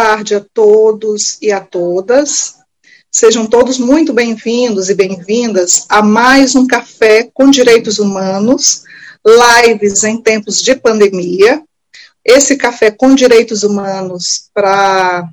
Tarde 0.00 0.36
a 0.36 0.40
todos 0.54 1.38
e 1.42 1.50
a 1.50 1.58
todas. 1.58 2.54
Sejam 3.10 3.48
todos 3.48 3.80
muito 3.80 4.12
bem-vindos 4.12 4.88
e 4.88 4.94
bem-vindas 4.94 5.86
a 5.88 6.00
mais 6.00 6.54
um 6.54 6.68
Café 6.68 7.28
com 7.34 7.50
Direitos 7.50 7.98
Humanos, 7.98 8.84
lives 9.26 10.04
em 10.04 10.22
tempos 10.22 10.62
de 10.62 10.76
pandemia. 10.76 11.64
Esse 12.24 12.56
Café 12.56 12.92
com 12.92 13.12
Direitos 13.12 13.64
Humanos, 13.64 14.48
para 14.54 15.28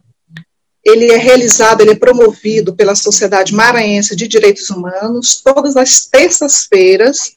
ele 0.84 1.12
é 1.12 1.18
realizado, 1.18 1.82
ele 1.82 1.92
é 1.92 1.96
promovido 1.96 2.76
pela 2.76 2.96
Sociedade 2.96 3.54
Maranhense 3.54 4.16
de 4.16 4.28
Direitos 4.28 4.72
Humanos, 4.72 5.44
todas 5.44 5.78
as 5.78 6.08
terças-feiras, 6.08 7.36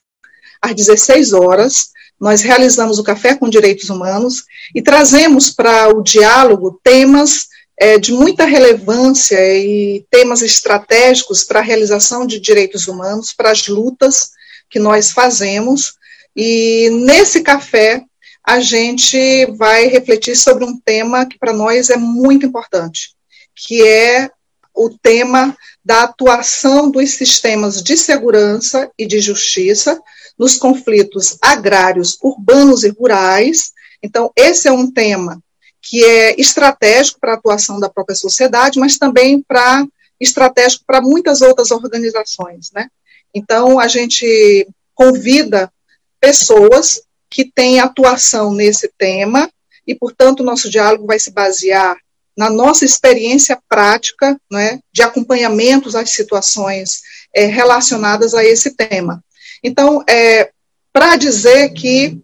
às 0.63 0.75
16 0.75 1.35
horas, 1.35 1.91
nós 2.21 2.41
realizamos 2.41 2.99
o 2.99 3.05
Café 3.05 3.35
com 3.35 3.49
Direitos 3.49 3.91
Humanos 3.91 4.45
e 4.75 4.83
trazemos 4.83 5.51
para 5.51 5.89
o 5.89 6.03
diálogo 6.03 6.81
temas 6.83 7.47
é, 7.79 7.99
de 7.99 8.13
muita 8.13 8.45
relevância 8.45 9.39
e 9.57 10.05
temas 10.11 10.43
estratégicos 10.43 11.45
para 11.45 11.61
a 11.61 11.63
realização 11.63 12.27
de 12.27 12.41
direitos 12.41 12.89
humanos, 12.89 13.33
para 13.33 13.53
as 13.53 13.69
lutas 13.69 14.31
que 14.69 14.81
nós 14.81 15.13
fazemos. 15.13 15.95
E 16.35 16.91
nesse 16.91 17.41
café, 17.43 18.03
a 18.45 18.61
gente 18.61 19.47
vai 19.57 19.87
refletir 19.87 20.37
sobre 20.37 20.65
um 20.65 20.77
tema 20.77 21.27
que 21.27 21.39
para 21.39 21.53
nós 21.53 21.91
é 21.91 21.97
muito 21.97 22.47
importante, 22.47 23.11
que 23.55 23.87
é 23.87 24.29
o 24.75 24.91
tema 24.91 25.57
da 25.85 26.03
atuação 26.03 26.91
dos 26.91 27.11
sistemas 27.11 27.83
de 27.83 27.97
segurança 27.97 28.91
e 28.99 29.07
de 29.07 29.21
justiça 29.21 30.01
nos 30.39 30.57
conflitos 30.57 31.37
agrários, 31.43 32.17
urbanos 32.23 32.85
e 32.85 32.89
rurais. 32.89 33.73
Então, 34.03 34.31
esse 34.37 34.69
é 34.69 34.73
um 34.73 34.91
tema 34.91 35.43
que 35.83 36.05
é 36.05 36.41
estratégico 36.41 37.19
para 37.21 37.33
a 37.33 37.37
atuação 37.37 37.81
da 37.81 37.89
própria 37.89 38.17
sociedade, 38.17 38.79
mas 38.79 38.99
também 38.99 39.43
para 39.43 39.87
estratégico 40.21 40.85
para 40.87 41.01
muitas 41.01 41.41
outras 41.41 41.71
organizações, 41.71 42.71
né? 42.73 42.89
Então, 43.33 43.79
a 43.79 43.87
gente 43.87 44.67
convida 44.95 45.73
pessoas 46.21 47.01
que 47.31 47.45
têm 47.45 47.79
atuação 47.79 48.53
nesse 48.53 48.91
tema 48.99 49.49
e, 49.87 49.95
portanto, 49.95 50.41
o 50.41 50.45
nosso 50.45 50.69
diálogo 50.69 51.07
vai 51.07 51.19
se 51.19 51.31
basear 51.31 51.97
na 52.37 52.51
nossa 52.51 52.85
experiência 52.85 53.59
prática 53.69 54.41
né, 54.51 54.79
de 54.93 55.03
acompanhamentos 55.03 55.95
às 55.97 56.11
situações 56.11 57.03
é, 57.35 57.47
relacionadas 57.47 58.33
a 58.35 58.45
esse 58.45 58.77
tema. 58.77 59.23
Então, 59.63 60.03
é, 60.09 60.51
para 60.93 61.17
dizer 61.17 61.71
que, 61.71 62.19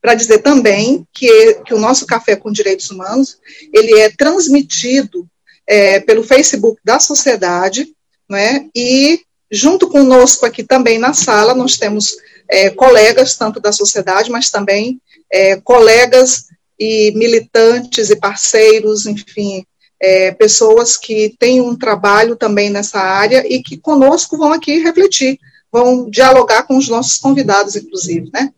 para 0.00 0.14
dizer 0.14 0.38
também 0.38 1.06
que, 1.12 1.54
que 1.66 1.74
o 1.74 1.78
nosso 1.78 2.06
Café 2.06 2.36
com 2.36 2.52
Direitos 2.52 2.90
Humanos, 2.90 3.38
ele 3.72 3.98
é 3.98 4.10
transmitido 4.10 5.26
é, 5.66 6.00
pelo 6.00 6.22
Facebook 6.22 6.80
da 6.84 6.98
sociedade, 6.98 7.92
né, 8.28 8.66
e 8.74 9.20
junto 9.50 9.88
conosco 9.88 10.44
aqui 10.44 10.62
também 10.62 10.98
na 10.98 11.12
sala, 11.12 11.54
nós 11.54 11.76
temos 11.76 12.16
é, 12.48 12.70
colegas, 12.70 13.36
tanto 13.36 13.60
da 13.60 13.72
sociedade, 13.72 14.30
mas 14.30 14.50
também 14.50 15.00
é, 15.30 15.56
colegas 15.56 16.46
e 16.78 17.12
militantes 17.14 18.10
e 18.10 18.16
parceiros, 18.16 19.06
enfim, 19.06 19.64
é, 20.00 20.30
pessoas 20.32 20.96
que 20.96 21.34
têm 21.38 21.60
um 21.60 21.76
trabalho 21.76 22.36
também 22.36 22.70
nessa 22.70 23.00
área 23.00 23.44
e 23.52 23.62
que 23.62 23.76
conosco 23.76 24.38
vão 24.38 24.52
aqui 24.52 24.78
refletir 24.78 25.38
vão 25.72 26.08
dialogar 26.08 26.64
com 26.64 26.76
os 26.76 26.88
nossos 26.88 27.18
convidados, 27.18 27.76
inclusive, 27.76 28.30
né? 28.32 28.52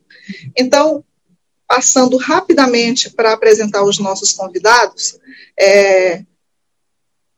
Então, 0.57 1.05
passando 1.67 2.17
rapidamente 2.17 3.11
para 3.11 3.33
apresentar 3.33 3.85
os 3.85 3.99
nossos 3.99 4.33
convidados, 4.33 5.19
é, 5.59 6.23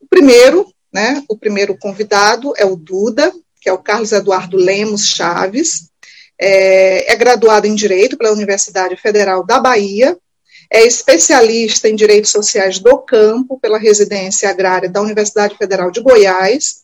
o 0.01 0.07
primeiro, 0.09 0.73
né, 0.93 1.23
o 1.29 1.37
primeiro 1.37 1.77
convidado 1.77 2.53
é 2.57 2.65
o 2.65 2.77
Duda, 2.77 3.33
que 3.61 3.69
é 3.69 3.73
o 3.73 3.79
Carlos 3.79 4.13
Eduardo 4.13 4.57
Lemos 4.57 5.07
Chaves, 5.07 5.91
é, 6.41 7.13
é 7.13 7.17
graduado 7.17 7.67
em 7.67 7.75
Direito 7.75 8.17
pela 8.17 8.33
Universidade 8.33 8.97
Federal 8.97 9.45
da 9.45 9.61
Bahia, 9.61 10.19
é 10.71 10.87
especialista 10.87 11.89
em 11.89 11.95
Direitos 11.95 12.31
Sociais 12.31 12.79
do 12.79 12.97
Campo 12.99 13.61
pela 13.61 13.79
Residência 13.79 14.49
Agrária 14.49 14.89
da 14.89 15.03
Universidade 15.03 15.57
Federal 15.59 15.91
de 15.91 16.01
Goiás, 16.01 16.82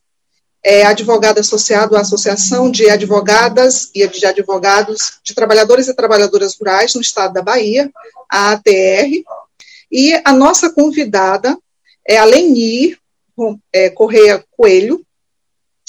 é 0.70 0.84
advogado 0.84 1.38
associado 1.38 1.96
à 1.96 2.02
Associação 2.02 2.70
de 2.70 2.90
Advogadas 2.90 3.90
e 3.94 4.06
de 4.06 4.26
Advogados 4.26 5.18
de 5.24 5.34
Trabalhadores 5.34 5.88
e 5.88 5.94
Trabalhadoras 5.94 6.54
Rurais 6.60 6.94
no 6.94 7.00
estado 7.00 7.32
da 7.32 7.40
Bahia, 7.40 7.90
a 8.30 8.52
ATR, 8.52 9.24
e 9.90 10.20
a 10.22 10.30
nossa 10.30 10.70
convidada 10.70 11.56
é 12.06 12.18
a 12.18 12.24
Leni 12.26 12.98
é, 13.72 13.88
Correia 13.88 14.44
Coelho, 14.50 15.02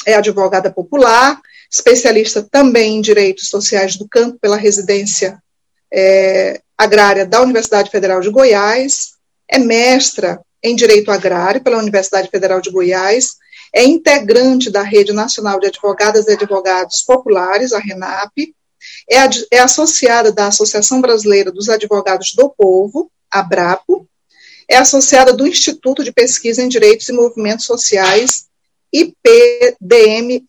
é 0.06 0.14
advogada 0.14 0.72
popular, 0.72 1.42
especialista 1.70 2.42
também 2.42 2.96
em 2.96 3.02
direitos 3.02 3.50
sociais 3.50 3.98
do 3.98 4.08
campo 4.08 4.40
pela 4.40 4.56
residência 4.56 5.44
é, 5.92 6.62
agrária 6.78 7.26
da 7.26 7.42
Universidade 7.42 7.92
Federal 7.92 8.22
de 8.22 8.30
Goiás, 8.30 9.16
é 9.46 9.60
mestra 9.60 10.40
em 10.64 10.74
direito 10.74 11.12
agrário 11.12 11.62
pela 11.62 11.80
Universidade 11.80 12.30
Federal 12.30 12.62
de 12.62 12.72
Goiás 12.72 13.36
é 13.74 13.84
integrante 13.84 14.70
da 14.70 14.82
Rede 14.82 15.14
Nacional 15.14 15.60
de 15.60 15.68
Advogadas 15.68 16.28
e 16.28 16.34
Advogados 16.34 17.02
Populares, 17.02 17.74
a 17.74 17.80
RENAP, 17.80 18.54
é, 19.10 19.18
é 19.52 19.60
associada 19.60 20.32
da 20.32 20.48
Associação 20.48 21.02
Brasileira 21.02 21.52
dos 21.52 21.70
Advogados 21.70 22.34
do 22.34 22.50
Povo, 22.50 23.12
a 23.30 23.44
BRAPO, 23.44 24.08
é 24.68 24.78
associada 24.78 25.34
do 25.34 25.48
Instituto 25.48 26.04
de 26.04 26.12
Pesquisa 26.12 26.62
em 26.62 26.70
Direitos 26.70 27.10
e 27.10 27.14
Movimentos 27.14 27.66
Sociais, 27.66 28.46
IPDMS. 28.94 30.40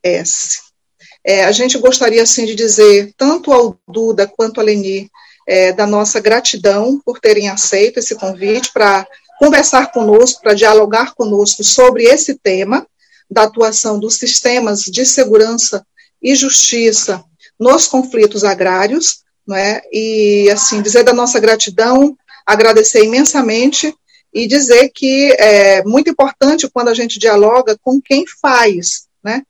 É, 1.25 1.45
a 1.45 1.53
gente 1.53 1.79
gostaria, 1.79 2.23
assim, 2.23 2.45
de 2.47 2.55
dizer, 2.55 3.13
tanto 3.17 3.53
ao 3.53 3.79
Duda 3.89 4.27
quanto 4.27 4.61
a 4.61 4.63
Leni, 4.63 5.11
é, 5.47 5.73
da 5.73 5.87
nossa 5.87 6.21
gratidão 6.21 7.01
por 7.05 7.19
terem 7.19 7.49
aceito 7.49 7.99
esse 7.99 8.15
convite 8.15 8.73
para 8.73 9.07
conversar 9.39 9.91
conosco, 9.91 10.43
para 10.43 10.55
dialogar 10.55 11.15
conosco 11.15 11.65
sobre 11.65 12.05
esse 12.05 12.35
tema, 12.35 12.87
da 13.31 13.45
atuação 13.45 13.99
dos 13.99 14.17
sistemas 14.17 14.81
de 14.83 15.07
segurança 15.07 15.87
e 16.21 16.35
justiça 16.35 17.25
nos 17.59 17.87
conflitos 17.87 18.43
agrários, 18.43 19.23
não 19.47 19.57
é? 19.57 19.83
E 19.93 20.51
assim 20.51 20.83
dizer 20.83 21.05
da 21.05 21.13
nossa 21.13 21.39
gratidão, 21.39 22.17
agradecer 22.45 23.05
imensamente 23.05 23.95
e 24.33 24.47
dizer 24.47 24.91
que 24.95 25.33
é 25.39 25.83
muito 25.85 26.11
importante 26.11 26.69
quando 26.69 26.89
a 26.89 26.95
gente 26.95 27.19
dialoga 27.19 27.77
com 27.83 28.01
quem 28.01 28.25
faz, 28.41 29.07
né? 29.23 29.43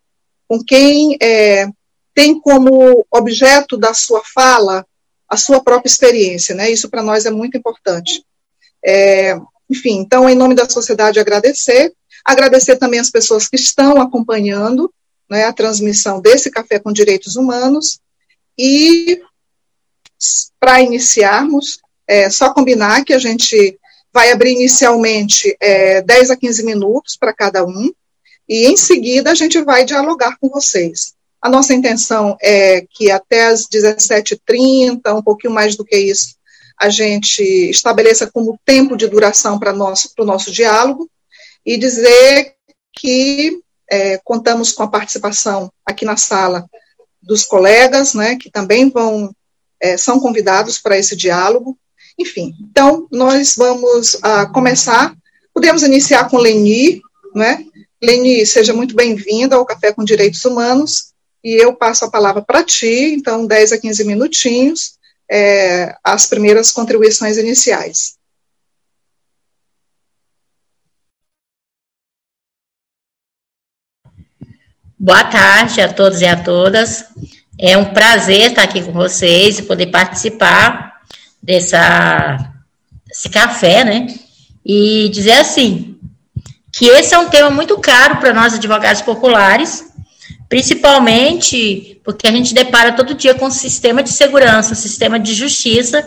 Com 0.48 0.62
quem 0.62 1.16
é, 1.22 1.68
tem 2.14 2.38
como 2.40 3.06
objeto 3.10 3.76
da 3.76 3.94
sua 3.94 4.22
fala 4.24 4.84
a 5.28 5.36
sua 5.36 5.62
própria 5.62 5.88
experiência, 5.88 6.54
né? 6.54 6.70
Isso 6.70 6.88
para 6.90 7.02
nós 7.02 7.24
é 7.24 7.30
muito 7.30 7.56
importante. 7.56 8.24
É, 8.84 9.38
enfim, 9.70 9.98
então, 9.98 10.28
em 10.28 10.34
nome 10.34 10.54
da 10.54 10.68
sociedade, 10.68 11.20
agradecer 11.20 11.92
Agradecer 12.24 12.76
também 12.76 13.00
as 13.00 13.10
pessoas 13.10 13.48
que 13.48 13.56
estão 13.56 14.00
acompanhando 14.00 14.92
né, 15.28 15.44
a 15.44 15.52
transmissão 15.52 16.20
desse 16.20 16.50
Café 16.50 16.78
com 16.78 16.92
Direitos 16.92 17.36
Humanos. 17.36 18.00
E, 18.58 19.22
para 20.58 20.80
iniciarmos, 20.80 21.78
é 22.06 22.28
só 22.28 22.52
combinar 22.52 23.04
que 23.04 23.12
a 23.12 23.18
gente 23.18 23.78
vai 24.12 24.32
abrir 24.32 24.52
inicialmente 24.52 25.56
é, 25.60 26.02
10 26.02 26.30
a 26.30 26.36
15 26.36 26.64
minutos 26.64 27.16
para 27.16 27.32
cada 27.32 27.64
um, 27.64 27.92
e 28.48 28.66
em 28.66 28.76
seguida 28.76 29.30
a 29.30 29.34
gente 29.34 29.62
vai 29.62 29.84
dialogar 29.84 30.36
com 30.40 30.48
vocês. 30.48 31.14
A 31.40 31.48
nossa 31.48 31.72
intenção 31.72 32.36
é 32.42 32.84
que 32.90 33.10
até 33.10 33.46
as 33.46 33.66
17h30, 33.68 35.16
um 35.16 35.22
pouquinho 35.22 35.54
mais 35.54 35.76
do 35.76 35.84
que 35.84 35.96
isso, 35.96 36.34
a 36.78 36.88
gente 36.88 37.42
estabeleça 37.70 38.26
como 38.30 38.58
tempo 38.64 38.96
de 38.96 39.06
duração 39.06 39.58
para 39.58 39.72
o 39.72 39.76
nosso, 39.76 40.12
nosso 40.18 40.50
diálogo, 40.50 41.08
e 41.64 41.76
dizer 41.76 42.54
que 42.92 43.60
é, 43.90 44.18
contamos 44.24 44.72
com 44.72 44.82
a 44.82 44.88
participação 44.88 45.70
aqui 45.84 46.04
na 46.04 46.16
sala 46.16 46.64
dos 47.22 47.44
colegas, 47.44 48.14
né, 48.14 48.36
que 48.36 48.50
também 48.50 48.88
vão, 48.88 49.34
é, 49.80 49.96
são 49.96 50.20
convidados 50.20 50.78
para 50.78 50.98
esse 50.98 51.16
diálogo. 51.16 51.76
Enfim, 52.18 52.54
então, 52.60 53.06
nós 53.10 53.54
vamos 53.56 54.18
ah, 54.22 54.46
começar, 54.46 55.14
podemos 55.54 55.82
iniciar 55.82 56.28
com 56.28 56.36
Leni, 56.36 57.00
né? 57.34 57.64
Leni, 58.02 58.44
seja 58.44 58.74
muito 58.74 58.94
bem-vinda 58.94 59.56
ao 59.56 59.64
Café 59.64 59.92
com 59.92 60.04
Direitos 60.04 60.44
Humanos, 60.44 61.12
e 61.42 61.54
eu 61.54 61.74
passo 61.74 62.04
a 62.04 62.10
palavra 62.10 62.42
para 62.42 62.62
ti, 62.62 63.14
então, 63.14 63.46
10 63.46 63.72
a 63.72 63.78
15 63.78 64.04
minutinhos, 64.04 64.98
é, 65.30 65.94
as 66.04 66.26
primeiras 66.26 66.70
contribuições 66.72 67.38
iniciais. 67.38 68.16
Boa 75.02 75.24
tarde 75.24 75.80
a 75.80 75.90
todos 75.90 76.20
e 76.20 76.26
a 76.26 76.36
todas. 76.36 77.06
É 77.58 77.74
um 77.74 77.86
prazer 77.86 78.50
estar 78.50 78.64
aqui 78.64 78.82
com 78.82 78.92
vocês 78.92 79.58
e 79.58 79.62
poder 79.62 79.86
participar 79.86 81.00
dessa, 81.42 82.52
desse 83.06 83.30
café, 83.30 83.82
né? 83.82 84.08
e 84.62 85.08
dizer 85.08 85.32
assim, 85.32 85.96
que 86.70 86.84
esse 86.84 87.14
é 87.14 87.18
um 87.18 87.30
tema 87.30 87.50
muito 87.50 87.78
caro 87.78 88.18
para 88.18 88.34
nós 88.34 88.52
advogados 88.52 89.00
populares, 89.00 89.86
principalmente 90.50 91.98
porque 92.04 92.26
a 92.26 92.32
gente 92.32 92.52
depara 92.52 92.92
todo 92.92 93.14
dia 93.14 93.34
com 93.34 93.46
um 93.46 93.50
sistema 93.50 94.02
de 94.02 94.10
segurança, 94.10 94.72
um 94.72 94.76
sistema 94.76 95.18
de 95.18 95.32
justiça 95.32 96.06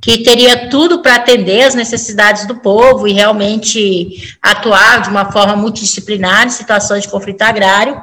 que 0.00 0.22
teria 0.22 0.68
tudo 0.68 1.02
para 1.02 1.16
atender 1.16 1.62
as 1.62 1.74
necessidades 1.74 2.46
do 2.46 2.56
povo 2.56 3.06
e 3.06 3.12
realmente 3.12 4.36
atuar 4.40 5.02
de 5.02 5.10
uma 5.10 5.30
forma 5.30 5.54
multidisciplinar 5.54 6.46
em 6.46 6.50
situações 6.50 7.02
de 7.02 7.08
conflito 7.08 7.42
agrário, 7.42 8.02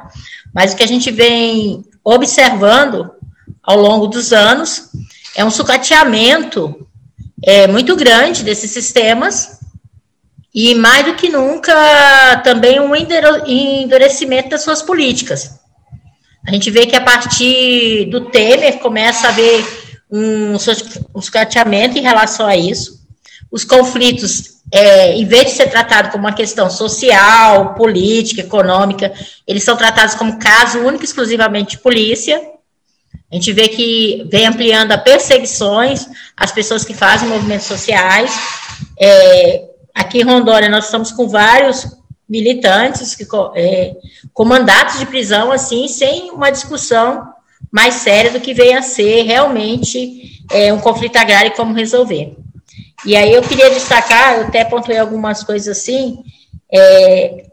mas 0.54 0.72
o 0.72 0.76
que 0.76 0.84
a 0.84 0.88
gente 0.88 1.10
vem 1.10 1.84
observando 2.04 3.10
ao 3.62 3.76
longo 3.76 4.06
dos 4.06 4.32
anos 4.32 4.90
é 5.36 5.44
um 5.44 5.50
sucateamento 5.50 6.86
é, 7.44 7.66
muito 7.66 7.94
grande 7.96 8.44
desses 8.44 8.70
sistemas 8.70 9.58
e, 10.54 10.74
mais 10.74 11.04
do 11.04 11.14
que 11.14 11.28
nunca, 11.28 12.40
também 12.42 12.80
um 12.80 12.94
endurecimento 12.94 14.48
das 14.48 14.62
suas 14.62 14.82
políticas. 14.82 15.60
A 16.46 16.52
gente 16.52 16.70
vê 16.70 16.86
que 16.86 16.96
a 16.96 17.00
partir 17.00 18.06
do 18.06 18.30
Temer 18.30 18.78
começa 18.78 19.26
a 19.26 19.30
haver 19.30 19.64
um, 20.10 20.54
um 20.54 21.20
em 21.98 22.02
relação 22.02 22.46
a 22.46 22.56
isso. 22.56 22.98
Os 23.50 23.64
conflitos, 23.64 24.58
é, 24.72 25.14
em 25.14 25.24
vez 25.24 25.46
de 25.46 25.50
ser 25.52 25.70
tratado 25.70 26.10
como 26.10 26.24
uma 26.24 26.34
questão 26.34 26.70
social, 26.70 27.74
política, 27.74 28.42
econômica, 28.42 29.12
eles 29.46 29.64
são 29.64 29.76
tratados 29.76 30.14
como 30.14 30.38
caso 30.38 30.80
único 30.80 31.04
exclusivamente 31.04 31.76
de 31.76 31.82
polícia. 31.82 32.40
A 33.30 33.34
gente 33.34 33.52
vê 33.52 33.68
que 33.68 34.26
vem 34.30 34.46
ampliando 34.46 34.92
a 34.92 34.98
perseguições 34.98 36.06
às 36.36 36.50
pessoas 36.50 36.84
que 36.84 36.94
fazem 36.94 37.28
movimentos 37.28 37.66
sociais. 37.66 38.32
É, 38.98 39.64
aqui 39.94 40.20
em 40.20 40.24
Rondônia, 40.24 40.68
nós 40.68 40.86
estamos 40.86 41.12
com 41.12 41.28
vários 41.28 41.86
militantes 42.28 43.14
que, 43.14 43.26
é, 43.54 43.94
com 44.32 44.44
mandatos 44.44 44.98
de 44.98 45.06
prisão, 45.06 45.50
assim, 45.50 45.88
sem 45.88 46.30
uma 46.30 46.50
discussão 46.50 47.32
mais 47.70 47.94
séria 47.94 48.30
do 48.30 48.40
que 48.40 48.54
venha 48.54 48.78
a 48.78 48.82
ser 48.82 49.22
realmente 49.22 50.42
é, 50.50 50.72
um 50.72 50.80
conflito 50.80 51.16
agrário 51.16 51.52
e 51.52 51.56
como 51.56 51.74
resolver. 51.74 52.34
E 53.04 53.16
aí 53.16 53.32
eu 53.32 53.42
queria 53.42 53.70
destacar, 53.70 54.34
eu 54.34 54.46
até 54.46 54.64
pontuei 54.64 54.98
algumas 54.98 55.44
coisas 55.44 55.78
assim, 55.78 56.22
é, 56.72 57.46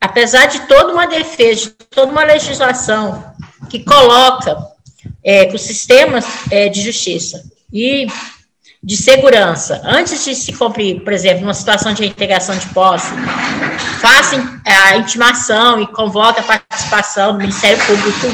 apesar 0.00 0.46
de 0.46 0.60
toda 0.66 0.92
uma 0.92 1.06
defesa, 1.06 1.62
de 1.62 1.70
toda 1.70 2.10
uma 2.10 2.24
legislação 2.24 3.32
que 3.70 3.84
coloca 3.84 4.56
é, 5.22 5.48
os 5.54 5.62
sistemas 5.62 6.24
é, 6.50 6.68
de 6.68 6.82
justiça 6.82 7.44
e 7.72 8.06
de 8.82 8.96
segurança, 8.96 9.82
antes 9.84 10.24
de 10.24 10.34
se 10.34 10.52
cumprir, 10.52 11.02
por 11.02 11.12
exemplo, 11.12 11.42
uma 11.42 11.54
situação 11.54 11.92
de 11.92 12.02
reintegração 12.02 12.56
de 12.56 12.66
posse, 12.68 13.08
façam 14.00 14.60
a 14.64 14.96
intimação 14.96 15.80
e 15.80 15.86
convoque 15.88 16.40
a 16.40 16.44
participação 16.44 17.32
do 17.32 17.38
Ministério 17.38 17.84
Público 17.84 18.28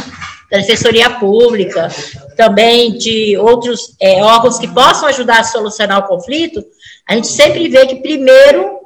da 0.54 0.60
Defensoria 0.60 1.10
Pública, 1.10 1.88
também 2.36 2.92
de 2.92 3.36
outros 3.36 3.96
é, 4.00 4.22
órgãos 4.22 4.56
que 4.56 4.68
possam 4.68 5.08
ajudar 5.08 5.40
a 5.40 5.44
solucionar 5.44 5.98
o 5.98 6.06
conflito, 6.06 6.64
a 7.08 7.14
gente 7.14 7.26
sempre 7.26 7.68
vê 7.68 7.84
que, 7.86 7.96
primeiro, 7.96 8.78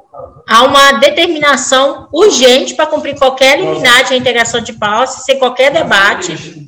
há 0.48 0.64
uma 0.64 0.92
determinação 0.92 2.08
urgente 2.10 2.74
para 2.74 2.86
cumprir 2.86 3.18
qualquer 3.18 3.60
liminar 3.60 4.04
de 4.04 4.10
reintegração 4.10 4.62
de 4.62 4.72
posse, 4.72 5.24
sem 5.24 5.38
qualquer 5.38 5.70
debate, 5.70 6.66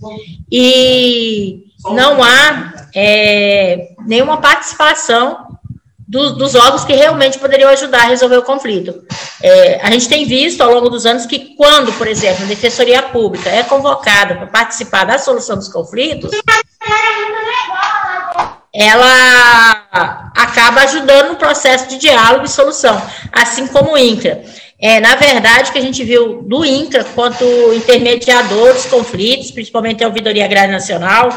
e 0.52 1.64
não 1.84 2.22
há 2.22 2.74
é, 2.94 3.94
nenhuma 4.06 4.36
participação 4.36 5.49
do, 6.10 6.34
dos 6.34 6.56
órgãos 6.56 6.84
que 6.84 6.92
realmente 6.92 7.38
poderiam 7.38 7.70
ajudar 7.70 8.00
a 8.00 8.08
resolver 8.08 8.38
o 8.38 8.42
conflito. 8.42 9.04
É, 9.40 9.78
a 9.80 9.92
gente 9.92 10.08
tem 10.08 10.26
visto 10.26 10.60
ao 10.60 10.74
longo 10.74 10.90
dos 10.90 11.06
anos 11.06 11.24
que 11.24 11.54
quando, 11.54 11.92
por 11.92 12.08
exemplo, 12.08 12.42
a 12.42 12.48
Defensoria 12.48 13.00
Pública 13.00 13.48
é 13.48 13.62
convocada 13.62 14.34
para 14.34 14.46
participar 14.48 15.04
da 15.04 15.18
solução 15.18 15.56
dos 15.56 15.68
conflitos, 15.68 16.32
ela 18.74 19.86
acaba 20.34 20.80
ajudando 20.82 21.28
no 21.28 21.36
processo 21.36 21.88
de 21.88 21.98
diálogo 21.98 22.44
e 22.44 22.48
solução, 22.48 23.00
assim 23.32 23.68
como 23.68 23.92
o 23.92 23.98
INCRA. 23.98 24.42
É, 24.80 24.98
na 24.98 25.14
verdade, 25.14 25.70
que 25.70 25.78
a 25.78 25.82
gente 25.82 26.02
viu 26.02 26.42
do 26.42 26.64
INCRA 26.64 27.04
quanto 27.14 27.44
intermediador 27.72 28.72
dos 28.72 28.86
conflitos, 28.86 29.52
principalmente 29.52 30.02
a 30.02 30.08
Ouvidoria 30.08 30.44
Agrária 30.44 30.72
Nacional, 30.72 31.28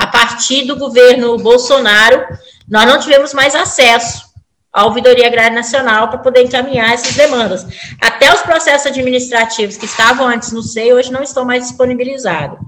a 0.00 0.06
partir 0.06 0.64
do 0.64 0.76
governo 0.76 1.36
Bolsonaro, 1.36 2.24
nós 2.66 2.86
não 2.86 2.98
tivemos 2.98 3.34
mais 3.34 3.54
acesso 3.54 4.24
à 4.72 4.86
Ouvidoria 4.86 5.26
Agrária 5.26 5.54
Nacional 5.54 6.08
para 6.08 6.16
poder 6.16 6.42
encaminhar 6.42 6.94
essas 6.94 7.14
demandas. 7.14 7.66
Até 8.00 8.32
os 8.32 8.40
processos 8.40 8.86
administrativos 8.86 9.76
que 9.76 9.84
estavam 9.84 10.26
antes 10.26 10.52
no 10.52 10.62
SEI, 10.62 10.94
hoje 10.94 11.12
não 11.12 11.22
estão 11.22 11.44
mais 11.44 11.64
disponibilizados. 11.64 12.58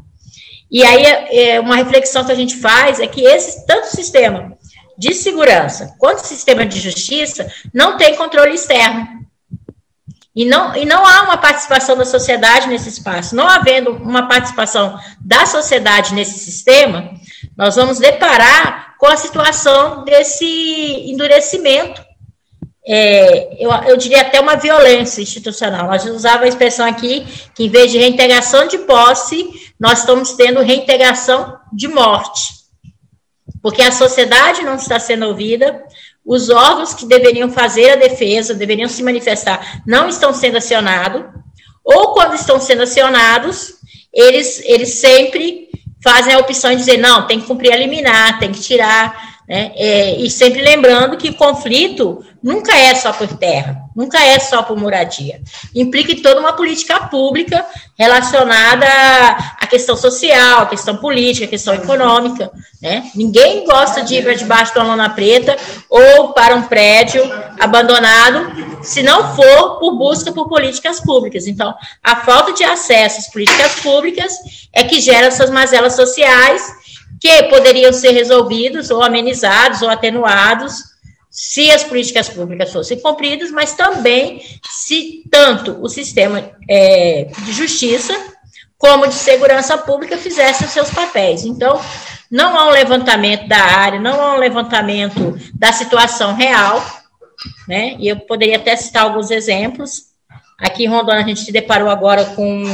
E 0.71 0.85
aí, 0.85 1.05
é, 1.07 1.59
uma 1.59 1.77
reflexão 1.77 2.23
que 2.23 2.33
a 2.33 2.35
gente 2.35 2.57
faz 2.59 3.01
é 3.01 3.07
que 3.07 3.23
esse, 3.23 3.67
tanto 3.67 3.87
o 3.87 3.97
sistema 3.97 4.53
de 4.99 5.15
segurança 5.15 5.95
quanto 5.99 6.19
o 6.19 6.27
sistema 6.27 6.67
de 6.67 6.79
justiça 6.79 7.51
não 7.73 7.97
tem 7.97 8.15
controle 8.15 8.55
externo. 8.55 9.23
E 10.35 10.47
não, 10.47 10.75
e 10.75 10.87
não 10.87 11.05
há 11.07 11.23
uma 11.25 11.37
participação 11.37 11.95
da 11.95 12.07
sociedade 12.07 12.67
nesse 12.67 12.89
espaço. 12.89 13.37
Não 13.37 13.47
havendo 13.47 13.93
uma 13.93 14.27
participação 14.27 14.99
da 15.21 15.45
sociedade 15.45 16.15
nesse 16.15 16.39
sistema, 16.39 17.11
nós 17.57 17.77
vamos 17.77 17.99
deparar 17.99 18.97
com 18.99 19.07
a 19.07 19.17
situação 19.17 20.05
desse 20.05 20.45
endurecimento. 21.11 22.03
É, 22.87 23.65
eu, 23.65 23.71
eu, 23.89 23.97
diria 23.97 24.23
até 24.23 24.41
uma 24.41 24.57
violência 24.57 25.23
institucional. 25.23 25.87
Nós 25.87 26.05
usava 26.07 26.45
a 26.45 26.49
expressão 26.49 26.87
aqui 26.87 27.27
que, 27.55 27.65
em 27.65 27.69
vez 27.69 27.93
de 27.93 27.99
reintegração 27.99 28.67
de 28.67 28.79
posse, 28.79 29.73
nós 29.79 30.01
estamos 30.01 30.33
tendo 30.33 30.61
reintegração 30.61 31.59
de 31.73 31.89
morte. 31.89 32.63
Porque 33.63 33.83
a 33.83 33.93
sociedade 33.93 34.63
não 34.63 34.75
está 34.75 34.99
sendo 34.99 35.27
ouvida, 35.27 35.85
os 36.25 36.51
órgãos 36.51 36.95
que 36.95 37.07
deveriam 37.07 37.51
fazer 37.51 37.91
a 37.91 37.97
defesa, 37.97 38.55
deveriam 38.55 38.89
se 38.89 39.03
manifestar, 39.03 39.83
não 39.87 40.09
estão 40.09 40.33
sendo 40.33 40.59
acionados, 40.59 41.25
ou 41.85 42.13
quando 42.15 42.35
estão 42.35 42.61
sendo 42.61 42.83
acionados, 42.83 43.75
eles, 44.13 44.63
eles 44.65 44.91
sempre 44.91 45.69
fazem 46.03 46.35
a 46.35 46.39
opção 46.39 46.71
de 46.73 46.77
dizer, 46.77 46.99
não, 46.99 47.27
tem 47.27 47.41
que 47.41 47.47
cumprir 47.47 47.73
a 47.73 47.77
liminar, 47.77 48.39
tem 48.39 48.51
que 48.51 48.61
tirar, 48.61 49.32
né? 49.49 49.73
É, 49.75 50.17
e 50.17 50.31
sempre 50.31 50.63
lembrando 50.63 51.17
que 51.17 51.33
conflito 51.33 52.25
nunca 52.43 52.77
é 52.77 52.95
só 52.95 53.13
por 53.13 53.29
terra, 53.37 53.83
nunca 53.95 54.19
é 54.25 54.39
só 54.39 54.63
por 54.63 54.77
moradia. 54.77 55.41
Implica 55.75 56.15
toda 56.23 56.41
uma 56.41 56.53
política 56.53 57.01
pública 57.09 57.65
relacionada 57.97 58.87
à 59.61 59.67
questão 59.67 59.97
social, 59.97 60.63
à 60.63 60.67
questão 60.67 60.97
política, 60.97 61.47
à 61.47 61.49
questão 61.49 61.75
econômica. 61.75 62.51
Né? 62.81 63.11
Ninguém 63.15 63.65
gosta 63.65 64.03
de 64.03 64.17
ir 64.17 64.25
para 64.25 64.35
debaixo 64.35 64.73
de 64.73 64.79
uma 64.79 64.89
lona 64.89 65.11
preta 65.11 65.57
ou 65.89 66.33
para 66.33 66.57
um 66.57 66.63
prédio 66.63 67.23
abandonado, 67.61 68.83
se 68.83 69.03
não 69.03 69.37
for 69.37 69.79
por 69.79 69.97
busca 69.97 70.33
por 70.33 70.49
políticas 70.49 71.01
públicas. 71.01 71.47
Então, 71.47 71.75
a 72.03 72.17
falta 72.17 72.53
de 72.53 72.65
acesso 72.65 73.21
às 73.21 73.31
políticas 73.31 73.81
públicas 73.81 74.33
é 74.73 74.83
que 74.85 75.01
gera 75.01 75.27
essas 75.27 75.51
mazelas 75.51 75.95
sociais 75.95 76.82
que 77.23 77.45
poderiam 77.45 77.93
ser 77.93 78.11
resolvidos 78.11 78.91
ou 78.91 79.01
amenizados 79.01 79.81
ou 79.81 79.89
atenuados 79.89 80.75
se 81.31 81.71
as 81.71 81.85
políticas 81.85 82.29
públicas 82.29 82.73
fossem 82.73 82.99
cumpridas, 82.99 83.53
mas 83.53 83.75
também 83.75 84.43
se 84.69 85.23
tanto 85.31 85.81
o 85.81 85.89
sistema 85.89 86.51
é, 86.69 87.29
de 87.45 87.53
justiça 87.53 88.13
como 88.77 89.07
de 89.07 89.15
segurança 89.15 89.79
pública 89.79 90.19
fizessem 90.19 90.67
os 90.67 90.73
seus 90.73 90.91
papéis. 90.91 91.45
Então, 91.45 91.81
não 92.29 92.59
há 92.59 92.67
um 92.67 92.73
levantamento 92.73 93.47
da 93.47 93.63
área, 93.63 94.01
não 94.01 94.21
há 94.21 94.35
um 94.35 94.39
levantamento 94.39 95.39
da 95.55 95.73
situação 95.73 96.35
real, 96.35 96.85
né? 97.69 97.95
E 98.01 98.09
eu 98.09 98.19
poderia 98.19 98.57
até 98.57 98.75
citar 98.75 99.05
alguns 99.05 99.31
exemplos. 99.31 100.07
Aqui 100.59 100.85
em 100.85 100.89
Rondônia, 100.89 101.23
a 101.23 101.29
gente 101.29 101.41
se 101.41 101.53
deparou 101.53 101.89
agora 101.89 102.25
com 102.25 102.65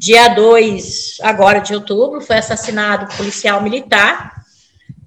dia 0.00 0.28
2, 0.28 1.18
agora 1.20 1.58
de 1.58 1.74
outubro, 1.74 2.22
foi 2.22 2.38
assassinado 2.38 3.04
um 3.04 3.16
policial 3.18 3.62
militar 3.62 4.32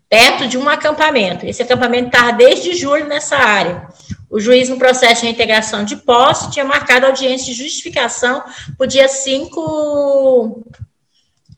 perto 0.08 0.48
de 0.48 0.56
um 0.56 0.70
acampamento. 0.70 1.48
Esse 1.48 1.64
acampamento 1.64 2.16
estava 2.16 2.32
desde 2.34 2.76
julho 2.76 3.08
nessa 3.08 3.36
área. 3.36 3.88
O 4.30 4.40
juiz, 4.40 4.70
no 4.70 4.78
processo 4.78 5.22
de 5.22 5.26
reintegração 5.26 5.84
de 5.84 5.96
posse, 5.96 6.52
tinha 6.52 6.64
marcado 6.64 7.08
audiência 7.08 7.48
de 7.48 7.54
justificação 7.56 8.44
para 8.78 8.86
o 8.86 8.88
dia 8.88 9.08
5 9.08 10.64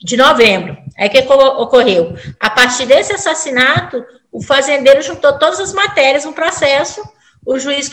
de 0.01 0.15
novembro. 0.15 0.77
O 0.97 1.09
que 1.09 1.19
ocorreu? 1.19 2.15
A 2.39 2.49
partir 2.49 2.85
desse 2.85 3.11
assassinato, 3.11 4.01
o 4.31 4.41
fazendeiro 4.41 5.01
juntou 5.01 5.37
todas 5.37 5.59
as 5.59 5.73
matérias 5.73 6.23
no 6.23 6.31
processo, 6.31 7.01
o 7.45 7.59
juiz 7.59 7.89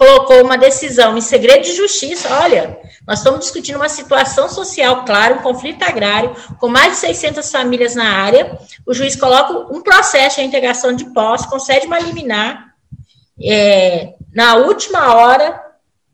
colocou 0.00 0.42
uma 0.42 0.56
decisão 0.56 1.14
em 1.18 1.20
segredo 1.20 1.62
de 1.62 1.76
justiça. 1.76 2.26
Olha, 2.40 2.80
nós 3.06 3.18
estamos 3.18 3.40
discutindo 3.40 3.76
uma 3.76 3.90
situação 3.90 4.48
social, 4.48 5.04
claro, 5.04 5.34
um 5.34 5.42
conflito 5.42 5.82
agrário, 5.82 6.34
com 6.58 6.68
mais 6.68 6.94
de 6.94 7.00
600 7.00 7.50
famílias 7.50 7.94
na 7.94 8.08
área. 8.10 8.58
O 8.86 8.94
juiz 8.94 9.14
coloca 9.14 9.70
um 9.70 9.82
processo 9.82 10.36
de 10.40 10.46
integração 10.46 10.94
de 10.96 11.04
posse, 11.12 11.50
concede 11.50 11.86
uma 11.86 11.98
liminar, 11.98 12.74
é, 13.42 14.14
na 14.32 14.56
última 14.56 15.16
hora 15.16 15.62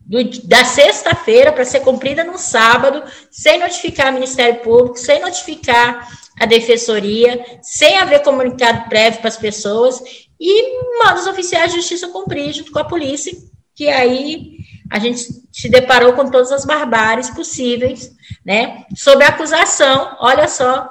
do, 0.01 0.19
da 0.49 0.65
sexta-feira 0.65 1.53
para 1.53 1.65
ser 1.65 1.79
cumprida 1.79 2.25
no 2.25 2.39
sábado, 2.39 3.05
sem 3.31 3.61
notificar 3.61 4.11
o 4.11 4.15
Ministério 4.15 4.63
Público, 4.63 4.99
sem 4.99 5.21
notificar 5.21 6.09
a 6.41 6.45
Defensoria, 6.45 7.61
sem 7.63 7.99
haver 7.99 8.25
comunicado 8.25 8.89
prévio 8.89 9.21
para 9.21 9.29
as 9.29 9.37
pessoas, 9.37 10.03
e 10.41 10.99
manda 10.99 11.21
os 11.21 11.29
oficiais 11.29 11.71
de 11.71 11.77
justiça 11.77 12.09
cumprir 12.09 12.53
junto 12.53 12.73
com 12.73 12.81
a 12.81 12.85
polícia, 12.85 13.33
que 13.77 13.89
aí 13.89 14.57
a 14.91 14.99
gente 14.99 15.29
se 15.53 15.69
deparou 15.69 16.15
com 16.15 16.31
todas 16.31 16.51
as 16.51 16.65
barbáries 16.65 17.29
possíveis, 17.31 18.11
né? 18.45 18.87
Sob 18.97 19.23
a 19.23 19.29
acusação, 19.29 20.17
olha 20.19 20.49
só, 20.49 20.91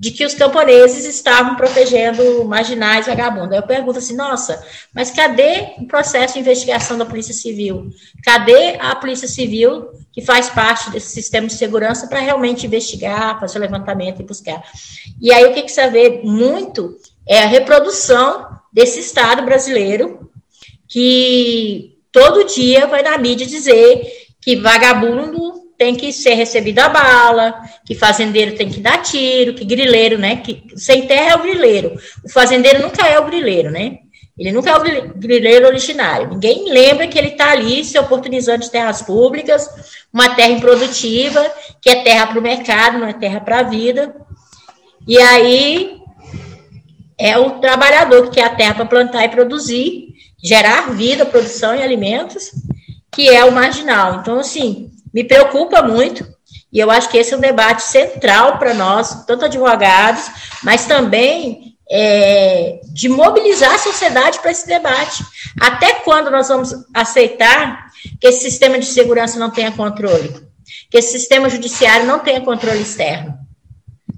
de 0.00 0.10
que 0.10 0.24
os 0.24 0.34
camponeses 0.34 1.04
estavam 1.04 1.54
protegendo 1.54 2.44
marginais 2.44 3.06
vagabundos. 3.06 3.52
Aí 3.52 3.58
eu 3.58 3.62
pergunto 3.66 3.98
assim, 3.98 4.16
nossa, 4.16 4.60
mas 4.92 5.10
cadê 5.10 5.74
o 5.78 5.86
processo 5.86 6.34
de 6.34 6.40
investigação 6.40 6.98
da 6.98 7.04
Polícia 7.04 7.34
Civil? 7.34 7.90
Cadê 8.24 8.78
a 8.80 8.96
Polícia 8.96 9.28
Civil 9.28 9.90
que 10.10 10.22
faz 10.22 10.48
parte 10.48 10.90
desse 10.90 11.10
sistema 11.10 11.46
de 11.46 11.54
segurança 11.54 12.06
para 12.06 12.18
realmente 12.18 12.66
investigar, 12.66 13.38
fazer 13.38 13.58
o 13.58 13.62
levantamento 13.62 14.20
e 14.20 14.24
buscar? 14.24 14.62
E 15.20 15.32
aí 15.32 15.44
o 15.44 15.54
que, 15.54 15.62
que 15.62 15.70
você 15.70 15.88
vê 15.88 16.20
muito 16.24 16.96
é 17.28 17.42
a 17.42 17.46
reprodução 17.46 18.48
desse 18.72 18.98
Estado 18.98 19.42
brasileiro 19.42 20.30
que 20.88 21.91
todo 22.12 22.44
dia 22.44 22.86
vai 22.86 23.02
na 23.02 23.18
mídia 23.18 23.46
dizer 23.46 24.02
que 24.40 24.56
vagabundo 24.56 25.62
tem 25.78 25.96
que 25.96 26.12
ser 26.12 26.34
recebido 26.34 26.78
a 26.78 26.88
bala, 26.88 27.60
que 27.84 27.94
fazendeiro 27.94 28.54
tem 28.54 28.68
que 28.68 28.78
dar 28.78 28.98
tiro, 28.98 29.54
que 29.54 29.64
grileiro, 29.64 30.16
né? 30.16 30.36
Que 30.36 30.62
sem 30.76 31.06
terra 31.06 31.32
é 31.32 31.34
o 31.34 31.42
grileiro. 31.42 31.98
O 32.24 32.28
fazendeiro 32.28 32.82
nunca 32.82 33.06
é 33.08 33.18
o 33.18 33.24
grileiro, 33.24 33.70
né? 33.70 33.98
Ele 34.38 34.52
nunca 34.52 34.70
é 34.70 34.76
o 34.76 35.14
grileiro 35.14 35.66
originário. 35.66 36.30
Ninguém 36.30 36.70
lembra 36.70 37.06
que 37.06 37.18
ele 37.18 37.28
está 37.28 37.50
ali 37.50 37.84
se 37.84 37.98
oportunizando 37.98 38.60
de 38.60 38.70
terras 38.70 39.02
públicas, 39.02 39.68
uma 40.12 40.34
terra 40.34 40.50
improdutiva, 40.50 41.44
que 41.80 41.90
é 41.90 42.02
terra 42.02 42.28
para 42.28 42.38
o 42.38 42.42
mercado, 42.42 42.98
não 42.98 43.08
é 43.08 43.12
terra 43.12 43.40
para 43.40 43.58
a 43.58 43.62
vida. 43.62 44.14
E 45.06 45.18
aí 45.18 46.00
é 47.18 47.36
o 47.38 47.58
trabalhador 47.60 48.24
que 48.24 48.36
quer 48.36 48.44
a 48.44 48.54
terra 48.54 48.74
para 48.74 48.86
plantar 48.86 49.24
e 49.24 49.28
produzir, 49.28 50.11
gerar 50.42 50.92
vida, 50.92 51.24
produção 51.24 51.74
e 51.74 51.82
alimentos, 51.82 52.50
que 53.10 53.28
é 53.28 53.44
o 53.44 53.52
marginal. 53.52 54.16
Então, 54.16 54.40
assim, 54.40 54.90
me 55.12 55.22
preocupa 55.22 55.82
muito, 55.82 56.26
e 56.72 56.78
eu 56.78 56.90
acho 56.90 57.08
que 57.08 57.18
esse 57.18 57.34
é 57.34 57.36
um 57.36 57.40
debate 57.40 57.82
central 57.82 58.58
para 58.58 58.74
nós, 58.74 59.24
tanto 59.26 59.44
advogados, 59.44 60.24
mas 60.62 60.86
também 60.86 61.76
é, 61.90 62.80
de 62.86 63.08
mobilizar 63.08 63.74
a 63.74 63.78
sociedade 63.78 64.38
para 64.40 64.50
esse 64.50 64.66
debate. 64.66 65.22
Até 65.60 65.94
quando 65.96 66.30
nós 66.30 66.48
vamos 66.48 66.74
aceitar 66.94 67.90
que 68.18 68.26
esse 68.26 68.40
sistema 68.40 68.78
de 68.78 68.86
segurança 68.86 69.38
não 69.38 69.50
tenha 69.50 69.70
controle? 69.70 70.34
Que 70.90 70.98
esse 70.98 71.12
sistema 71.12 71.50
judiciário 71.50 72.06
não 72.06 72.20
tenha 72.20 72.40
controle 72.40 72.80
externo? 72.80 73.34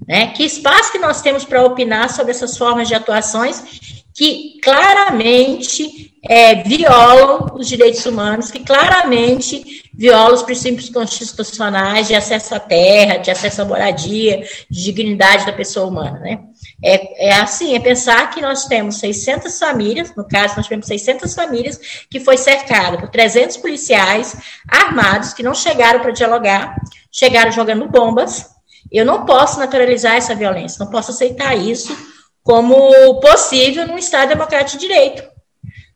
Né? 0.07 0.27
Que 0.27 0.45
espaço 0.45 0.91
que 0.91 0.99
nós 0.99 1.21
temos 1.21 1.43
para 1.43 1.63
opinar 1.63 2.09
sobre 2.09 2.31
essas 2.31 2.57
formas 2.57 2.87
de 2.87 2.95
atuações 2.95 3.94
que 4.15 4.57
claramente 4.63 6.15
é, 6.23 6.63
violam 6.63 7.51
os 7.53 7.67
direitos 7.67 8.05
humanos, 8.05 8.49
que 8.49 8.61
claramente 8.61 9.83
violam 9.93 10.33
os 10.33 10.41
princípios 10.41 10.89
constitucionais 10.89 12.07
de 12.07 12.15
acesso 12.15 12.55
à 12.55 12.59
terra, 12.59 13.17
de 13.17 13.29
acesso 13.29 13.61
à 13.61 13.65
moradia, 13.65 14.41
de 14.69 14.83
dignidade 14.85 15.45
da 15.45 15.51
pessoa 15.51 15.87
humana, 15.87 16.17
né? 16.19 16.39
É, 16.81 17.27
é 17.27 17.35
assim, 17.35 17.75
é 17.75 17.79
pensar 17.79 18.29
que 18.29 18.41
nós 18.41 18.65
temos 18.65 18.99
600 18.99 19.59
famílias, 19.59 20.15
no 20.15 20.25
caso, 20.25 20.55
nós 20.55 20.67
temos 20.67 20.87
600 20.87 21.35
famílias 21.35 21.77
que 22.09 22.19
foi 22.21 22.37
cercada 22.37 22.97
por 22.97 23.09
300 23.09 23.57
policiais 23.57 24.37
armados 24.65 25.33
que 25.33 25.43
não 25.43 25.53
chegaram 25.53 25.99
para 25.99 26.11
dialogar, 26.11 26.75
chegaram 27.11 27.51
jogando 27.51 27.87
bombas. 27.87 28.49
Eu 28.89 29.05
não 29.05 29.25
posso 29.25 29.59
naturalizar 29.59 30.15
essa 30.15 30.33
violência, 30.35 30.83
não 30.83 30.91
posso 30.91 31.11
aceitar 31.11 31.55
isso 31.57 32.14
como 32.45 33.19
possível 33.19 33.87
num 33.87 33.97
Estado 33.97 34.29
democrático 34.29 34.77
de 34.77 34.87
direito. 34.87 35.23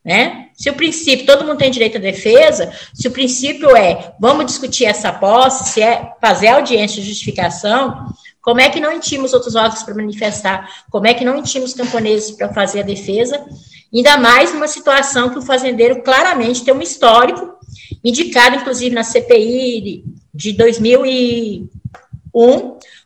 Né? 0.04 0.48
Se 0.56 0.68
o 0.68 0.74
princípio, 0.74 1.28
todo 1.28 1.46
mundo 1.46 1.60
tem 1.60 1.70
direito 1.70 1.98
à 1.98 2.02
defesa, 2.02 2.74
se 2.92 3.08
o 3.08 3.12
princípio 3.12 3.76
é 3.78 4.16
vamos 4.20 4.48
discutir 4.48 4.86
essa 4.86 5.14
posse, 5.14 5.70
se 5.70 5.82
é 5.84 6.14
fazer 6.20 6.48
audiência 6.48 7.00
de 7.04 7.08
justificação, 7.08 8.08
como 8.42 8.60
é 8.62 8.70
que 8.70 8.80
não 8.80 8.92
intima 8.92 9.26
os 9.26 9.34
outros 9.34 9.54
órgãos 9.54 9.84
para 9.84 9.94
manifestar? 9.94 10.68
Como 10.90 11.06
é 11.06 11.14
que 11.14 11.24
não 11.24 11.38
intima 11.38 11.66
os 11.66 11.76
camponeses 11.76 12.32
para 12.32 12.52
fazer 12.52 12.80
a 12.80 12.84
defesa? 12.84 13.46
Ainda 13.94 14.18
mais 14.18 14.52
numa 14.52 14.68
situação 14.68 15.30
que 15.30 15.38
o 15.38 15.44
fazendeiro 15.44 16.02
claramente 16.02 16.64
tem 16.64 16.74
um 16.74 16.82
histórico, 16.82 17.54
indicado 18.04 18.56
inclusive 18.56 18.96
na 18.96 19.04
CPI 19.04 20.04
de 20.34 20.54
2001, 20.54 21.70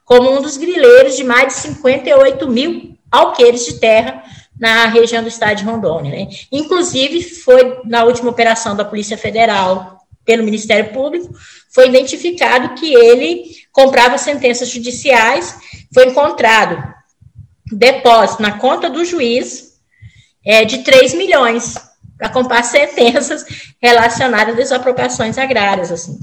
como 0.06 0.32
um 0.32 0.42
dos 0.42 0.56
grileiros 0.56 1.18
de 1.18 1.26
mais 1.26 1.48
de 1.48 1.60
58 1.60 2.50
mil 2.50 2.93
alqueires 3.14 3.64
de 3.64 3.74
terra 3.74 4.24
na 4.60 4.88
região 4.88 5.22
do 5.22 5.30
estado 5.30 5.58
de 5.58 5.64
Rondônia. 5.64 6.12
Né? 6.12 6.28
Inclusive, 6.52 7.22
foi 7.22 7.82
na 7.86 8.04
última 8.04 8.30
operação 8.30 8.76
da 8.76 8.84
Polícia 8.84 9.18
Federal 9.18 10.00
pelo 10.26 10.44
Ministério 10.44 10.92
Público, 10.94 11.34
foi 11.70 11.90
identificado 11.90 12.76
que 12.76 12.94
ele 12.94 13.52
comprava 13.72 14.18
sentenças 14.18 14.70
judiciais, 14.70 15.58
foi 15.94 16.08
encontrado 16.08 16.82
depósito 17.72 18.42
na 18.42 18.58
conta 18.58 18.90
do 18.90 19.04
juiz 19.04 19.74
é, 20.46 20.64
de 20.64 20.80
3 20.80 21.14
milhões 21.14 21.76
para 22.18 22.30
comprar 22.30 22.64
sentenças 22.64 23.46
relacionadas 23.82 24.50
às 24.50 24.56
desapropriações 24.56 25.38
agrárias, 25.38 25.92
assim. 25.92 26.18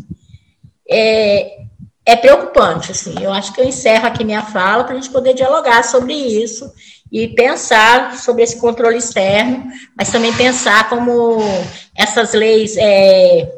É, 0.88 1.58
é 2.04 2.16
preocupante, 2.16 2.92
assim. 2.92 3.14
Eu 3.20 3.32
acho 3.32 3.52
que 3.52 3.60
eu 3.60 3.64
encerro 3.64 4.06
aqui 4.06 4.24
minha 4.24 4.42
fala 4.42 4.84
para 4.84 4.94
a 4.94 4.96
gente 4.96 5.10
poder 5.10 5.34
dialogar 5.34 5.84
sobre 5.84 6.14
isso 6.14 6.72
e 7.12 7.28
pensar 7.28 8.16
sobre 8.16 8.42
esse 8.42 8.60
controle 8.60 8.98
externo, 8.98 9.64
mas 9.96 10.10
também 10.10 10.32
pensar 10.32 10.88
como 10.88 11.38
essas 11.94 12.32
leis 12.32 12.76
é, 12.76 13.52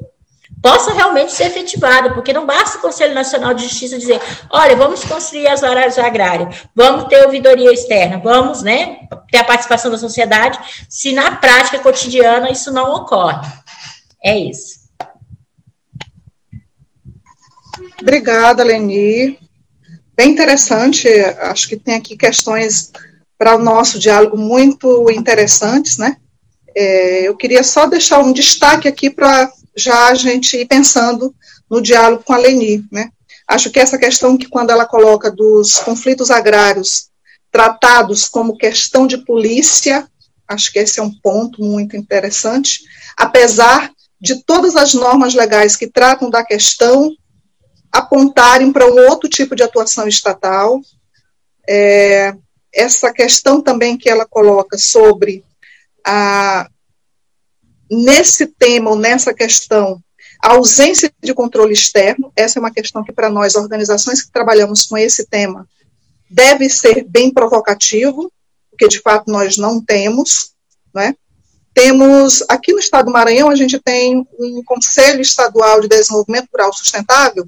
possam 0.63 0.95
realmente 0.95 1.33
ser 1.33 1.45
efetivadas, 1.45 2.13
porque 2.15 2.33
não 2.33 2.47
basta 2.47 2.79
o 2.79 2.81
Conselho 2.81 3.15
Nacional 3.15 3.53
de 3.53 3.65
Justiça 3.65 3.99
dizer, 3.99 4.21
olha, 4.49 4.77
vamos 4.77 5.05
construir 5.05 5.49
as 5.49 5.63
áreas 5.63 5.99
agrárias, 5.99 6.65
vamos 6.75 7.05
ter 7.09 7.25
ouvidoria 7.25 7.73
externa, 7.73 8.19
vamos, 8.19 8.63
né, 8.63 9.01
ter 9.31 9.39
a 9.39 9.45
participação 9.45 9.91
da 9.91 9.99
sociedade, 9.99 10.59
se 10.89 11.13
na 11.13 11.37
prática 11.37 11.81
cotidiana 11.81 12.51
isso 12.51 12.73
não 12.73 12.95
ocorre. 12.95 13.47
É 14.25 14.39
isso. 14.39 14.82
Obrigada, 18.03 18.65
Leni. 18.65 19.39
Bem 20.17 20.31
interessante, 20.31 21.09
acho 21.39 21.69
que 21.69 21.77
tem 21.77 21.95
aqui 21.95 22.17
questões 22.17 22.91
para 23.39 23.55
o 23.55 23.63
nosso 23.63 23.97
diálogo 23.97 24.37
muito 24.37 25.09
interessantes, 25.11 25.99
né? 25.99 26.17
É, 26.77 27.29
eu 27.29 27.37
queria 27.37 27.63
só 27.63 27.87
deixar 27.87 28.19
um 28.19 28.33
destaque 28.33 28.89
aqui 28.89 29.09
para 29.09 29.51
já 29.77 30.09
a 30.09 30.15
gente 30.15 30.57
ir 30.57 30.67
pensando 30.67 31.33
no 31.71 31.81
diálogo 31.81 32.25
com 32.25 32.33
a 32.33 32.39
Leni, 32.39 32.85
né? 32.91 33.09
Acho 33.47 33.71
que 33.71 33.79
essa 33.79 33.97
questão 33.97 34.37
que 34.37 34.49
quando 34.49 34.71
ela 34.71 34.85
coloca 34.85 35.31
dos 35.31 35.79
conflitos 35.79 36.31
agrários 36.31 37.09
tratados 37.53 38.29
como 38.29 38.59
questão 38.59 39.07
de 39.07 39.19
polícia, 39.19 40.09
acho 40.49 40.73
que 40.73 40.81
esse 40.81 40.99
é 40.99 41.03
um 41.03 41.13
ponto 41.23 41.63
muito 41.63 41.97
interessante, 41.97 42.81
apesar 43.17 43.93
de 44.21 44.43
todas 44.45 44.75
as 44.75 44.93
normas 44.93 45.35
legais 45.35 45.77
que 45.77 45.87
tratam 45.87 46.29
da 46.29 46.45
questão 46.45 47.13
apontarem 47.93 48.73
para 48.73 48.87
um 48.87 49.09
outro 49.09 49.29
tipo 49.29 49.55
de 49.55 49.63
atuação 49.63 50.09
estatal. 50.09 50.81
É, 51.69 52.35
essa 52.73 53.13
questão 53.13 53.61
também 53.61 53.99
que 53.99 54.09
ela 54.09 54.27
coloca 54.27 54.79
sobre 54.79 55.45
a 56.05 56.69
nesse 57.91 58.47
tema 58.47 58.91
ou 58.91 58.97
nessa 58.97 59.35
questão 59.35 60.03
a 60.43 60.55
ausência 60.55 61.13
de 61.23 61.33
controle 61.33 61.73
externo, 61.73 62.33
essa 62.35 62.59
é 62.59 62.61
uma 62.61 62.73
questão 62.73 63.05
que 63.05 63.13
para 63.13 63.31
nós 63.31 63.55
organizações 63.55 64.23
que 64.23 64.33
trabalhamos 64.33 64.87
com 64.87 64.97
esse 64.97 65.27
tema 65.27 65.69
deve 66.29 66.69
ser 66.69 67.05
bem 67.05 67.33
provocativo, 67.33 68.33
porque 68.69 68.89
de 68.89 68.99
fato 69.01 69.31
nós 69.31 69.57
não 69.57 69.81
temos, 69.81 70.53
né? 70.93 71.15
Temos 71.73 72.43
aqui 72.49 72.73
no 72.73 72.81
estado 72.81 73.07
do 73.07 73.13
Maranhão 73.13 73.51
a 73.51 73.55
gente 73.55 73.79
tem 73.79 74.27
um 74.39 74.63
Conselho 74.65 75.21
Estadual 75.21 75.81
de 75.81 75.89
Desenvolvimento 75.89 76.49
Rural 76.53 76.73
Sustentável 76.73 77.47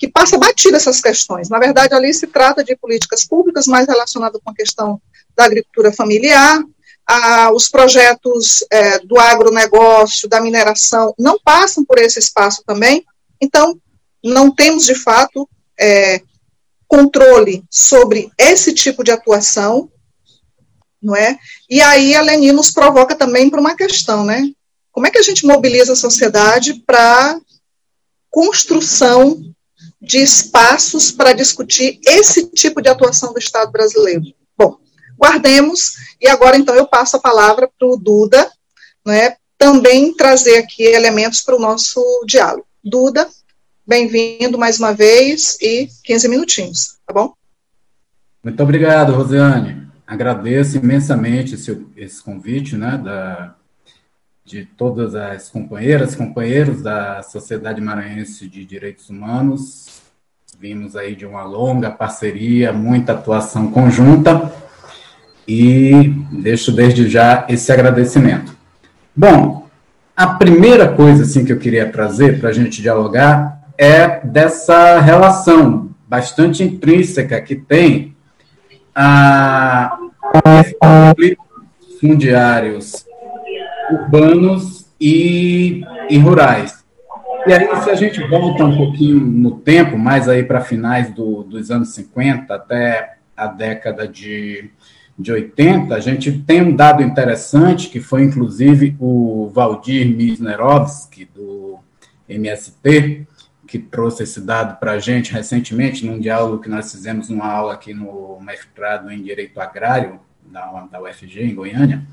que 0.00 0.08
passa 0.08 0.38
batido 0.38 0.78
essas 0.78 0.98
questões. 0.98 1.50
Na 1.50 1.58
verdade, 1.58 1.94
ali 1.94 2.14
se 2.14 2.26
trata 2.26 2.64
de 2.64 2.74
políticas 2.74 3.22
públicas 3.22 3.66
mais 3.66 3.86
relacionadas 3.86 4.40
com 4.42 4.50
a 4.50 4.54
questão 4.54 4.98
da 5.36 5.44
agricultura 5.44 5.92
familiar, 5.92 6.64
os 7.52 7.68
projetos 7.68 8.64
é, 8.70 8.98
do 9.00 9.20
agronegócio, 9.20 10.26
da 10.26 10.40
mineração, 10.40 11.14
não 11.18 11.38
passam 11.38 11.84
por 11.84 11.98
esse 11.98 12.18
espaço 12.18 12.62
também. 12.66 13.04
Então, 13.38 13.78
não 14.24 14.50
temos, 14.50 14.86
de 14.86 14.94
fato, 14.94 15.46
é, 15.78 16.22
controle 16.88 17.62
sobre 17.70 18.30
esse 18.38 18.72
tipo 18.72 19.04
de 19.04 19.10
atuação, 19.10 19.90
não 21.02 21.14
é? 21.14 21.36
E 21.68 21.82
aí 21.82 22.14
a 22.14 22.22
Leni 22.22 22.52
nos 22.52 22.70
provoca 22.70 23.14
também 23.14 23.50
para 23.50 23.60
uma 23.60 23.76
questão, 23.76 24.24
né? 24.24 24.50
Como 24.90 25.06
é 25.06 25.10
que 25.10 25.18
a 25.18 25.22
gente 25.22 25.44
mobiliza 25.44 25.92
a 25.92 25.96
sociedade 25.96 26.82
para 26.86 27.38
construção 28.30 29.42
de 30.00 30.18
espaços 30.18 31.12
para 31.12 31.32
discutir 31.32 32.00
esse 32.06 32.46
tipo 32.50 32.80
de 32.80 32.88
atuação 32.88 33.32
do 33.32 33.38
Estado 33.38 33.70
brasileiro? 33.70 34.22
Bom, 34.56 34.78
guardemos, 35.18 35.94
e 36.20 36.28
agora 36.28 36.56
então 36.56 36.74
eu 36.74 36.86
passo 36.86 37.16
a 37.16 37.20
palavra 37.20 37.68
para 37.78 37.88
o 37.88 37.96
Duda, 37.96 38.50
né, 39.04 39.36
também 39.58 40.14
trazer 40.14 40.56
aqui 40.56 40.82
elementos 40.82 41.42
para 41.42 41.56
o 41.56 41.60
nosso 41.60 42.02
diálogo. 42.26 42.66
Duda, 42.82 43.28
bem-vindo 43.86 44.56
mais 44.56 44.78
uma 44.78 44.94
vez 44.94 45.58
e 45.60 45.88
15 46.04 46.28
minutinhos, 46.28 46.98
tá 47.06 47.12
bom? 47.12 47.34
Muito 48.42 48.62
obrigado, 48.62 49.12
Rosiane. 49.12 49.86
Agradeço 50.06 50.78
imensamente 50.78 51.54
esse, 51.54 51.86
esse 51.94 52.22
convite, 52.22 52.74
né, 52.74 52.96
da, 52.96 53.54
de 54.44 54.64
todas 54.64 55.14
as 55.14 55.48
companheiras, 55.48 56.16
companheiros 56.16 56.82
da 56.82 57.22
Sociedade 57.22 57.80
Maranhense 57.80 58.48
de 58.48 58.64
Direitos 58.64 59.08
Humanos. 59.10 59.86
Vimos 60.60 60.94
aí 60.94 61.16
de 61.16 61.24
uma 61.24 61.42
longa 61.42 61.90
parceria, 61.90 62.70
muita 62.70 63.12
atuação 63.12 63.70
conjunta 63.70 64.52
e 65.48 66.12
deixo 66.30 66.70
desde 66.70 67.08
já 67.08 67.46
esse 67.48 67.72
agradecimento. 67.72 68.54
Bom, 69.16 69.66
a 70.14 70.26
primeira 70.26 70.86
coisa 70.92 71.22
assim 71.22 71.46
que 71.46 71.52
eu 71.54 71.58
queria 71.58 71.90
trazer 71.90 72.38
para 72.38 72.50
a 72.50 72.52
gente 72.52 72.82
dialogar 72.82 73.58
é 73.78 74.20
dessa 74.20 75.00
relação 75.00 75.88
bastante 76.06 76.62
intrínseca 76.62 77.40
que 77.40 77.56
tem 77.56 78.14
a 78.94 79.96
fundiários 81.98 83.06
urbanos 83.90 84.84
e, 85.00 85.82
e 86.10 86.18
rurais. 86.18 86.79
E 87.46 87.52
aí, 87.52 87.82
se 87.82 87.90
a 87.90 87.94
gente 87.94 88.22
volta 88.26 88.64
um 88.64 88.76
pouquinho 88.76 89.20
no 89.20 89.52
tempo, 89.52 89.98
mais 89.98 90.28
aí 90.28 90.42
para 90.42 90.60
finais 90.60 91.12
do, 91.12 91.42
dos 91.42 91.70
anos 91.70 91.90
50 91.94 92.54
até 92.54 93.16
a 93.36 93.46
década 93.46 94.06
de, 94.06 94.70
de 95.18 95.32
80, 95.32 95.94
a 95.94 96.00
gente 96.00 96.30
tem 96.32 96.62
um 96.62 96.76
dado 96.76 97.02
interessante, 97.02 97.88
que 97.88 98.00
foi 98.00 98.24
inclusive 98.24 98.96
o 99.00 99.50
Valdir 99.54 100.06
Misnerovski, 100.14 101.24
do 101.24 101.78
MST, 102.28 103.26
que 103.66 103.78
trouxe 103.78 104.24
esse 104.24 104.40
dado 104.40 104.78
para 104.78 104.92
a 104.92 104.98
gente 104.98 105.32
recentemente, 105.32 106.04
num 106.04 106.18
diálogo 106.18 106.62
que 106.62 106.68
nós 106.68 106.90
fizemos 106.90 107.28
numa 107.28 107.46
aula 107.46 107.72
aqui 107.72 107.94
no 107.94 108.38
mestrado 108.40 109.10
em 109.10 109.22
Direito 109.22 109.60
Agrário, 109.60 110.20
da, 110.44 110.88
da 110.90 111.00
UFG, 111.00 111.42
em 111.42 111.54
Goiânia, 111.54 112.04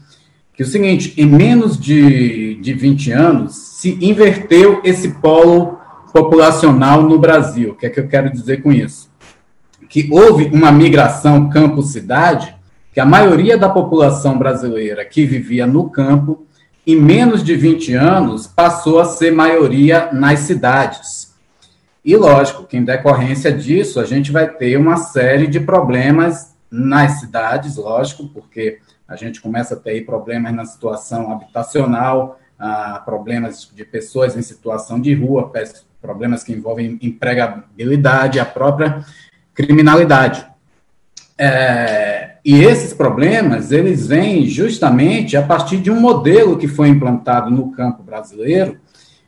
que 0.57 0.63
é 0.63 0.65
o 0.65 0.69
seguinte, 0.69 1.13
em 1.15 1.25
menos 1.27 1.79
de, 1.79 2.55
de 2.55 2.73
20 2.73 3.11
anos, 3.11 3.55
se 3.55 3.95
inverteu 4.01 4.81
esse 4.83 5.09
polo 5.09 5.77
populacional 6.11 7.03
no 7.03 7.19
Brasil. 7.19 7.73
O 7.73 7.75
que 7.75 7.85
é 7.85 7.89
que 7.91 7.99
eu 7.99 8.07
quero 8.07 8.31
dizer 8.31 8.63
com 8.63 8.71
isso? 8.71 9.07
Que 9.87 10.09
houve 10.11 10.45
uma 10.45 10.71
migração 10.71 11.47
campo-cidade, 11.47 12.55
que 12.91 12.99
a 12.99 13.05
maioria 13.05 13.55
da 13.55 13.69
população 13.69 14.35
brasileira 14.35 15.05
que 15.05 15.27
vivia 15.27 15.67
no 15.67 15.91
campo, 15.91 16.47
em 16.87 16.99
menos 16.99 17.43
de 17.43 17.55
20 17.55 17.93
anos, 17.93 18.47
passou 18.47 18.99
a 18.99 19.05
ser 19.05 19.31
maioria 19.31 20.09
nas 20.11 20.39
cidades. 20.39 21.35
E, 22.03 22.17
lógico, 22.17 22.63
que 22.63 22.77
em 22.77 22.83
decorrência 22.83 23.51
disso, 23.51 23.99
a 23.99 24.05
gente 24.05 24.31
vai 24.31 24.49
ter 24.49 24.75
uma 24.75 24.97
série 24.97 25.45
de 25.45 25.59
problemas 25.59 26.55
nas 26.71 27.19
cidades, 27.19 27.75
lógico, 27.75 28.27
porque 28.29 28.79
a 29.07 29.15
gente 29.15 29.41
começa 29.41 29.75
a 29.75 29.77
ter 29.77 30.05
problemas 30.05 30.53
na 30.53 30.65
situação 30.65 31.31
habitacional, 31.31 32.39
ah, 32.59 33.01
problemas 33.05 33.71
de 33.73 33.85
pessoas 33.85 34.35
em 34.35 34.41
situação 34.41 34.99
de 34.99 35.13
rua, 35.13 35.51
problemas 36.01 36.43
que 36.43 36.51
envolvem 36.51 36.97
empregabilidade, 37.01 38.39
a 38.39 38.45
própria 38.45 39.05
criminalidade. 39.53 40.45
É, 41.37 42.37
e 42.43 42.63
esses 42.63 42.93
problemas, 42.93 43.71
eles 43.71 44.07
vêm 44.07 44.47
justamente 44.47 45.37
a 45.37 45.43
partir 45.43 45.77
de 45.77 45.91
um 45.91 45.99
modelo 45.99 46.57
que 46.57 46.67
foi 46.67 46.87
implantado 46.87 47.51
no 47.51 47.71
campo 47.71 48.01
brasileiro, 48.01 48.79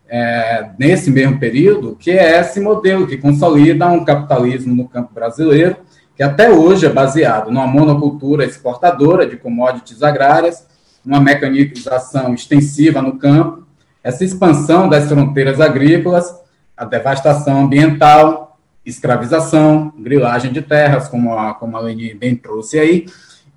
é, 0.08 0.72
nesse 0.80 1.12
mesmo 1.12 1.40
período, 1.40 1.96
que 1.96 2.10
é 2.10 2.40
esse 2.40 2.60
modelo 2.60 3.06
que 3.06 3.18
consolida 3.18 3.88
um 3.88 4.04
capitalismo 4.04 4.74
no 4.74 4.90
campo 4.90 5.14
brasileiro, 5.14 5.78
que 6.20 6.24
até 6.24 6.52
hoje 6.52 6.86
é 6.86 6.90
baseado 6.90 7.50
numa 7.50 7.66
monocultura 7.66 8.44
exportadora 8.44 9.26
de 9.26 9.38
commodities 9.38 10.04
agrárias, 10.04 10.68
uma 11.06 11.18
mecanização 11.18 12.34
extensiva 12.34 13.02
no 13.02 13.18
campo, 13.18 13.66
essa 14.04 14.26
expansão 14.26 14.90
das 14.90 15.08
fronteiras 15.08 15.62
agrícolas, 15.62 16.38
a 16.76 16.84
devastação 16.84 17.62
ambiental, 17.62 18.60
escravização, 18.86 19.94
grilagem 19.98 20.52
de 20.52 20.62
terras, 20.62 21.08
como 21.08 21.34
a, 21.34 21.54
como 21.54 21.78
a 21.78 21.80
Leni 21.80 22.14
bem 22.14 22.36
trouxe 22.36 22.78
aí, 22.78 23.06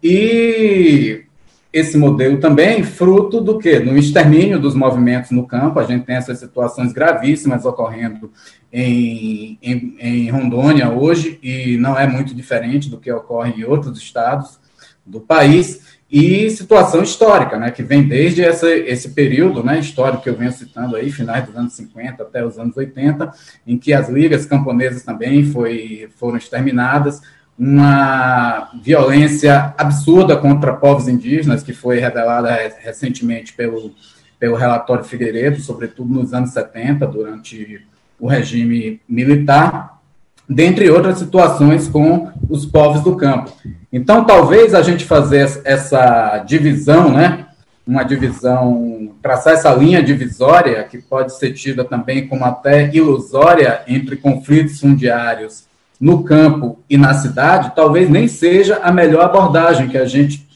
e 0.01 1.25
esse 1.73 1.99
modelo 1.99 2.39
também 2.39 2.85
fruto 2.85 3.41
do 3.41 3.59
que? 3.59 3.81
No 3.81 3.99
extermínio 3.99 4.61
dos 4.61 4.77
movimentos 4.77 5.33
no 5.33 5.49
campo, 5.49 5.81
a 5.81 5.85
gente 5.85 6.05
tem 6.05 6.15
essas 6.15 6.39
situações 6.39 6.93
gravíssimas 6.93 7.65
ocorrendo 7.65 8.31
em, 8.73 9.59
em, 9.63 9.97
em, 10.01 10.31
Rondônia 10.31 10.91
hoje, 10.91 11.39
e 11.43 11.77
não 11.77 11.99
é 11.99 12.07
muito 12.07 12.35
diferente 12.35 12.89
do 12.89 12.99
que 12.99 13.13
ocorre 13.13 13.53
em 13.53 13.65
outros 13.65 13.99
estados 13.99 14.59
do 15.05 15.21
país, 15.21 15.93
e 16.11 16.51
situação 16.51 17.03
histórica, 17.03 17.59
né, 17.59 17.71
que 17.71 17.83
vem 17.83 18.07
desde 18.07 18.45
essa, 18.45 18.71
esse 18.71 19.11
período 19.11 19.65
né, 19.65 19.79
histórico 19.79 20.23
que 20.23 20.29
eu 20.29 20.37
venho 20.37 20.53
citando 20.53 20.95
aí, 20.95 21.11
finais 21.11 21.47
dos 21.47 21.57
anos 21.57 21.73
50 21.73 22.23
até 22.23 22.45
os 22.45 22.59
anos 22.59 22.77
80, 22.77 23.33
em 23.67 23.79
que 23.79 23.95
as 23.95 24.11
ligas 24.11 24.45
camponesas 24.45 25.03
também 25.03 25.45
foi, 25.45 26.11
foram 26.17 26.37
exterminadas, 26.37 27.23
uma 27.59 28.71
violência 28.83 29.75
absurda 29.79 30.37
contra 30.37 30.75
povos 30.75 31.09
indígenas, 31.09 31.63
que 31.63 31.73
foi 31.73 31.99
revelada 31.99 32.55
recentemente 32.81 33.55
pelo, 33.55 33.95
pelo 34.39 34.57
relatório 34.57 35.05
Figueiredo, 35.05 35.61
sobretudo 35.61 36.13
nos 36.13 36.35
anos 36.35 36.51
70, 36.51 37.07
durante 37.07 37.87
o 38.23 38.29
regime 38.29 39.01
militar, 39.09 40.01
dentre 40.49 40.89
outras 40.89 41.19
situações 41.19 41.89
com 41.89 42.31
os 42.49 42.65
povos 42.65 43.03
do 43.03 43.17
campo. 43.17 43.51
Então, 43.93 44.25
talvez 44.25 44.77
a 44.77 44.81
gente 44.81 45.05
fazer 45.05 45.61
essa 45.65 46.39
divisão, 46.47 47.11
né, 47.11 47.47
uma 47.85 48.05
divisão, 48.05 49.11
traçar 49.21 49.55
essa 49.55 49.75
linha 49.75 50.01
divisória, 50.01 50.85
que 50.85 50.99
pode 50.99 51.37
ser 51.37 51.53
tida 51.53 51.85
também 51.85 52.29
como 52.29 52.45
até 52.45 52.95
ilusória, 52.95 53.83
entre 53.89 54.15
conflitos 54.15 54.79
fundiários 54.79 55.65
no 56.01 56.23
campo 56.23 56.79
e 56.89 56.97
na 56.97 57.15
cidade, 57.15 57.73
talvez 57.75 58.09
nem 58.09 58.29
seja 58.29 58.79
a 58.85 58.93
melhor 58.93 59.25
abordagem 59.25 59.89
que 59.89 59.99
a 59.99 60.07
gente 60.07 60.47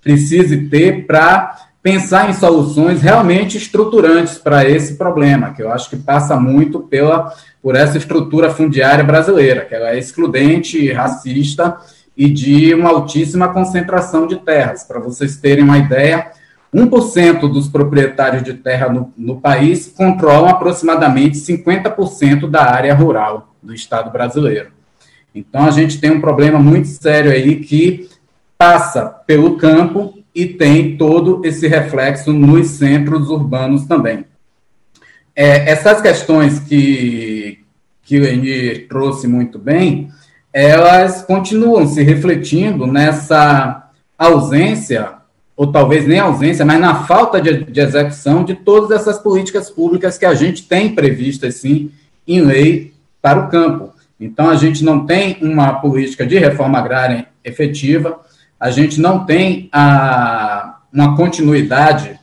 precise 0.00 0.68
ter 0.68 1.04
para 1.04 1.67
pensar 1.82 2.28
em 2.28 2.34
soluções 2.34 3.00
realmente 3.00 3.56
estruturantes 3.56 4.38
para 4.38 4.68
esse 4.68 4.94
problema, 4.94 5.52
que 5.54 5.62
eu 5.62 5.72
acho 5.72 5.88
que 5.88 5.96
passa 5.96 6.36
muito 6.36 6.80
pela 6.80 7.32
por 7.62 7.74
essa 7.76 7.98
estrutura 7.98 8.50
fundiária 8.50 9.04
brasileira, 9.04 9.64
que 9.64 9.74
ela 9.74 9.90
é 9.90 9.98
excludente, 9.98 10.92
racista 10.92 11.76
e 12.16 12.28
de 12.28 12.74
uma 12.74 12.90
altíssima 12.90 13.48
concentração 13.48 14.26
de 14.26 14.36
terras. 14.36 14.84
Para 14.84 15.00
vocês 15.00 15.36
terem 15.36 15.64
uma 15.64 15.78
ideia, 15.78 16.30
1% 16.74 17.40
dos 17.52 17.68
proprietários 17.68 18.42
de 18.42 18.54
terra 18.54 18.88
no, 18.88 19.12
no 19.16 19.40
país 19.40 19.92
controlam 19.96 20.48
aproximadamente 20.48 21.38
50% 21.38 22.48
da 22.48 22.64
área 22.64 22.94
rural 22.94 23.54
do 23.62 23.74
Estado 23.74 24.10
brasileiro. 24.10 24.70
Então, 25.34 25.64
a 25.64 25.70
gente 25.70 26.00
tem 26.00 26.10
um 26.10 26.20
problema 26.20 26.58
muito 26.58 26.88
sério 26.88 27.30
aí 27.30 27.56
que 27.56 28.08
passa 28.56 29.06
pelo 29.26 29.56
campo 29.56 30.17
e 30.38 30.46
tem 30.46 30.96
todo 30.96 31.44
esse 31.44 31.66
reflexo 31.66 32.32
nos 32.32 32.68
centros 32.68 33.28
urbanos 33.28 33.86
também. 33.86 34.24
É, 35.34 35.68
essas 35.68 36.00
questões 36.00 36.60
que, 36.60 37.58
que 38.04 38.20
o 38.20 38.24
Eni 38.24 38.86
trouxe 38.88 39.26
muito 39.26 39.58
bem, 39.58 40.10
elas 40.52 41.22
continuam 41.22 41.88
se 41.88 42.04
refletindo 42.04 42.86
nessa 42.86 43.90
ausência, 44.16 45.14
ou 45.56 45.72
talvez 45.72 46.06
nem 46.06 46.20
ausência, 46.20 46.64
mas 46.64 46.80
na 46.80 47.02
falta 47.02 47.40
de, 47.40 47.64
de 47.64 47.80
execução 47.80 48.44
de 48.44 48.54
todas 48.54 48.92
essas 48.92 49.18
políticas 49.18 49.68
públicas 49.68 50.16
que 50.16 50.24
a 50.24 50.34
gente 50.34 50.68
tem 50.68 50.94
previstas, 50.94 51.56
sim, 51.56 51.90
em 52.28 52.42
lei 52.42 52.94
para 53.20 53.40
o 53.40 53.48
campo. 53.48 53.92
Então, 54.20 54.48
a 54.48 54.54
gente 54.54 54.84
não 54.84 55.04
tem 55.04 55.36
uma 55.42 55.80
política 55.80 56.24
de 56.24 56.38
reforma 56.38 56.78
agrária 56.78 57.26
efetiva, 57.44 58.20
a 58.58 58.70
gente 58.70 59.00
não 59.00 59.24
tem 59.24 59.68
a, 59.72 60.78
uma 60.92 61.16
continuidade 61.16 62.18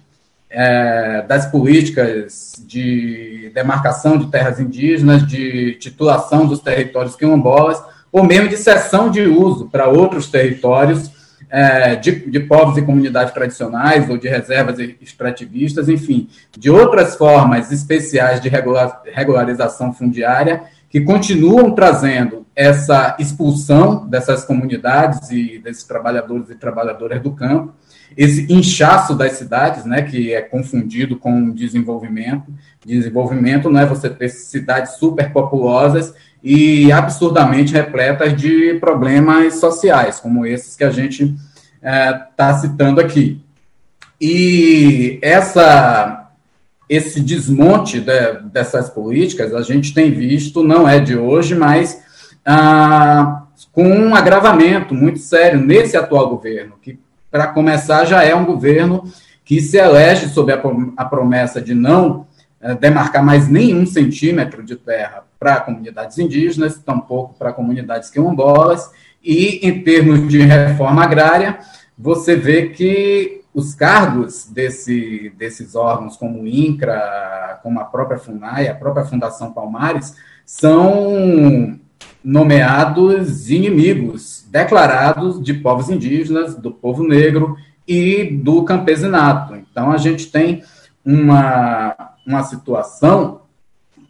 é, 0.49 1.23
das 1.27 1.45
políticas 1.45 2.61
de 2.65 3.51
demarcação 3.53 4.17
de 4.17 4.27
terras 4.27 4.59
indígenas, 4.59 5.25
de 5.25 5.75
titulação 5.75 6.45
dos 6.45 6.59
territórios 6.59 7.15
quilombolas, 7.15 7.81
ou 8.11 8.23
mesmo 8.23 8.49
de 8.49 8.57
cessão 8.57 9.09
de 9.09 9.21
uso 9.21 9.67
para 9.69 9.87
outros 9.87 10.27
territórios 10.27 11.11
é, 11.49 11.95
de, 11.95 12.29
de, 12.29 12.39
povos 12.39 12.77
e 12.77 12.81
comunidades 12.81 13.33
tradicionais 13.33 14.09
ou 14.09 14.17
de 14.17 14.27
reservas 14.27 14.79
extrativistas, 14.79 15.87
enfim, 15.87 16.27
de 16.57 16.69
outras 16.69 17.15
formas 17.15 17.71
especiais 17.71 18.41
de 18.41 18.49
regular, 18.49 19.01
regularização 19.13 19.93
fundiária 19.93 20.63
que 20.95 21.01
continuam 21.01 21.75
trazendo 21.75 22.45
essa 22.55 23.17
expulsão 23.19 24.07
dessas 24.07 24.45
comunidades 24.45 25.29
e 25.29 25.59
desses 25.59 25.83
trabalhadores 25.83 26.49
e 26.49 26.55
trabalhadoras 26.55 27.21
do 27.21 27.31
campo, 27.31 27.73
esse 28.15 28.49
inchaço 28.49 29.13
das 29.13 29.33
cidades, 29.33 29.83
né, 29.83 30.03
que 30.03 30.33
é 30.33 30.41
confundido 30.41 31.17
com 31.17 31.51
desenvolvimento. 31.51 32.45
Desenvolvimento 32.85 33.69
não 33.69 33.81
é 33.81 33.85
você 33.85 34.09
ter 34.09 34.29
cidades 34.29 34.93
superpopulosas 34.93 36.13
e 36.41 36.89
absurdamente 36.93 37.73
repletas 37.73 38.33
de 38.33 38.75
problemas 38.75 39.55
sociais, 39.55 40.21
como 40.21 40.45
esses 40.45 40.77
que 40.77 40.85
a 40.85 40.91
gente 40.91 41.35
está 41.75 42.51
é, 42.51 42.53
citando 42.53 43.01
aqui. 43.01 43.43
E 44.21 45.19
essa, 45.21 46.24
esse 46.89 47.19
desmonte 47.19 47.99
de, 47.99 48.33
dessas 48.51 48.89
políticas 48.89 49.53
a 49.53 49.61
gente 49.61 49.93
tem 49.93 50.11
visto, 50.11 50.63
não 50.63 50.87
é 50.87 50.99
de 50.99 51.17
hoje, 51.17 51.55
mas 51.55 52.03
ah, 52.45 53.43
com 53.71 53.87
um 53.87 54.15
agravamento 54.15 54.93
muito 54.93 55.19
sério 55.19 55.59
nesse 55.59 55.97
atual 55.97 56.29
governo, 56.29 56.75
que, 56.81 56.99
para 57.31 57.47
começar, 57.47 58.05
já 58.05 58.23
é 58.23 58.35
um 58.35 58.45
governo 58.45 59.03
que 59.43 59.61
se 59.61 59.77
elege 59.77 60.29
sob 60.29 60.51
a, 60.51 60.61
a 60.97 61.05
promessa 61.05 61.61
de 61.61 61.73
não 61.73 62.25
é, 62.61 62.73
demarcar 62.73 63.23
mais 63.23 63.47
nenhum 63.47 63.85
centímetro 63.85 64.63
de 64.63 64.75
terra 64.75 65.23
para 65.39 65.59
comunidades 65.59 66.17
indígenas, 66.17 66.79
tampouco 66.79 67.35
para 67.37 67.53
comunidades 67.53 68.09
quilombolas, 68.09 68.89
e 69.23 69.67
em 69.67 69.83
termos 69.83 70.27
de 70.27 70.39
reforma 70.41 71.03
agrária, 71.03 71.59
você 71.97 72.35
vê 72.35 72.69
que 72.69 73.41
os 73.55 73.73
cargos 73.73 74.49
desse, 74.51 75.33
desses 75.37 75.75
órgãos, 75.75 76.17
como 76.17 76.41
o 76.41 76.47
INCRA, 76.47 77.57
como 77.63 77.79
a 77.79 77.85
própria 77.85 78.19
FUNAI, 78.19 78.67
a 78.67 78.75
própria 78.75 79.05
Fundação 79.05 79.53
Palmares, 79.53 80.13
são 80.45 81.79
nomeados 82.21 83.49
inimigos 83.49 84.45
declarados 84.51 85.41
de 85.41 85.53
povos 85.53 85.89
indígenas, 85.89 86.53
do 86.55 86.69
povo 86.69 87.01
negro 87.01 87.55
e 87.87 88.25
do 88.25 88.63
campesinato. 88.65 89.55
Então, 89.55 89.89
a 89.89 89.97
gente 89.97 90.29
tem 90.29 90.61
uma, 91.05 91.95
uma 92.27 92.43
situação 92.43 93.43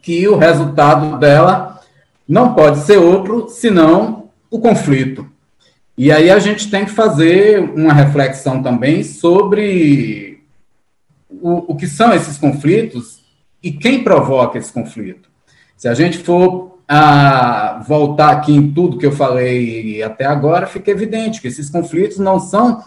que 0.02 0.26
o 0.26 0.36
resultado 0.36 1.18
dela 1.18 1.80
não 2.28 2.52
pode 2.52 2.78
ser 2.80 2.96
outro 2.96 3.48
senão 3.48 4.28
o 4.50 4.58
conflito. 4.58 5.35
E 5.98 6.12
aí 6.12 6.30
a 6.30 6.38
gente 6.38 6.70
tem 6.70 6.84
que 6.84 6.90
fazer 6.90 7.58
uma 7.60 7.92
reflexão 7.92 8.62
também 8.62 9.02
sobre 9.02 10.42
o, 11.30 11.72
o 11.72 11.76
que 11.76 11.86
são 11.86 12.12
esses 12.12 12.36
conflitos 12.36 13.20
e 13.62 13.72
quem 13.72 14.04
provoca 14.04 14.58
esse 14.58 14.72
conflito. 14.72 15.30
Se 15.76 15.88
a 15.88 15.94
gente 15.94 16.18
for 16.18 16.78
a 16.86 17.82
voltar 17.86 18.30
aqui 18.30 18.54
em 18.54 18.70
tudo 18.70 18.98
que 18.98 19.06
eu 19.06 19.12
falei 19.12 20.02
até 20.02 20.24
agora, 20.24 20.66
fica 20.66 20.90
evidente 20.90 21.40
que 21.40 21.48
esses 21.48 21.70
conflitos 21.70 22.18
não 22.18 22.38
são 22.38 22.82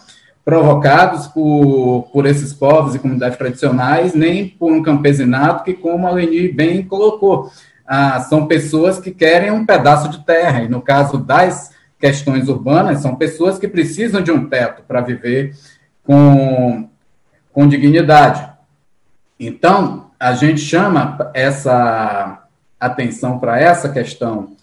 provocados 0.46 1.28
por, 1.28 2.10
por 2.14 2.26
esses 2.26 2.54
povos 2.54 2.96
e 2.96 3.00
comunidades 3.00 3.38
tradicionais, 3.38 4.14
nem 4.14 4.48
por 4.48 4.72
um 4.72 4.82
campesinato 4.82 5.64
que, 5.64 5.74
como 5.74 6.08
a 6.08 6.12
Leni 6.12 6.48
bem 6.48 6.84
colocou, 6.84 7.52
ah, 7.86 8.20
são 8.22 8.48
pessoas 8.48 9.00
que 9.00 9.12
querem 9.12 9.52
um 9.52 9.66
pedaço 9.66 10.10
de 10.10 10.24
terra, 10.26 10.64
e 10.64 10.70
no 10.70 10.82
caso 10.82 11.18
das 11.18 11.72
questões 12.00 12.48
urbanas, 12.48 13.02
são 13.02 13.16
pessoas 13.16 13.60
que 13.60 13.68
precisam 13.68 14.22
de 14.22 14.32
um 14.32 14.48
teto 14.48 14.84
para 14.88 15.02
viver 15.02 15.56
com, 16.04 16.90
com 17.52 17.68
dignidade. 17.68 18.48
Então, 19.40 20.12
a 20.20 20.34
gente 20.34 20.62
chama 20.62 21.32
essa 21.34 22.44
atenção 22.80 23.38
para 23.38 23.60
essa 23.60 23.90
questão 23.90 24.56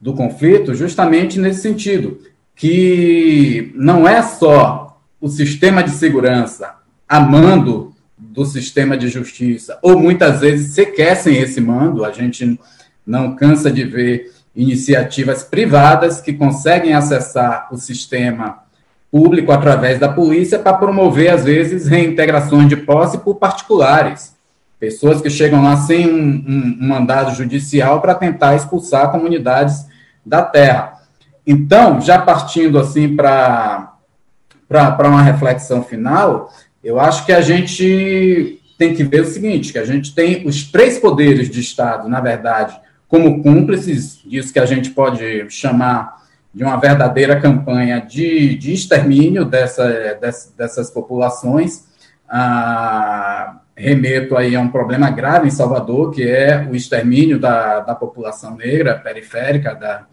do 0.00 0.14
conflito 0.14 0.74
justamente 0.74 1.38
nesse 1.38 1.60
sentido, 1.60 2.20
que 2.54 3.72
não 3.74 4.06
é 4.06 4.22
só 4.22 5.00
o 5.20 5.28
sistema 5.28 5.82
de 5.82 5.90
segurança 5.90 6.76
a 7.08 7.20
mando 7.20 7.94
do 8.16 8.44
sistema 8.44 8.96
de 8.96 9.08
justiça, 9.08 9.78
ou 9.82 9.98
muitas 9.98 10.40
vezes 10.40 10.74
sequer 10.74 11.16
sem 11.16 11.36
esse 11.38 11.60
mando, 11.60 12.04
a 12.04 12.12
gente 12.12 12.58
não 13.06 13.36
cansa 13.36 13.70
de 13.70 13.84
ver 13.84 14.32
iniciativas 14.56 15.44
privadas 15.44 16.20
que 16.20 16.32
conseguem 16.32 16.94
acessar 16.94 17.68
o 17.70 17.76
sistema 17.76 18.62
público 19.10 19.52
através 19.52 20.00
da 20.00 20.08
polícia 20.08 20.58
para 20.58 20.72
promover, 20.72 21.30
às 21.30 21.44
vezes, 21.44 21.86
reintegrações 21.86 22.68
de 22.68 22.76
posse 22.76 23.18
por 23.18 23.36
particulares. 23.36 24.34
Pessoas 24.80 25.20
que 25.20 25.30
chegam 25.30 25.62
lá 25.62 25.76
sem 25.76 26.10
um, 26.10 26.44
um, 26.46 26.78
um 26.80 26.88
mandado 26.88 27.34
judicial 27.34 28.00
para 28.00 28.14
tentar 28.14 28.56
expulsar 28.56 29.10
comunidades 29.10 29.86
da 30.24 30.42
terra. 30.42 30.94
Então, 31.46 32.00
já 32.00 32.18
partindo 32.18 32.78
assim 32.78 33.14
para 33.14 33.92
uma 34.98 35.22
reflexão 35.22 35.82
final, 35.82 36.50
eu 36.82 36.98
acho 36.98 37.24
que 37.24 37.32
a 37.32 37.40
gente 37.40 38.60
tem 38.76 38.94
que 38.94 39.04
ver 39.04 39.22
o 39.22 39.26
seguinte, 39.26 39.72
que 39.72 39.78
a 39.78 39.84
gente 39.84 40.14
tem 40.14 40.46
os 40.46 40.64
três 40.64 40.98
poderes 40.98 41.48
de 41.48 41.60
Estado, 41.60 42.08
na 42.08 42.20
verdade, 42.20 42.78
como 43.08 43.42
cúmplices 43.42 44.20
disso 44.24 44.52
que 44.52 44.58
a 44.58 44.66
gente 44.66 44.90
pode 44.90 45.48
chamar 45.50 46.16
de 46.52 46.64
uma 46.64 46.76
verdadeira 46.76 47.40
campanha 47.40 48.00
de, 48.00 48.56
de 48.56 48.72
extermínio 48.72 49.44
dessa, 49.44 50.14
dessas, 50.20 50.52
dessas 50.56 50.90
populações. 50.90 51.84
Ah, 52.28 53.58
remeto 53.76 54.36
aí 54.36 54.56
a 54.56 54.60
um 54.60 54.68
problema 54.68 55.10
grave 55.10 55.46
em 55.46 55.50
Salvador, 55.50 56.10
que 56.10 56.26
é 56.26 56.66
o 56.70 56.74
extermínio 56.74 57.38
da, 57.38 57.80
da 57.80 57.94
população 57.94 58.56
negra 58.56 58.94
periférica 58.94 59.74
da, 59.74 60.06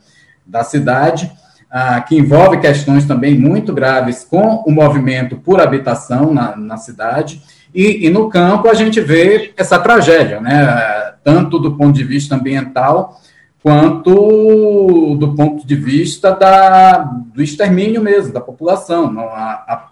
da 0.45 0.63
cidade 0.63 1.32
ah, 1.73 1.99
que 2.01 2.15
envolve 2.15 2.60
questões 2.60 3.03
também 3.06 3.36
muito 3.36 3.73
graves 3.73 4.23
com 4.23 4.63
o 4.67 4.69
movimento 4.69 5.38
por 5.38 5.60
habitação 5.60 6.32
na, 6.32 6.56
na 6.56 6.77
cidade. 6.77 7.41
E, 7.73 8.06
e, 8.06 8.10
no 8.12 8.29
campo 8.29 8.69
a 8.69 8.75
gente 8.75 9.01
vê 9.01 9.51
essa 9.58 9.79
tragédia, 9.79 10.39
né? 10.39 11.03
Tanto 11.23 11.59
do 11.59 11.75
ponto 11.75 11.93
de 11.93 12.03
vista 12.03 12.36
ambiental 12.36 13.19
quanto 13.63 15.15
do 15.15 15.33
ponto 15.36 15.65
de 15.65 15.75
vista 15.75 16.31
da, 16.31 16.97
do 17.33 17.41
extermínio 17.41 18.01
mesmo 18.01 18.33
da 18.33 18.41
população. 18.41 19.17
Há, 19.19 19.63
há 19.67 19.88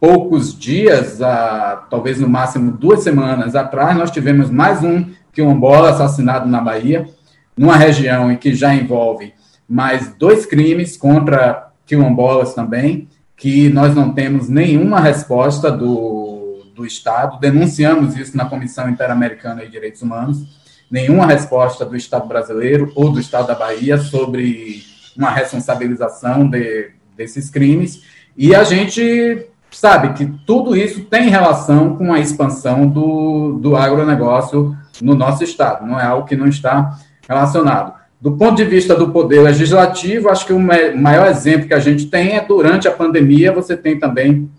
poucos 0.00 0.56
dias, 0.56 1.20
há, 1.20 1.84
talvez 1.90 2.20
no 2.20 2.28
máximo 2.28 2.70
duas 2.70 3.02
semanas 3.02 3.56
atrás, 3.56 3.96
nós 3.96 4.12
tivemos 4.12 4.48
mais 4.48 4.84
um 4.84 5.04
quilombola 5.32 5.90
assassinado 5.90 6.48
na 6.48 6.60
Bahia, 6.60 7.08
numa 7.56 7.76
região 7.76 8.30
em 8.30 8.36
que 8.36 8.54
já 8.54 8.72
envolve 8.72 9.34
mais 9.68 10.14
dois 10.14 10.46
crimes 10.46 10.96
contra 10.96 11.70
quilombolas 11.84 12.54
também, 12.54 13.08
que 13.36 13.68
nós 13.68 13.94
não 13.94 14.12
temos 14.12 14.48
nenhuma 14.48 15.00
resposta 15.00 15.70
do, 15.70 16.27
do 16.78 16.86
Estado. 16.86 17.38
Denunciamos 17.40 18.16
isso 18.16 18.36
na 18.36 18.46
Comissão 18.46 18.88
Interamericana 18.88 19.64
de 19.64 19.70
Direitos 19.70 20.00
Humanos, 20.00 20.38
nenhuma 20.88 21.26
resposta 21.26 21.84
do 21.84 21.96
Estado 21.96 22.26
brasileiro 22.26 22.92
ou 22.94 23.10
do 23.10 23.18
Estado 23.18 23.48
da 23.48 23.54
Bahia 23.54 23.98
sobre 23.98 24.82
uma 25.16 25.30
responsabilização 25.30 26.48
de, 26.48 26.92
desses 27.16 27.50
crimes. 27.50 28.02
E 28.36 28.54
a 28.54 28.62
gente 28.62 29.46
sabe 29.70 30.14
que 30.14 30.24
tudo 30.46 30.76
isso 30.76 31.04
tem 31.04 31.28
relação 31.28 31.96
com 31.96 32.12
a 32.12 32.20
expansão 32.20 32.86
do, 32.86 33.58
do 33.60 33.76
agronegócio 33.76 34.76
no 35.02 35.14
nosso 35.14 35.42
Estado, 35.42 35.86
não 35.86 36.00
é 36.00 36.04
algo 36.04 36.26
que 36.26 36.36
não 36.36 36.46
está 36.46 36.96
relacionado. 37.28 37.98
Do 38.20 38.32
ponto 38.32 38.56
de 38.56 38.64
vista 38.64 38.96
do 38.96 39.10
poder 39.10 39.42
legislativo, 39.42 40.28
acho 40.28 40.46
que 40.46 40.52
o 40.52 40.58
maior 40.58 41.28
exemplo 41.28 41.68
que 41.68 41.74
a 41.74 41.78
gente 41.78 42.06
tem 42.06 42.36
é 42.36 42.40
durante 42.40 42.88
a 42.88 42.92
pandemia, 42.92 43.52
você 43.52 43.76
tem 43.76 43.98
também 43.98 44.50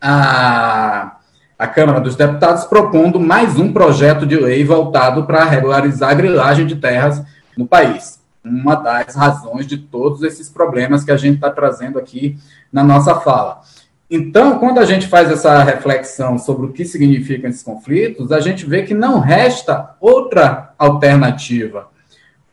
a, 0.00 1.17
a 1.58 1.66
Câmara 1.66 2.00
dos 2.00 2.14
Deputados 2.14 2.64
propondo 2.64 3.18
mais 3.18 3.58
um 3.58 3.72
projeto 3.72 4.24
de 4.24 4.36
lei 4.36 4.64
voltado 4.64 5.24
para 5.24 5.44
regularizar 5.44 6.10
a 6.10 6.14
grilagem 6.14 6.64
de 6.64 6.76
terras 6.76 7.20
no 7.56 7.66
país. 7.66 8.20
Uma 8.44 8.76
das 8.76 9.16
razões 9.16 9.66
de 9.66 9.76
todos 9.76 10.22
esses 10.22 10.48
problemas 10.48 11.02
que 11.02 11.10
a 11.10 11.16
gente 11.16 11.34
está 11.34 11.50
trazendo 11.50 11.98
aqui 11.98 12.38
na 12.72 12.84
nossa 12.84 13.16
fala. 13.16 13.62
Então, 14.08 14.58
quando 14.60 14.78
a 14.78 14.84
gente 14.84 15.08
faz 15.08 15.30
essa 15.30 15.62
reflexão 15.64 16.38
sobre 16.38 16.66
o 16.66 16.72
que 16.72 16.84
significam 16.84 17.50
esses 17.50 17.62
conflitos, 17.62 18.30
a 18.30 18.40
gente 18.40 18.64
vê 18.64 18.84
que 18.84 18.94
não 18.94 19.18
resta 19.18 19.96
outra 20.00 20.72
alternativa 20.78 21.88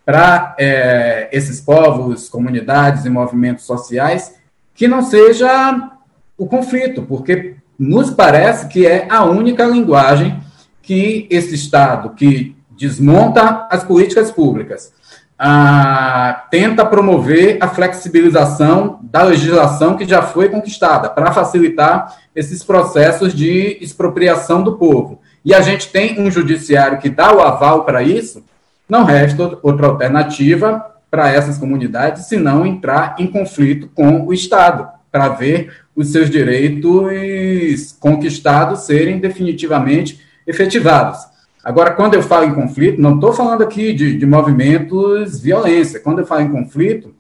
para 0.04 0.56
é, 0.58 1.30
esses 1.32 1.62
povos, 1.62 2.28
comunidades 2.28 3.06
e 3.06 3.10
movimentos 3.10 3.66
sociais 3.66 4.36
que 4.74 4.88
não 4.88 5.04
seja 5.04 5.92
o 6.38 6.48
conflito, 6.48 7.04
porque 7.04 7.56
nos 7.78 8.10
parece 8.10 8.68
que 8.68 8.86
é 8.86 9.08
a 9.10 9.24
única 9.24 9.66
linguagem 9.66 10.40
que 10.82 11.28
esse 11.30 11.56
Estado, 11.56 12.12
que 12.12 12.56
desmonta 12.78 13.68
as 13.70 13.84
políticas 13.84 14.32
públicas, 14.32 14.94
ah, 15.38 16.46
tenta 16.50 16.86
promover 16.86 17.58
a 17.60 17.68
flexibilização 17.68 19.00
da 19.04 19.24
legislação 19.24 19.98
que 19.98 20.06
já 20.06 20.22
foi 20.22 20.50
conquistada, 20.50 21.10
para 21.10 21.32
facilitar 21.32 22.16
esses 22.34 22.64
processos 22.64 23.34
de 23.34 23.78
expropriação 23.82 24.64
do 24.64 24.78
povo. 24.78 25.20
E 25.44 25.54
a 25.54 25.62
gente 25.62 25.90
tem 25.90 26.20
um 26.20 26.32
judiciário 26.32 27.00
que 27.00 27.10
dá 27.10 27.34
o 27.34 27.42
aval 27.42 27.84
para 27.84 28.02
isso, 28.02 28.44
não 28.88 29.04
resta 29.04 29.58
outra 29.62 29.88
alternativa 29.88 30.86
para 31.10 31.30
essas 31.30 31.58
comunidades 31.58 32.26
senão 32.26 32.66
entrar 32.66 33.16
em 33.18 33.28
conflito 33.28 33.90
com 33.94 34.26
o 34.26 34.34
Estado, 34.34 34.88
para 35.12 35.30
ver 35.30 35.72
os 35.96 36.12
seus 36.12 36.30
direitos 36.30 37.96
conquistados 38.00 38.82
serem 38.82 39.20
definitivamente 39.20 40.20
efetivados. 40.46 41.20
Agora, 41.64 41.92
quando 41.92 42.14
eu 42.14 42.22
falo 42.22 42.46
em 42.46 42.54
conflito, 42.54 43.02
não 43.02 43.16
estou 43.16 43.34
falando 43.34 43.64
aqui 43.64 43.94
de, 43.94 44.16
de 44.18 44.26
movimentos 44.26 45.40
violência. 45.40 46.00
Quando 46.00 46.20
eu 46.20 46.26
falo 46.26 46.42
em 46.42 46.52
conflito, 46.52 47.16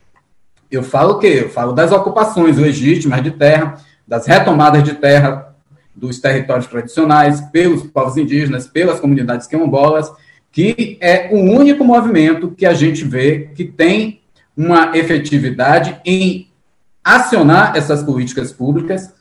eu 0.69 0.83
falo 0.83 1.13
o 1.13 1.19
quê? 1.19 1.39
Eu 1.41 1.49
falo 1.49 1.73
das 1.73 1.91
ocupações 1.91 2.57
legítimas 2.57 3.23
de 3.23 3.31
terra, 3.31 3.79
das 4.07 4.27
retomadas 4.27 4.83
de 4.83 4.93
terra 4.93 5.55
dos 5.95 6.19
territórios 6.19 6.67
tradicionais 6.67 7.41
pelos 7.41 7.83
povos 7.83 8.17
indígenas, 8.17 8.67
pelas 8.67 8.99
comunidades 8.99 9.47
quilombolas, 9.47 10.11
que 10.51 10.97
é 11.01 11.29
o 11.31 11.37
único 11.37 11.83
movimento 11.83 12.51
que 12.51 12.65
a 12.65 12.73
gente 12.73 13.03
vê 13.03 13.49
que 13.55 13.63
tem 13.63 14.21
uma 14.55 14.95
efetividade 14.95 15.99
em 16.05 16.47
acionar 17.05 17.77
essas 17.77 18.01
políticas 18.01 18.51
públicas 18.51 19.13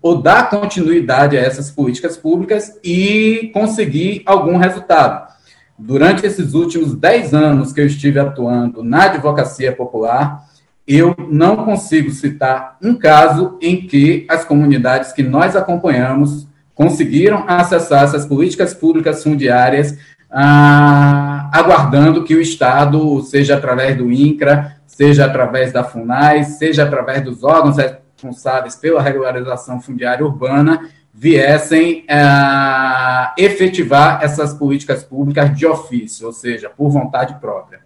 ou 0.00 0.22
dar 0.22 0.48
continuidade 0.48 1.36
a 1.36 1.40
essas 1.40 1.72
políticas 1.72 2.16
públicas 2.16 2.78
e 2.84 3.50
conseguir 3.52 4.22
algum 4.24 4.56
resultado. 4.56 5.32
Durante 5.76 6.24
esses 6.24 6.54
últimos 6.54 6.94
dez 6.94 7.34
anos 7.34 7.72
que 7.72 7.80
eu 7.80 7.86
estive 7.86 8.20
atuando 8.20 8.84
na 8.84 9.06
advocacia 9.06 9.72
popular, 9.72 10.46
eu 10.86 11.14
não 11.28 11.64
consigo 11.64 12.10
citar 12.10 12.76
um 12.80 12.94
caso 12.94 13.58
em 13.60 13.86
que 13.86 14.24
as 14.28 14.44
comunidades 14.44 15.12
que 15.12 15.22
nós 15.22 15.56
acompanhamos 15.56 16.46
conseguiram 16.74 17.44
acessar 17.48 18.04
essas 18.04 18.24
políticas 18.24 18.72
públicas 18.72 19.22
fundiárias, 19.22 19.98
ah, 20.30 21.50
aguardando 21.52 22.24
que 22.24 22.34
o 22.34 22.40
Estado, 22.40 23.20
seja 23.22 23.56
através 23.56 23.96
do 23.96 24.10
INCRA, 24.10 24.76
seja 24.96 25.24
através 25.24 25.72
da 25.72 25.82
FUNAI, 25.82 26.44
seja 26.44 26.84
através 26.84 27.22
dos 27.22 27.42
órgãos 27.42 27.76
responsáveis 27.76 28.76
pela 28.76 29.02
regularização 29.02 29.80
fundiária 29.80 30.24
urbana 30.24 30.88
viessem 31.14 32.04
a 32.08 33.34
é, 33.36 33.44
efetivar 33.44 34.22
essas 34.22 34.54
políticas 34.54 35.02
públicas 35.04 35.54
de 35.56 35.66
ofício, 35.66 36.26
ou 36.26 36.32
seja, 36.32 36.70
por 36.70 36.90
vontade 36.90 37.34
própria. 37.34 37.80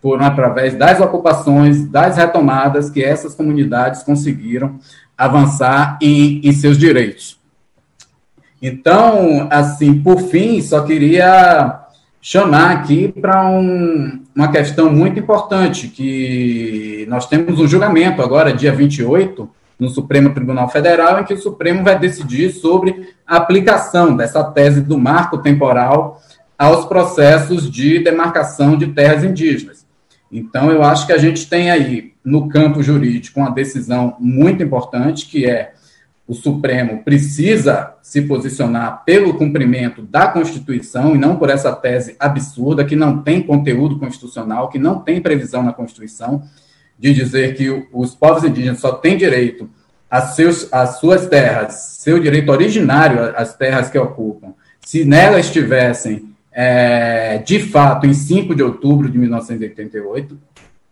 Foram 0.00 0.24
através 0.24 0.74
das 0.74 1.00
ocupações, 1.00 1.88
das 1.88 2.16
retomadas, 2.16 2.88
que 2.88 3.02
essas 3.02 3.34
comunidades 3.34 4.04
conseguiram 4.04 4.78
avançar 5.16 5.98
em, 6.00 6.40
em 6.44 6.52
seus 6.52 6.78
direitos. 6.78 7.40
Então, 8.62 9.48
assim, 9.50 10.00
por 10.00 10.20
fim, 10.20 10.60
só 10.62 10.82
queria 10.82 11.87
chamar 12.20 12.72
aqui 12.72 13.08
para 13.08 13.48
um, 13.48 14.22
uma 14.34 14.50
questão 14.50 14.92
muito 14.92 15.18
importante, 15.18 15.88
que 15.88 17.06
nós 17.08 17.26
temos 17.26 17.58
um 17.60 17.66
julgamento 17.66 18.22
agora, 18.22 18.52
dia 18.52 18.72
28, 18.72 19.48
no 19.78 19.88
Supremo 19.88 20.34
Tribunal 20.34 20.68
Federal, 20.68 21.20
em 21.20 21.24
que 21.24 21.34
o 21.34 21.40
Supremo 21.40 21.84
vai 21.84 21.98
decidir 21.98 22.50
sobre 22.50 23.14
a 23.26 23.36
aplicação 23.36 24.16
dessa 24.16 24.42
tese 24.42 24.80
do 24.80 24.98
marco 24.98 25.38
temporal 25.38 26.20
aos 26.58 26.84
processos 26.86 27.70
de 27.70 28.00
demarcação 28.00 28.76
de 28.76 28.88
terras 28.88 29.22
indígenas. 29.22 29.86
Então, 30.30 30.70
eu 30.70 30.82
acho 30.82 31.06
que 31.06 31.12
a 31.12 31.18
gente 31.18 31.48
tem 31.48 31.70
aí, 31.70 32.12
no 32.24 32.48
campo 32.48 32.82
jurídico, 32.82 33.40
uma 33.40 33.50
decisão 33.50 34.16
muito 34.18 34.62
importante, 34.62 35.26
que 35.26 35.46
é 35.46 35.72
o 36.28 36.34
Supremo 36.34 37.02
precisa 37.02 37.94
se 38.02 38.20
posicionar 38.20 39.02
pelo 39.06 39.32
cumprimento 39.38 40.02
da 40.02 40.28
Constituição 40.28 41.16
e 41.16 41.18
não 41.18 41.36
por 41.36 41.48
essa 41.48 41.74
tese 41.74 42.14
absurda 42.20 42.84
que 42.84 42.94
não 42.94 43.22
tem 43.22 43.42
conteúdo 43.42 43.98
constitucional, 43.98 44.68
que 44.68 44.78
não 44.78 45.00
tem 45.00 45.22
previsão 45.22 45.62
na 45.62 45.72
Constituição 45.72 46.42
de 46.98 47.14
dizer 47.14 47.54
que 47.54 47.88
os 47.90 48.14
povos 48.14 48.44
indígenas 48.44 48.78
só 48.78 48.92
têm 48.92 49.16
direito 49.16 49.70
às, 50.10 50.36
seus, 50.36 50.70
às 50.70 50.98
suas 50.98 51.26
terras, 51.26 51.96
seu 51.98 52.20
direito 52.20 52.52
originário 52.52 53.34
às 53.34 53.56
terras 53.56 53.88
que 53.88 53.98
ocupam, 53.98 54.52
se 54.80 55.06
nelas 55.06 55.46
estivessem 55.46 56.28
é, 56.52 57.38
de 57.38 57.58
fato 57.60 58.06
em 58.06 58.12
5 58.12 58.54
de 58.54 58.62
outubro 58.62 59.08
de 59.08 59.16
1988. 59.16 60.38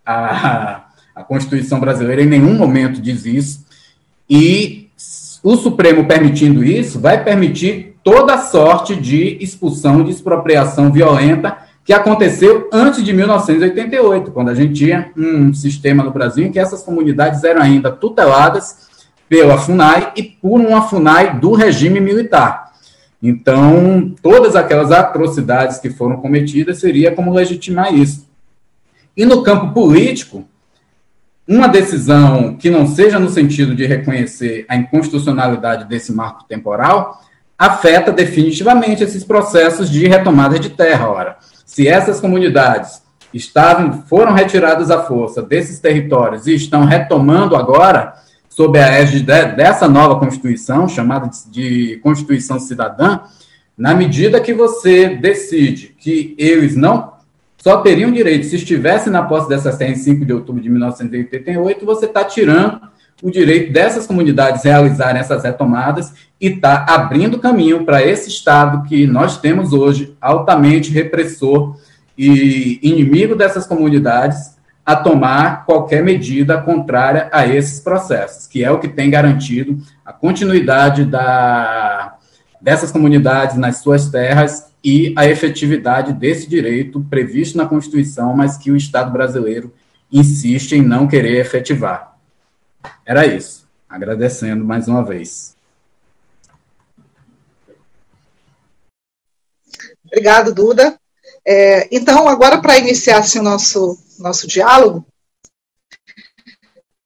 A, 0.05 0.87
a 1.14 1.25
Constituição 1.25 1.79
brasileira 1.79 2.22
em 2.22 2.27
nenhum 2.27 2.55
momento 2.55 3.03
diz 3.03 3.27
isso. 3.27 3.66
E 4.31 4.86
o 5.48 5.54
Supremo 5.54 6.06
permitindo 6.06 6.64
isso, 6.64 6.98
vai 6.98 7.22
permitir 7.22 7.94
toda 8.02 8.37
sorte 8.37 8.96
de 8.96 9.38
expulsão, 9.40 10.02
de 10.02 10.11
expropriação 10.11 10.90
violenta 10.90 11.59
que 11.85 11.92
aconteceu 11.92 12.68
antes 12.72 13.04
de 13.04 13.12
1988, 13.12 14.32
quando 14.32 14.48
a 14.48 14.56
gente 14.56 14.74
tinha 14.74 15.12
um 15.16 15.54
sistema 15.54 16.02
no 16.02 16.11
Brasil 16.11 16.44
em 16.44 16.50
que 16.50 16.59
essas 16.59 16.82
comunidades 16.82 17.44
eram 17.44 17.62
ainda 17.62 17.92
tuteladas 17.92 18.88
pela 19.28 19.56
FUNAI 19.56 20.14
e 20.16 20.24
por 20.24 20.61
uma 20.61 20.82
FUNAI 20.82 21.38
do 21.38 21.52
regime 21.52 22.00
militar. 22.00 22.72
Então, 23.22 24.12
todas 24.20 24.56
aquelas 24.56 24.90
atrocidades 24.90 25.78
que 25.78 25.90
foram 25.90 26.16
cometidas 26.16 26.80
seria 26.80 27.12
como 27.12 27.32
legitimar 27.32 27.94
isso. 27.94 28.28
E 29.16 29.24
no 29.24 29.44
campo 29.44 29.72
político, 29.72 30.44
uma 31.48 31.68
decisão 31.68 32.56
que 32.56 32.68
não 32.70 32.87
seja 32.87 33.18
no 33.18 33.28
sentido 33.28 33.74
de 33.74 33.87
reconhecer 33.87 34.64
a 34.68 34.76
inconstitucionalidade 34.76 35.85
desse 35.85 36.12
marco 36.12 36.44
temporal 36.44 37.20
afeta 37.59 38.12
definitivamente 38.12 39.02
esses 39.02 39.24
processos 39.24 39.88
de 39.88 40.06
retomada 40.06 40.59
de 40.59 40.70
terra. 40.70 41.09
Ora, 41.09 41.37
se 41.64 41.87
essas 41.87 42.20
comunidades 42.20 43.02
estavam, 43.32 44.02
foram 44.02 44.32
retiradas 44.32 44.90
à 44.90 45.02
força 45.02 45.40
desses 45.40 45.78
territórios 45.78 46.46
e 46.46 46.54
estão 46.54 46.85
retomando 46.85 47.54
agora, 47.54 48.14
sob 48.48 48.78
a 48.78 48.87
égide 48.87 49.24
dessa 49.24 49.88
nova 49.88 50.18
Constituição, 50.18 50.88
chamada 50.88 51.30
de 51.50 52.00
Constituição 52.02 52.59
Cidadã, 52.59 53.20
na 53.76 53.94
medida 53.94 54.40
que 54.40 54.54
você 54.54 55.11
decide 55.11 55.94
que 55.98 56.35
eles 56.38 56.74
não 56.74 57.15
só 57.66 57.79
teriam 57.79 58.12
direito 58.12 58.46
se 58.46 58.55
estivesse 58.55 59.11
na 59.11 59.24
posse 59.24 59.48
dessas 59.48 59.76
terras 59.76 59.98
em 59.98 60.00
5 60.00 60.24
de 60.24 60.33
outubro 60.33 60.62
de 60.62 60.70
1988, 60.70 61.85
você 61.85 62.07
está 62.07 62.22
tirando 62.22 62.81
o 63.20 63.29
direito 63.29 63.72
dessas 63.72 64.07
comunidades 64.07 64.62
realizarem 64.62 65.20
essas 65.20 65.42
retomadas 65.42 66.14
e 66.40 66.46
está 66.46 66.87
abrindo 66.88 67.40
caminho 67.40 67.85
para 67.85 68.00
esse 68.05 68.29
Estado 68.29 68.88
que 68.88 69.05
nós 69.05 69.40
temos 69.40 69.72
hoje, 69.72 70.16
altamente 70.20 70.92
repressor 70.92 71.76
e 72.16 72.79
inimigo 72.85 73.35
dessas 73.35 73.66
comunidades, 73.66 74.55
a 74.85 74.94
tomar 74.94 75.66
qualquer 75.66 76.05
medida 76.05 76.59
contrária 76.59 77.29
a 77.33 77.48
esses 77.48 77.81
processos, 77.81 78.46
que 78.46 78.62
é 78.62 78.70
o 78.70 78.79
que 78.79 78.87
tem 78.87 79.11
garantido 79.11 79.76
a 80.05 80.12
continuidade 80.12 81.05
da, 81.05 82.14
dessas 82.62 82.92
comunidades 82.92 83.57
nas 83.57 83.79
suas 83.79 84.09
terras 84.09 84.66
e 84.87 85.12
a 85.16 85.27
efetividade 85.27 86.12
desse 86.12 86.49
direito 86.49 87.05
previsto 87.11 87.59
na 87.59 87.66
Constituição, 87.66 88.37
mas 88.37 88.57
que 88.57 88.70
o 88.70 88.77
Estado 88.77 89.11
brasileiro 89.11 89.75
insiste 90.12 90.77
em 90.77 90.81
não 90.83 91.09
querer 91.09 91.40
efetivar. 91.40 92.16
Era 93.05 93.27
isso. 93.27 93.66
Agradecendo 93.88 94.64
mais 94.64 94.87
uma 94.87 95.05
vez. 95.05 95.57
Obrigado, 100.05 100.55
Duda. 100.55 100.96
É, 101.44 101.88
então, 101.90 102.29
agora, 102.29 102.62
para 102.62 102.79
iniciar 102.79 103.18
assim, 103.18 103.40
o 103.40 103.42
nosso, 103.42 103.99
nosso 104.20 104.46
diálogo, 104.46 105.05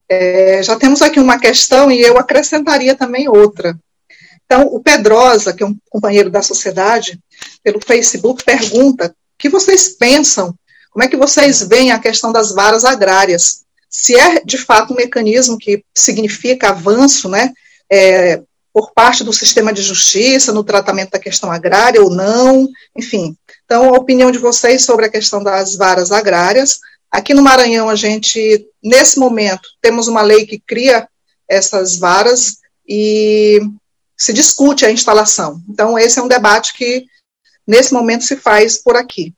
é, 0.06 0.62
já 0.62 0.76
temos 0.76 1.00
aqui 1.00 1.18
uma 1.18 1.38
questão 1.38 1.90
e 1.90 1.98
eu 2.02 2.18
acrescentaria 2.18 2.94
também 2.94 3.26
outra. 3.26 3.74
Então, 4.44 4.66
o 4.66 4.80
Pedrosa, 4.82 5.54
que 5.54 5.62
é 5.62 5.66
um 5.66 5.78
companheiro 5.88 6.28
da 6.28 6.42
sociedade, 6.42 7.18
pelo 7.62 7.80
Facebook, 7.80 8.44
pergunta 8.44 9.06
o 9.06 9.12
que 9.38 9.48
vocês 9.48 9.90
pensam, 9.90 10.54
como 10.90 11.04
é 11.04 11.08
que 11.08 11.16
vocês 11.16 11.62
veem 11.62 11.92
a 11.92 11.98
questão 11.98 12.32
das 12.32 12.52
varas 12.52 12.84
agrárias? 12.84 13.64
se 13.90 14.16
é 14.16 14.40
de 14.44 14.56
fato 14.56 14.92
um 14.92 14.96
mecanismo 14.96 15.58
que 15.58 15.84
significa 15.92 16.68
avanço, 16.68 17.28
né, 17.28 17.52
é, 17.90 18.40
por 18.72 18.92
parte 18.92 19.24
do 19.24 19.32
sistema 19.32 19.72
de 19.72 19.82
justiça 19.82 20.52
no 20.52 20.62
tratamento 20.62 21.10
da 21.10 21.18
questão 21.18 21.50
agrária 21.50 22.00
ou 22.00 22.08
não, 22.08 22.68
enfim. 22.96 23.36
Então, 23.64 23.92
a 23.92 23.98
opinião 23.98 24.30
de 24.30 24.38
vocês 24.38 24.84
sobre 24.84 25.06
a 25.06 25.10
questão 25.10 25.42
das 25.42 25.74
varas 25.74 26.12
agrárias. 26.12 26.78
Aqui 27.10 27.34
no 27.34 27.42
Maranhão, 27.42 27.88
a 27.88 27.96
gente, 27.96 28.64
nesse 28.80 29.18
momento, 29.18 29.68
temos 29.82 30.06
uma 30.06 30.22
lei 30.22 30.46
que 30.46 30.60
cria 30.60 31.08
essas 31.48 31.96
varas 31.96 32.58
e 32.88 33.60
se 34.16 34.32
discute 34.32 34.86
a 34.86 34.92
instalação. 34.92 35.60
Então, 35.68 35.98
esse 35.98 36.20
é 36.20 36.22
um 36.22 36.28
debate 36.28 36.72
que, 36.74 37.06
nesse 37.70 37.92
momento, 37.92 38.24
se 38.24 38.36
faz 38.36 38.76
por 38.76 38.96
aqui. 38.96 39.32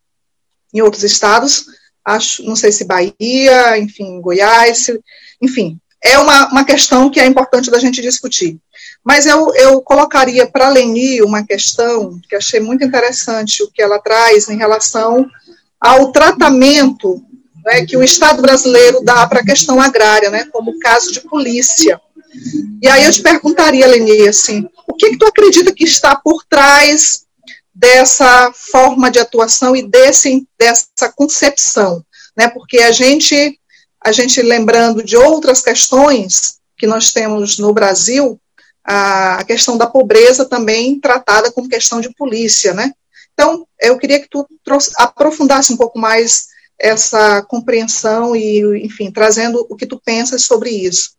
Em 0.73 0.81
outros 0.81 1.05
estados, 1.05 1.67
acho, 2.03 2.43
não 2.45 2.57
sei 2.57 2.73
se 2.73 2.85
Bahia, 2.85 3.79
enfim, 3.79 4.21
Goiás, 4.23 4.87
enfim, 5.41 5.79
é 6.03 6.19
uma, 6.19 6.49
uma 6.49 6.65
questão 6.65 7.11
que 7.11 7.21
é 7.21 7.27
importante 7.27 7.71
da 7.71 7.79
gente 7.79 8.01
discutir. 8.01 8.59
Mas 9.05 9.27
eu, 9.27 9.55
eu 9.55 9.83
colocaria 9.83 10.47
para 10.47 10.71
Leni 10.71 11.21
uma 11.21 11.45
questão 11.45 12.19
que 12.27 12.35
achei 12.35 12.59
muito 12.59 12.83
interessante, 12.83 13.63
o 13.63 13.71
que 13.71 13.83
ela 13.83 13.99
traz 13.99 14.49
em 14.49 14.57
relação 14.57 15.29
ao 15.79 16.11
tratamento 16.11 17.23
né, 17.65 17.85
que 17.85 17.97
o 17.97 18.03
Estado 18.03 18.41
brasileiro 18.41 19.03
dá 19.03 19.27
para 19.27 19.41
a 19.41 19.45
questão 19.45 19.81
agrária, 19.81 20.31
né, 20.31 20.47
como 20.51 20.79
caso 20.79 21.13
de 21.13 21.21
polícia. 21.21 22.01
E 22.81 22.89
aí 22.89 23.05
eu 23.05 23.13
te 23.13 23.21
perguntaria, 23.21 23.87
Leni, 23.87 24.27
assim, 24.27 24.67
o 24.89 24.95
que, 24.95 25.11
que 25.11 25.19
tu 25.19 25.27
acredita 25.27 25.73
que 25.73 25.85
está 25.85 26.17
por 26.17 26.45
trás 26.49 27.22
dessa 27.75 28.53
forma 28.53 29.11
de 29.11 29.19
atuação 29.19 29.75
e 29.75 29.83
desse, 29.83 30.47
dessa 30.59 31.11
concepção, 31.15 32.05
né? 32.37 32.49
Porque 32.49 32.79
a 32.79 32.93
gente, 32.93 33.59
a 34.01 34.13
gente 34.13 34.41
lembrando 34.43 35.03
de 35.03 35.17
outras 35.17 35.63
questões 35.63 36.59
que 36.77 36.87
nós 36.87 37.13
temos 37.13 37.59
no 37.59 37.73
Brasil, 37.73 38.39
a, 38.85 39.43
questão 39.45 39.79
da 39.79 39.87
pobreza 39.87 40.45
também 40.45 40.99
tratada 41.01 41.51
como 41.51 41.69
questão 41.69 42.01
de 42.01 42.13
polícia, 42.15 42.75
né? 42.75 42.93
Então, 43.33 43.67
eu 43.81 43.99
queria 43.99 44.21
que 44.21 44.29
tu 44.29 44.47
trouxe, 44.65 44.93
aprofundasse 44.97 45.73
um 45.73 45.77
pouco 45.77 45.99
mais 45.99 46.49
essa 46.79 47.43
compreensão 47.43 48.37
e, 48.37 48.85
enfim, 48.85 49.11
trazendo 49.11 49.65
o 49.71 49.77
que 49.77 49.87
tu 49.87 50.01
pensas 50.05 50.43
sobre 50.43 50.71
isso. 50.71 51.13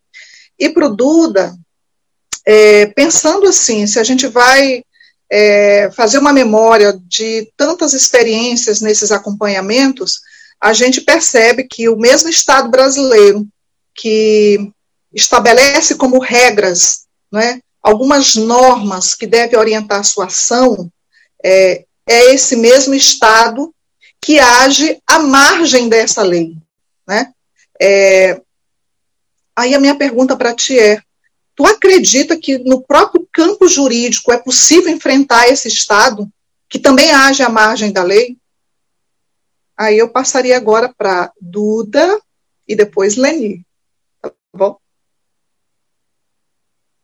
E 0.58 0.68
para 0.68 0.86
o 0.86 0.94
Duda, 0.94 1.56
é, 2.46 2.86
pensando 2.86 3.46
assim, 3.46 3.86
se 3.86 3.98
a 3.98 4.04
gente 4.04 4.26
vai 4.26 4.84
é, 5.30 5.90
fazer 5.92 6.18
uma 6.18 6.32
memória 6.32 6.98
de 7.06 7.50
tantas 7.56 7.92
experiências 7.92 8.80
nesses 8.80 9.10
acompanhamentos, 9.10 10.20
a 10.60 10.72
gente 10.72 11.00
percebe 11.00 11.64
que 11.64 11.88
o 11.88 11.96
mesmo 11.96 12.28
Estado 12.28 12.68
brasileiro 12.68 13.46
que 13.94 14.70
estabelece 15.12 15.94
como 15.94 16.18
regras 16.18 17.04
né, 17.30 17.60
algumas 17.82 18.34
normas 18.34 19.14
que 19.14 19.26
devem 19.26 19.58
orientar 19.58 20.00
a 20.00 20.04
sua 20.04 20.26
ação, 20.26 20.90
é, 21.44 21.84
é 22.08 22.34
esse 22.34 22.56
mesmo 22.56 22.94
Estado 22.94 23.74
que 24.20 24.38
age 24.38 24.98
à 25.06 25.18
margem 25.18 25.88
dessa 25.88 26.22
lei. 26.22 26.56
Né? 27.06 27.30
É, 27.80 28.40
aí 29.54 29.74
a 29.74 29.80
minha 29.80 29.94
pergunta 29.94 30.36
para 30.36 30.54
ti 30.54 30.78
é: 30.78 31.00
Tu 31.56 31.64
acredita 31.64 32.36
que 32.36 32.58
no 32.58 32.82
próprio 32.82 33.26
campo 33.32 33.68
jurídico 33.68 34.32
é 34.32 34.38
possível 34.38 34.92
enfrentar 34.92 35.48
esse 35.48 35.68
Estado, 35.68 36.28
que 36.68 36.78
também 36.78 37.12
age 37.12 37.42
à 37.42 37.48
margem 37.48 37.92
da 37.92 38.02
lei? 38.02 38.36
Aí 39.76 39.98
eu 39.98 40.08
passaria 40.08 40.56
agora 40.56 40.92
para 40.96 41.32
Duda 41.40 42.20
e 42.66 42.74
depois 42.74 43.16
Leni. 43.16 43.64
Tá 44.20 44.32
bom? 44.54 44.76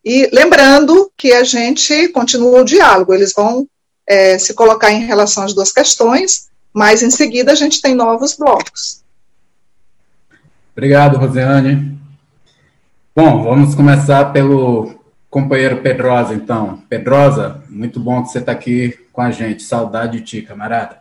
E 0.04 0.28
lembrando 0.32 1.12
que 1.16 1.32
a 1.32 1.44
gente 1.44 2.08
continua 2.08 2.62
o 2.62 2.64
diálogo, 2.64 3.14
eles 3.14 3.32
vão 3.32 3.68
é, 4.06 4.38
se 4.38 4.54
colocar 4.54 4.90
em 4.90 5.04
relação 5.04 5.44
às 5.44 5.52
duas 5.52 5.70
questões, 5.72 6.48
mas 6.72 7.02
em 7.02 7.10
seguida 7.10 7.52
a 7.52 7.54
gente 7.54 7.82
tem 7.82 7.94
novos 7.94 8.36
blocos. 8.36 9.02
Obrigado, 10.72 11.18
Rosiane. 11.18 11.99
Bom, 13.14 13.42
vamos 13.42 13.74
começar 13.74 14.26
pelo 14.26 14.94
companheiro 15.28 15.78
Pedrosa, 15.78 16.32
então. 16.32 16.80
Pedrosa, 16.88 17.60
muito 17.68 17.98
bom 17.98 18.22
que 18.22 18.28
você 18.28 18.38
está 18.38 18.52
aqui 18.52 18.96
com 19.12 19.20
a 19.20 19.32
gente. 19.32 19.64
Saudade 19.64 20.18
de 20.18 20.24
ti, 20.24 20.42
camarada. 20.42 20.98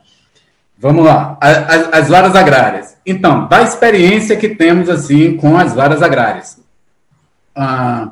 Vamos 0.76 1.06
lá. 1.06 1.38
As, 1.40 1.94
as 1.94 2.10
varas 2.10 2.36
agrárias. 2.36 2.98
Então, 3.06 3.48
da 3.48 3.62
experiência 3.62 4.36
que 4.36 4.50
temos, 4.50 4.90
assim, 4.90 5.38
com 5.38 5.56
as 5.56 5.76
varas 5.76 6.02
agrárias. 6.02 6.60
Ah, 7.56 8.10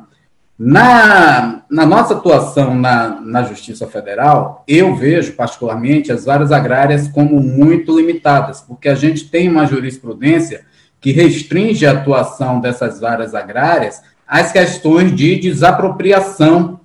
na, 0.56 1.62
na 1.68 1.84
nossa 1.84 2.14
atuação 2.14 2.76
na, 2.76 3.20
na 3.20 3.42
Justiça 3.42 3.88
Federal, 3.88 4.62
eu 4.68 4.94
vejo, 4.94 5.32
particularmente, 5.32 6.12
as 6.12 6.24
varas 6.24 6.52
agrárias 6.52 7.08
como 7.08 7.40
muito 7.40 7.98
limitadas, 7.98 8.60
porque 8.60 8.88
a 8.88 8.94
gente 8.94 9.28
tem 9.28 9.48
uma 9.48 9.66
jurisprudência 9.66 10.67
que 11.00 11.12
restringe 11.12 11.86
a 11.86 11.92
atuação 11.92 12.60
dessas 12.60 13.00
varas 13.00 13.34
agrárias 13.34 14.02
às 14.26 14.52
questões 14.52 15.14
de 15.14 15.36
desapropriação 15.36 16.80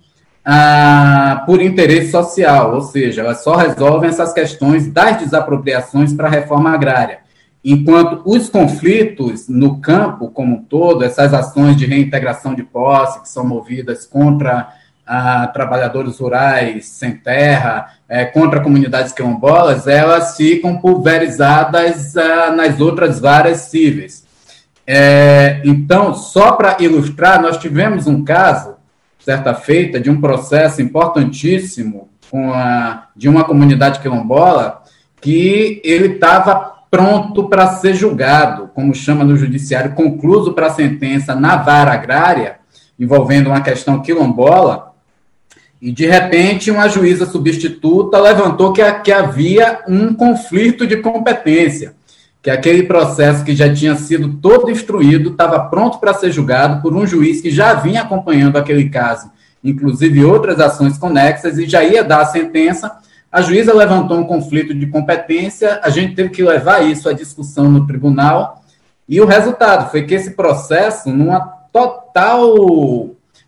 ah, 0.45 1.43
por 1.45 1.61
interesse 1.61 2.11
social, 2.11 2.75
ou 2.75 2.81
seja, 2.81 3.21
elas 3.21 3.43
só 3.43 3.55
resolvem 3.55 4.09
essas 4.09 4.33
questões 4.33 4.91
das 4.91 5.17
desapropriações 5.19 6.13
para 6.13 6.27
a 6.27 6.31
reforma 6.31 6.71
agrária. 6.71 7.19
Enquanto 7.63 8.21
os 8.25 8.49
conflitos 8.49 9.47
no 9.47 9.79
campo 9.79 10.29
como 10.29 10.57
um 10.57 10.63
todo, 10.63 11.03
essas 11.03 11.33
ações 11.33 11.77
de 11.77 11.85
reintegração 11.85 12.53
de 12.53 12.63
posse 12.63 13.21
que 13.21 13.29
são 13.29 13.45
movidas 13.45 14.05
contra 14.05 14.73
a 15.05 15.47
trabalhadores 15.47 16.19
rurais 16.19 16.85
sem 16.87 17.15
terra, 17.15 17.93
é, 18.13 18.25
contra 18.25 18.59
comunidades 18.59 19.11
quilombolas, 19.11 19.87
elas 19.87 20.37
ficam 20.37 20.77
pulverizadas 20.77 22.15
ah, 22.15 22.51
nas 22.51 22.79
outras 22.79 23.19
várias 23.19 23.61
cíveis. 23.61 24.23
É, 24.85 25.63
então, 25.65 26.13
só 26.13 26.51
para 26.51 26.77
ilustrar, 26.79 27.41
nós 27.41 27.57
tivemos 27.57 28.05
um 28.05 28.23
caso, 28.23 28.75
certa 29.17 29.55
feita, 29.55 29.99
de 29.99 30.11
um 30.11 30.21
processo 30.21 30.79
importantíssimo 30.79 32.07
a, 32.53 33.07
de 33.15 33.27
uma 33.27 33.45
comunidade 33.45 33.99
quilombola 33.99 34.83
que 35.19 35.81
ele 35.83 36.13
estava 36.13 36.53
pronto 36.91 37.49
para 37.49 37.77
ser 37.77 37.95
julgado, 37.95 38.69
como 38.75 38.93
chama 38.93 39.23
no 39.23 39.35
judiciário, 39.35 39.95
concluso 39.95 40.53
para 40.53 40.69
sentença 40.69 41.33
na 41.33 41.55
vara 41.55 41.93
agrária, 41.93 42.57
envolvendo 42.99 43.47
uma 43.47 43.61
questão 43.61 44.03
quilombola, 44.03 44.92
e, 45.83 45.91
de 45.91 46.07
repente, 46.07 46.71
uma 46.71 46.87
juíza 46.87 47.25
substituta 47.25 48.17
levantou 48.17 48.71
que, 48.71 48.81
que 49.01 49.11
havia 49.11 49.81
um 49.85 50.13
conflito 50.13 50.87
de 50.87 50.95
competência, 50.95 51.93
que 52.41 52.49
aquele 52.49 52.83
processo 52.83 53.43
que 53.43 53.53
já 53.53 53.71
tinha 53.73 53.93
sido 53.97 54.35
todo 54.35 54.71
instruído 54.71 55.31
estava 55.31 55.59
pronto 55.59 55.99
para 55.99 56.13
ser 56.13 56.31
julgado 56.31 56.81
por 56.81 56.95
um 56.95 57.05
juiz 57.05 57.41
que 57.41 57.51
já 57.51 57.73
vinha 57.73 58.03
acompanhando 58.03 58.55
aquele 58.55 58.89
caso, 58.89 59.29
inclusive 59.61 60.23
outras 60.23 60.57
ações 60.61 60.97
conexas, 60.97 61.57
e 61.57 61.67
já 61.67 61.83
ia 61.83 62.01
dar 62.01 62.21
a 62.21 62.27
sentença. 62.27 62.89
A 63.29 63.41
juíza 63.41 63.73
levantou 63.73 64.17
um 64.17 64.23
conflito 64.23 64.73
de 64.73 64.87
competência, 64.87 65.81
a 65.83 65.89
gente 65.89 66.15
teve 66.15 66.29
que 66.29 66.41
levar 66.41 66.79
isso 66.89 67.09
à 67.09 67.13
discussão 67.13 67.69
no 67.69 67.85
tribunal, 67.85 68.63
e 69.05 69.19
o 69.19 69.25
resultado 69.25 69.91
foi 69.91 70.03
que 70.03 70.13
esse 70.13 70.31
processo, 70.31 71.09
numa 71.09 71.41
total 71.73 72.55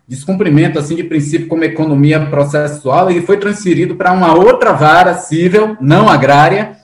descumprimento 0.06 0.78
assim 0.78 0.94
de 0.94 1.04
princípio 1.04 1.48
como 1.48 1.64
economia 1.64 2.24
processual, 2.26 3.10
ele 3.10 3.22
foi 3.22 3.38
transferido 3.38 3.96
para 3.96 4.12
uma 4.12 4.34
outra 4.34 4.72
vara 4.72 5.14
civil, 5.14 5.76
não 5.80 6.08
agrária, 6.08 6.76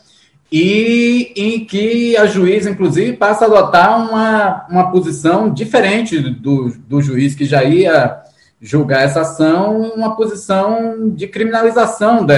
e 0.50 1.32
em 1.34 1.64
que 1.64 2.16
a 2.16 2.26
juíza, 2.26 2.68
inclusive, 2.68 3.16
passa 3.16 3.44
a 3.44 3.48
adotar 3.48 3.98
uma, 3.98 4.66
uma 4.68 4.90
posição 4.90 5.50
diferente 5.50 6.18
do, 6.18 6.76
do 6.86 7.00
juiz 7.00 7.34
que 7.34 7.46
já 7.46 7.64
ia 7.64 8.20
julgar 8.60 9.02
essa 9.02 9.22
ação, 9.22 9.80
uma 9.96 10.14
posição 10.14 11.10
de 11.10 11.26
criminalização 11.26 12.26
de, 12.26 12.34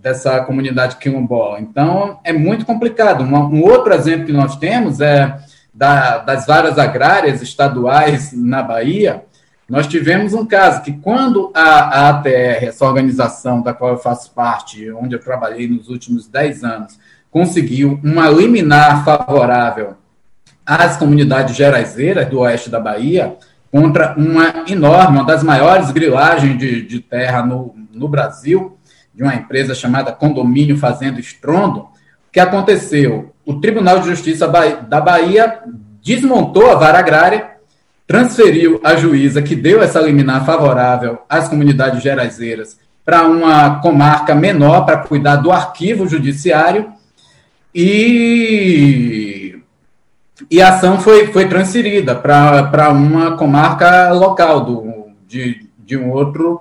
dessa 0.00 0.40
comunidade 0.44 0.96
quilombola. 0.96 1.60
Então, 1.60 2.18
é 2.24 2.32
muito 2.32 2.64
complicado. 2.64 3.22
Um, 3.22 3.36
um 3.36 3.62
outro 3.62 3.92
exemplo 3.92 4.26
que 4.26 4.32
nós 4.32 4.56
temos 4.56 5.00
é 5.00 5.36
da, 5.74 6.18
das 6.18 6.46
varas 6.46 6.78
agrárias 6.78 7.42
estaduais 7.42 8.32
na 8.32 8.62
Bahia, 8.62 9.24
nós 9.72 9.86
tivemos 9.86 10.34
um 10.34 10.44
caso 10.44 10.82
que, 10.82 10.92
quando 10.92 11.50
a, 11.54 11.62
a 11.62 12.08
ATR, 12.10 12.66
essa 12.66 12.84
organização 12.84 13.62
da 13.62 13.72
qual 13.72 13.92
eu 13.92 13.96
faço 13.96 14.30
parte, 14.32 14.92
onde 14.92 15.14
eu 15.14 15.18
trabalhei 15.18 15.66
nos 15.66 15.88
últimos 15.88 16.28
10 16.28 16.62
anos, 16.62 16.98
conseguiu 17.30 17.98
uma 18.04 18.28
liminar 18.28 19.02
favorável 19.02 19.94
às 20.66 20.98
comunidades 20.98 21.56
geraizeiras 21.56 22.28
do 22.28 22.40
oeste 22.40 22.68
da 22.68 22.78
Bahia, 22.78 23.34
contra 23.70 24.14
uma 24.18 24.64
enorme, 24.68 25.16
uma 25.16 25.24
das 25.24 25.42
maiores 25.42 25.90
grilagens 25.90 26.58
de, 26.58 26.82
de 26.82 27.00
terra 27.00 27.42
no, 27.42 27.74
no 27.94 28.06
Brasil, 28.06 28.76
de 29.14 29.22
uma 29.22 29.34
empresa 29.34 29.74
chamada 29.74 30.12
Condomínio 30.12 30.76
Fazendo 30.76 31.18
Estrondo, 31.18 31.88
que 32.30 32.40
aconteceu? 32.40 33.32
O 33.42 33.58
Tribunal 33.58 34.00
de 34.00 34.08
Justiça 34.08 34.46
da 34.46 35.00
Bahia 35.00 35.60
desmontou 36.04 36.70
a 36.70 36.74
vara 36.74 36.98
agrária 36.98 37.52
transferiu 38.06 38.80
a 38.82 38.96
juíza 38.96 39.40
que 39.42 39.54
deu 39.54 39.82
essa 39.82 40.00
liminar 40.00 40.44
favorável 40.44 41.18
às 41.28 41.48
comunidades 41.48 42.02
geraizeiras 42.02 42.78
para 43.04 43.26
uma 43.26 43.80
comarca 43.80 44.34
menor 44.34 44.84
para 44.84 44.98
cuidar 44.98 45.36
do 45.36 45.50
arquivo 45.50 46.06
judiciário 46.06 46.92
e, 47.74 49.58
e 50.50 50.60
a 50.60 50.74
ação 50.74 51.00
foi, 51.00 51.28
foi 51.28 51.48
transferida 51.48 52.14
para 52.14 52.90
uma 52.90 53.36
comarca 53.36 54.12
local 54.12 54.64
do, 54.64 55.06
de, 55.26 55.66
de 55.78 55.96
um 55.96 56.10
outro 56.10 56.60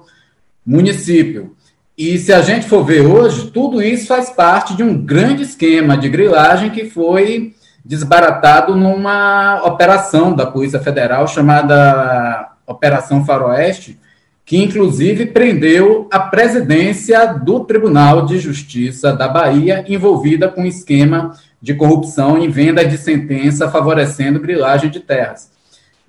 município. 0.66 1.56
E 1.98 2.18
se 2.18 2.34
a 2.34 2.42
gente 2.42 2.68
for 2.68 2.84
ver 2.84 3.02
hoje, 3.02 3.52
tudo 3.52 3.82
isso 3.82 4.08
faz 4.08 4.30
parte 4.30 4.74
de 4.76 4.82
um 4.82 4.98
grande 4.98 5.44
esquema 5.44 5.98
de 5.98 6.10
grilagem 6.10 6.70
que 6.70 6.90
foi 6.90 7.54
desbaratado 7.84 8.76
numa 8.76 9.62
operação 9.64 10.34
da 10.34 10.46
Polícia 10.46 10.80
Federal 10.80 11.28
chamada 11.28 12.52
Operação 12.66 13.26
Faroeste, 13.26 14.00
que 14.46 14.58
inclusive 14.58 15.28
prendeu 15.28 16.08
a 16.12 16.20
presidência 16.20 17.26
do 17.34 17.62
Tribunal 17.62 18.26
de 18.26 18.38
Justiça 18.38 19.14
da 19.14 19.28
Bahia, 19.28 19.84
envolvida 19.88 20.48
com 20.48 20.66
esquema 20.66 21.36
de 21.62 21.74
corrupção 21.74 22.38
em 22.38 22.50
venda 22.50 22.84
de 22.84 22.98
sentença 22.98 23.70
favorecendo 23.70 24.40
grilagem 24.40 24.90
de 24.90 25.00
terras. 25.00 25.52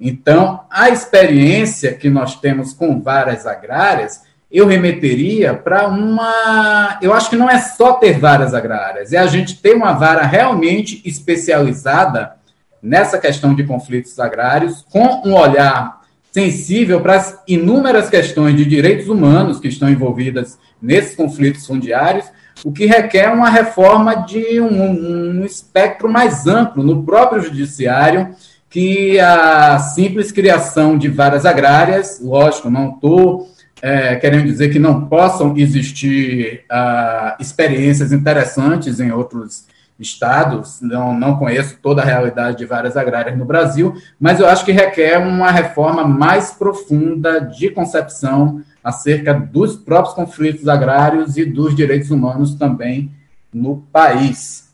Então, 0.00 0.62
a 0.70 0.88
experiência 0.88 1.92
que 1.92 2.10
nós 2.10 2.34
temos 2.40 2.72
com 2.72 3.00
várias 3.00 3.46
agrárias, 3.46 4.22
eu 4.52 4.66
remeteria 4.66 5.54
para 5.54 5.88
uma. 5.88 6.98
Eu 7.00 7.14
acho 7.14 7.30
que 7.30 7.36
não 7.36 7.48
é 7.48 7.58
só 7.58 7.94
ter 7.94 8.18
várias 8.18 8.52
agrárias, 8.52 9.12
é 9.12 9.18
a 9.18 9.26
gente 9.26 9.60
ter 9.60 9.74
uma 9.74 9.92
vara 9.92 10.22
realmente 10.22 11.00
especializada 11.04 12.34
nessa 12.82 13.18
questão 13.18 13.54
de 13.54 13.64
conflitos 13.64 14.18
agrários, 14.18 14.84
com 14.90 15.22
um 15.24 15.34
olhar 15.34 16.02
sensível 16.30 17.00
para 17.00 17.16
as 17.16 17.38
inúmeras 17.46 18.10
questões 18.10 18.56
de 18.56 18.64
direitos 18.64 19.08
humanos 19.08 19.60
que 19.60 19.68
estão 19.68 19.88
envolvidas 19.88 20.58
nesses 20.80 21.14
conflitos 21.14 21.66
fundiários, 21.66 22.26
o 22.64 22.72
que 22.72 22.86
requer 22.86 23.28
uma 23.28 23.48
reforma 23.48 24.14
de 24.26 24.60
um, 24.60 25.40
um 25.40 25.44
espectro 25.44 26.08
mais 26.08 26.46
amplo 26.46 26.82
no 26.82 27.04
próprio 27.04 27.42
judiciário 27.42 28.34
que 28.68 29.20
a 29.20 29.78
simples 29.78 30.32
criação 30.32 30.96
de 30.96 31.08
várias 31.08 31.44
agrárias, 31.44 32.18
lógico, 32.22 32.70
não 32.70 32.90
estou 32.90 33.51
é, 33.82 34.14
querendo 34.14 34.44
dizer 34.44 34.68
que 34.68 34.78
não 34.78 35.08
possam 35.08 35.56
existir 35.56 36.64
ah, 36.70 37.36
experiências 37.40 38.12
interessantes 38.12 39.00
em 39.00 39.10
outros 39.10 39.66
estados, 39.98 40.80
não, 40.80 41.12
não 41.12 41.36
conheço 41.36 41.76
toda 41.82 42.00
a 42.00 42.04
realidade 42.04 42.58
de 42.58 42.64
várias 42.64 42.96
agrárias 42.96 43.36
no 43.36 43.44
Brasil, 43.44 43.94
mas 44.18 44.40
eu 44.40 44.48
acho 44.48 44.64
que 44.64 44.72
requer 44.72 45.18
uma 45.18 45.50
reforma 45.50 46.04
mais 46.06 46.52
profunda 46.52 47.40
de 47.40 47.70
concepção 47.70 48.62
acerca 48.82 49.34
dos 49.34 49.76
próprios 49.76 50.14
conflitos 50.14 50.68
agrários 50.68 51.36
e 51.36 51.44
dos 51.44 51.74
direitos 51.74 52.10
humanos 52.10 52.54
também 52.54 53.10
no 53.52 53.78
país. 53.92 54.70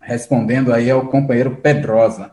Respondendo 0.00 0.72
aí 0.72 0.90
ao 0.90 1.06
companheiro 1.06 1.56
Pedrosa 1.56 2.30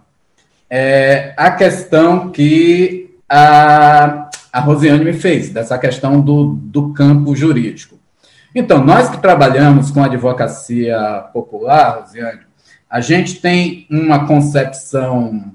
é, 0.70 1.34
a 1.38 1.52
questão 1.52 2.30
que 2.32 3.16
a, 3.30 4.25
a 4.56 4.62
Rosiane 4.62 5.04
me 5.04 5.12
fez, 5.12 5.50
dessa 5.50 5.78
questão 5.78 6.22
do, 6.22 6.56
do 6.56 6.94
campo 6.94 7.36
jurídico. 7.36 8.00
Então, 8.56 8.82
nós 8.82 9.10
que 9.10 9.22
trabalhamos 9.22 9.92
com 9.92 10.02
advocacia 10.02 10.98
popular, 11.34 12.00
Rosiane, 12.00 12.40
a 12.90 13.02
gente 13.02 13.42
tem 13.42 13.86
uma 13.92 14.26
concepção 14.26 15.52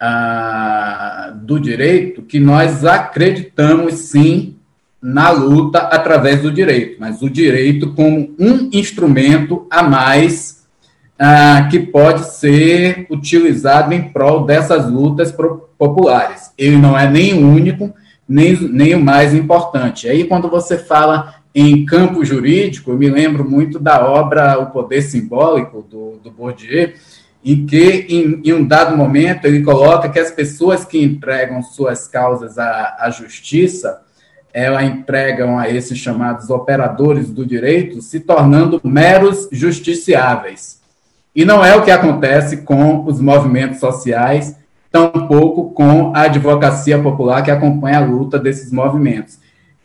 ah, 0.00 1.34
do 1.36 1.60
direito 1.60 2.22
que 2.22 2.40
nós 2.40 2.86
acreditamos 2.86 3.92
sim 3.92 4.56
na 5.02 5.28
luta 5.28 5.80
através 5.80 6.40
do 6.40 6.50
direito, 6.50 6.96
mas 6.98 7.20
o 7.20 7.28
direito 7.28 7.92
como 7.92 8.34
um 8.38 8.70
instrumento 8.72 9.66
a 9.70 9.82
mais 9.82 10.64
ah, 11.18 11.68
que 11.70 11.78
pode 11.78 12.24
ser 12.24 13.06
utilizado 13.10 13.92
em 13.92 14.08
prol 14.08 14.46
dessas 14.46 14.90
lutas 14.90 15.30
populares. 15.76 16.52
Ele 16.56 16.78
não 16.78 16.98
é 16.98 17.06
nem 17.06 17.34
único, 17.44 17.94
nem, 18.28 18.56
nem 18.68 18.94
o 18.94 19.00
mais 19.02 19.34
importante. 19.34 20.08
Aí, 20.08 20.24
quando 20.24 20.48
você 20.48 20.78
fala 20.78 21.36
em 21.54 21.84
campo 21.84 22.24
jurídico, 22.24 22.90
eu 22.90 22.98
me 22.98 23.08
lembro 23.08 23.48
muito 23.48 23.78
da 23.78 24.04
obra 24.04 24.58
O 24.58 24.70
Poder 24.70 25.02
Simbólico, 25.02 25.82
do, 25.82 26.18
do 26.22 26.30
Bourdieu, 26.30 26.92
em 27.44 27.66
que, 27.66 28.06
em, 28.08 28.40
em, 28.44 28.52
um 28.54 28.66
dado 28.66 28.96
momento, 28.96 29.44
ele 29.44 29.62
coloca 29.62 30.08
que 30.08 30.18
as 30.18 30.30
pessoas 30.30 30.84
que 30.84 31.02
entregam 31.02 31.62
suas 31.62 32.08
causas 32.08 32.58
à, 32.58 32.96
à 32.98 33.10
justiça, 33.10 34.00
ela 34.52 34.82
entregam 34.82 35.58
a 35.58 35.68
esses 35.68 35.98
chamados 35.98 36.48
operadores 36.48 37.30
do 37.30 37.44
direito, 37.44 38.00
se 38.00 38.20
tornando 38.20 38.80
meros 38.82 39.48
justiciáveis. 39.52 40.80
E 41.34 41.44
não 41.44 41.64
é 41.64 41.76
o 41.76 41.82
que 41.82 41.90
acontece 41.90 42.58
com 42.58 43.04
os 43.04 43.20
movimentos 43.20 43.80
sociais, 43.80 44.56
tampouco 44.94 45.70
com 45.70 46.12
a 46.14 46.20
advocacia 46.20 46.96
popular 47.02 47.42
que 47.42 47.50
acompanha 47.50 47.98
a 47.98 48.04
luta 48.04 48.38
desses 48.38 48.70
movimentos. 48.70 49.40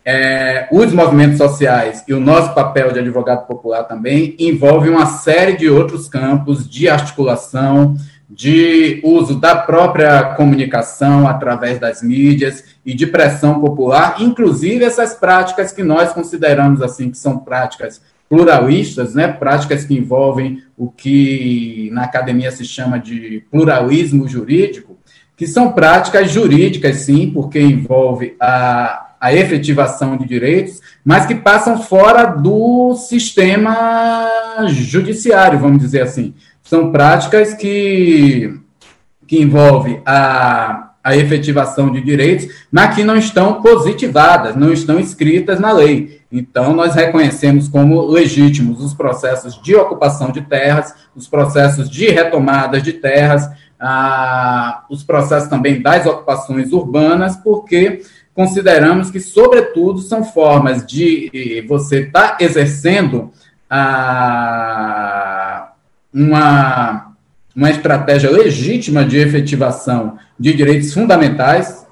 É, 0.05 0.68
os 0.72 0.93
movimentos 0.93 1.39
sociais 1.39 2.03
e 2.07 2.14
o 2.14 2.20
nosso 2.20 2.53
papel 2.53 2.91
de 2.91 2.99
advogado 2.99 3.47
popular 3.47 3.86
também 3.86 4.36
envolve 4.38 4.88
uma 4.88 5.07
série 5.07 5.57
de 5.57 5.68
outros 5.68 6.07
campos 6.07 6.70
de 6.70 6.88
articulação, 6.88 7.95
de 8.30 9.01
uso 9.03 9.39
da 9.39 9.55
própria 9.55 10.36
comunicação 10.36 11.28
através 11.28 11.80
das 11.80 12.03
mídias 12.03 12.64
e 12.86 12.93
de 12.93 13.07
pressão 13.07 13.60
popular, 13.60 14.18
inclusive 14.20 14.86
essas 14.86 15.16
práticas 15.16 15.72
que 15.72 15.82
nós 15.82 16.14
consideramos 16.14 16.84
assim 16.84 17.10
que 17.10 17.18
são 17.18 17.39
práticas 17.39 17.99
pluralistas, 18.30 19.16
né, 19.16 19.28
práticas 19.28 19.84
que 19.84 19.95
envolvem 19.95 20.62
o 20.78 20.88
que 20.88 21.89
na 21.91 22.03
academia 22.03 22.51
se 22.51 22.64
chama 22.64 22.99
de 22.99 23.43
pluralismo 23.49 24.28
jurídico, 24.28 24.99
que 25.40 25.48
são 25.48 25.72
práticas 25.72 26.30
jurídicas, 26.30 26.98
sim, 26.98 27.32
porque 27.34 27.62
envolve 27.62 28.36
a, 28.42 29.12
a 29.22 29.34
efetivação 29.34 30.18
de 30.18 30.28
direitos, 30.28 30.82
mas 31.02 31.26
que 31.26 31.34
passam 31.34 31.82
fora 31.82 32.26
do 32.26 32.94
sistema 32.96 34.28
judiciário, 34.68 35.58
vamos 35.58 35.80
dizer 35.80 36.02
assim. 36.02 36.34
São 36.62 36.92
práticas 36.92 37.54
que, 37.54 38.54
que 39.26 39.42
envolvem 39.42 40.02
a 40.06 40.89
a 41.04 41.16
efetivação 41.16 41.91
de 41.91 42.02
direitos, 42.02 42.47
mas 42.72 42.95
que 42.95 43.04
não 43.04 43.16
estão 43.16 43.62
positivadas, 43.62 44.56
não 44.56 44.72
estão 44.72 45.00
escritas 45.00 45.60
na 45.60 45.72
lei. 45.72 46.22
Então, 46.32 46.74
nós 46.74 46.93
reconhecemos 46.93 47.68
como 47.68 48.06
legítimos 48.06 48.84
os 48.84 48.93
processos 48.93 49.62
de 49.62 49.76
ocupação 49.76 50.32
de 50.32 50.41
terras, 50.41 50.93
os 51.16 51.28
processos 51.28 51.89
de 51.89 52.10
retomadas 52.10 52.84
de 52.84 52.93
terras, 52.93 53.50
ah, 53.80 54.84
os 54.89 55.04
processos 55.04 55.50
também 55.50 55.82
das 55.82 56.06
ocupações 56.06 56.72
urbanas, 56.72 57.36
porque 57.38 58.02
consideramos 58.34 59.10
que, 59.10 59.20
sobretudo, 59.20 60.00
são 60.00 60.24
formas 60.24 60.86
de 60.86 61.66
você 61.68 62.02
estar 62.02 62.38
tá 62.38 62.43
exercendo 62.43 63.32
ah, 63.70 65.72
uma 66.14 67.10
uma 67.60 67.70
estratégia 67.70 68.32
legítima 68.32 69.04
de 69.04 69.18
efetivação 69.18 70.18
de 70.40 70.54
direitos 70.54 70.94
fundamentais. 70.94 71.86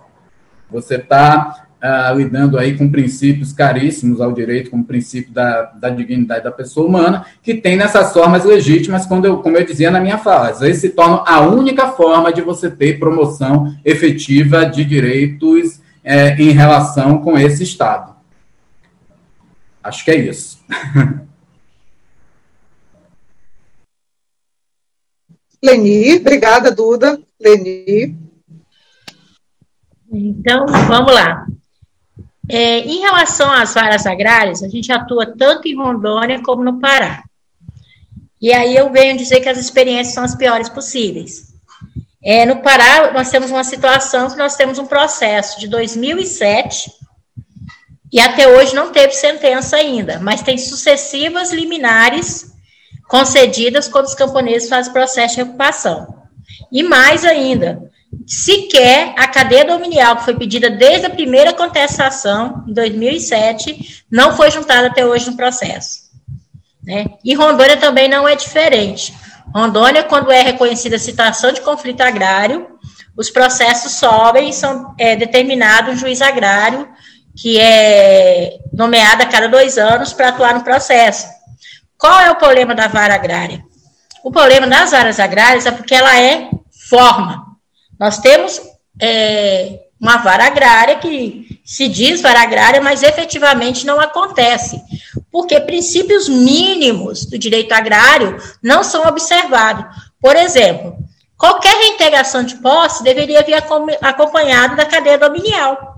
Você 0.72 0.96
está 0.96 1.68
ah, 1.82 2.12
lidando 2.12 2.58
aí 2.58 2.78
com 2.78 2.90
princípios 2.90 3.54
caríssimos 3.54 4.20
ao 4.20 4.32
direito, 4.32 4.72
como 4.72 4.84
o 4.84 4.88
princípio 4.88 5.32
da, 5.32 5.64
da 5.64 5.90
dignidade 5.90 6.44
da 6.44 6.52
pessoa 6.52 6.88
humana, 6.88 7.26
que 7.44 7.54
tem 7.54 7.78
nessas 7.78 8.12
formas 8.12 8.44
legítimas, 8.44 9.06
quando 9.06 9.26
eu, 9.26 9.38
como 9.38 9.58
eu 9.58 9.66
dizia 9.66 9.92
na 9.92 10.00
minha 10.00 10.18
fala, 10.18 10.50
às 10.50 10.60
vezes 10.60 10.82
se 10.82 10.90
torna 10.90 11.24
a 11.26 11.42
única 11.42 11.90
forma 11.90 12.34
de 12.34 12.42
você 12.42 12.70
ter 12.70 12.98
promoção 12.98 13.76
efetiva 13.86 14.66
de 14.66 14.84
direitos 14.84 15.80
é, 16.04 16.36
em 16.42 16.50
relação 16.52 17.20
com 17.20 17.38
esse 17.38 17.64
Estado. 17.64 18.16
Acho 19.84 20.04
que 20.04 20.12
é 20.12 20.16
isso. 20.16 20.60
Leni, 25.64 26.16
obrigada, 26.16 26.72
Duda. 26.72 27.20
Leni. 27.40 28.27
Então, 30.12 30.66
vamos 30.88 31.14
lá. 31.14 31.46
É, 32.50 32.80
em 32.80 33.00
relação 33.02 33.52
às 33.52 33.74
varas 33.74 34.06
agrárias, 34.06 34.64
a 34.64 34.70
gente 34.70 34.92
atua 34.92 35.26
tanto 35.26 35.68
em 35.68 35.76
Rondônia 35.76 36.42
como 36.42 36.64
no 36.64 36.80
Pará. 36.80 37.24
E 38.40 38.54
aí 38.54 38.76
eu 38.76 38.92
venho 38.92 39.18
dizer 39.18 39.42
que 39.42 39.50
as 39.50 39.58
experiências 39.58 40.14
são 40.14 40.24
as 40.24 40.36
piores 40.36 40.70
possíveis. 40.70 41.54
É, 42.24 42.46
no 42.46 42.62
Pará, 42.62 43.12
nós 43.12 43.30
temos 43.30 43.52
uma 43.52 43.64
situação 43.64 44.30
que 44.30 44.38
nós 44.38 44.56
temos 44.56 44.80
um 44.80 44.86
processo 44.86 45.60
de 45.60 45.68
2007 45.68 46.92
e 48.12 48.20
até 48.20 48.48
hoje 48.48 48.74
não 48.74 48.92
teve 48.92 49.14
sentença 49.14 49.76
ainda, 49.76 50.20
mas 50.20 50.42
tem 50.42 50.58
sucessivas 50.58 51.52
liminares 51.52 52.54
concedidas 53.08 53.88
quando 53.88 54.06
os 54.06 54.16
camponeses 54.16 54.70
fazem 54.70 54.94
processo 54.94 55.36
de 55.36 55.42
ocupação. 55.42 56.26
E 56.72 56.84
mais 56.84 57.26
ainda, 57.26 57.92
sequer 58.26 59.14
a 59.18 59.28
cadeia 59.28 59.66
dominial, 59.66 60.18
que 60.18 60.26
foi 60.26 60.36
pedida 60.36 60.70
desde 60.70 61.06
a 61.06 61.10
primeira 61.10 61.54
contestação, 61.54 62.64
em 62.68 62.74
2007, 62.74 64.06
não 64.10 64.36
foi 64.36 64.52
juntada 64.52 64.88
até 64.88 65.06
hoje 65.06 65.30
no 65.30 65.38
processo. 65.38 66.08
Né? 66.84 67.06
E 67.24 67.34
Rondônia 67.34 67.78
também 67.78 68.08
não 68.08 68.28
é 68.28 68.36
diferente. 68.36 69.14
Rondônia, 69.54 70.04
quando 70.04 70.32
é 70.32 70.42
reconhecida 70.42 70.96
a 70.96 71.00
situação 71.00 71.52
de 71.52 71.62
conflito 71.62 72.02
agrário, 72.02 72.68
os 73.16 73.30
processos 73.30 73.94
sobem 73.94 74.50
e 74.50 74.54
são 74.54 74.94
é, 74.98 75.16
determinados 75.16 75.96
um 75.96 75.98
juiz 75.98 76.22
agrário 76.22 76.88
que 77.36 77.60
é 77.60 78.58
nomeada 78.74 79.24
a 79.24 79.28
cada 79.28 79.48
dois 79.48 79.78
anos 79.78 80.12
para 80.12 80.30
atuar 80.30 80.56
no 80.56 80.64
processo. 80.64 81.28
Qual 81.98 82.20
é 82.20 82.32
o 82.32 82.36
problema 82.36 82.74
da 82.74 82.88
vara 82.88 83.14
agrária? 83.14 83.64
O 84.24 84.32
problema 84.32 84.68
das 84.68 84.92
varas 84.92 85.20
agrárias 85.20 85.66
é 85.66 85.72
porque 85.72 85.94
ela 85.94 86.20
é 86.20 86.50
forma. 86.90 87.47
Nós 88.00 88.20
temos 88.20 88.62
é, 89.02 89.88
uma 90.00 90.18
vara 90.18 90.46
agrária 90.46 90.98
que 90.98 91.60
se 91.66 91.88
diz 91.88 92.22
vara 92.22 92.42
agrária, 92.42 92.80
mas 92.80 93.04
efetivamente 93.04 93.86
não 93.86 94.00
acontece, 94.00 94.82
porque 95.32 95.60
princípios 95.60 96.30
mínimos 96.30 97.26
do 97.26 97.38
direito 97.38 97.74
agrário 97.74 98.38
não 98.64 98.84
são 98.84 99.06
observados. 99.06 99.86
Por 100.22 100.36
exemplo, 100.36 100.98
qualquer 101.38 101.76
reintegração 101.76 102.44
de 102.44 102.56
posse 102.56 103.04
deveria 103.04 103.44
vir 103.44 103.56
acompanhado 104.02 104.76
da 104.76 104.86
cadeia 104.86 105.18
dominial. 105.18 105.98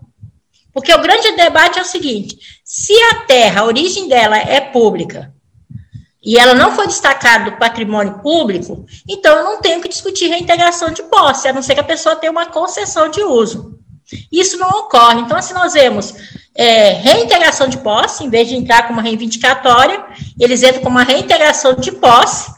Porque 0.73 0.93
o 0.93 1.01
grande 1.01 1.31
debate 1.33 1.79
é 1.79 1.81
o 1.81 1.85
seguinte: 1.85 2.37
se 2.63 2.93
a 3.11 3.15
terra, 3.25 3.61
a 3.61 3.65
origem 3.65 4.07
dela 4.07 4.37
é 4.37 4.61
pública, 4.61 5.33
e 6.29 6.37
ela 6.37 6.53
não 6.53 6.75
foi 6.75 6.85
destacada 6.85 7.49
do 7.49 7.57
patrimônio 7.57 8.19
público, 8.19 8.85
então 9.07 9.35
eu 9.35 9.43
não 9.43 9.61
tenho 9.61 9.81
que 9.81 9.89
discutir 9.89 10.27
reintegração 10.27 10.91
de 10.91 11.01
posse, 11.01 11.47
a 11.47 11.53
não 11.53 11.63
ser 11.63 11.73
que 11.73 11.79
a 11.79 11.83
pessoa 11.83 12.15
tenha 12.15 12.31
uma 12.31 12.45
concessão 12.45 13.09
de 13.09 13.23
uso. 13.23 13.79
Isso 14.31 14.55
não 14.59 14.69
ocorre. 14.69 15.21
Então, 15.21 15.35
assim, 15.35 15.55
nós 15.55 15.73
vemos 15.73 16.13
é, 16.53 16.91
reintegração 16.91 17.67
de 17.67 17.79
posse, 17.79 18.23
em 18.23 18.29
vez 18.29 18.47
de 18.47 18.55
entrar 18.55 18.83
com 18.85 18.93
uma 18.93 19.01
reivindicatória, 19.01 20.05
eles 20.39 20.61
entram 20.61 20.83
com 20.83 20.89
uma 20.89 21.01
reintegração 21.01 21.73
de 21.73 21.93
posse, 21.93 22.51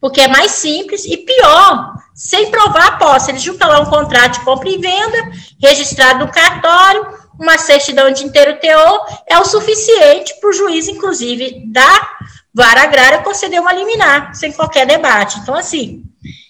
porque 0.00 0.20
é 0.20 0.28
mais 0.28 0.52
simples 0.52 1.04
e 1.04 1.16
pior, 1.16 1.94
sem 2.14 2.52
provar 2.52 2.86
a 2.86 2.96
posse. 2.98 3.32
Eles 3.32 3.42
juntam 3.42 3.68
lá 3.68 3.80
um 3.80 3.86
contrato 3.86 4.38
de 4.38 4.44
compra 4.44 4.68
e 4.68 4.78
venda, 4.78 5.32
registrado 5.60 6.24
no 6.24 6.30
cartório, 6.30 7.04
uma 7.36 7.58
certidão 7.58 8.12
de 8.12 8.24
inteiro 8.24 8.60
teor, 8.60 9.06
é 9.26 9.36
o 9.40 9.44
suficiente 9.44 10.38
para 10.40 10.50
o 10.50 10.52
juiz, 10.52 10.86
inclusive, 10.86 11.64
da 11.72 12.18
vara 12.58 12.82
agrária 12.82 13.22
conceder 13.22 13.60
uma 13.60 13.72
liminar, 13.72 14.34
sem 14.34 14.50
qualquer 14.50 14.84
debate. 14.84 15.38
Então, 15.38 15.54
assim, 15.54 16.02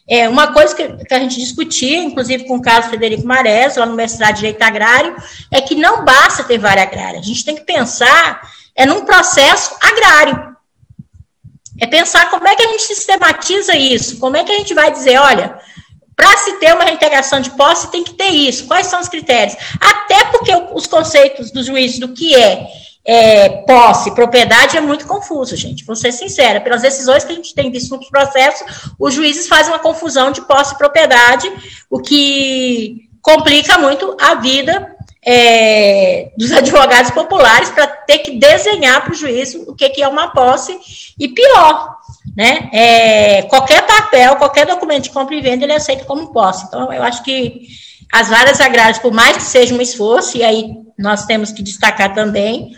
é, 0.09 0.27
uma 0.27 0.55
coisa 0.55 0.75
que, 0.75 1.05
que, 1.05 1.13
a 1.13 1.19
gente 1.19 1.39
discutia, 1.39 1.99
inclusive 1.99 2.45
com 2.45 2.57
o 2.57 2.63
caso 2.63 2.89
Frederico 2.89 3.27
Marés, 3.27 3.77
lá 3.77 3.85
no 3.85 3.95
mestrado 3.95 4.37
de 4.37 4.41
Direito 4.41 4.63
Agrário, 4.63 5.15
é 5.53 5.61
que 5.61 5.75
não 5.75 6.07
basta 6.07 6.45
ter 6.45 6.57
vara 6.57 6.81
agrária. 6.81 7.21
A 7.21 7.23
gente 7.23 7.45
tem 7.45 7.55
que 7.55 7.61
pensar 7.61 8.41
é 8.75 8.87
num 8.87 9.05
processo 9.05 9.77
agrário. 9.83 10.57
É 11.79 11.87
pensar 11.87 12.31
como 12.31 12.49
é 12.49 12.57
que 12.57 12.63
a 12.63 12.69
gente 12.69 12.85
sistematiza 12.85 13.77
isso, 13.77 14.19
como 14.19 14.35
é 14.39 14.45
que 14.45 14.51
a 14.51 14.57
gente 14.57 14.73
vai 14.73 14.91
dizer, 14.91 15.19
olha, 15.19 15.59
para 16.17 16.37
se 16.39 16.53
ter 16.55 16.75
uma 16.75 16.85
reintegração 16.85 17.39
de 17.39 17.51
posse 17.51 17.91
tem 17.91 18.03
que 18.03 18.15
ter 18.15 18.31
isso. 18.31 18.67
Quais 18.67 18.87
são 18.87 18.99
os 18.99 19.09
critérios? 19.09 19.59
Até 19.79 20.25
porque 20.25 20.53
os 20.73 20.87
conceitos 20.87 21.51
dos 21.51 21.67
juízes 21.67 21.99
do 21.99 22.09
que 22.09 22.35
é 22.35 22.67
é, 23.09 23.49
posse, 23.63 24.15
propriedade 24.15 24.77
é 24.77 24.83
muito 24.83 25.07
confuso, 25.07 25.57
gente. 25.57 25.83
Vou 25.87 25.97
ser 25.97 26.13
sincera, 26.13 26.61
pelas 26.61 26.83
decisões 26.83 27.25
que 27.25 27.33
a 27.33 27.35
gente 27.35 27.55
tem 27.55 27.71
visto 27.71 27.97
no 27.97 28.11
processo, 28.11 28.63
os 28.99 29.15
juízes 29.15 29.49
fazem 29.49 29.73
uma 29.73 29.79
confusão 29.79 30.31
de 30.31 30.43
posse 30.43 30.75
e 30.75 30.79
propriedade, 30.79 31.51
o 31.89 32.01
que 32.01 33.09
complica 33.23 33.79
muito 33.79 34.15
a 34.21 34.35
vida 34.35 34.95
é, 35.25 36.33
dos 36.37 36.53
advogados 36.53 37.11
populares 37.13 37.71
para 37.71 37.87
ter 37.87 38.19
que 38.19 38.33
desenhar 38.39 39.03
para 39.03 39.13
o 39.13 39.17
juiz 39.17 39.55
o 39.55 39.75
que, 39.75 39.89
que 39.89 40.03
é 40.03 40.09
uma 40.09 40.29
posse 40.29 40.79
e 41.19 41.29
pior, 41.29 41.97
né? 42.37 42.69
É, 42.75 43.43
qualquer 43.45 43.87
papel, 43.87 44.37
qualquer 44.37 44.67
documento 44.67 45.05
de 45.05 45.11
compra 45.11 45.35
e 45.35 45.41
venda 45.41 45.65
ele 45.65 45.73
é 45.73 45.77
aceito 45.77 46.05
como 46.05 46.31
posse. 46.31 46.67
Então, 46.67 46.93
eu 46.93 47.03
acho 47.03 47.25
que 47.25 47.69
as 48.13 48.29
várias 48.29 48.61
agrárias, 48.61 48.99
por 48.99 49.15
mais 49.15 49.39
que 49.39 49.45
seja 49.45 49.75
um 49.75 49.81
esforço, 49.81 50.37
e 50.37 50.45
aí 50.45 50.73
nós 50.99 51.25
temos 51.25 51.53
que 51.53 51.63
destacar 51.63 52.13
também 52.13 52.77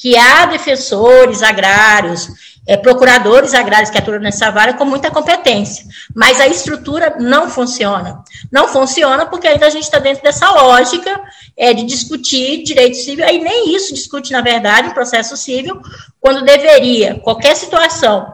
que 0.00 0.16
há 0.16 0.46
defensores 0.46 1.42
agrários, 1.42 2.26
é, 2.66 2.74
procuradores 2.74 3.52
agrários 3.52 3.90
que 3.90 3.98
atuam 3.98 4.18
nessa 4.18 4.50
vara 4.50 4.72
com 4.72 4.86
muita 4.86 5.10
competência, 5.10 5.84
mas 6.16 6.40
a 6.40 6.46
estrutura 6.46 7.16
não 7.20 7.50
funciona. 7.50 8.24
Não 8.50 8.66
funciona 8.66 9.26
porque 9.26 9.46
ainda 9.46 9.66
a 9.66 9.70
gente 9.70 9.82
está 9.82 9.98
dentro 9.98 10.22
dessa 10.22 10.50
lógica 10.52 11.20
é, 11.54 11.74
de 11.74 11.84
discutir 11.84 12.62
direito 12.62 12.96
civil, 12.96 13.26
aí 13.26 13.44
nem 13.44 13.76
isso 13.76 13.92
discute, 13.92 14.32
na 14.32 14.40
verdade, 14.40 14.88
o 14.88 14.94
processo 14.94 15.36
civil, 15.36 15.78
quando 16.18 16.46
deveria, 16.46 17.20
qualquer 17.20 17.54
situação 17.54 18.32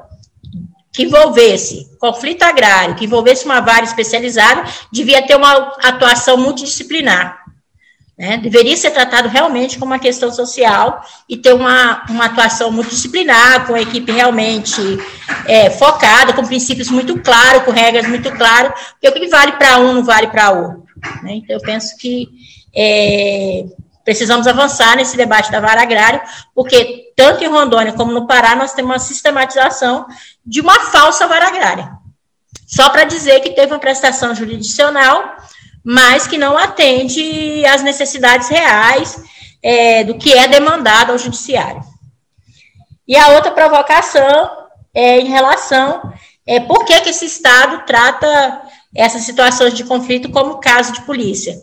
que 0.92 1.02
envolvesse 1.02 1.90
conflito 1.98 2.44
agrário, 2.44 2.94
que 2.94 3.06
envolvesse 3.06 3.44
uma 3.44 3.60
vara 3.60 3.84
especializada, 3.84 4.64
devia 4.92 5.20
ter 5.26 5.34
uma 5.34 5.74
atuação 5.82 6.36
multidisciplinar. 6.36 7.45
Né? 8.18 8.38
Deveria 8.38 8.76
ser 8.76 8.92
tratado 8.92 9.28
realmente 9.28 9.78
como 9.78 9.92
uma 9.92 9.98
questão 9.98 10.32
social 10.32 11.04
e 11.28 11.36
ter 11.36 11.52
uma, 11.52 12.04
uma 12.08 12.26
atuação 12.26 12.72
multidisciplinar, 12.72 13.66
com 13.66 13.74
a 13.74 13.80
equipe 13.80 14.10
realmente 14.10 14.80
é, 15.46 15.68
focada, 15.68 16.32
com 16.32 16.46
princípios 16.46 16.88
muito 16.88 17.20
claros, 17.20 17.64
com 17.64 17.70
regras 17.70 18.08
muito 18.08 18.30
claras, 18.32 18.72
porque 18.92 19.08
o 19.08 19.12
que 19.12 19.28
vale 19.28 19.52
para 19.52 19.78
um 19.78 19.92
não 19.92 20.04
vale 20.04 20.28
para 20.28 20.50
outro. 20.50 20.86
Né? 21.22 21.34
Então, 21.34 21.56
eu 21.56 21.60
penso 21.60 21.94
que 21.98 22.28
é, 22.74 23.66
precisamos 24.02 24.46
avançar 24.46 24.96
nesse 24.96 25.16
debate 25.16 25.50
da 25.50 25.60
vara 25.60 25.82
agrária, 25.82 26.22
porque 26.54 27.12
tanto 27.14 27.44
em 27.44 27.48
Rondônia 27.48 27.92
como 27.92 28.12
no 28.12 28.26
Pará 28.26 28.56
nós 28.56 28.72
temos 28.72 28.92
uma 28.92 28.98
sistematização 28.98 30.06
de 30.44 30.60
uma 30.60 30.80
falsa 30.80 31.26
vara 31.26 31.48
agrária. 31.48 31.90
Só 32.66 32.88
para 32.88 33.04
dizer 33.04 33.40
que 33.40 33.50
teve 33.50 33.72
uma 33.72 33.78
prestação 33.78 34.34
jurisdicional 34.34 35.36
mas 35.88 36.26
que 36.26 36.36
não 36.36 36.58
atende 36.58 37.64
às 37.64 37.80
necessidades 37.80 38.48
reais 38.48 39.22
é, 39.62 40.02
do 40.02 40.18
que 40.18 40.34
é 40.34 40.48
demandado 40.48 41.12
ao 41.12 41.18
judiciário. 41.18 41.80
E 43.06 43.16
a 43.16 43.28
outra 43.28 43.52
provocação 43.52 44.50
é 44.92 45.20
em 45.20 45.26
relação 45.26 46.12
é 46.44 46.58
por 46.58 46.84
que, 46.84 47.00
que 47.02 47.10
esse 47.10 47.26
Estado 47.26 47.86
trata 47.86 48.62
essas 48.96 49.22
situações 49.22 49.74
de 49.74 49.84
conflito 49.84 50.28
como 50.32 50.58
caso 50.58 50.92
de 50.92 51.02
polícia. 51.02 51.54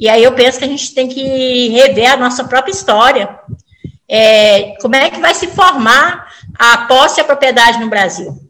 E 0.00 0.08
aí 0.08 0.24
eu 0.24 0.32
penso 0.32 0.58
que 0.58 0.64
a 0.64 0.68
gente 0.68 0.94
tem 0.94 1.06
que 1.06 1.68
rever 1.68 2.12
a 2.12 2.16
nossa 2.16 2.44
própria 2.44 2.72
história. 2.72 3.38
É, 4.08 4.76
como 4.80 4.96
é 4.96 5.10
que 5.10 5.20
vai 5.20 5.34
se 5.34 5.46
formar 5.48 6.26
a 6.58 6.86
posse 6.86 7.20
e 7.20 7.22
a 7.22 7.24
propriedade 7.24 7.80
no 7.80 7.90
Brasil? 7.90 8.47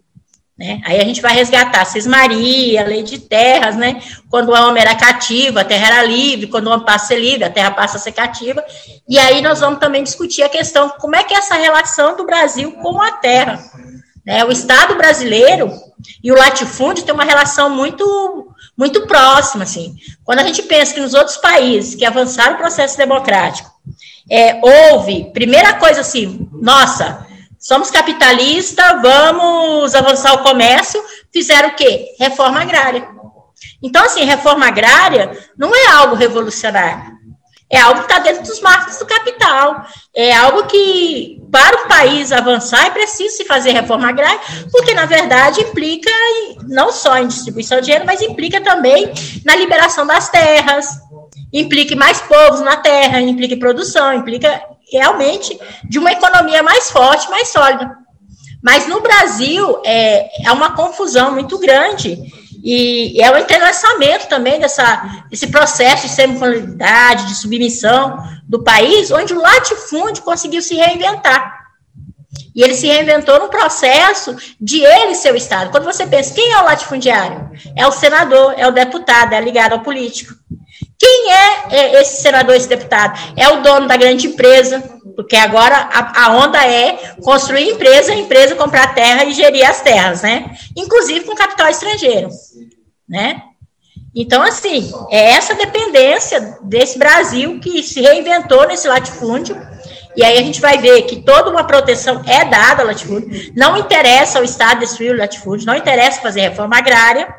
Né? 0.59 0.81
Aí 0.85 1.01
a 1.01 1.05
gente 1.05 1.23
vai 1.23 1.33
resgatar 1.33 1.85
Cismaria, 1.85 2.83
lei 2.85 3.05
de 3.05 3.19
terras, 3.21 3.77
né? 3.77 4.03
Quando 4.29 4.49
o 4.49 4.53
homem 4.53 4.83
era 4.83 4.97
cativo, 4.97 5.61
a 5.61 5.65
terra 5.65 5.87
era 5.87 6.03
livre, 6.03 6.49
quando 6.49 6.67
o 6.67 6.71
homem 6.71 6.85
passa 6.85 7.05
a 7.05 7.09
ser 7.09 7.21
livre, 7.21 7.45
a 7.45 7.51
terra 7.51 7.71
passa 7.71 7.97
a 7.97 8.01
ser 8.01 8.11
cativa. 8.11 8.65
E 9.09 9.17
aí 9.21 9.41
nós 9.41 9.61
vamos 9.61 9.79
também 9.79 10.03
discutir 10.03 10.43
a 10.43 10.49
questão 10.49 10.89
como 10.99 11.15
é 11.15 11.23
que 11.23 11.33
é 11.33 11.39
essa 11.39 11.55
relação 11.55 12.17
do 12.17 12.27
Brasil 12.27 12.73
com 12.73 13.01
a 13.01 13.13
terra. 13.13 13.63
Né? 14.27 14.45
O 14.45 14.51
Estado 14.51 14.97
brasileiro 14.97 15.71
e 16.25 16.33
o 16.33 16.37
latifúndio 16.37 17.05
têm 17.05 17.15
uma 17.15 17.25
relação 17.25 17.71
muito, 17.71 18.53
muito 18.77 19.07
próxima. 19.07 19.63
Assim. 19.63 19.95
Quando 20.25 20.41
a 20.41 20.45
gente 20.45 20.63
pensa 20.65 20.93
que 20.93 21.01
nos 21.01 21.15
outros 21.15 21.37
países 21.37 21.95
que 21.95 22.05
avançaram 22.05 22.57
o 22.57 22.59
processo 22.59 22.99
democrático, 22.99 23.71
é, 24.29 24.61
houve, 24.61 25.31
primeira 25.33 25.75
coisa 25.75 26.01
assim, 26.01 26.49
nossa, 26.53 27.28
Somos 27.59 27.91
capitalistas, 27.91 29.03
vamos 29.03 29.95
avançar 29.95 30.35
o 30.35 30.43
comércio. 30.43 31.03
Fizeram 31.33 31.71
o 31.71 31.75
quê? 31.75 32.15
Reforma 32.19 32.61
agrária. 32.61 33.09
Então, 33.83 34.05
assim, 34.05 34.25
reforma 34.25 34.67
agrária 34.67 35.37
não 35.57 35.75
é 35.75 35.87
algo 35.89 36.15
revolucionário. 36.15 37.19
É 37.71 37.79
algo 37.81 38.01
que 38.01 38.07
está 38.07 38.19
dentro 38.21 38.45
dos 38.45 38.61
marcos 38.61 38.97
do 38.97 39.05
capital. 39.05 39.85
É 40.15 40.35
algo 40.35 40.65
que, 40.65 41.43
para 41.53 41.85
o 41.85 41.89
país 41.89 42.33
avançar, 42.33 42.87
é 42.87 42.91
preciso 42.91 43.37
se 43.37 43.45
fazer 43.45 43.73
reforma 43.73 44.09
agrária, 44.09 44.41
porque, 44.73 44.95
na 44.95 45.05
verdade, 45.05 45.61
implica 45.61 46.11
não 46.67 46.91
só 46.91 47.19
em 47.19 47.27
distribuição 47.27 47.79
de 47.79 47.87
dinheiro, 47.87 48.07
mas 48.07 48.23
implica 48.23 48.61
também 48.61 49.13
na 49.45 49.55
liberação 49.55 50.07
das 50.07 50.31
terras, 50.31 50.89
implica 51.53 51.95
mais 51.95 52.21
povos 52.23 52.61
na 52.61 52.77
terra, 52.77 53.21
implica 53.21 53.57
produção, 53.57 54.15
implica 54.15 54.63
realmente 54.93 55.59
de 55.85 55.99
uma 55.99 56.13
economia 56.13 56.63
mais 56.63 56.91
forte, 56.91 57.31
mais 57.31 57.49
sólida. 57.49 57.97
Mas 58.63 58.87
no 58.87 59.01
Brasil 59.01 59.81
é, 59.85 60.47
é 60.47 60.53
uma 60.53 60.73
confusão 60.75 61.33
muito 61.33 61.59
grande 61.59 62.19
e 62.63 63.23
é 63.23 63.31
o 63.31 63.39
entrelaçamento 63.39 64.27
também 64.27 64.59
dessa, 64.59 65.25
desse 65.31 65.47
processo 65.47 66.09
de 66.09 66.13
semicolonialidade, 66.13 67.29
de 67.29 67.37
submissão 67.37 68.19
do 68.49 68.63
país, 68.63 69.11
onde 69.11 69.33
o 69.33 69.41
latifúndio 69.41 70.25
conseguiu 70.25 70.61
se 70.61 70.75
reinventar. 70.75 71.59
E 72.55 72.63
ele 72.63 72.75
se 72.75 72.89
reinventou 72.89 73.39
no 73.39 73.49
processo 73.49 74.35
de 74.61 74.83
ele 74.85 75.15
ser 75.15 75.33
o 75.33 75.37
Estado. 75.37 75.71
Quando 75.71 75.85
você 75.85 76.07
pensa, 76.07 76.35
quem 76.35 76.53
é 76.53 76.59
o 76.59 76.65
latifundiário? 76.65 77.51
É 77.77 77.87
o 77.87 77.93
senador, 77.93 78.55
é 78.57 78.67
o 78.67 78.73
deputado, 78.73 79.33
é 79.33 79.41
ligado 79.41 79.75
ao 79.75 79.81
político. 79.81 80.35
Quem 80.99 81.33
é, 81.33 81.67
é 81.71 82.03
esse 82.03 82.21
senador, 82.21 82.57
esse 82.57 82.69
deputado? 82.69 83.19
É 83.37 83.49
o 83.49 83.63
dono 83.63 83.87
da 83.87 83.97
grande 83.97 84.27
empresa, 84.27 84.83
porque 85.15 85.37
agora 85.37 85.89
a, 85.93 86.33
onda 86.33 86.59
é 86.67 87.15
construir 87.23 87.71
empresa, 87.71 88.13
empresa 88.13 88.57
comprar 88.57 88.95
terra 88.95 89.25
e 89.25 89.33
gerir 89.33 89.69
as 89.69 89.81
terras, 89.81 90.23
né? 90.23 90.51
Inclusive 90.77 91.25
com 91.25 91.37
capital 91.37 91.69
estrangeiro, 91.69 92.29
né? 93.09 93.43
Então, 94.15 94.43
assim, 94.43 94.91
é 95.11 95.33
essa 95.33 95.55
dependência 95.55 96.59
desse 96.63 96.99
Brasil 96.99 97.61
que 97.61 97.83
se 97.83 98.01
reinventou 98.01 98.67
nesse 98.67 98.89
latifúndio. 98.89 99.57
E 100.17 100.25
aí 100.25 100.37
a 100.39 100.43
gente 100.43 100.61
vai 100.61 100.79
ver 100.79 101.03
que 101.03 101.23
toda 101.23 101.49
uma 101.49 101.63
proteção 101.63 102.23
é 102.27 102.45
dada 102.45 102.83
ao 102.83 102.89
latifúndio. 102.89 103.53
Não 103.55 103.77
interessa 103.77 104.39
ao 104.39 104.45
Estado 104.45 104.81
destruir 104.81 105.13
o 105.13 105.17
latifúndio, 105.17 105.67
não 105.67 105.77
interessa 105.77 106.21
fazer 106.21 106.41
reforma 106.41 106.77
agrária. 106.77 107.33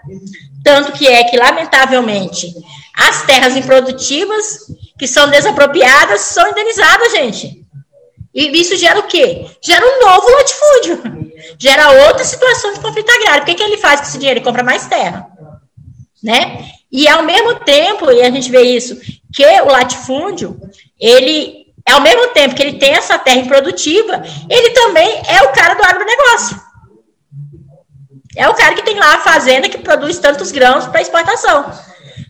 Tanto 0.63 0.93
que 0.93 1.05
é 1.05 1.23
que, 1.25 1.35
lamentavelmente, 1.37 2.53
as 2.99 3.23
terras 3.23 3.55
improdutivas 3.55 4.67
que 4.97 5.07
são 5.07 5.29
desapropriadas 5.29 6.21
são 6.21 6.49
indenizadas, 6.49 7.11
gente. 7.13 7.65
E 8.33 8.47
isso 8.59 8.75
gera 8.75 8.99
o 8.99 9.03
quê? 9.03 9.45
Gera 9.61 9.85
um 9.85 10.05
novo 10.05 10.29
latifúndio. 10.29 11.31
Gera 11.57 12.07
outra 12.07 12.25
situação 12.25 12.73
de 12.73 12.81
conflito 12.81 13.09
agrário. 13.09 13.43
O 13.43 13.45
que, 13.45 13.55
que 13.55 13.63
ele 13.63 13.77
faz 13.77 14.01
com 14.01 14.07
esse 14.07 14.17
dinheiro? 14.17 14.39
Ele 14.39 14.45
compra 14.45 14.63
mais 14.63 14.85
terra. 14.85 15.27
Né? 16.21 16.65
E 16.91 17.07
ao 17.07 17.23
mesmo 17.23 17.55
tempo, 17.61 18.11
e 18.11 18.21
a 18.21 18.29
gente 18.29 18.51
vê 18.51 18.61
isso, 18.61 18.99
que 19.33 19.45
o 19.61 19.71
latifúndio, 19.71 20.59
ele, 20.99 21.67
ao 21.89 22.01
mesmo 22.01 22.27
tempo 22.29 22.53
que 22.53 22.61
ele 22.61 22.77
tem 22.77 22.93
essa 22.93 23.17
terra 23.17 23.39
improdutiva, 23.39 24.21
ele 24.49 24.71
também 24.71 25.21
é 25.27 25.41
o 25.43 25.53
cara 25.53 25.75
do 25.75 25.83
agronegócio. 25.83 26.61
É 28.35 28.47
o 28.47 28.53
cara 28.53 28.75
que 28.75 28.83
tem 28.83 28.99
lá 28.99 29.15
a 29.15 29.19
fazenda 29.19 29.69
que 29.69 29.77
produz 29.77 30.19
tantos 30.19 30.51
grãos 30.51 30.85
para 30.87 31.01
exportação. 31.01 31.71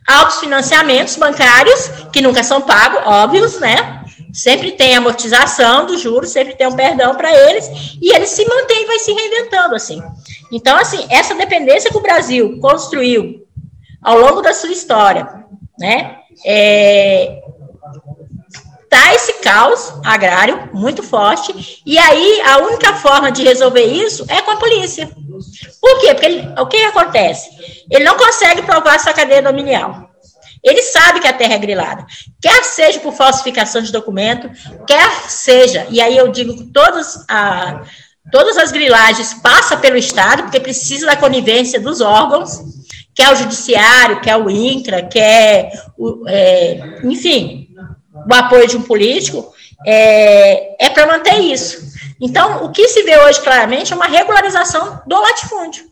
Altos 0.10 0.40
financiamentos 0.40 1.16
bancários, 1.16 1.88
que 2.12 2.22
nunca 2.22 2.42
são 2.42 2.62
pagos, 2.62 3.02
óbvios, 3.06 3.60
né? 3.60 4.04
Sempre 4.34 4.72
tem 4.72 4.96
amortização 4.96 5.86
dos 5.86 6.02
juros, 6.02 6.32
sempre 6.32 6.56
tem 6.56 6.68
um 6.68 6.76
perdão 6.76 7.14
para 7.16 7.32
eles, 7.32 7.98
e 8.02 8.14
eles 8.16 8.30
se 8.30 8.44
mantêm 8.46 8.88
vai 8.88 8.98
se 9.00 9.14
reinventando, 9.14 9.76
assim. 9.76 10.02
Então, 10.52 10.78
assim, 10.78 11.06
essa 11.10 11.36
dependência 11.36 11.92
que 11.92 11.98
o 11.98 12.02
Brasil 12.02 12.60
construiu 12.60 13.48
ao 14.02 14.18
longo 14.18 14.42
da 14.42 14.54
sua 14.54 14.72
história, 14.72 15.46
né? 15.78 16.18
É, 16.46 17.44
tá 18.90 19.14
esse 19.14 19.34
caos 19.34 19.94
agrário 20.04 20.70
muito 20.74 21.04
forte, 21.04 21.82
e 21.86 21.98
aí 21.98 22.42
a 22.42 22.58
única 22.58 22.94
forma 22.96 23.32
de 23.32 23.44
resolver 23.44 23.84
isso 23.84 24.26
é 24.28 24.42
com 24.42 24.52
a 24.52 24.58
polícia. 24.58 25.10
Por 25.80 26.00
quê? 26.00 26.14
Porque 26.14 26.26
ele, 26.26 26.48
o 26.60 26.66
que 26.66 26.78
acontece? 26.84 27.50
Ele 27.90 28.04
não 28.04 28.18
consegue 28.18 28.64
provar 28.64 28.96
essa 28.96 29.14
cadeia 29.14 29.42
dominial. 29.42 30.10
Ele 30.64 30.82
sabe 30.82 31.22
que 31.22 31.28
a 31.28 31.34
terra 31.34 31.54
é 31.54 31.60
grilada. 31.60 32.06
Quer 32.42 32.64
seja 32.64 33.00
por 33.00 33.14
falsificação 33.14 33.82
de 33.82 33.92
documento, 33.92 34.50
quer 34.86 35.10
seja, 35.30 35.88
e 35.90 36.02
aí 36.02 36.18
eu 36.18 36.28
digo 36.30 36.58
que 36.58 36.66
todas, 36.66 37.24
a, 37.30 37.82
todas 38.32 38.58
as 38.58 38.72
grilagens 38.72 39.34
passam 39.36 39.80
pelo 39.80 39.96
Estado, 39.96 40.44
porque 40.44 40.60
precisa 40.60 41.06
da 41.06 41.16
conivência 41.16 41.80
dos 41.80 42.02
órgãos, 42.02 42.60
quer 43.16 43.32
o 43.32 43.36
judiciário, 43.36 44.20
quer 44.20 44.36
o 44.36 44.50
INCRA, 44.50 45.04
quer, 45.04 45.72
o, 45.98 46.28
é, 46.28 47.00
enfim, 47.04 47.70
o 48.30 48.34
apoio 48.34 48.68
de 48.68 48.78
um 48.78 48.82
político, 48.82 49.54
é, 49.86 50.86
é 50.86 50.90
para 50.90 51.08
manter 51.08 51.40
isso. 51.40 51.90
Então, 52.22 52.66
o 52.66 52.72
que 52.72 52.88
se 52.90 53.04
vê 53.04 53.18
hoje 53.18 53.42
claramente 53.42 53.94
é 53.94 53.96
uma 53.96 54.08
regularização 54.08 55.02
do 55.06 55.20
latifúndio. 55.20 55.86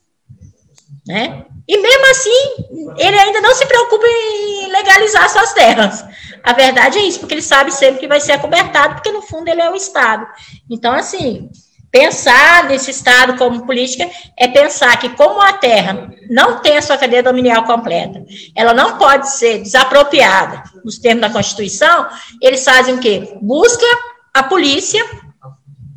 Né? 1.07 1.45
E 1.67 1.77
mesmo 1.77 2.05
assim, 2.11 2.95
ele 2.97 3.17
ainda 3.17 3.41
não 3.41 3.55
se 3.55 3.65
preocupa 3.65 4.05
em 4.05 4.71
legalizar 4.71 5.29
suas 5.29 5.53
terras. 5.53 6.03
A 6.43 6.53
verdade 6.53 6.97
é 6.97 7.01
isso, 7.01 7.19
porque 7.19 7.33
ele 7.33 7.41
sabe 7.41 7.71
sempre 7.71 7.99
que 7.99 8.07
vai 8.07 8.19
ser 8.19 8.33
acobertado, 8.33 8.95
porque 8.95 9.11
no 9.11 9.21
fundo 9.21 9.49
ele 9.49 9.61
é 9.61 9.69
o 9.69 9.75
Estado. 9.75 10.27
Então, 10.69 10.93
assim, 10.93 11.49
pensar 11.91 12.65
nesse 12.65 12.91
Estado 12.91 13.38
como 13.38 13.65
política 13.65 14.09
é 14.35 14.47
pensar 14.47 14.97
que, 14.97 15.09
como 15.09 15.41
a 15.41 15.53
terra 15.53 16.09
não 16.29 16.59
tem 16.59 16.77
a 16.77 16.81
sua 16.81 16.97
cadeia 16.97 17.23
dominial 17.23 17.63
completa, 17.63 18.23
ela 18.55 18.73
não 18.73 18.97
pode 18.97 19.29
ser 19.31 19.59
desapropriada 19.59 20.63
nos 20.83 20.97
termos 20.97 21.21
da 21.21 21.29
Constituição, 21.29 22.07
eles 22.41 22.63
fazem 22.63 22.95
o 22.95 22.99
quê? 22.99 23.38
Busca 23.41 23.85
a 24.33 24.43
polícia 24.43 25.03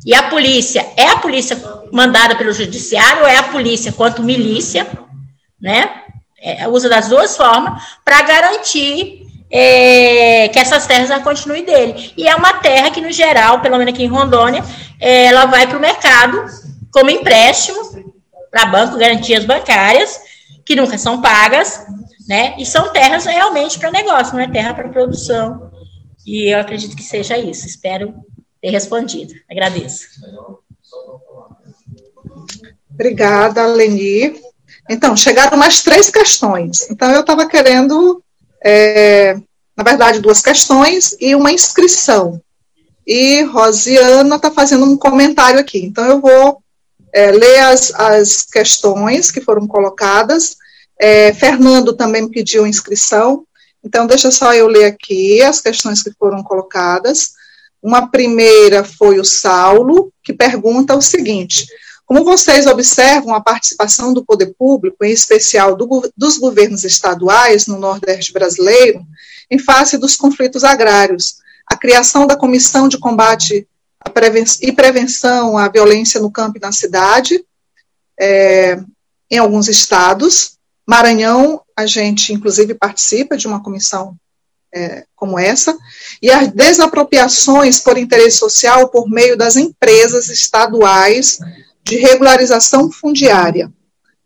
e 0.05 0.15
a 0.15 0.23
polícia 0.23 0.87
é 0.97 1.09
a 1.09 1.17
polícia 1.17 1.61
mandada 1.91 2.35
pelo 2.35 2.53
judiciário 2.53 3.21
ou 3.21 3.27
é 3.27 3.37
a 3.37 3.43
polícia 3.43 3.91
quanto 3.91 4.23
milícia, 4.23 4.87
né? 5.61 6.01
É, 6.43 6.67
usa 6.67 6.89
das 6.89 7.07
duas 7.07 7.37
formas 7.37 7.83
para 8.03 8.23
garantir 8.23 9.20
é, 9.51 10.47
que 10.49 10.59
essas 10.59 10.87
terras 10.87 11.21
continuem 11.23 11.63
dele. 11.65 12.13
E 12.15 12.27
é 12.27 12.35
uma 12.35 12.53
terra 12.53 12.89
que, 12.89 13.01
no 13.01 13.11
geral, 13.11 13.59
pelo 13.59 13.77
menos 13.77 13.93
aqui 13.93 14.03
em 14.03 14.07
Rondônia, 14.07 14.63
é, 14.99 15.25
ela 15.25 15.45
vai 15.45 15.67
para 15.67 15.77
o 15.77 15.81
mercado 15.81 16.45
como 16.91 17.09
empréstimo 17.09 17.79
para 18.49 18.65
banco, 18.65 18.97
garantias 18.97 19.45
bancárias, 19.45 20.19
que 20.65 20.75
nunca 20.75 20.97
são 20.97 21.21
pagas, 21.21 21.85
né? 22.27 22.55
E 22.57 22.65
são 22.65 22.91
terras 22.91 23.25
realmente 23.25 23.79
para 23.79 23.91
negócio, 23.91 24.33
não 24.33 24.41
é 24.41 24.47
terra 24.47 24.73
para 24.73 24.89
produção. 24.89 25.71
E 26.25 26.53
eu 26.53 26.59
acredito 26.59 26.95
que 26.95 27.03
seja 27.03 27.37
isso. 27.37 27.65
Espero 27.65 28.13
ter 28.61 28.69
respondido. 28.69 29.33
Agradeço. 29.49 30.07
Obrigada, 32.93 33.65
Leni. 33.65 34.39
Então, 34.89 35.15
chegaram 35.15 35.57
mais 35.57 35.81
três 35.81 36.09
questões. 36.09 36.89
Então, 36.89 37.11
eu 37.11 37.21
estava 37.21 37.47
querendo, 37.47 38.23
é, 38.63 39.35
na 39.75 39.83
verdade, 39.83 40.19
duas 40.19 40.41
questões 40.41 41.15
e 41.19 41.35
uma 41.35 41.51
inscrição. 41.51 42.41
E 43.05 43.41
Rosiana 43.43 44.35
está 44.35 44.51
fazendo 44.51 44.85
um 44.85 44.97
comentário 44.97 45.59
aqui. 45.59 45.79
Então, 45.79 46.05
eu 46.05 46.21
vou 46.21 46.61
é, 47.13 47.31
ler 47.31 47.59
as, 47.59 47.91
as 47.95 48.43
questões 48.43 49.31
que 49.31 49.41
foram 49.41 49.67
colocadas. 49.67 50.55
É, 50.99 51.33
Fernando 51.33 51.93
também 51.93 52.29
pediu 52.29 52.67
inscrição. 52.67 53.45
Então, 53.83 54.05
deixa 54.05 54.29
só 54.29 54.53
eu 54.53 54.67
ler 54.67 54.85
aqui 54.85 55.41
as 55.41 55.59
questões 55.59 56.03
que 56.03 56.11
foram 56.17 56.43
colocadas. 56.43 57.31
Uma 57.81 58.07
primeira 58.07 58.83
foi 58.83 59.19
o 59.19 59.25
Saulo, 59.25 60.13
que 60.23 60.31
pergunta 60.31 60.95
o 60.95 61.01
seguinte: 61.01 61.65
como 62.11 62.25
vocês 62.25 62.67
observam 62.67 63.33
a 63.33 63.39
participação 63.39 64.13
do 64.13 64.25
poder 64.25 64.53
público, 64.59 65.05
em 65.05 65.13
especial 65.13 65.77
do, 65.77 66.11
dos 66.17 66.37
governos 66.37 66.83
estaduais 66.83 67.67
no 67.67 67.79
Nordeste 67.79 68.33
brasileiro, 68.33 69.01
em 69.49 69.57
face 69.57 69.97
dos 69.97 70.17
conflitos 70.17 70.65
agrários? 70.65 71.35
A 71.65 71.77
criação 71.77 72.27
da 72.27 72.35
Comissão 72.35 72.89
de 72.89 72.97
Combate 72.97 73.65
e 74.61 74.71
Prevenção 74.73 75.57
à 75.57 75.69
Violência 75.69 76.19
no 76.19 76.29
Campo 76.29 76.57
e 76.57 76.61
na 76.61 76.73
Cidade, 76.73 77.45
é, 78.19 78.77
em 79.29 79.37
alguns 79.37 79.69
estados. 79.69 80.57
Maranhão, 80.85 81.61
a 81.77 81.85
gente, 81.85 82.33
inclusive, 82.33 82.73
participa 82.73 83.37
de 83.37 83.47
uma 83.47 83.63
comissão 83.63 84.17
é, 84.75 85.05
como 85.15 85.39
essa, 85.39 85.77
e 86.21 86.29
as 86.29 86.49
desapropriações 86.49 87.79
por 87.79 87.97
interesse 87.97 88.35
social 88.35 88.89
por 88.89 89.09
meio 89.09 89.37
das 89.37 89.55
empresas 89.55 90.27
estaduais 90.27 91.39
de 91.83 91.97
regularização 91.97 92.91
fundiária. 92.91 93.71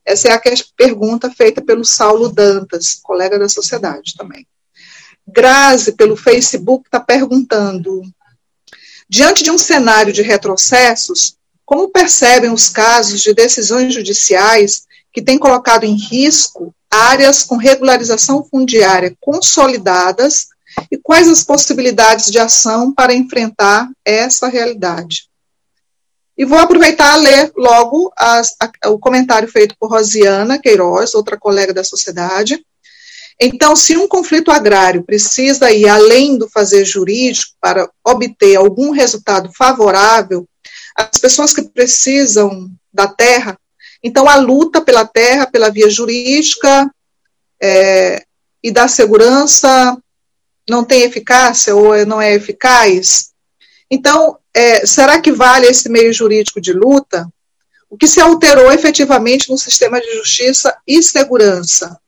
Essa 0.06 0.28
é 0.28 0.34
a 0.34 0.42
pergunta 0.78 1.32
feita 1.32 1.62
pelo 1.62 1.84
Saulo 1.84 2.30
Dantas, 2.30 3.00
colega 3.02 3.40
da 3.40 3.50
sociedade 3.50 4.14
também. 4.16 4.46
Grazi, 5.28 5.94
pelo 5.94 6.16
Facebook, 6.16 6.88
está 6.88 7.00
perguntando: 7.00 8.04
diante 9.10 9.44
de 9.44 9.50
um 9.50 9.58
cenário 9.58 10.14
de 10.14 10.22
retrocessos, 10.22 11.36
como 11.66 11.90
percebem 11.90 12.52
os 12.52 12.70
casos 12.70 13.22
de 13.22 13.34
decisões 13.34 13.94
judiciais 13.94 14.86
que 15.12 15.22
têm 15.22 15.40
colocado 15.40 15.86
em 15.86 15.96
risco 15.96 16.76
áreas 16.92 17.44
com 17.44 17.58
regularização 17.58 18.44
fundiária 18.44 19.16
consolidadas 19.20 20.48
e 20.92 20.98
quais 20.98 21.28
as 21.28 21.44
possibilidades 21.44 22.32
de 22.32 22.40
ação 22.40 22.94
para 22.94 23.14
enfrentar 23.14 23.90
essa 24.04 24.48
realidade. 24.48 25.30
E 26.38 26.44
vou 26.44 26.58
aproveitar 26.58 27.14
a 27.14 27.18
ler 27.18 27.52
logo 27.56 28.12
as, 28.18 28.56
a, 28.60 28.90
o 28.90 29.00
comentário 29.00 29.48
feito 29.48 29.76
por 29.80 29.90
Rosiana 29.90 30.60
Queiroz, 30.60 31.14
outra 31.14 31.38
colega 31.38 31.74
da 31.74 31.84
sociedade. 31.84 32.64
Então, 33.40 33.76
se 33.76 33.98
um 33.98 34.08
conflito 34.08 34.52
agrário 34.52 35.04
precisa 35.04 35.72
ir 35.72 35.88
além 35.88 36.38
do 36.38 36.50
fazer 36.50 36.86
jurídico 36.86 37.54
para 37.60 37.90
obter 38.04 38.56
algum 38.56 38.92
resultado 38.92 39.52
favorável, 39.54 40.48
as 40.96 41.20
pessoas 41.20 41.54
que 41.54 41.64
precisam 41.64 42.70
da 42.94 43.08
terra 43.08 43.58
então, 44.06 44.30
a 44.30 44.36
luta 44.36 44.82
pela 44.82 45.04
terra, 45.04 45.48
pela 45.48 45.72
via 45.72 45.90
jurídica 45.90 46.88
é, 47.60 48.24
e 48.62 48.70
da 48.70 48.88
segurança 48.88 49.98
não 50.70 50.86
tem 50.86 51.02
eficácia 51.02 51.76
ou 51.76 52.06
não 52.06 52.22
é 52.22 52.36
eficaz? 52.36 53.32
Então, 53.90 54.38
é, 54.56 54.86
será 54.86 55.20
que 55.20 55.34
vale 55.34 55.68
esse 55.68 55.90
meio 55.90 56.14
jurídico 56.14 56.62
de 56.62 56.72
luta? 56.72 57.28
O 57.90 57.98
que 57.98 58.08
se 58.08 58.22
alterou 58.22 58.72
efetivamente 58.72 59.50
no 59.50 59.58
sistema 59.58 60.00
de 60.00 60.16
justiça 60.16 60.76
e 60.88 61.04
segurança? 61.04 62.00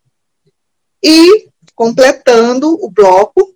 E, 1.04 1.50
completando 1.76 2.74
o 2.82 2.90
bloco, 2.90 3.54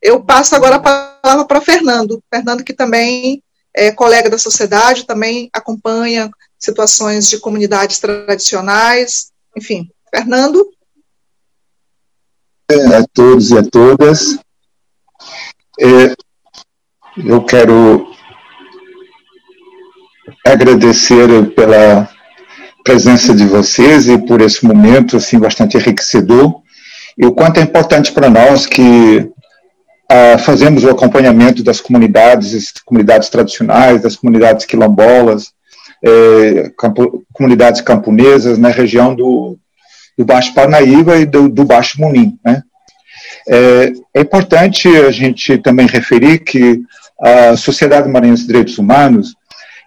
eu 0.00 0.24
passo 0.24 0.56
agora 0.56 0.76
a 0.76 0.80
palavra 0.80 1.44
para 1.44 1.60
Fernando. 1.60 2.22
Fernando, 2.32 2.64
que 2.64 2.72
também 2.72 3.42
é 3.74 3.92
colega 3.92 4.30
da 4.30 4.38
sociedade, 4.38 5.06
também 5.06 5.50
acompanha 5.52 6.30
situações 6.58 7.28
de 7.28 7.38
comunidades 7.38 7.98
tradicionais, 7.98 9.30
enfim. 9.54 9.90
Fernando? 10.10 10.72
a 12.70 13.06
todos 13.12 13.50
e 13.50 13.58
a 13.58 13.62
todas. 13.62 14.38
É, 15.78 16.14
eu 17.16 17.44
quero 17.44 18.11
agradecer 20.44 21.50
pela 21.54 22.08
presença 22.84 23.34
de 23.34 23.46
vocês 23.46 24.08
e 24.08 24.18
por 24.18 24.40
esse 24.40 24.64
momento 24.64 25.16
assim 25.16 25.38
bastante 25.38 25.76
enriquecedor 25.76 26.62
e 27.16 27.24
o 27.26 27.32
quanto 27.32 27.60
é 27.60 27.62
importante 27.62 28.10
para 28.12 28.28
nós 28.28 28.66
que 28.66 29.30
ah, 30.10 30.38
fazemos 30.38 30.84
o 30.84 30.90
acompanhamento 30.90 31.62
das 31.62 31.80
comunidades, 31.80 32.72
comunidades 32.84 33.28
tradicionais, 33.28 34.02
das 34.02 34.16
comunidades 34.16 34.66
quilombolas, 34.66 35.52
eh, 36.04 36.70
campo, 36.76 37.24
comunidades 37.32 37.80
camponesas 37.80 38.58
na 38.58 38.68
região 38.68 39.14
do, 39.14 39.56
do 40.18 40.24
Baixo 40.24 40.52
Parnaíba 40.52 41.16
e 41.16 41.24
do, 41.24 41.48
do 41.48 41.64
Baixo 41.64 42.00
Munim. 42.00 42.38
Né? 42.44 42.62
É, 43.48 43.92
é, 44.14 44.20
importante 44.20 44.88
a 44.88 45.10
gente 45.10 45.58
também 45.58 45.86
referir 45.86 46.40
que 46.40 46.80
a 47.20 47.56
Sociedade 47.56 48.08
Maranhense 48.08 48.42
de 48.42 48.48
Direitos 48.48 48.78
Humanos 48.78 49.34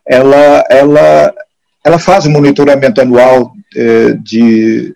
ela, 0.08 0.64
ela, 0.70 1.34
ela 1.84 2.00
faz 2.00 2.26
o 2.26 2.30
um 2.30 2.34
monitoramento 2.34 3.02
anual 3.02 3.52
é, 3.76 4.14
de, 4.14 4.94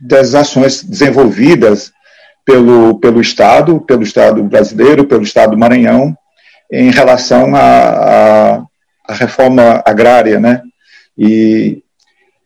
das 0.00 0.34
ações 0.34 0.82
desenvolvidas 0.82 1.92
pelo, 2.44 2.98
pelo 2.98 3.20
Estado, 3.20 3.80
pelo 3.80 4.02
Estado 4.02 4.42
brasileiro, 4.42 5.04
pelo 5.04 5.22
Estado 5.22 5.50
do 5.52 5.58
Maranhão, 5.58 6.16
em 6.72 6.90
relação 6.90 7.54
à 7.54 8.64
reforma 9.08 9.82
agrária, 9.84 10.38
né? 10.40 10.62
E, 11.16 11.82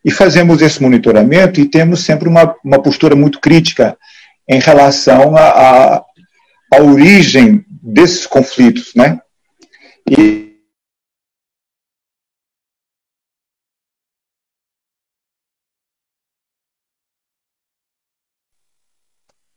e 0.04 0.10
fazemos 0.10 0.62
esse 0.62 0.82
monitoramento 0.82 1.60
e 1.60 1.68
temos 1.68 2.00
sempre 2.00 2.28
uma, 2.28 2.54
uma 2.64 2.82
postura 2.82 3.14
muito 3.14 3.40
crítica 3.40 3.96
em 4.48 4.58
relação 4.58 5.36
à 5.36 6.04
origem 6.80 7.64
desses 7.68 8.26
conflitos, 8.26 8.92
né? 8.94 9.20
E 10.08 10.41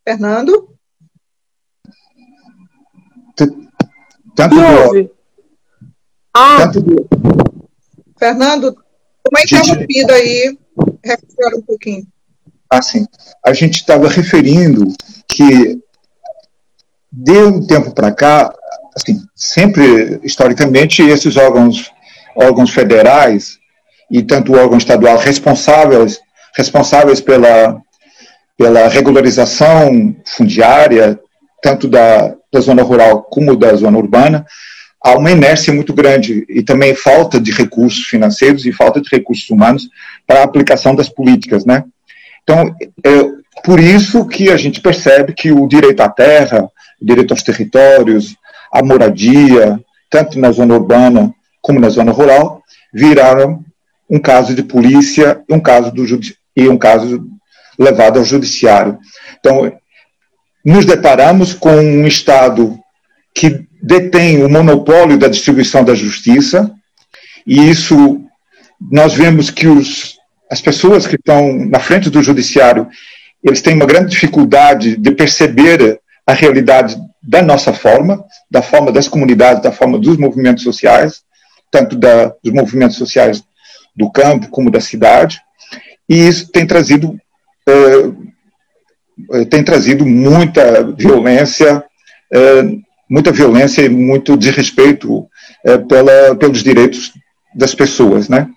Fernando? 0.08 0.70
Tanto 4.36 4.56
do, 4.56 5.12
ah. 6.34 6.58
tanto 6.58 6.82
do... 6.82 7.10
Fernando, 8.20 8.74
como 8.74 9.38
é 9.38 9.42
que 9.42 9.56
está 9.56 9.60
interrompido 9.66 10.14
aí? 10.14 10.58
Recupera 11.04 11.58
um 11.58 11.62
pouquinho. 11.62 12.08
Assim, 12.70 13.08
a 13.46 13.54
gente 13.54 13.76
estava 13.76 14.08
referindo 14.08 14.94
que 15.28 15.80
de 17.12 17.38
um 17.44 17.66
tempo 17.66 17.94
para 17.94 18.12
cá, 18.12 18.54
assim, 18.96 19.22
sempre 19.36 20.20
historicamente 20.24 21.02
esses 21.02 21.38
órgãos 21.38 21.92
órgãos 22.36 22.72
federais 22.72 23.58
e 24.12 24.22
tanto 24.22 24.52
o 24.52 24.58
órgão 24.58 24.78
estadual 24.78 25.18
responsáveis 25.18 26.20
responsáveis 26.54 27.22
pela 27.22 27.82
pela 28.58 28.88
regularização 28.88 30.16
fundiária 30.26 31.20
tanto 31.62 31.88
da, 31.88 32.36
da 32.52 32.60
zona 32.60 32.84
rural 32.84 33.24
como 33.24 33.56
da 33.56 33.74
zona 33.76 33.98
urbana 33.98 34.46
há 35.06 35.16
uma 35.16 35.30
inércia 35.30 35.72
muito 35.72 35.94
grande 35.94 36.44
e 36.50 36.64
também 36.64 36.96
falta 36.96 37.40
de 37.40 37.52
recursos 37.52 38.06
financeiros 38.06 38.66
e 38.66 38.72
falta 38.72 39.00
de 39.00 39.08
recursos 39.08 39.48
humanos 39.52 39.88
para 40.26 40.40
a 40.40 40.44
aplicação 40.44 40.96
das 40.96 41.08
políticas, 41.08 41.64
né? 41.64 41.84
Então, 42.42 42.76
é 43.04 43.24
por 43.64 43.80
isso 43.80 44.28
que 44.28 44.50
a 44.50 44.58
gente 44.58 44.82
percebe 44.82 45.34
que 45.34 45.52
o 45.52 45.68
direito 45.68 46.02
à 46.02 46.10
terra, 46.10 46.68
direito 47.00 47.32
aos 47.32 47.44
territórios, 47.44 48.36
a 48.74 48.84
moradia, 48.84 49.80
tanto 50.10 50.40
na 50.40 50.52
zona 50.52 50.74
urbana 50.74 51.32
como 51.62 51.80
na 51.80 51.90
zona 51.90 52.12
rural, 52.12 52.64
viraram 52.92 53.64
um 54.10 54.20
caso 54.20 54.56
de 54.56 54.64
polícia 54.64 55.42
um 55.50 55.60
caso 55.60 55.92
do 55.92 56.04
e 56.56 56.68
um 56.68 56.78
caso 56.78 57.24
levado 57.78 58.20
ao 58.20 58.26
judiciário. 58.26 58.98
Então, 59.40 59.72
nos 60.64 60.86
deparamos 60.86 61.54
com 61.54 61.76
um 61.76 62.08
Estado 62.08 62.78
que 63.34 63.66
detém 63.82 64.44
o 64.44 64.50
monopólio 64.50 65.18
da 65.18 65.28
distribuição 65.28 65.84
da 65.84 65.94
justiça, 65.94 66.72
e 67.46 67.70
isso 67.70 68.22
nós 68.92 69.14
vemos 69.14 69.52
que 69.52 69.68
os, 69.68 70.18
as 70.50 70.62
pessoas 70.62 71.06
que 71.06 71.16
estão 71.16 71.54
na 71.54 71.80
frente 71.80 72.10
do 72.10 72.24
judiciário, 72.24 72.88
eles 73.44 73.62
têm 73.62 73.76
uma 73.76 73.86
grande 73.86 74.10
dificuldade 74.10 74.98
de 74.98 75.12
perceber 75.12 76.00
a 76.26 76.34
realidade 76.34 76.98
da 77.22 77.42
nossa 77.42 77.74
forma, 77.74 78.24
da 78.50 78.62
forma 78.62 78.92
das 78.92 79.08
comunidades, 79.08 79.62
da 79.62 79.72
forma 79.72 80.00
dos 80.00 80.18
movimentos 80.18 80.64
sociais, 80.64 81.22
tanto 81.70 81.96
da, 81.96 82.34
dos 82.44 82.54
movimentos 82.54 82.98
sociais 82.98 83.44
do 83.96 84.12
campo 84.12 84.50
como 84.50 84.72
da 84.72 84.82
cidade, 84.82 85.40
e 86.10 86.28
isso 86.28 86.52
tem 86.52 86.66
trazido 86.66 87.18
eh, 87.68 89.46
tem 89.50 89.64
trazido 89.64 90.06
muita 90.06 90.84
violência 90.84 91.84
eh, 92.34 92.86
muita 93.10 93.32
violência 93.32 93.84
e 93.84 93.90
muito 93.90 94.36
desrespeito 94.36 95.28
é, 95.64 95.78
pela, 95.78 96.36
pelos 96.36 96.64
direitos 96.64 97.14
das 97.54 97.74
pessoas, 97.74 98.28
né? 98.28 98.48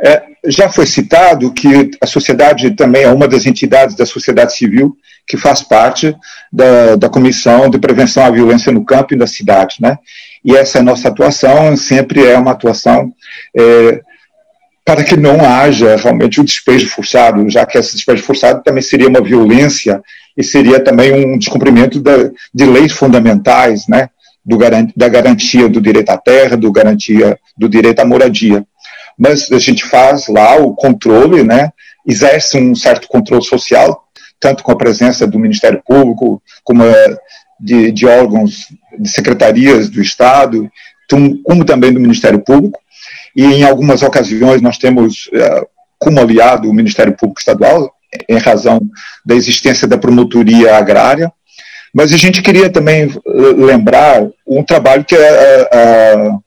É, 0.00 0.22
já 0.46 0.68
foi 0.68 0.86
citado 0.86 1.52
que 1.52 1.90
a 2.00 2.06
sociedade 2.06 2.70
também 2.70 3.02
é 3.02 3.12
uma 3.12 3.26
das 3.26 3.44
entidades 3.44 3.96
da 3.96 4.06
sociedade 4.06 4.56
civil 4.56 4.96
que 5.26 5.36
faz 5.36 5.62
parte 5.62 6.16
da, 6.52 6.96
da 6.96 7.08
Comissão 7.08 7.68
de 7.68 7.78
Prevenção 7.78 8.24
à 8.24 8.30
Violência 8.30 8.72
no 8.72 8.84
Campo 8.84 9.12
e 9.12 9.16
na 9.16 9.26
Cidade, 9.26 9.76
né? 9.80 9.98
E 10.44 10.56
essa 10.56 10.82
nossa 10.82 11.08
atuação 11.08 11.76
sempre 11.76 12.24
é 12.24 12.38
uma 12.38 12.52
atuação 12.52 13.12
é, 13.56 14.00
para 14.88 15.04
que 15.04 15.18
não 15.18 15.44
haja 15.44 15.96
realmente 15.96 16.40
o 16.40 16.42
um 16.42 16.46
despejo 16.46 16.88
forçado, 16.88 17.46
já 17.50 17.66
que 17.66 17.76
esse 17.76 17.94
despejo 17.94 18.22
forçado 18.22 18.62
também 18.62 18.80
seria 18.80 19.06
uma 19.06 19.20
violência 19.20 20.02
e 20.34 20.42
seria 20.42 20.82
também 20.82 21.12
um 21.26 21.36
descumprimento 21.36 22.02
de 22.54 22.64
leis 22.64 22.92
fundamentais, 22.92 23.86
né, 23.86 24.08
do, 24.42 24.56
da 24.96 25.08
garantia 25.10 25.68
do 25.68 25.78
direito 25.78 26.08
à 26.08 26.16
terra, 26.16 26.56
do 26.56 26.72
garantia 26.72 27.38
do 27.54 27.68
direito 27.68 28.00
à 28.00 28.06
moradia. 28.06 28.64
Mas 29.18 29.52
a 29.52 29.58
gente 29.58 29.84
faz 29.84 30.26
lá 30.26 30.56
o 30.56 30.74
controle, 30.74 31.44
né, 31.44 31.70
exerce 32.06 32.56
um 32.56 32.74
certo 32.74 33.08
controle 33.08 33.44
social, 33.44 34.04
tanto 34.40 34.64
com 34.64 34.72
a 34.72 34.78
presença 34.78 35.26
do 35.26 35.38
Ministério 35.38 35.82
Público, 35.86 36.42
como 36.64 36.82
de, 37.60 37.92
de 37.92 38.06
órgãos, 38.06 38.68
de 38.98 39.10
secretarias 39.10 39.90
do 39.90 40.00
Estado, 40.00 40.66
como 41.44 41.62
também 41.66 41.92
do 41.92 42.00
Ministério 42.00 42.40
Público, 42.40 42.80
e 43.34 43.44
em 43.44 43.64
algumas 43.64 44.02
ocasiões 44.02 44.60
nós 44.60 44.78
temos 44.78 45.28
eh, 45.32 45.66
como 45.98 46.20
aliado 46.20 46.68
o 46.68 46.74
Ministério 46.74 47.16
Público 47.16 47.40
Estadual, 47.40 47.92
em 48.28 48.38
razão 48.38 48.80
da 49.24 49.34
existência 49.34 49.86
da 49.86 49.98
promotoria 49.98 50.76
agrária, 50.76 51.30
mas 51.94 52.12
a 52.12 52.16
gente 52.16 52.42
queria 52.42 52.70
também 52.70 53.04
eh, 53.04 53.30
lembrar 53.56 54.26
um 54.46 54.62
trabalho 54.62 55.04
que 55.04 55.16
a, 55.16 55.68
a, 55.72 56.38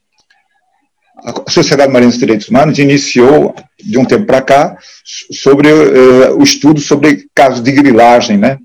a 1.46 1.50
Sociedade 1.50 1.92
Marinha 1.92 2.10
dos 2.10 2.18
Direitos 2.18 2.48
Humanos 2.48 2.78
iniciou 2.78 3.54
de 3.78 3.98
um 3.98 4.04
tempo 4.04 4.26
para 4.26 4.42
cá 4.42 4.76
sobre 5.04 5.72
uh, 5.72 6.38
o 6.38 6.42
estudo 6.42 6.80
sobre 6.80 7.26
casos 7.34 7.62
de 7.62 7.72
grilagem, 7.72 8.36
né? 8.38 8.58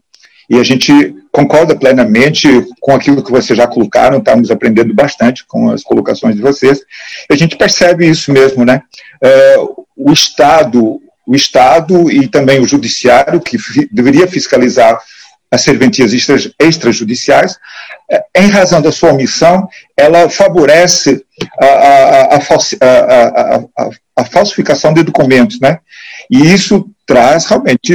E 0.50 0.58
a 0.58 0.64
gente 0.64 1.16
concorda 1.32 1.76
plenamente 1.76 2.48
com 2.80 2.94
aquilo 2.94 3.24
que 3.24 3.32
vocês 3.32 3.58
já 3.58 3.68
colocaram, 3.68 4.18
estamos 4.18 4.50
aprendendo 4.50 4.94
bastante 4.94 5.46
com 5.46 5.70
as 5.70 5.84
colocações 5.84 6.36
de 6.36 6.42
vocês. 6.42 6.80
A 7.30 7.36
gente 7.36 7.58
percebe 7.58 8.08
isso 8.08 8.32
mesmo, 8.32 8.64
né? 8.64 8.82
É, 9.22 9.56
o 9.96 10.12
Estado, 10.12 11.02
o 11.26 11.36
Estado 11.36 12.10
e 12.10 12.28
também 12.28 12.60
o 12.60 12.68
Judiciário, 12.68 13.42
que 13.42 13.58
deveria 13.92 14.28
fiscalizar 14.28 14.98
as 15.50 15.62
serventias 15.62 16.12
extrajudiciais, 16.60 17.58
é, 18.12 18.24
em 18.36 18.50
razão 18.50 18.82
da 18.82 18.92
sua 18.92 19.14
missão, 19.14 19.68
ela 19.96 20.30
favorece 20.30 21.24
a, 21.60 21.66
a, 21.66 22.36
a, 22.36 23.90
a, 24.18 24.26
falsificação 24.26 24.94
de 24.94 25.04
documentos, 25.04 25.60
né? 25.60 25.80
E 26.30 26.54
isso 26.54 26.90
traz 27.06 27.46
realmente 27.46 27.94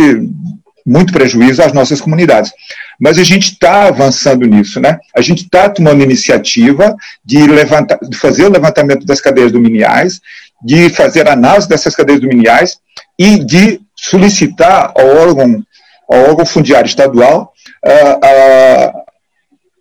muito 0.85 1.13
prejuízo 1.13 1.63
às 1.63 1.73
nossas 1.73 2.01
comunidades. 2.01 2.53
Mas 3.01 3.19
a 3.19 3.25
gente 3.25 3.53
está 3.53 3.89
avançando 3.89 4.47
nisso, 4.47 4.81
né? 4.81 4.99
A 5.15 5.21
gente 5.21 5.45
está 5.45 5.69
tomando 5.69 6.03
iniciativa 6.03 6.97
de, 7.25 7.47
levantar, 7.47 7.99
de 8.03 8.17
fazer 8.17 8.45
o 8.45 8.51
levantamento 8.51 9.07
das 9.07 9.21
cadeias 9.21 9.53
dominiais, 9.53 10.21
de 10.63 10.89
fazer 10.91 11.29
análise 11.29 11.69
dessas 11.69 11.95
cadeias 11.95 12.21
dominiais 12.21 12.79
e 13.19 13.39
de 13.39 13.81
solicitar 13.97 14.93
ao 14.97 15.07
órgão, 15.07 15.63
ao 16.09 16.31
órgão 16.31 16.47
fundiário 16.47 16.87
estadual 16.87 17.53
a, 17.85 18.27
a, 18.27 18.93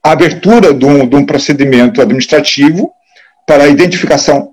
a 0.04 0.12
abertura 0.12 0.74
de 0.74 0.86
um, 0.86 1.08
de 1.08 1.16
um 1.16 1.26
procedimento 1.26 2.02
administrativo 2.02 2.92
para 3.46 3.64
a 3.64 3.68
identificação 3.68 4.52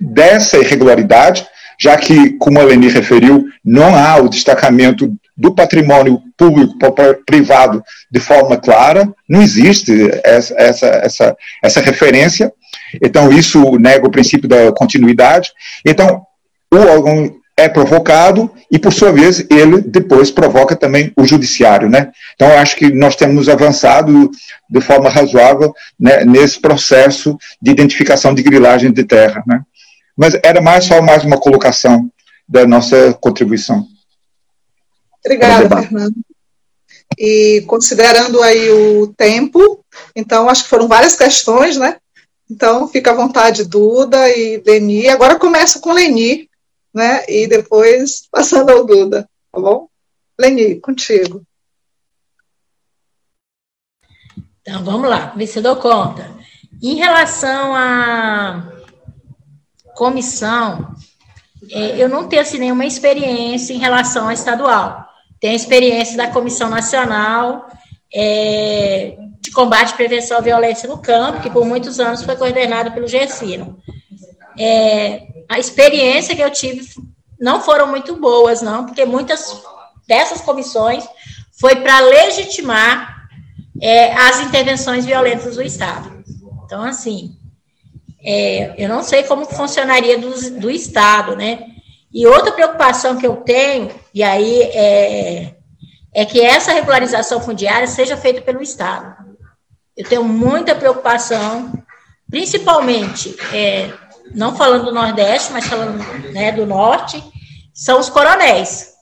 dessa 0.00 0.58
irregularidade, 0.58 1.46
já 1.78 1.96
que, 1.96 2.30
como 2.38 2.60
a 2.60 2.64
Leni 2.64 2.88
referiu, 2.88 3.46
não 3.64 3.94
há 3.94 4.16
o 4.16 4.28
destacamento 4.28 5.14
do 5.36 5.54
patrimônio 5.54 6.20
público 6.36 6.78
para 6.78 7.14
privado 7.26 7.82
de 8.10 8.20
forma 8.20 8.56
clara, 8.56 9.12
não 9.28 9.42
existe 9.42 9.92
essa, 10.24 10.54
essa, 10.56 10.86
essa, 10.86 11.36
essa 11.62 11.80
referência, 11.80 12.52
então 13.02 13.30
isso 13.30 13.78
nega 13.78 14.06
o 14.06 14.10
princípio 14.10 14.48
da 14.48 14.72
continuidade, 14.72 15.50
então 15.84 16.22
o 16.72 16.78
órgão 16.78 17.36
é 17.58 17.68
provocado 17.68 18.52
e, 18.70 18.78
por 18.78 18.92
sua 18.92 19.10
vez, 19.10 19.44
ele 19.50 19.80
depois 19.80 20.30
provoca 20.30 20.76
também 20.76 21.10
o 21.16 21.24
judiciário, 21.24 21.88
né? 21.88 22.10
Então, 22.34 22.48
acho 22.58 22.76
que 22.76 22.92
nós 22.92 23.16
temos 23.16 23.48
avançado 23.48 24.30
de 24.68 24.80
forma 24.82 25.08
razoável 25.08 25.72
né, 25.98 26.22
nesse 26.24 26.60
processo 26.60 27.38
de 27.60 27.70
identificação 27.70 28.34
de 28.34 28.42
grilagem 28.42 28.92
de 28.92 29.04
terra, 29.04 29.42
né? 29.46 29.62
Mas 30.14 30.38
era 30.42 30.60
mais 30.60 30.84
só 30.84 31.00
mais 31.00 31.24
uma 31.24 31.38
colocação 31.38 32.10
da 32.46 32.66
nossa 32.66 33.14
contribuição. 33.14 33.86
Obrigada, 35.26 35.82
Fernando. 35.82 36.14
E 37.18 37.64
considerando 37.66 38.42
aí 38.42 38.70
o 38.70 39.08
tempo, 39.08 39.84
então 40.14 40.48
acho 40.48 40.64
que 40.64 40.70
foram 40.70 40.86
várias 40.86 41.16
questões, 41.16 41.76
né? 41.76 41.96
Então 42.48 42.86
fica 42.86 43.10
à 43.10 43.14
vontade, 43.14 43.64
Duda 43.64 44.28
e 44.30 44.62
Leni. 44.64 45.08
Agora 45.08 45.38
começa 45.38 45.80
com 45.80 45.92
Leni, 45.92 46.48
né? 46.94 47.24
E 47.28 47.48
depois 47.48 48.28
passando 48.30 48.70
ao 48.70 48.84
Duda, 48.84 49.28
tá 49.52 49.60
bom? 49.60 49.88
Leni, 50.38 50.78
contigo. 50.80 51.42
Então 54.60 54.84
vamos 54.84 55.08
lá, 55.08 55.32
ver 55.36 55.46
se 55.46 55.58
eu 55.58 55.62
dou 55.62 55.76
conta. 55.76 56.30
Em 56.82 56.94
relação 56.94 57.74
à 57.74 58.72
comissão, 59.94 60.94
é, 61.70 62.00
eu 62.00 62.08
não 62.08 62.28
tenho 62.28 62.42
assim, 62.42 62.58
nenhuma 62.58 62.84
experiência 62.84 63.72
em 63.72 63.78
relação 63.78 64.28
à 64.28 64.34
estadual. 64.34 65.05
Tenho 65.40 65.54
experiência 65.54 66.16
da 66.16 66.28
Comissão 66.28 66.70
Nacional 66.70 67.68
é, 68.12 69.16
de 69.40 69.50
Combate 69.50 69.92
e 69.92 69.96
Prevenção 69.96 70.38
à 70.38 70.40
Violência 70.40 70.88
no 70.88 70.98
Campo, 70.98 71.40
que 71.40 71.50
por 71.50 71.64
muitos 71.64 72.00
anos 72.00 72.22
foi 72.22 72.36
coordenada 72.36 72.90
pelo 72.90 73.06
GECINO. 73.06 73.78
É, 74.58 75.22
a 75.48 75.58
experiência 75.58 76.34
que 76.34 76.42
eu 76.42 76.50
tive 76.50 76.86
não 77.38 77.60
foram 77.60 77.86
muito 77.86 78.16
boas, 78.16 78.62
não, 78.62 78.86
porque 78.86 79.04
muitas 79.04 79.62
dessas 80.08 80.40
comissões 80.40 81.04
foi 81.58 81.76
para 81.76 82.00
legitimar 82.00 83.28
é, 83.80 84.12
as 84.14 84.40
intervenções 84.40 85.04
violentas 85.04 85.56
do 85.56 85.62
Estado. 85.62 86.24
Então, 86.64 86.82
assim, 86.82 87.36
é, 88.24 88.74
eu 88.76 88.88
não 88.88 89.02
sei 89.02 89.22
como 89.24 89.44
funcionaria 89.44 90.18
do, 90.18 90.58
do 90.58 90.70
Estado, 90.70 91.36
né? 91.36 91.75
E 92.16 92.26
outra 92.26 92.50
preocupação 92.50 93.18
que 93.18 93.26
eu 93.26 93.36
tenho, 93.36 93.90
e 94.14 94.22
aí 94.22 94.62
é, 94.62 95.54
é 96.14 96.24
que 96.24 96.40
essa 96.40 96.72
regularização 96.72 97.42
fundiária 97.42 97.86
seja 97.86 98.16
feita 98.16 98.40
pelo 98.40 98.62
Estado. 98.62 99.14
Eu 99.94 100.08
tenho 100.08 100.24
muita 100.24 100.74
preocupação, 100.74 101.70
principalmente, 102.30 103.36
é, 103.52 103.92
não 104.34 104.56
falando 104.56 104.86
do 104.86 104.94
Nordeste, 104.94 105.52
mas 105.52 105.66
falando 105.66 105.98
né, 106.32 106.52
do 106.52 106.64
Norte, 106.64 107.22
são 107.74 108.00
os 108.00 108.08
coronéis, 108.08 108.94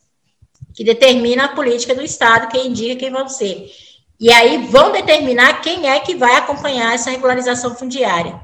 que 0.75 0.83
determinam 0.83 1.45
a 1.45 1.55
política 1.55 1.95
do 1.95 2.03
Estado, 2.03 2.49
quem 2.49 2.67
indica 2.67 2.97
quem 2.97 3.13
vão 3.13 3.29
ser. 3.29 3.71
E 4.19 4.29
aí 4.33 4.67
vão 4.67 4.91
determinar 4.91 5.61
quem 5.61 5.89
é 5.89 6.01
que 6.01 6.17
vai 6.17 6.35
acompanhar 6.35 6.93
essa 6.93 7.11
regularização 7.11 7.77
fundiária. 7.77 8.41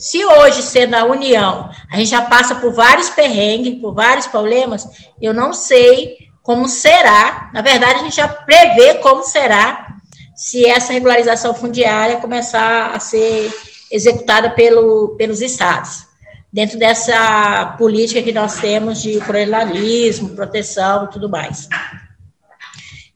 Se 0.00 0.24
hoje, 0.24 0.62
sendo 0.62 0.94
a 0.94 1.04
União, 1.04 1.70
a 1.92 1.96
gente 1.98 2.08
já 2.08 2.22
passa 2.22 2.54
por 2.54 2.72
vários 2.72 3.10
perrengues, 3.10 3.78
por 3.80 3.92
vários 3.92 4.26
problemas, 4.26 4.88
eu 5.20 5.34
não 5.34 5.52
sei 5.52 6.16
como 6.42 6.66
será. 6.66 7.50
Na 7.52 7.60
verdade, 7.60 8.00
a 8.00 8.02
gente 8.04 8.16
já 8.16 8.26
prevê 8.26 8.94
como 8.94 9.22
será 9.22 9.96
se 10.34 10.64
essa 10.64 10.94
regularização 10.94 11.54
fundiária 11.54 12.16
começar 12.16 12.92
a 12.94 12.98
ser 12.98 13.52
executada 13.90 14.48
pelo, 14.48 15.16
pelos 15.18 15.42
estados, 15.42 16.06
dentro 16.50 16.78
dessa 16.78 17.74
política 17.76 18.22
que 18.22 18.32
nós 18.32 18.58
temos 18.58 19.02
de 19.02 19.20
pluralismo, 19.20 20.30
proteção 20.30 21.04
e 21.04 21.10
tudo 21.10 21.28
mais. 21.28 21.68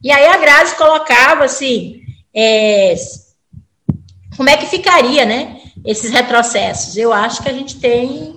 E 0.02 0.12
aí 0.12 0.26
a 0.26 0.36
Grazi 0.36 0.76
colocava 0.76 1.44
assim, 1.44 2.02
é, 2.34 2.94
como 4.36 4.50
é 4.50 4.58
que 4.58 4.66
ficaria, 4.66 5.24
né? 5.24 5.63
Esses 5.84 6.10
retrocessos. 6.10 6.96
Eu 6.96 7.12
acho 7.12 7.42
que 7.42 7.48
a 7.48 7.52
gente 7.52 7.76
tem 7.78 8.36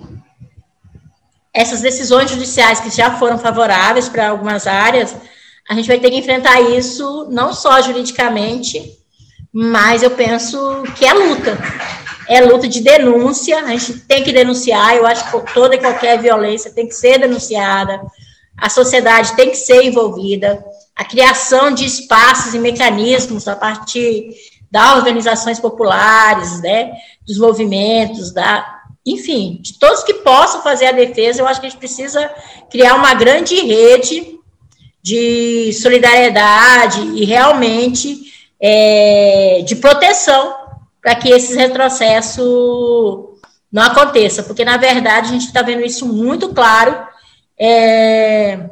essas 1.52 1.80
decisões 1.80 2.30
judiciais 2.30 2.80
que 2.80 2.90
já 2.90 3.18
foram 3.18 3.38
favoráveis 3.38 4.08
para 4.08 4.28
algumas 4.28 4.66
áreas, 4.66 5.14
a 5.68 5.74
gente 5.74 5.88
vai 5.88 5.98
ter 5.98 6.10
que 6.10 6.16
enfrentar 6.16 6.60
isso 6.60 7.26
não 7.30 7.52
só 7.52 7.82
juridicamente, 7.82 8.96
mas 9.52 10.02
eu 10.02 10.12
penso 10.12 10.82
que 10.96 11.04
é 11.04 11.12
luta. 11.12 11.58
É 12.28 12.40
luta 12.40 12.68
de 12.68 12.80
denúncia, 12.80 13.58
a 13.64 13.70
gente 13.70 14.00
tem 14.00 14.22
que 14.22 14.32
denunciar, 14.32 14.94
eu 14.94 15.06
acho 15.06 15.30
que 15.30 15.52
toda 15.52 15.74
e 15.74 15.78
qualquer 15.78 16.20
violência 16.20 16.70
tem 16.70 16.86
que 16.86 16.94
ser 16.94 17.18
denunciada, 17.18 18.00
a 18.56 18.68
sociedade 18.68 19.34
tem 19.34 19.50
que 19.50 19.56
ser 19.56 19.82
envolvida, 19.82 20.62
a 20.94 21.04
criação 21.04 21.72
de 21.72 21.86
espaços 21.86 22.54
e 22.54 22.58
mecanismos 22.58 23.48
a 23.48 23.56
partir 23.56 24.30
das 24.70 24.96
organizações 24.96 25.58
populares, 25.58 26.60
né, 26.60 26.92
dos 27.26 27.38
movimentos, 27.38 28.32
da, 28.32 28.82
enfim, 29.04 29.58
de 29.62 29.78
todos 29.78 30.04
que 30.04 30.14
possam 30.14 30.62
fazer 30.62 30.86
a 30.86 30.92
defesa, 30.92 31.40
eu 31.40 31.46
acho 31.46 31.60
que 31.60 31.66
a 31.66 31.70
gente 31.70 31.78
precisa 31.78 32.30
criar 32.70 32.94
uma 32.94 33.14
grande 33.14 33.54
rede 33.54 34.38
de 35.02 35.72
solidariedade 35.72 37.00
e 37.00 37.24
realmente 37.24 38.32
é, 38.60 39.62
de 39.64 39.76
proteção 39.76 40.56
para 41.00 41.14
que 41.14 41.30
esses 41.30 41.56
retrocessos 41.56 42.44
não 43.70 43.82
aconteçam, 43.82 44.44
porque 44.44 44.64
na 44.64 44.76
verdade 44.76 45.28
a 45.28 45.32
gente 45.32 45.46
está 45.46 45.62
vendo 45.62 45.84
isso 45.84 46.06
muito 46.06 46.52
claro 46.52 47.06
é, 47.58 48.68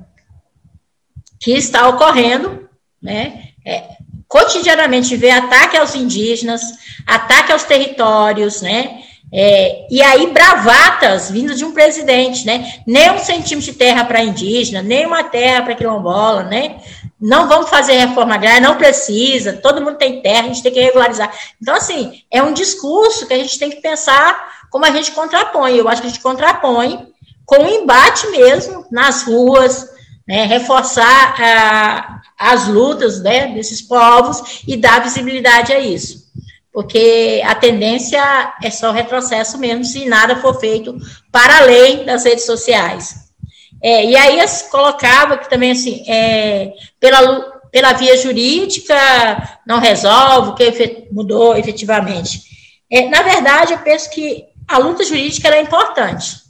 que 1.41 1.53
está 1.53 1.89
ocorrendo, 1.89 2.69
né? 3.01 3.51
É, 3.65 3.96
cotidianamente 4.29 5.17
vê 5.17 5.31
ataque 5.31 5.77
aos 5.77 5.95
indígenas, 5.95 6.63
ataque 7.07 7.53
aos 7.53 7.65
territórios, 7.65 8.63
né? 8.63 9.01
É, 9.33 9.87
e 9.91 10.01
aí, 10.03 10.29
bravatas 10.29 11.31
vindas 11.31 11.59
de 11.59 11.65
um 11.65 11.73
presidente, 11.73 12.47
né? 12.47 12.81
Nem 12.87 13.11
um 13.11 13.19
centímetro 13.19 13.73
de 13.73 13.77
terra 13.77 14.05
para 14.05 14.23
indígena, 14.23 14.83
nem 14.83 15.05
uma 15.05 15.25
terra 15.25 15.63
para 15.63 15.75
quilombola, 15.75 16.45
né? 16.45 16.77
Não 17.21 17.49
vamos 17.49 17.69
fazer 17.69 17.95
reforma 17.95 18.35
agrária, 18.35 18.61
não 18.61 18.77
precisa, 18.77 19.55
todo 19.55 19.81
mundo 19.81 19.97
tem 19.97 20.21
terra, 20.21 20.43
a 20.43 20.49
gente 20.49 20.63
tem 20.63 20.73
que 20.73 20.81
regularizar. 20.81 21.33
Então, 21.61 21.75
assim, 21.75 22.23
é 22.31 22.43
um 22.43 22.53
discurso 22.53 23.27
que 23.27 23.35
a 23.35 23.39
gente 23.39 23.59
tem 23.59 23.71
que 23.71 23.81
pensar 23.81 24.67
como 24.71 24.85
a 24.85 24.91
gente 24.91 25.11
contrapõe. 25.13 25.77
Eu 25.77 25.89
acho 25.89 26.03
que 26.03 26.07
a 26.07 26.11
gente 26.11 26.23
contrapõe 26.23 27.07
com 27.45 27.65
o 27.65 27.69
embate 27.69 28.29
mesmo 28.29 28.87
nas 28.91 29.23
ruas, 29.23 29.89
né? 30.27 30.45
reforçar 30.45 31.35
a, 31.41 32.16
as 32.39 32.69
lutas 32.69 33.23
né, 33.23 33.49
desses 33.49 33.81
povos 33.81 34.63
e 34.67 34.77
dar 34.77 35.03
visibilidade 35.03 35.73
a 35.73 35.81
isso. 35.81 36.27
Porque 36.73 37.43
a 37.45 37.55
tendência 37.55 38.21
é 38.63 38.71
só 38.71 38.93
retrocesso 38.93 39.57
mesmo 39.57 39.85
se 39.85 40.05
nada 40.05 40.37
for 40.37 40.61
feito 40.61 40.97
para 41.33 41.59
além 41.59 42.05
das 42.05 42.25
redes 42.25 42.45
sociais. 42.45 43.27
É, 43.83 44.05
e 44.05 44.17
aí 44.17 44.39
colocava 44.71 45.39
que 45.39 45.49
também 45.49 45.71
assim, 45.71 46.05
é, 46.07 46.73
pela, 47.01 47.61
pela 47.71 47.93
via 47.93 48.17
jurídica 48.17 48.95
não 49.67 49.79
resolve, 49.79 50.51
o 50.51 50.55
que 50.55 51.09
mudou 51.11 51.57
efetivamente. 51.57 52.43
É, 52.91 53.09
na 53.09 53.23
verdade, 53.23 53.73
eu 53.73 53.79
penso 53.79 54.11
que 54.11 54.45
a 54.69 54.79
luta 54.79 55.05
jurídica 55.05 55.49
é 55.49 55.63
importante, 55.63 56.43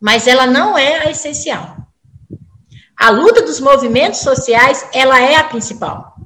mas 0.00 0.26
ela 0.26 0.46
não 0.46 0.76
é 0.76 1.06
a 1.06 1.10
essencial. 1.10 1.79
A 3.00 3.08
luta 3.08 3.40
dos 3.40 3.60
movimentos 3.60 4.20
sociais, 4.20 4.86
ela 4.92 5.18
é 5.18 5.36
a 5.36 5.44
principal. 5.44 6.16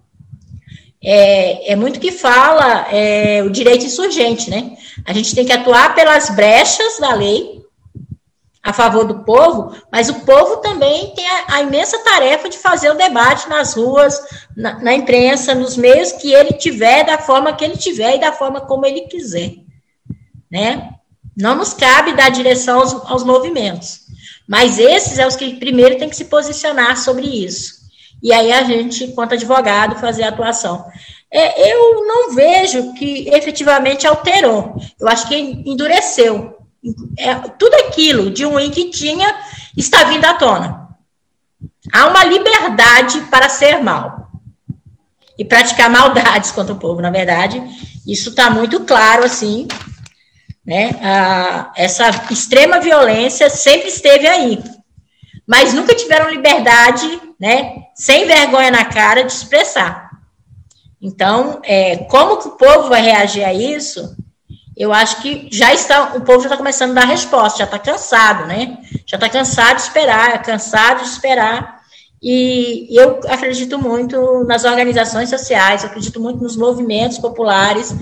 É, 1.01 1.71
é 1.73 1.77
muito 1.77 2.01
que 2.01 2.11
fala 2.11 2.89
é, 2.91 3.45
o 3.45 3.51
direito 3.51 3.85
insurgente, 3.85 4.51
né? 4.51 4.77
A 5.07 5.13
gente 5.13 5.37
tem 5.37 5.47
que 5.47 5.53
atuar 5.53 5.95
pelas 5.95 6.31
brechas 6.31 6.99
da 6.99 7.15
lei 7.15 7.63
a 8.61 8.73
favor 8.73 9.05
do 9.05 9.21
povo, 9.21 9.73
mas 9.93 10.09
o 10.09 10.21
povo 10.25 10.57
também 10.57 11.15
tem 11.15 11.25
a, 11.29 11.45
a 11.57 11.63
imensa 11.63 12.03
tarefa 12.03 12.49
de 12.49 12.59
fazer 12.59 12.91
o 12.91 12.97
debate 12.97 13.49
nas 13.49 13.75
ruas, 13.75 14.19
na, 14.57 14.81
na, 14.81 14.95
imprensa, 14.95 15.55
nos 15.55 15.77
meios 15.77 16.11
que 16.11 16.33
ele 16.33 16.55
tiver, 16.55 17.05
da 17.05 17.19
forma 17.19 17.53
que 17.53 17.65
ele 17.65 17.77
tiver 17.77 18.17
e 18.17 18.21
da 18.21 18.33
forma 18.33 18.63
como 18.63 18.85
ele 18.85 19.03
quiser, 19.03 19.53
né? 20.51 20.91
Não 21.37 21.55
nos 21.55 21.73
cabe 21.73 22.17
dar 22.17 22.31
direção 22.31 22.81
aos, 22.81 22.95
aos 23.09 23.23
movimentos. 23.23 24.04
Mas 24.47 24.79
esses 24.79 25.19
é 25.19 25.27
os 25.27 25.37
que 25.37 25.57
primeiro 25.57 25.99
tem 25.99 26.09
que 26.09 26.17
se 26.17 26.27
posicionar 26.27 26.97
sobre 26.97 27.27
isso. 27.27 27.85
E 28.23 28.33
aí 28.33 28.53
a 28.53 28.63
gente, 28.65 29.05
enquanto 29.05 29.35
advogado, 29.35 30.01
fazer 30.01 30.25
a 30.25 30.29
atuação. 30.29 30.85
É, 31.31 31.73
eu 31.73 32.07
não 32.07 32.35
vejo 32.35 32.95
que 32.95 33.29
efetivamente 33.29 34.07
alterou. 34.07 34.77
Eu 35.01 35.09
acho 35.09 35.27
que 35.29 35.37
endureceu. 35.37 36.57
É, 37.19 37.35
tudo 37.35 37.75
aquilo 37.75 38.31
de 38.31 38.45
ruim 38.45 38.71
que 38.71 38.91
tinha 38.91 39.35
está 39.77 40.05
vindo 40.05 40.25
à 40.25 40.35
tona. 40.35 40.89
há 41.93 42.07
uma 42.07 42.25
liberdade 42.25 43.21
para 43.31 43.49
ser 43.49 43.83
mal 43.83 44.31
e 45.39 45.45
praticar 45.45 45.91
maldades 45.91 46.51
contra 46.51 46.75
o 46.75 46.79
povo, 46.79 47.01
na 47.01 47.11
verdade. 47.11 47.61
Isso 48.07 48.31
está 48.31 48.51
muito 48.51 48.81
claro, 48.81 49.25
assim, 49.25 49.67
né? 50.65 50.99
Ah, 51.03 51.73
essa 51.77 52.09
extrema 52.31 52.81
violência 52.81 53.51
sempre 53.51 53.89
esteve 53.89 54.27
aí, 54.27 54.63
mas 55.47 55.75
nunca 55.75 55.95
tiveram 55.95 56.31
liberdade, 56.31 57.21
né? 57.39 57.75
Sem 57.95 58.27
vergonha 58.27 58.71
na 58.71 58.85
cara 58.85 59.23
de 59.25 59.33
expressar. 59.33 60.11
Então, 61.01 61.61
é, 61.65 61.97
como 61.97 62.39
que 62.39 62.49
o 62.49 62.53
povo 62.53 62.89
vai 62.89 63.03
reagir 63.03 63.45
a 63.45 63.53
isso? 63.53 64.17
Eu 64.77 64.93
acho 64.93 65.21
que 65.21 65.49
já 65.53 65.73
está, 65.73 66.15
o 66.17 66.23
povo 66.23 66.41
já 66.41 66.47
está 66.47 66.57
começando 66.57 66.93
a 66.93 67.03
dar 67.03 67.07
resposta, 67.07 67.59
já 67.59 67.65
está 67.65 67.79
cansado, 67.79 68.47
né? 68.47 68.79
Já 69.07 69.17
está 69.17 69.29
cansado 69.29 69.77
de 69.77 69.83
esperar, 69.83 70.43
cansado 70.43 71.03
de 71.03 71.09
esperar. 71.11 71.81
E 72.23 72.89
eu 72.91 73.21
acredito 73.29 73.79
muito 73.79 74.45
nas 74.45 74.65
organizações 74.65 75.29
sociais, 75.29 75.85
acredito 75.85 76.19
muito 76.19 76.43
nos 76.43 76.57
movimentos 76.57 77.19
populares 77.19 77.95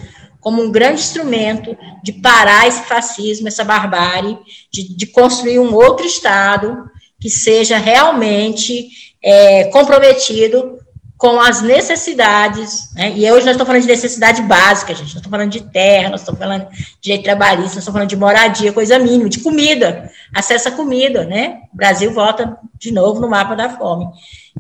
como 0.43 0.61
um 0.61 0.73
grande 0.73 1.01
instrumento 1.01 1.79
de 2.03 2.13
parar 2.13 2.67
esse 2.67 2.83
fascismo, 2.83 3.47
essa 3.47 3.65
barbárie, 3.65 4.37
de, 4.71 4.95
de 4.95 5.07
construir 5.07 5.61
um 5.61 5.73
outro 5.73 6.05
Estado 6.05 6.91
que 7.19 7.31
seja 7.31 7.79
realmente 7.79 8.89
é, 9.23 9.65
comprometido 9.67 10.79
com 11.17 11.41
as 11.41 11.63
necessidades, 11.63 12.93
né? 12.95 13.13
e 13.15 13.31
hoje 13.31 13.47
nós 13.47 13.55
estamos 13.55 13.69
falando 13.69 13.83
de 13.83 13.87
necessidade 13.87 14.43
básica, 14.43 14.93
gente, 14.93 15.03
nós 15.03 15.15
estamos 15.15 15.31
falando 15.31 15.51
de 15.51 15.61
terra, 15.61 16.11
nós 16.11 16.23
estamos 16.23 16.41
falando 16.41 16.69
de 16.69 16.97
direito 17.01 17.23
trabalhista, 17.23 17.63
nós 17.63 17.77
estamos 17.77 17.93
falando 17.93 18.09
de 18.09 18.17
moradia, 18.17 18.73
coisa 18.73 18.99
mínima, 18.99 19.29
de 19.29 19.39
comida, 19.39 20.11
acesso 20.35 20.71
à 20.71 20.73
comida, 20.73 21.25
né? 21.25 21.61
O 21.73 21.77
Brasil 21.77 22.13
volta 22.13 22.59
de 22.77 22.91
novo 22.91 23.21
no 23.21 23.31
mapa 23.31 23.55
da 23.55 23.69
fome. 23.69 24.09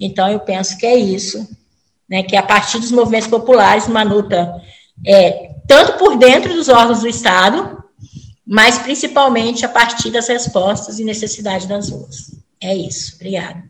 Então, 0.00 0.28
eu 0.28 0.38
penso 0.38 0.78
que 0.78 0.86
é 0.86 0.94
isso, 0.94 1.48
né? 2.08 2.22
Que 2.22 2.36
a 2.36 2.42
partir 2.44 2.78
dos 2.78 2.92
movimentos 2.92 3.26
populares, 3.26 3.88
uma 3.88 4.04
luta 4.04 4.54
é, 5.06 5.54
tanto 5.66 5.98
por 5.98 6.16
dentro 6.16 6.54
dos 6.54 6.68
órgãos 6.68 7.00
do 7.00 7.08
Estado, 7.08 7.82
mas 8.46 8.78
principalmente 8.78 9.64
a 9.64 9.68
partir 9.68 10.10
das 10.10 10.28
respostas 10.28 10.98
e 10.98 11.04
necessidades 11.04 11.66
das 11.66 11.90
ruas. 11.90 12.36
É 12.60 12.74
isso. 12.74 13.16
Obrigada. 13.16 13.64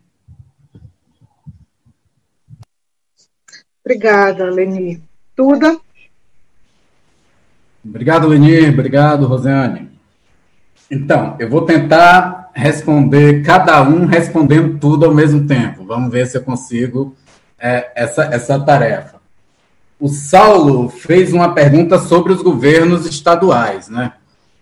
Obrigada, 3.83 4.45
Leni. 4.49 5.01
Tuda? 5.35 5.77
Obrigado, 7.83 8.27
Leni. 8.27 8.69
Obrigado, 8.69 9.25
Rosiane. 9.25 9.89
Então, 10.89 11.35
eu 11.39 11.49
vou 11.49 11.65
tentar 11.65 12.51
responder, 12.53 13.43
cada 13.43 13.81
um 13.81 14.05
respondendo 14.05 14.77
tudo 14.79 15.05
ao 15.05 15.13
mesmo 15.13 15.47
tempo. 15.47 15.83
Vamos 15.83 16.11
ver 16.11 16.27
se 16.27 16.37
eu 16.37 16.43
consigo 16.43 17.15
é, 17.59 17.91
essa, 17.95 18.25
essa 18.25 18.59
tarefa. 18.59 19.22
O 20.03 20.09
Saulo 20.09 20.89
fez 20.89 21.31
uma 21.31 21.53
pergunta 21.53 21.97
sobre 21.97 22.33
os 22.33 22.41
governos 22.41 23.05
estaduais, 23.05 23.87
né? 23.87 24.11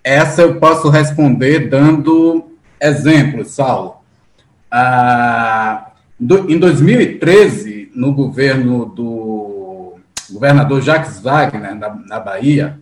Essa 0.03 0.43
eu 0.43 0.59
posso 0.59 0.87
responder 0.87 1.67
dando 1.67 2.51
exemplos, 2.79 3.49
Saulo. 3.49 3.95
Ah, 4.69 5.93
do, 6.19 6.47
em 6.47 6.59
2013, 6.59 7.89
no 7.95 8.13
governo 8.13 8.85
do 8.85 9.95
governador 10.29 10.79
Jacques 10.79 11.19
Wagner, 11.19 11.73
na, 11.73 11.89
na 12.07 12.19
Bahia, 12.19 12.77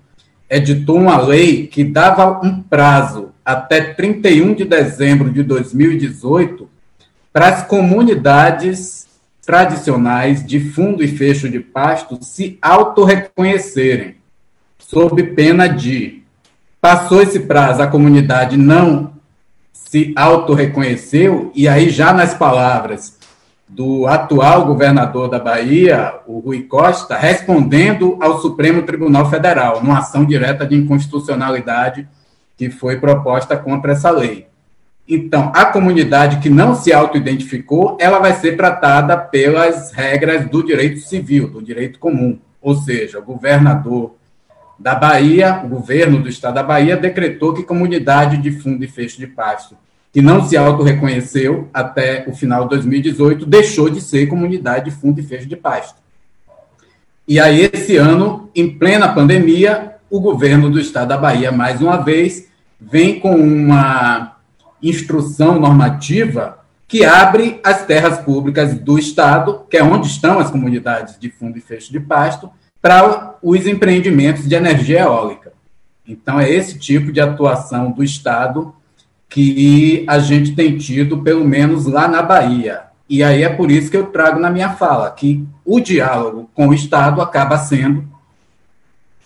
editou 0.50 0.98
uma 0.98 1.18
lei 1.18 1.66
que 1.66 1.86
dava 1.86 2.46
um 2.46 2.62
prazo 2.62 3.30
até 3.46 3.80
31 3.80 4.54
de 4.54 4.66
dezembro 4.66 5.32
de 5.32 5.44
2018 5.44 6.68
para 7.32 7.48
as 7.48 7.64
comunidades 7.64 9.08
tradicionais 9.50 10.46
de 10.46 10.60
fundo 10.60 11.04
e 11.04 11.08
fecho 11.08 11.50
de 11.50 11.60
pasto 11.60 12.20
se 12.22 12.60
autorreconhecerem, 12.62 14.18
sob 14.78 15.24
pena 15.24 15.66
de 15.66 16.22
passou 16.80 17.20
esse 17.20 17.40
prazo, 17.40 17.82
a 17.82 17.88
comunidade 17.88 18.56
não 18.56 19.14
se 19.74 20.14
autorreconheceu, 20.16 21.52
e 21.56 21.68
aí 21.68 21.90
já 21.90 22.14
nas 22.14 22.36
palavras 22.36 23.18
do 23.68 24.06
atual 24.06 24.68
governador 24.68 25.28
da 25.28 25.40
Bahia, 25.40 26.14
o 26.28 26.38
Rui 26.38 26.62
Costa, 26.62 27.18
respondendo 27.18 28.20
ao 28.22 28.40
Supremo 28.40 28.84
Tribunal 28.84 29.32
Federal, 29.32 29.82
numa 29.82 29.98
ação 29.98 30.26
direta 30.26 30.64
de 30.64 30.76
inconstitucionalidade 30.76 32.08
que 32.56 32.70
foi 32.70 33.00
proposta 33.00 33.58
contra 33.58 33.94
essa 33.94 34.12
lei. 34.12 34.49
Então, 35.12 35.52
a 35.56 35.66
comunidade 35.66 36.38
que 36.38 36.52
não 36.52 36.76
se 36.76 36.94
autoidentificou, 36.94 37.98
ela 38.00 38.20
vai 38.20 38.34
ser 38.34 38.56
tratada 38.56 39.18
pelas 39.18 39.92
regras 39.92 40.48
do 40.48 40.64
direito 40.64 41.00
civil, 41.00 41.50
do 41.50 41.64
direito 41.64 41.98
comum. 41.98 42.38
Ou 42.62 42.76
seja, 42.76 43.18
o 43.18 43.24
governador 43.24 44.14
da 44.78 44.94
Bahia, 44.94 45.62
o 45.64 45.68
governo 45.68 46.22
do 46.22 46.30
estado 46.30 46.54
da 46.54 46.64
Bahia, 46.64 46.96
decretou 46.96 47.56
que 47.56 47.64
comunidade 47.64 48.38
de 48.38 48.52
fundo 48.52 48.84
e 48.84 48.88
fecho 48.88 49.18
de 49.18 49.26
pasto 49.26 49.76
que 50.12 50.22
não 50.22 50.48
se 50.48 50.58
autorreconheceu 50.58 51.70
até 51.74 52.26
o 52.28 52.34
final 52.34 52.64
de 52.64 52.70
2018, 52.70 53.46
deixou 53.46 53.90
de 53.90 54.02
ser 54.02 54.28
comunidade 54.28 54.86
de 54.86 54.92
fundo 54.92 55.20
e 55.20 55.24
fecho 55.24 55.48
de 55.48 55.56
pasto. 55.56 56.00
E 57.28 57.40
aí, 57.40 57.70
esse 57.72 57.96
ano, 57.96 58.50
em 58.56 58.70
plena 58.70 59.14
pandemia, 59.14 59.96
o 60.10 60.20
governo 60.20 60.70
do 60.70 60.80
estado 60.80 61.10
da 61.10 61.18
Bahia, 61.18 61.52
mais 61.52 61.80
uma 61.80 61.98
vez, 61.98 62.48
vem 62.80 63.20
com 63.20 63.36
uma 63.36 64.39
instrução 64.82 65.60
normativa 65.60 66.60
que 66.88 67.06
abre 67.06 67.60
as 67.64 67.86
terras 67.86 68.18
públicas 68.20 68.74
do 68.74 68.98
estado, 68.98 69.66
que 69.70 69.78
é 69.78 69.84
onde 69.84 70.08
estão 70.08 70.40
as 70.40 70.50
comunidades 70.50 71.20
de 71.20 71.30
fundo 71.30 71.58
e 71.58 71.62
fecho 71.62 71.92
de 71.92 72.00
pasto, 72.00 72.50
para 72.82 73.36
os 73.44 73.68
empreendimentos 73.68 74.48
de 74.48 74.56
energia 74.56 75.02
eólica. 75.02 75.54
Então, 76.08 76.40
é 76.40 76.50
esse 76.50 76.80
tipo 76.80 77.12
de 77.12 77.22
atuação 77.22 77.92
do 77.92 78.04
estado 78.04 78.74
que 79.30 80.04
a 80.08 80.18
gente 80.18 80.56
tem 80.56 80.78
tido, 80.78 81.22
pelo 81.22 81.46
menos 81.46 81.86
lá 81.86 82.08
na 82.08 82.24
Bahia. 82.24 82.82
E 83.08 83.24
aí 83.24 83.44
é 83.44 83.50
por 83.50 83.70
isso 83.70 83.92
que 83.92 83.98
eu 83.98 84.08
trago 84.08 84.40
na 84.40 84.50
minha 84.50 84.72
fala 84.72 85.10
que 85.12 85.46
o 85.64 85.80
diálogo 85.80 86.50
com 86.54 86.68
o 86.68 86.74
Estado 86.74 87.22
acaba 87.22 87.58
sendo, 87.58 88.04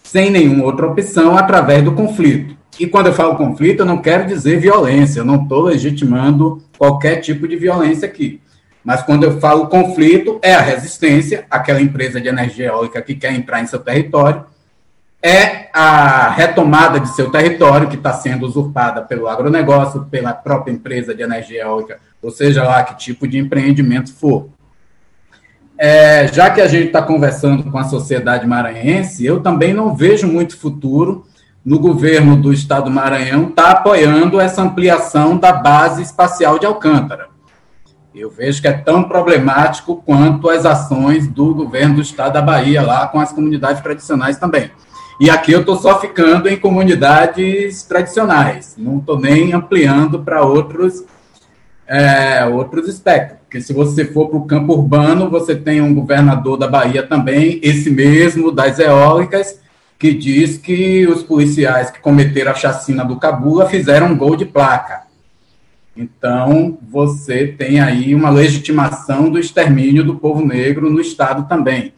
sem 0.01 0.29
nenhuma 0.29 0.65
outra 0.65 0.87
opção, 0.87 1.37
através 1.37 1.83
do 1.83 1.93
conflito. 1.93 2.55
E 2.79 2.87
quando 2.87 3.07
eu 3.07 3.13
falo 3.13 3.35
conflito, 3.35 3.81
eu 3.81 3.85
não 3.85 4.01
quero 4.01 4.27
dizer 4.27 4.59
violência, 4.59 5.19
eu 5.19 5.25
não 5.25 5.43
estou 5.43 5.61
legitimando 5.63 6.63
qualquer 6.77 7.17
tipo 7.17 7.47
de 7.47 7.55
violência 7.55 8.07
aqui. 8.07 8.41
Mas 8.83 9.01
quando 9.01 9.23
eu 9.23 9.39
falo 9.39 9.67
conflito, 9.67 10.39
é 10.41 10.53
a 10.53 10.61
resistência, 10.61 11.45
aquela 11.49 11.81
empresa 11.81 12.19
de 12.19 12.27
energia 12.27 12.67
eólica 12.67 13.01
que 13.01 13.15
quer 13.15 13.33
entrar 13.33 13.61
em 13.61 13.67
seu 13.67 13.79
território, 13.79 14.45
é 15.21 15.69
a 15.71 16.29
retomada 16.31 16.99
de 16.99 17.15
seu 17.15 17.31
território, 17.31 17.87
que 17.87 17.95
está 17.95 18.11
sendo 18.11 18.45
usurpada 18.45 19.01
pelo 19.01 19.27
agronegócio, 19.27 20.05
pela 20.11 20.33
própria 20.33 20.73
empresa 20.73 21.15
de 21.15 21.23
energia 21.23 21.61
eólica, 21.61 21.99
ou 22.21 22.29
seja 22.29 22.63
lá 22.63 22.83
que 22.83 22.97
tipo 22.97 23.25
de 23.25 23.37
empreendimento 23.37 24.13
for. 24.13 24.49
É, 25.77 26.27
já 26.27 26.49
que 26.49 26.59
a 26.59 26.67
gente 26.67 26.87
está 26.87 27.01
conversando 27.01 27.71
com 27.71 27.77
a 27.77 27.85
sociedade 27.85 28.45
maranhense, 28.45 29.25
eu 29.25 29.39
também 29.39 29.73
não 29.73 29.95
vejo 29.95 30.27
muito 30.27 30.57
futuro 30.57 31.25
no 31.65 31.79
governo 31.79 32.35
do 32.35 32.51
estado 32.51 32.85
do 32.85 32.91
Maranhão 32.91 33.47
estar 33.47 33.63
tá 33.63 33.71
apoiando 33.71 34.39
essa 34.39 34.61
ampliação 34.61 35.37
da 35.37 35.53
base 35.53 36.01
espacial 36.01 36.59
de 36.59 36.65
Alcântara. 36.65 37.27
Eu 38.13 38.29
vejo 38.29 38.61
que 38.61 38.67
é 38.67 38.73
tão 38.73 39.03
problemático 39.03 40.03
quanto 40.05 40.49
as 40.49 40.65
ações 40.65 41.27
do 41.27 41.55
governo 41.55 41.95
do 41.95 42.01
estado 42.01 42.33
da 42.33 42.41
Bahia 42.41 42.81
lá 42.81 43.07
com 43.07 43.19
as 43.19 43.31
comunidades 43.31 43.81
tradicionais 43.81 44.37
também. 44.37 44.69
E 45.19 45.29
aqui 45.29 45.51
eu 45.51 45.61
estou 45.61 45.77
só 45.77 45.99
ficando 45.99 46.49
em 46.49 46.57
comunidades 46.57 47.83
tradicionais, 47.83 48.75
não 48.77 48.97
estou 48.97 49.19
nem 49.19 49.53
ampliando 49.53 50.19
para 50.19 50.43
outros, 50.43 51.03
é, 51.87 52.45
outros 52.45 52.87
espectros. 52.87 53.39
Porque 53.43 53.61
se 53.61 53.73
você 53.73 54.05
for 54.05 54.29
para 54.29 54.37
o 54.37 54.45
campo 54.45 54.73
urbano, 54.73 55.29
você 55.29 55.55
tem 55.55 55.81
um 55.81 55.93
governador 55.93 56.57
da 56.57 56.67
Bahia 56.67 57.03
também, 57.03 57.59
esse 57.63 57.89
mesmo 57.89 58.51
das 58.51 58.79
eólicas, 58.79 59.59
que 60.03 60.13
diz 60.13 60.57
que 60.57 61.07
os 61.07 61.23
policiais 61.23 61.89
que 61.89 62.01
cometeram 62.01 62.51
a 62.51 62.55
chacina 62.55 63.05
do 63.05 63.15
Cabula 63.15 63.69
fizeram 63.69 64.07
um 64.07 64.17
gol 64.17 64.35
de 64.35 64.43
placa. 64.43 65.03
Então, 65.95 66.77
você 66.91 67.47
tem 67.47 67.79
aí 67.79 68.13
uma 68.13 68.29
legitimação 68.29 69.29
do 69.29 69.39
extermínio 69.39 70.03
do 70.03 70.15
povo 70.15 70.45
negro 70.45 70.89
no 70.89 70.99
Estado 70.99 71.47
também. 71.47 71.93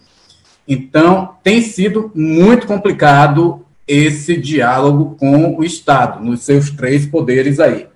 Então, 0.68 1.32
tem 1.42 1.64
sido 1.64 2.12
muito 2.14 2.68
complicado 2.68 3.66
esse 3.88 4.38
diálogo 4.38 5.16
com 5.20 5.58
o 5.58 5.64
Estado, 5.64 6.24
nos 6.24 6.42
seus 6.42 6.70
três 6.70 7.08
poderes 7.08 7.60
aí. 7.60 7.88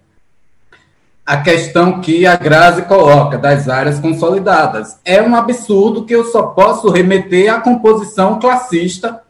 A 1.23 1.37
questão 1.37 2.01
que 2.01 2.25
a 2.25 2.35
Grazi 2.35 2.81
coloca 2.81 3.37
das 3.37 3.69
áreas 3.69 3.99
consolidadas 3.99 4.97
é 5.05 5.21
um 5.21 5.35
absurdo 5.35 6.03
que 6.03 6.15
eu 6.15 6.25
só 6.25 6.41
posso 6.41 6.89
remeter 6.89 7.53
à 7.53 7.61
composição 7.61 8.39
classista 8.39 9.21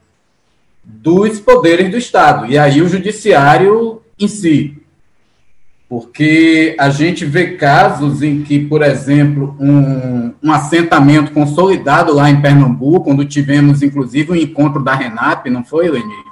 dos 0.91 1.39
poderes 1.39 1.91
do 1.91 1.97
Estado, 1.97 2.47
e 2.47 2.57
aí 2.57 2.81
o 2.81 2.89
judiciário 2.89 4.01
em 4.19 4.27
si. 4.27 4.75
porque 5.87 6.75
a 6.79 6.89
gente 6.91 7.25
vê 7.25 7.55
casos 7.55 8.21
em 8.21 8.43
que, 8.43 8.59
por 8.59 8.83
exemplo, 8.83 9.55
um, 9.59 10.31
um 10.43 10.51
assentamento 10.51 11.31
consolidado 11.31 12.13
lá 12.13 12.29
em 12.29 12.41
Pernambuco, 12.41 13.05
quando 13.05 13.25
tivemos, 13.25 13.81
inclusive, 13.81 14.31
o 14.31 14.33
um 14.33 14.35
encontro 14.35 14.83
da 14.83 14.93
RENAP, 14.93 15.47
não 15.47 15.63
foi, 15.63 15.89
Leni? 15.89 16.29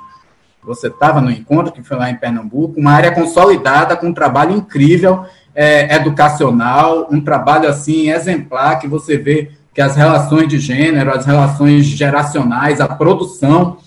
Você 0.64 0.88
estava 0.88 1.22
no 1.22 1.32
encontro 1.32 1.72
que 1.72 1.82
foi 1.82 1.98
lá 1.98 2.10
em 2.12 2.16
Pernambuco, 2.16 2.80
uma 2.80 2.92
área 2.92 3.12
consolidada 3.12 3.96
com 3.96 4.08
um 4.08 4.14
trabalho 4.14 4.56
incrível, 4.56 5.26
é, 5.56 5.96
educacional, 5.96 7.08
um 7.10 7.20
trabalho 7.20 7.68
assim 7.68 8.12
exemplar 8.12 8.80
que 8.80 8.88
você 8.88 9.18
vê 9.18 9.50
que 9.74 9.82
as 9.82 9.96
relações 9.96 10.48
de 10.48 10.60
gênero, 10.60 11.12
as 11.12 11.26
relações 11.26 11.86
geracionais, 11.86 12.82
a 12.82 12.88
produção 12.88 13.78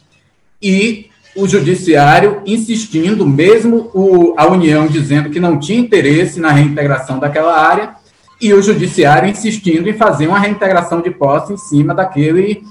e 0.60 1.10
o 1.36 1.46
judiciário 1.46 2.42
insistindo, 2.44 3.26
mesmo 3.26 3.90
o, 3.94 4.34
a 4.36 4.46
União 4.46 4.86
dizendo 4.86 5.30
que 5.30 5.40
não 5.40 5.58
tinha 5.58 5.78
interesse 5.78 6.40
na 6.40 6.50
reintegração 6.50 7.18
daquela 7.18 7.56
área, 7.56 7.94
e 8.40 8.52
o 8.54 8.62
judiciário 8.62 9.28
insistindo 9.28 9.88
em 9.88 9.92
fazer 9.92 10.26
uma 10.26 10.38
reintegração 10.38 11.00
de 11.00 11.10
posse 11.10 11.52
em 11.52 11.56
cima 11.58 11.94
daquele, 11.94 12.62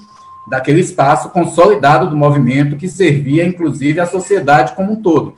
daquele 0.48 0.80
espaço 0.80 1.30
consolidado 1.30 2.10
do 2.10 2.16
movimento 2.16 2.76
que 2.76 2.88
servia, 2.88 3.46
inclusive, 3.46 4.00
à 4.00 4.06
sociedade 4.06 4.74
como 4.74 4.92
um 4.92 4.96
todo. 4.96 5.34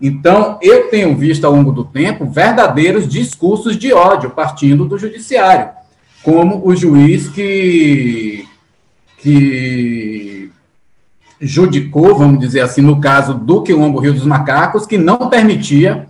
Então, 0.00 0.58
eu 0.60 0.90
tenho 0.90 1.16
visto 1.16 1.44
ao 1.44 1.52
longo 1.52 1.72
do 1.72 1.84
tempo 1.84 2.26
verdadeiros 2.26 3.08
discursos 3.08 3.78
de 3.78 3.92
ódio 3.92 4.30
partindo 4.30 4.84
do 4.84 4.98
judiciário, 4.98 5.70
como 6.22 6.66
o 6.66 6.76
juiz 6.76 7.28
que, 7.28 8.44
que 9.18 10.35
judicou, 11.40 12.16
vamos 12.16 12.40
dizer 12.40 12.60
assim, 12.60 12.80
no 12.80 13.00
caso 13.00 13.34
do 13.34 13.62
Quilombo 13.62 13.98
Rio 13.98 14.14
dos 14.14 14.24
Macacos, 14.24 14.86
que 14.86 14.96
não 14.96 15.28
permitia 15.28 16.06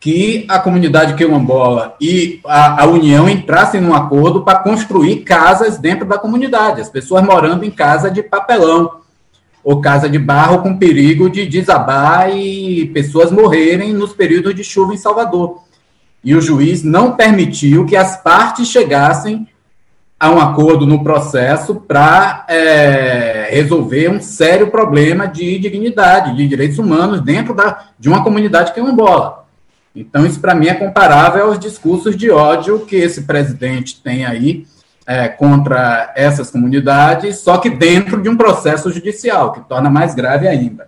que 0.00 0.44
a 0.48 0.58
comunidade 0.58 1.14
quilombola 1.14 1.94
e 2.00 2.40
a, 2.44 2.82
a 2.82 2.86
União 2.86 3.28
entrassem 3.28 3.80
num 3.80 3.94
acordo 3.94 4.42
para 4.42 4.58
construir 4.58 5.18
casas 5.18 5.78
dentro 5.78 6.04
da 6.04 6.18
comunidade, 6.18 6.80
as 6.80 6.88
pessoas 6.88 7.22
morando 7.24 7.64
em 7.64 7.70
casa 7.70 8.10
de 8.10 8.20
papelão 8.20 9.02
ou 9.62 9.80
casa 9.80 10.08
de 10.08 10.18
barro 10.18 10.60
com 10.60 10.76
perigo 10.76 11.30
de 11.30 11.46
desabar 11.46 12.36
e 12.36 12.86
pessoas 12.86 13.30
morrerem 13.30 13.92
nos 13.92 14.12
períodos 14.12 14.56
de 14.56 14.64
chuva 14.64 14.92
em 14.92 14.96
Salvador. 14.96 15.62
E 16.24 16.34
o 16.34 16.40
juiz 16.40 16.82
não 16.82 17.12
permitiu 17.12 17.86
que 17.86 17.96
as 17.96 18.20
partes 18.20 18.66
chegassem 18.66 19.46
a 20.22 20.30
um 20.30 20.38
acordo 20.38 20.86
no 20.86 21.02
processo 21.02 21.74
para 21.74 22.46
é, 22.48 23.48
resolver 23.50 24.08
um 24.08 24.20
sério 24.20 24.70
problema 24.70 25.26
de 25.26 25.58
dignidade, 25.58 26.36
de 26.36 26.46
direitos 26.46 26.78
humanos 26.78 27.20
dentro 27.20 27.52
da, 27.52 27.86
de 27.98 28.08
uma 28.08 28.22
comunidade 28.22 28.72
quilombola. 28.72 29.46
Então, 29.96 30.24
isso 30.24 30.38
para 30.38 30.54
mim 30.54 30.68
é 30.68 30.74
comparável 30.74 31.46
aos 31.46 31.58
discursos 31.58 32.16
de 32.16 32.30
ódio 32.30 32.86
que 32.86 32.94
esse 32.94 33.22
presidente 33.22 34.00
tem 34.00 34.24
aí 34.24 34.64
é, 35.08 35.26
contra 35.26 36.12
essas 36.14 36.52
comunidades, 36.52 37.38
só 37.38 37.58
que 37.58 37.68
dentro 37.68 38.22
de 38.22 38.28
um 38.28 38.36
processo 38.36 38.92
judicial, 38.92 39.50
que 39.50 39.60
torna 39.62 39.90
mais 39.90 40.14
grave 40.14 40.46
ainda. 40.46 40.86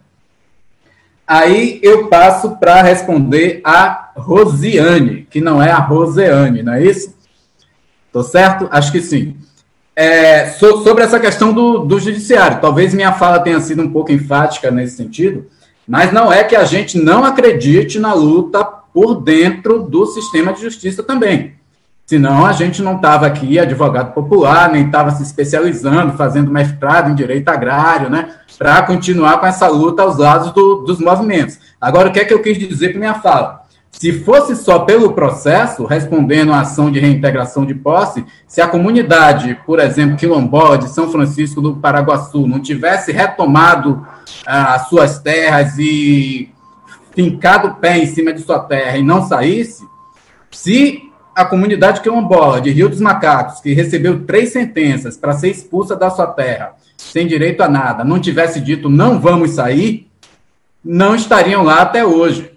Aí 1.26 1.80
eu 1.82 2.06
passo 2.06 2.50
para 2.58 2.82
responder 2.82 3.60
a 3.64 4.10
Rosiane, 4.14 5.26
que 5.28 5.40
não 5.40 5.60
é 5.60 5.72
a 5.72 5.78
Roseane, 5.78 6.62
não 6.62 6.74
é 6.74 6.84
isso? 6.84 7.13
Tô 8.14 8.22
certo? 8.22 8.68
Acho 8.70 8.92
que 8.92 9.02
sim. 9.02 9.34
É, 9.96 10.50
so, 10.50 10.84
sobre 10.84 11.02
essa 11.02 11.18
questão 11.18 11.52
do, 11.52 11.80
do 11.80 11.98
judiciário, 11.98 12.60
talvez 12.60 12.94
minha 12.94 13.10
fala 13.10 13.40
tenha 13.40 13.58
sido 13.58 13.82
um 13.82 13.90
pouco 13.90 14.12
enfática 14.12 14.70
nesse 14.70 14.96
sentido, 14.96 15.46
mas 15.86 16.12
não 16.12 16.32
é 16.32 16.44
que 16.44 16.54
a 16.54 16.64
gente 16.64 16.96
não 16.96 17.24
acredite 17.24 17.98
na 17.98 18.14
luta 18.14 18.64
por 18.64 19.16
dentro 19.20 19.82
do 19.82 20.06
sistema 20.06 20.52
de 20.52 20.60
justiça 20.60 21.02
também. 21.02 21.54
Senão 22.06 22.46
a 22.46 22.52
gente 22.52 22.80
não 22.82 22.96
estava 22.96 23.26
aqui 23.26 23.58
advogado 23.58 24.14
popular, 24.14 24.70
nem 24.70 24.86
estava 24.86 25.10
se 25.10 25.24
especializando, 25.24 26.16
fazendo 26.16 26.52
mestrado 26.52 27.10
em 27.10 27.16
direito 27.16 27.48
agrário, 27.48 28.08
né, 28.08 28.28
para 28.56 28.80
continuar 28.82 29.40
com 29.40 29.46
essa 29.46 29.66
luta 29.66 30.02
aos 30.04 30.18
lados 30.18 30.52
do, 30.52 30.84
dos 30.84 31.00
movimentos. 31.00 31.58
Agora, 31.80 32.10
o 32.10 32.12
que 32.12 32.20
é 32.20 32.24
que 32.24 32.32
eu 32.32 32.40
quis 32.40 32.56
dizer 32.56 32.92
com 32.92 33.00
minha 33.00 33.14
fala? 33.14 33.63
Se 33.98 34.12
fosse 34.20 34.56
só 34.56 34.80
pelo 34.80 35.12
processo, 35.12 35.84
respondendo 35.84 36.52
à 36.52 36.60
ação 36.60 36.90
de 36.90 36.98
reintegração 36.98 37.64
de 37.64 37.74
posse, 37.74 38.24
se 38.46 38.60
a 38.60 38.66
comunidade, 38.66 39.58
por 39.64 39.78
exemplo, 39.78 40.16
quilombola 40.16 40.76
de 40.76 40.90
São 40.90 41.10
Francisco 41.10 41.60
do 41.60 41.76
Paraguaçu, 41.76 42.46
não 42.46 42.60
tivesse 42.60 43.12
retomado 43.12 44.04
ah, 44.44 44.74
as 44.74 44.88
suas 44.88 45.20
terras 45.20 45.78
e 45.78 46.50
fincado 47.14 47.68
o 47.68 47.74
pé 47.76 47.98
em 47.98 48.06
cima 48.06 48.32
de 48.32 48.40
sua 48.42 48.58
terra 48.58 48.98
e 48.98 49.02
não 49.02 49.26
saísse, 49.26 49.86
se 50.50 51.10
a 51.34 51.44
comunidade 51.44 52.00
quilombola 52.00 52.60
de 52.60 52.70
Rio 52.70 52.88
dos 52.88 53.00
Macacos, 53.00 53.60
que 53.60 53.72
recebeu 53.72 54.24
três 54.24 54.50
sentenças 54.50 55.16
para 55.16 55.32
ser 55.32 55.50
expulsa 55.50 55.94
da 55.94 56.10
sua 56.10 56.26
terra, 56.26 56.74
sem 56.96 57.26
direito 57.26 57.62
a 57.62 57.68
nada, 57.68 58.04
não 58.04 58.20
tivesse 58.20 58.60
dito 58.60 58.90
não 58.90 59.20
vamos 59.20 59.52
sair, 59.52 60.08
não 60.84 61.14
estariam 61.14 61.62
lá 61.62 61.80
até 61.82 62.04
hoje. 62.04 62.53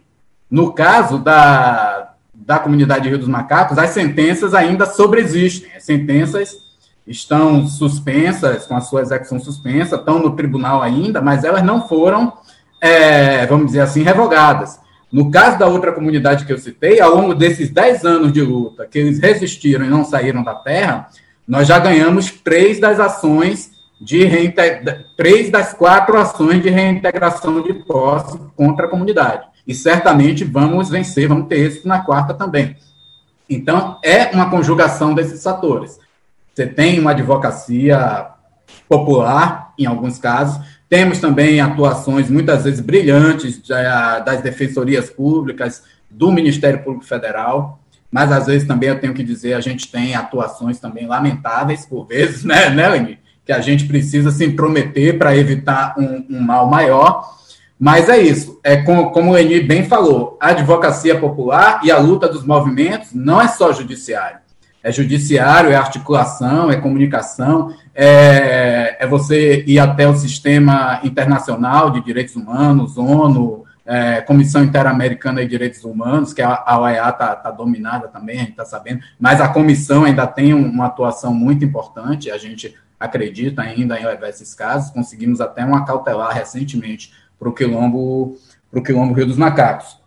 No 0.49 0.71
caso 0.73 1.17
da, 1.17 2.13
da 2.33 2.57
comunidade 2.57 3.09
Rio 3.09 3.19
dos 3.19 3.27
Macacos, 3.27 3.77
as 3.77 3.89
sentenças 3.89 4.53
ainda 4.53 4.85
sobreexistem. 4.85 5.69
As 5.75 5.83
sentenças 5.83 6.55
estão 7.05 7.67
suspensas, 7.67 8.65
com 8.65 8.75
a 8.75 8.81
sua 8.81 9.01
execução 9.01 9.39
suspensa, 9.39 9.95
estão 9.95 10.19
no 10.19 10.35
tribunal 10.35 10.81
ainda, 10.81 11.21
mas 11.21 11.43
elas 11.43 11.63
não 11.63 11.87
foram, 11.87 12.33
é, 12.81 13.45
vamos 13.45 13.67
dizer 13.67 13.81
assim, 13.81 14.01
revogadas. 14.01 14.79
No 15.11 15.29
caso 15.29 15.59
da 15.59 15.67
outra 15.67 15.91
comunidade 15.91 16.45
que 16.45 16.51
eu 16.51 16.57
citei, 16.57 16.99
ao 16.99 17.15
longo 17.15 17.33
desses 17.33 17.69
10 17.69 18.05
anos 18.05 18.31
de 18.31 18.41
luta, 18.41 18.85
que 18.85 18.99
eles 18.99 19.19
resistiram 19.19 19.85
e 19.85 19.89
não 19.89 20.03
saíram 20.03 20.43
da 20.43 20.55
terra, 20.55 21.09
nós 21.45 21.67
já 21.67 21.79
ganhamos 21.79 22.31
três 22.31 22.79
das 22.79 22.99
ações 22.99 23.71
de 23.99 24.25
três 25.15 25.49
das 25.49 25.73
quatro 25.73 26.17
ações 26.17 26.61
de 26.61 26.69
reintegração 26.69 27.61
de 27.61 27.73
posse 27.73 28.37
contra 28.55 28.85
a 28.85 28.89
comunidade 28.89 29.47
e 29.67 29.73
certamente 29.73 30.43
vamos 30.43 30.89
vencer, 30.89 31.27
vamos 31.27 31.47
ter 31.47 31.59
êxito 31.59 31.87
na 31.87 31.99
quarta 31.99 32.33
também. 32.33 32.77
Então, 33.49 33.99
é 34.03 34.25
uma 34.33 34.49
conjugação 34.49 35.13
desses 35.13 35.43
fatores. 35.43 35.99
Você 36.53 36.65
tem 36.65 36.99
uma 36.99 37.11
advocacia 37.11 38.27
popular, 38.87 39.73
em 39.77 39.85
alguns 39.85 40.17
casos, 40.17 40.59
temos 40.89 41.19
também 41.19 41.59
atuações 41.59 42.29
muitas 42.29 42.63
vezes 42.63 42.79
brilhantes 42.79 43.61
das 44.25 44.41
defensorias 44.41 45.09
públicas, 45.09 45.83
do 46.09 46.31
Ministério 46.31 46.81
Público 46.83 47.05
Federal, 47.05 47.79
mas 48.09 48.31
às 48.31 48.47
vezes 48.47 48.67
também 48.67 48.89
eu 48.89 48.99
tenho 48.99 49.13
que 49.13 49.23
dizer, 49.23 49.53
a 49.53 49.59
gente 49.59 49.91
tem 49.91 50.15
atuações 50.15 50.79
também 50.79 51.05
lamentáveis, 51.05 51.85
por 51.85 52.07
vezes, 52.07 52.43
né, 52.45 52.69
né 52.69 53.17
Que 53.45 53.51
a 53.51 53.59
gente 53.59 53.85
precisa 53.85 54.31
se 54.31 54.45
intrometer 54.45 55.17
para 55.17 55.35
evitar 55.35 55.93
um, 55.97 56.25
um 56.29 56.39
mal 56.39 56.67
maior. 56.67 57.37
Mas 57.79 58.09
é 58.09 58.17
isso, 58.17 58.59
é 58.63 58.77
como, 58.77 59.11
como 59.11 59.31
o 59.31 59.37
Eni 59.37 59.61
bem 59.61 59.83
falou, 59.83 60.35
a 60.41 60.49
advocacia 60.49 61.19
popular 61.19 61.81
e 61.83 61.91
a 61.91 61.99
luta 61.99 62.27
dos 62.27 62.43
movimentos 62.43 63.13
não 63.13 63.39
é 63.39 63.47
só 63.47 63.71
judiciário. 63.71 64.39
É 64.81 64.91
judiciário, 64.91 65.69
é 65.69 65.75
articulação, 65.75 66.71
é 66.71 66.77
comunicação, 66.77 67.75
é, 67.93 68.97
é 68.99 69.07
você 69.07 69.63
ir 69.67 69.79
até 69.79 70.07
o 70.07 70.15
sistema 70.15 70.99
internacional 71.03 71.91
de 71.91 72.01
direitos 72.01 72.35
humanos, 72.35 72.97
ONU, 72.97 73.65
é, 73.87 74.21
Comissão 74.21 74.63
Interamericana 74.63 75.41
de 75.41 75.47
Direitos 75.47 75.83
Humanos, 75.83 76.33
que 76.33 76.41
a, 76.41 76.61
a 76.65 76.79
OEA 76.79 77.09
está 77.09 77.35
tá 77.35 77.51
dominada 77.51 78.07
também, 78.07 78.37
a 78.37 78.39
gente 78.39 78.51
está 78.51 78.65
sabendo, 78.65 79.01
mas 79.19 79.39
a 79.39 79.47
comissão 79.47 80.03
ainda 80.03 80.27
tem 80.27 80.53
uma 80.53 80.87
atuação 80.87 81.33
muito 81.33 81.63
importante, 81.63 82.29
a 82.29 82.37
gente 82.37 82.75
acredita 82.99 83.61
ainda 83.61 83.99
em 83.99 84.05
esses 84.27 84.53
casos, 84.53 84.91
conseguimos 84.91 85.39
até 85.39 85.63
uma 85.63 85.85
cautelar 85.85 86.33
recentemente 86.33 87.13
para 87.39 87.49
o 87.49 87.53
quilombo, 87.53 88.35
pro 88.71 88.81
quilombo 88.81 89.13
Rio 89.13 89.25
dos 89.25 89.37
Macacos. 89.37 89.97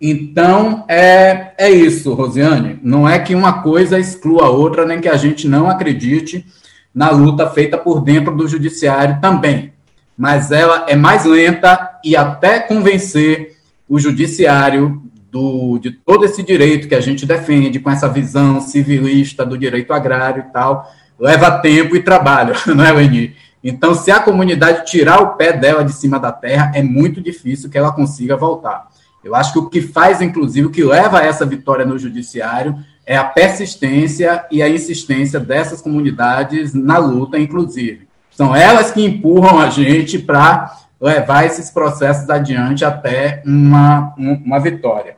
Então, 0.00 0.84
é, 0.88 1.52
é 1.56 1.70
isso, 1.70 2.12
Rosiane. 2.12 2.80
Não 2.82 3.08
é 3.08 3.18
que 3.20 3.34
uma 3.34 3.62
coisa 3.62 4.00
exclua 4.00 4.46
a 4.46 4.50
outra, 4.50 4.84
nem 4.84 5.00
que 5.00 5.08
a 5.08 5.16
gente 5.16 5.46
não 5.46 5.70
acredite 5.70 6.44
na 6.92 7.10
luta 7.10 7.48
feita 7.48 7.78
por 7.78 8.00
dentro 8.00 8.34
do 8.34 8.48
judiciário 8.48 9.20
também. 9.20 9.72
Mas 10.18 10.50
ela 10.50 10.86
é 10.88 10.96
mais 10.96 11.24
lenta 11.24 12.00
e 12.04 12.16
até 12.16 12.58
convencer 12.60 13.56
o 13.88 13.98
judiciário 13.98 15.02
do, 15.30 15.78
de 15.78 15.90
todo 15.90 16.24
esse 16.24 16.42
direito 16.42 16.88
que 16.88 16.94
a 16.94 17.00
gente 17.00 17.24
defende, 17.24 17.78
com 17.78 17.90
essa 17.90 18.08
visão 18.08 18.60
civilista 18.60 19.46
do 19.46 19.56
direito 19.56 19.92
agrário 19.92 20.44
e 20.48 20.52
tal, 20.52 20.90
leva 21.18 21.58
tempo 21.60 21.96
e 21.96 22.02
trabalho, 22.02 22.54
não 22.74 22.84
é, 22.84 22.92
Leni? 22.92 23.34
Então, 23.62 23.94
se 23.94 24.10
a 24.10 24.18
comunidade 24.18 24.86
tirar 24.86 25.20
o 25.22 25.36
pé 25.36 25.52
dela 25.52 25.84
de 25.84 25.92
cima 25.92 26.18
da 26.18 26.32
terra, 26.32 26.72
é 26.74 26.82
muito 26.82 27.20
difícil 27.20 27.70
que 27.70 27.78
ela 27.78 27.92
consiga 27.92 28.36
voltar. 28.36 28.88
Eu 29.22 29.34
acho 29.36 29.52
que 29.52 29.58
o 29.58 29.68
que 29.68 29.80
faz, 29.80 30.20
inclusive, 30.20 30.66
o 30.66 30.70
que 30.70 30.82
leva 30.82 31.20
a 31.20 31.24
essa 31.24 31.46
vitória 31.46 31.84
no 31.84 31.98
judiciário 31.98 32.76
é 33.06 33.16
a 33.16 33.24
persistência 33.24 34.44
e 34.50 34.62
a 34.62 34.68
insistência 34.68 35.38
dessas 35.38 35.80
comunidades 35.80 36.74
na 36.74 36.98
luta, 36.98 37.38
inclusive. 37.38 38.08
São 38.30 38.54
elas 38.54 38.90
que 38.90 39.04
empurram 39.04 39.60
a 39.60 39.70
gente 39.70 40.18
para 40.18 40.76
levar 41.00 41.44
esses 41.44 41.70
processos 41.70 42.28
adiante 42.30 42.84
até 42.84 43.42
uma, 43.44 44.14
uma 44.16 44.58
vitória. 44.58 45.16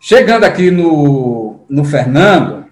Chegando 0.00 0.44
aqui 0.44 0.70
no, 0.70 1.60
no 1.68 1.84
Fernando, 1.84 2.66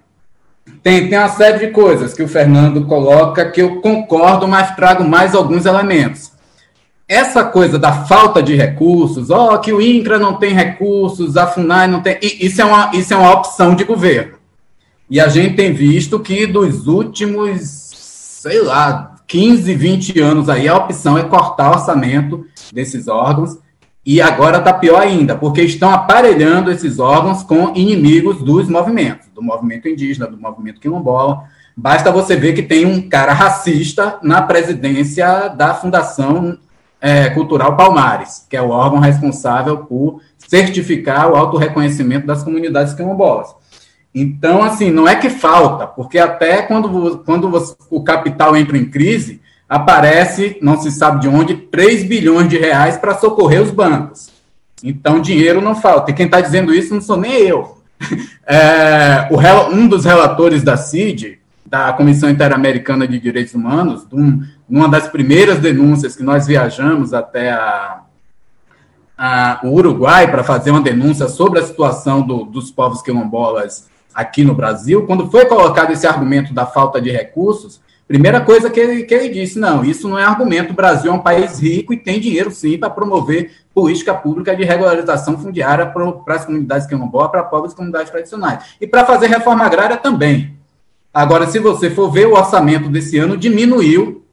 tem, 0.87 1.09
tem 1.09 1.19
uma 1.19 1.27
série 1.27 1.67
de 1.67 1.73
coisas 1.73 2.13
que 2.13 2.23
o 2.23 2.29
Fernando 2.29 2.85
coloca 2.85 3.51
que 3.51 3.61
eu 3.61 3.81
concordo, 3.81 4.47
mas 4.47 4.73
trago 4.73 5.03
mais 5.03 5.35
alguns 5.35 5.65
elementos. 5.65 6.31
Essa 7.05 7.43
coisa 7.43 7.77
da 7.77 8.05
falta 8.05 8.41
de 8.41 8.55
recursos, 8.55 9.29
ó, 9.29 9.53
oh, 9.53 9.59
que 9.59 9.73
o 9.73 9.81
INCRA 9.81 10.17
não 10.17 10.35
tem 10.35 10.53
recursos, 10.53 11.35
a 11.35 11.45
FUNAI 11.45 11.87
não 11.89 12.01
tem. 12.01 12.17
Isso 12.21 12.61
é, 12.61 12.65
uma, 12.65 12.91
isso 12.93 13.13
é 13.13 13.17
uma 13.17 13.33
opção 13.33 13.75
de 13.75 13.83
governo. 13.83 14.35
E 15.09 15.19
a 15.19 15.27
gente 15.27 15.57
tem 15.57 15.73
visto 15.73 16.21
que 16.21 16.47
dos 16.47 16.87
últimos, 16.87 17.59
sei 18.41 18.61
lá, 18.61 19.13
15, 19.27 19.73
20 19.73 20.21
anos 20.21 20.47
aí, 20.47 20.69
a 20.69 20.77
opção 20.77 21.17
é 21.17 21.23
cortar 21.23 21.71
orçamento 21.71 22.45
desses 22.71 23.09
órgãos. 23.09 23.57
E 24.07 24.21
agora 24.21 24.59
está 24.59 24.71
pior 24.71 25.01
ainda, 25.01 25.35
porque 25.35 25.61
estão 25.61 25.91
aparelhando 25.91 26.71
esses 26.71 26.97
órgãos 26.97 27.43
com 27.43 27.75
inimigos 27.75 28.41
dos 28.41 28.69
movimentos, 28.69 29.27
do 29.35 29.43
movimento 29.43 29.89
indígena, 29.89 30.25
do 30.27 30.37
movimento 30.37 30.79
quilombola. 30.79 31.43
Basta 31.75 32.09
você 32.09 32.37
ver 32.37 32.53
que 32.53 32.63
tem 32.63 32.85
um 32.85 33.09
cara 33.09 33.33
racista 33.33 34.17
na 34.23 34.41
presidência 34.41 35.49
da 35.49 35.73
Fundação 35.73 36.57
é, 37.01 37.29
Cultural 37.31 37.75
Palmares, 37.75 38.47
que 38.49 38.55
é 38.55 38.61
o 38.61 38.69
órgão 38.69 38.99
responsável 38.99 39.79
por 39.79 40.21
certificar 40.37 41.29
o 41.29 41.35
autorreconhecimento 41.35 42.25
das 42.25 42.43
comunidades 42.43 42.93
quilombolas. 42.93 43.53
Então, 44.15 44.63
assim, 44.63 44.89
não 44.89 45.05
é 45.05 45.15
que 45.15 45.29
falta, 45.29 45.85
porque 45.85 46.17
até 46.17 46.61
quando, 46.61 47.25
quando 47.25 47.51
o 47.89 48.03
capital 48.05 48.55
entra 48.55 48.77
em 48.77 48.85
crise, 48.85 49.41
aparece, 49.67 50.57
não 50.61 50.79
se 50.79 50.91
sabe 50.91 51.21
de 51.21 51.27
onde, 51.27 51.55
3 51.55 52.03
bilhões 52.05 52.47
de 52.47 52.57
reais 52.57 52.97
para 52.97 53.17
socorrer 53.17 53.61
os 53.61 53.71
bancos. 53.71 54.29
Então, 54.83 55.21
dinheiro 55.21 55.59
não 55.59 55.75
falta. 55.75 56.11
E 56.11 56.13
quem 56.13 56.25
está 56.25 56.39
dizendo 56.39 56.73
isso 56.73 56.93
não 56.93 57.01
sou 57.01 57.17
nem 57.17 57.33
eu. 57.33 57.77
É, 58.49 59.27
o, 59.29 59.75
um 59.75 59.89
dos 59.89 60.05
relatores 60.05 60.63
da 60.63 60.77
CID, 60.77 61.37
da 61.65 61.91
Comissão 61.91 62.29
Interamericana 62.29 63.05
de 63.05 63.19
Direitos 63.19 63.53
Humanos, 63.53 64.07
um, 64.13 64.41
numa 64.69 64.87
das 64.87 65.09
primeiras 65.09 65.59
denúncias 65.59 66.15
que 66.15 66.23
nós 66.23 66.47
viajamos 66.47 67.13
até 67.13 67.51
a, 67.51 68.03
a, 69.17 69.59
o 69.65 69.73
Uruguai 69.73 70.31
para 70.31 70.45
fazer 70.45 70.71
uma 70.71 70.79
denúncia 70.79 71.27
sobre 71.27 71.59
a 71.59 71.65
situação 71.65 72.21
do, 72.21 72.45
dos 72.45 72.71
povos 72.71 73.01
quilombolas 73.01 73.89
aqui 74.15 74.45
no 74.45 74.55
Brasil, 74.55 75.05
quando 75.05 75.29
foi 75.29 75.45
colocado 75.45 75.91
esse 75.91 76.07
argumento 76.07 76.53
da 76.53 76.65
falta 76.65 77.01
de 77.01 77.11
recursos, 77.11 77.81
primeira 78.07 78.39
coisa 78.39 78.69
que 78.69 78.79
ele, 78.79 79.03
que 79.03 79.13
ele 79.13 79.29
disse, 79.29 79.59
não, 79.59 79.83
isso 79.83 80.07
não 80.07 80.17
é 80.17 80.23
argumento, 80.23 80.71
o 80.71 80.75
Brasil 80.75 81.11
é 81.11 81.13
um 81.13 81.19
país 81.19 81.59
rico 81.59 81.93
e 81.93 81.97
tem 81.97 82.19
dinheiro 82.19 82.49
sim 82.51 82.77
para 82.77 82.89
promover 82.89 83.51
política 83.73 84.13
pública 84.13 84.55
de 84.55 84.63
regularização 84.63 85.37
fundiária 85.37 85.85
para 85.85 86.35
as 86.35 86.45
comunidades 86.45 86.87
quilombolas, 86.87 87.29
para 87.29 87.41
e 87.41 87.75
comunidades 87.75 88.09
tradicionais. 88.09 88.63
E 88.79 88.87
para 88.87 89.05
fazer 89.05 89.27
reforma 89.27 89.65
agrária 89.65 89.97
também. 89.97 90.55
Agora, 91.13 91.47
se 91.47 91.59
você 91.59 91.89
for 91.89 92.11
ver, 92.11 92.27
o 92.27 92.33
orçamento 92.33 92.89
desse 92.89 93.17
ano 93.17 93.35
diminuiu 93.35 94.23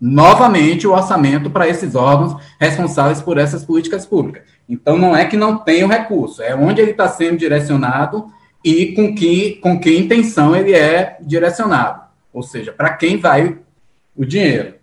novamente 0.00 0.86
o 0.86 0.92
orçamento 0.92 1.50
para 1.50 1.68
esses 1.68 1.94
órgãos 1.94 2.40
responsáveis 2.60 3.20
por 3.20 3.38
essas 3.38 3.64
políticas 3.64 4.06
públicas. 4.06 4.42
Então, 4.68 4.98
não 4.98 5.16
é 5.16 5.24
que 5.24 5.36
não 5.36 5.58
tem 5.58 5.84
o 5.84 5.88
recurso, 5.88 6.42
é 6.42 6.54
onde 6.54 6.80
ele 6.80 6.90
está 6.90 7.08
sendo 7.08 7.38
direcionado 7.38 8.26
e 8.64 8.94
com 8.94 9.14
que, 9.14 9.54
com 9.62 9.78
que 9.78 9.96
intenção 9.96 10.56
ele 10.56 10.74
é 10.74 11.18
direcionado, 11.20 12.00
ou 12.36 12.42
seja, 12.42 12.70
para 12.70 12.90
quem 12.90 13.16
vai 13.16 13.56
o 14.14 14.22
dinheiro. 14.22 14.74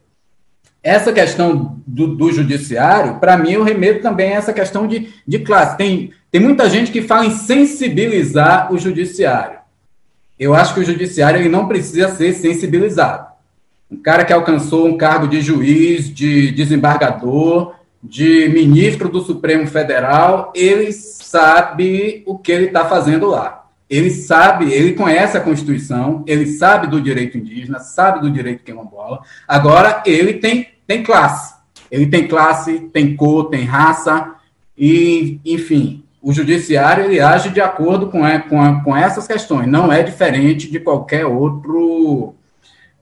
Essa 0.81 1.13
questão 1.13 1.79
do, 1.85 2.07
do 2.07 2.31
judiciário, 2.31 3.19
para 3.19 3.37
mim, 3.37 3.51
eu 3.51 3.63
remeto 3.63 4.01
também 4.01 4.33
a 4.33 4.37
essa 4.37 4.51
questão 4.51 4.87
de, 4.87 5.13
de 5.25 5.37
classe. 5.37 5.77
Tem, 5.77 6.11
tem 6.31 6.41
muita 6.41 6.67
gente 6.67 6.91
que 6.91 7.03
fala 7.03 7.27
em 7.27 7.29
sensibilizar 7.29 8.73
o 8.73 8.79
judiciário. 8.79 9.59
Eu 10.39 10.55
acho 10.55 10.73
que 10.73 10.79
o 10.79 10.83
judiciário 10.83 11.39
ele 11.39 11.47
não 11.47 11.67
precisa 11.67 12.09
ser 12.15 12.33
sensibilizado. 12.33 13.27
Um 13.89 13.97
cara 13.97 14.25
que 14.25 14.33
alcançou 14.33 14.87
um 14.87 14.97
cargo 14.97 15.27
de 15.27 15.39
juiz, 15.39 16.11
de 16.11 16.49
desembargador, 16.53 17.75
de 18.01 18.49
ministro 18.49 19.09
do 19.09 19.21
Supremo 19.21 19.67
Federal, 19.67 20.51
ele 20.55 20.91
sabe 20.91 22.23
o 22.25 22.35
que 22.35 22.51
ele 22.51 22.65
está 22.65 22.83
fazendo 22.85 23.27
lá 23.27 23.62
ele 23.93 24.09
sabe, 24.09 24.73
ele 24.73 24.93
conhece 24.93 25.37
a 25.37 25.41
Constituição, 25.41 26.23
ele 26.25 26.47
sabe 26.47 26.87
do 26.87 26.99
direito 26.99 27.37
indígena, 27.37 27.77
sabe 27.77 28.21
do 28.21 28.31
direito 28.31 28.63
quilombola. 28.63 29.21
Agora, 29.47 30.01
ele 30.03 30.33
tem, 30.33 30.69
tem 30.87 31.03
classe. 31.03 31.53
Ele 31.91 32.07
tem 32.07 32.27
classe, 32.27 32.89
tem 32.91 33.15
cor, 33.15 33.49
tem 33.49 33.63
raça, 33.63 34.33
e, 34.75 35.39
enfim, 35.45 36.03
o 36.23 36.33
judiciário 36.33 37.05
ele 37.05 37.19
age 37.19 37.49
de 37.51 37.61
acordo 37.61 38.07
com, 38.07 38.25
a, 38.25 38.39
com, 38.39 38.81
com 38.81 38.97
essas 38.97 39.27
questões, 39.27 39.67
não 39.67 39.93
é 39.93 40.01
diferente 40.01 40.71
de 40.71 40.79
qualquer 40.79 41.27
outro, 41.27 42.33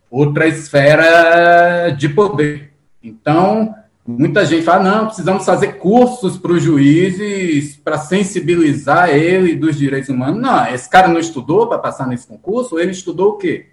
outra 0.10 0.46
esfera 0.46 1.96
de 1.98 2.10
poder. 2.10 2.74
Então, 3.02 3.74
Muita 4.06 4.44
gente 4.46 4.64
fala, 4.64 4.84
não, 4.84 5.06
precisamos 5.06 5.46
fazer 5.46 5.78
cursos 5.78 6.36
para 6.36 6.54
os 6.54 6.64
juízes 6.64 7.78
para 7.78 8.00
sensibilizar 8.00 9.10
ele 9.10 9.56
dos 9.56 9.78
direitos 9.78 10.10
humanos. 10.10 10.42
Não, 10.42 10.68
esse 10.68 10.90
cara 10.90 11.08
não 11.08 11.20
estudou 11.20 11.68
para 11.68 11.78
passar 11.78 12.08
nesse 12.08 12.28
concurso, 12.28 12.80
ele 12.80 12.92
estudou 12.92 13.34
o 13.34 13.38
quê? 13.38 13.68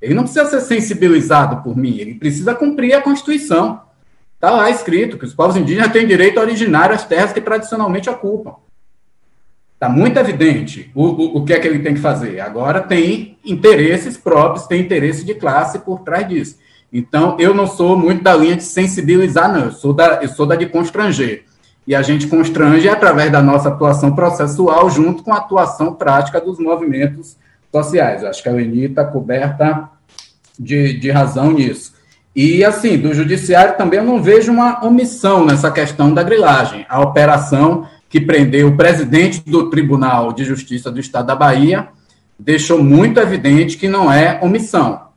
Ele 0.00 0.14
não 0.14 0.24
precisa 0.24 0.46
ser 0.46 0.60
sensibilizado 0.62 1.62
por 1.62 1.76
mim, 1.76 1.96
ele 1.98 2.14
precisa 2.14 2.56
cumprir 2.56 2.94
a 2.94 3.00
Constituição. 3.00 3.80
Está 4.34 4.50
lá 4.50 4.68
escrito 4.68 5.16
que 5.16 5.24
os 5.24 5.32
povos 5.32 5.56
indígenas 5.56 5.92
têm 5.92 6.04
direito 6.04 6.40
originário 6.40 6.96
às 6.96 7.04
terras 7.04 7.32
que 7.32 7.40
tradicionalmente 7.40 8.10
ocupam. 8.10 8.56
Está 9.74 9.88
muito 9.88 10.18
evidente 10.18 10.90
o, 10.92 11.04
o, 11.04 11.36
o 11.38 11.44
que 11.44 11.52
é 11.52 11.60
que 11.60 11.68
ele 11.68 11.78
tem 11.78 11.94
que 11.94 12.00
fazer. 12.00 12.40
Agora 12.40 12.80
tem 12.80 13.38
interesses 13.44 14.16
próprios, 14.16 14.66
tem 14.66 14.80
interesse 14.80 15.24
de 15.24 15.34
classe 15.34 15.78
por 15.78 16.00
trás 16.00 16.28
disso. 16.28 16.56
Então, 16.92 17.36
eu 17.40 17.54
não 17.54 17.66
sou 17.66 17.96
muito 17.96 18.22
da 18.22 18.36
linha 18.36 18.54
de 18.54 18.64
sensibilizar, 18.64 19.50
não. 19.50 19.66
Eu 19.66 19.72
sou 19.72 19.94
da, 19.94 20.20
eu 20.22 20.28
sou 20.28 20.44
da 20.44 20.54
de 20.54 20.66
constranger. 20.66 21.44
E 21.86 21.94
a 21.94 22.02
gente 22.02 22.26
constrange 22.26 22.88
através 22.88 23.32
da 23.32 23.40
nossa 23.40 23.70
atuação 23.70 24.14
processual, 24.14 24.90
junto 24.90 25.22
com 25.22 25.32
a 25.32 25.38
atuação 25.38 25.94
prática 25.94 26.40
dos 26.40 26.58
movimentos 26.58 27.36
sociais. 27.72 28.22
Eu 28.22 28.28
acho 28.28 28.42
que 28.42 28.48
a 28.48 28.52
Leni 28.52 28.84
está 28.84 29.04
coberta 29.04 29.88
de, 30.58 30.92
de 30.98 31.10
razão 31.10 31.50
nisso. 31.52 31.94
E, 32.36 32.62
assim, 32.62 32.98
do 32.98 33.14
judiciário 33.14 33.76
também 33.76 33.98
eu 33.98 34.04
não 34.04 34.22
vejo 34.22 34.52
uma 34.52 34.84
omissão 34.84 35.44
nessa 35.44 35.70
questão 35.70 36.12
da 36.12 36.22
grilagem. 36.22 36.84
A 36.88 37.00
operação 37.00 37.86
que 38.08 38.20
prendeu 38.20 38.68
o 38.68 38.76
presidente 38.76 39.40
do 39.40 39.70
Tribunal 39.70 40.32
de 40.32 40.44
Justiça 40.44 40.90
do 40.90 41.00
Estado 41.00 41.26
da 41.26 41.34
Bahia 41.34 41.88
deixou 42.38 42.82
muito 42.82 43.18
evidente 43.18 43.78
que 43.78 43.88
não 43.88 44.12
é 44.12 44.38
omissão 44.42 45.11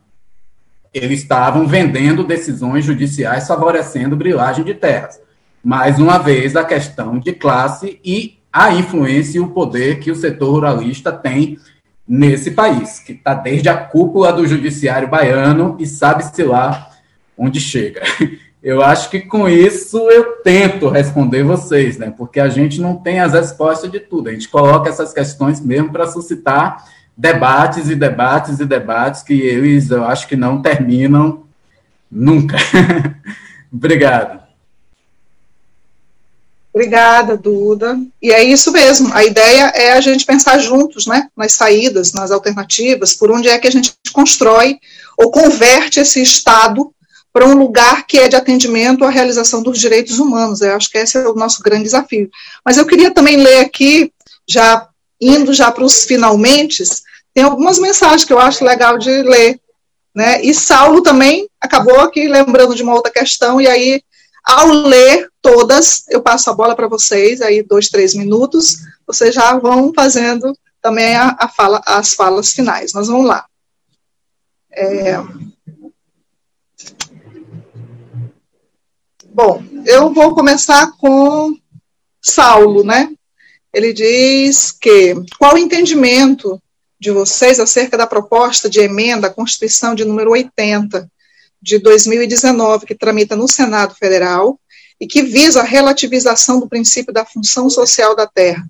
eles 0.97 1.21
estavam 1.21 1.67
vendendo 1.67 2.23
decisões 2.23 2.85
judiciais 2.85 3.47
favorecendo 3.47 4.15
brilhagem 4.15 4.63
de 4.63 4.73
terras. 4.73 5.19
Mais 5.63 5.99
uma 5.99 6.17
vez, 6.17 6.55
a 6.55 6.63
questão 6.63 7.19
de 7.19 7.33
classe 7.33 7.99
e 8.03 8.37
a 8.51 8.71
influência 8.73 9.37
e 9.37 9.41
o 9.41 9.49
poder 9.49 9.99
que 9.99 10.09
o 10.09 10.15
setor 10.15 10.51
ruralista 10.51 11.11
tem 11.11 11.59
nesse 12.07 12.51
país, 12.51 12.99
que 12.99 13.13
está 13.13 13.33
desde 13.33 13.67
a 13.67 13.75
cúpula 13.75 14.31
do 14.31 14.47
judiciário 14.47 15.07
baiano 15.07 15.75
e 15.79 15.85
sabe-se 15.85 16.43
lá 16.43 16.89
onde 17.37 17.59
chega. 17.59 18.01
Eu 18.63 18.81
acho 18.81 19.11
que 19.11 19.21
com 19.21 19.47
isso 19.47 20.09
eu 20.09 20.37
tento 20.43 20.89
responder 20.89 21.43
vocês, 21.43 21.99
né? 21.99 22.11
Porque 22.17 22.39
a 22.39 22.49
gente 22.49 22.81
não 22.81 22.95
tem 22.95 23.19
as 23.19 23.33
respostas 23.33 23.91
de 23.91 23.99
tudo. 23.99 24.27
A 24.27 24.31
gente 24.31 24.49
coloca 24.49 24.89
essas 24.89 25.13
questões 25.13 25.61
mesmo 25.61 25.91
para 25.91 26.07
suscitar 26.07 26.83
debates 27.17 27.89
e 27.89 27.95
debates 27.95 28.59
e 28.59 28.65
debates 28.65 29.23
que 29.23 29.33
eles, 29.33 29.89
eu 29.89 30.03
acho 30.03 30.27
que 30.27 30.35
não 30.35 30.61
terminam 30.61 31.43
nunca. 32.11 32.57
Obrigado. 33.71 34.43
Obrigada, 36.73 37.37
Duda. 37.37 37.97
E 38.21 38.31
é 38.33 38.43
isso 38.43 38.69
mesmo. 38.73 39.13
A 39.13 39.23
ideia 39.23 39.71
é 39.73 39.93
a 39.93 40.01
gente 40.01 40.25
pensar 40.25 40.59
juntos, 40.59 41.07
né, 41.07 41.29
nas 41.35 41.53
saídas, 41.53 42.11
nas 42.11 42.31
alternativas, 42.31 43.13
por 43.13 43.31
onde 43.31 43.47
é 43.47 43.57
que 43.57 43.67
a 43.67 43.71
gente 43.71 43.93
constrói 44.11 44.77
ou 45.17 45.31
converte 45.31 46.01
esse 46.01 46.21
Estado 46.21 46.93
para 47.31 47.45
um 47.45 47.53
lugar 47.53 48.05
que 48.05 48.17
é 48.17 48.27
de 48.27 48.35
atendimento 48.35 49.05
à 49.05 49.09
realização 49.09 49.63
dos 49.63 49.79
direitos 49.79 50.19
humanos. 50.19 50.59
Eu 50.59 50.75
acho 50.75 50.89
que 50.89 50.97
esse 50.97 51.17
é 51.17 51.27
o 51.27 51.33
nosso 51.33 51.61
grande 51.63 51.83
desafio. 51.83 52.29
Mas 52.63 52.77
eu 52.77 52.85
queria 52.85 53.11
também 53.11 53.37
ler 53.37 53.59
aqui, 53.59 54.11
já 54.47 54.87
indo 55.19 55.53
já 55.53 55.71
para 55.71 55.83
os 55.83 56.03
finalmente, 56.03 56.83
tem 57.33 57.43
algumas 57.43 57.79
mensagens 57.79 58.23
que 58.23 58.33
eu 58.33 58.39
acho 58.39 58.63
legal 58.63 58.97
de 58.97 59.09
ler. 59.23 59.59
Né? 60.13 60.41
E 60.41 60.53
Saulo 60.53 61.01
também 61.01 61.49
acabou 61.59 61.99
aqui 61.99 62.27
lembrando 62.27 62.73
de 62.73 62.83
uma 62.83 62.93
outra 62.93 63.11
questão, 63.11 63.59
e 63.59 63.67
aí, 63.67 64.01
ao 64.43 64.67
ler 64.67 65.29
todas, 65.41 66.05
eu 66.09 66.21
passo 66.21 66.49
a 66.49 66.53
bola 66.53 66.75
para 66.75 66.87
vocês, 66.87 67.41
aí 67.41 67.61
dois, 67.61 67.89
três 67.89 68.13
minutos, 68.13 68.77
vocês 69.05 69.35
já 69.35 69.57
vão 69.59 69.91
fazendo 69.93 70.57
também 70.81 71.15
a, 71.15 71.35
a 71.39 71.47
fala, 71.49 71.81
as 71.85 72.13
falas 72.13 72.53
finais. 72.53 72.93
Nós 72.93 73.07
vamos 73.07 73.25
lá. 73.25 73.45
É... 74.71 75.15
Bom, 79.25 79.61
eu 79.85 80.13
vou 80.13 80.33
começar 80.33 80.91
com 80.97 81.53
Saulo, 82.21 82.83
né? 82.83 83.11
Ele 83.75 83.91
diz 83.91 84.71
que 84.71 85.13
qual 85.37 85.55
o 85.55 85.57
entendimento 85.57 86.61
de 86.97 87.11
vocês 87.11 87.59
acerca 87.59 87.97
da 87.97 88.07
proposta 88.07 88.69
de 88.69 88.79
emenda 88.79 89.27
à 89.27 89.29
Constituição 89.29 89.93
de 89.93 90.05
número 90.05 90.31
80 90.31 91.11
de 91.61 91.77
2019, 91.79 92.85
que 92.85 92.95
tramita 92.95 93.35
no 93.35 93.49
Senado 93.49 93.93
Federal 93.93 94.57
e 94.97 95.05
que 95.05 95.21
visa 95.21 95.59
a 95.59 95.65
relativização 95.65 96.57
do 96.61 96.69
princípio 96.69 97.13
da 97.13 97.25
função 97.25 97.69
social 97.69 98.15
da 98.15 98.25
terra, 98.25 98.65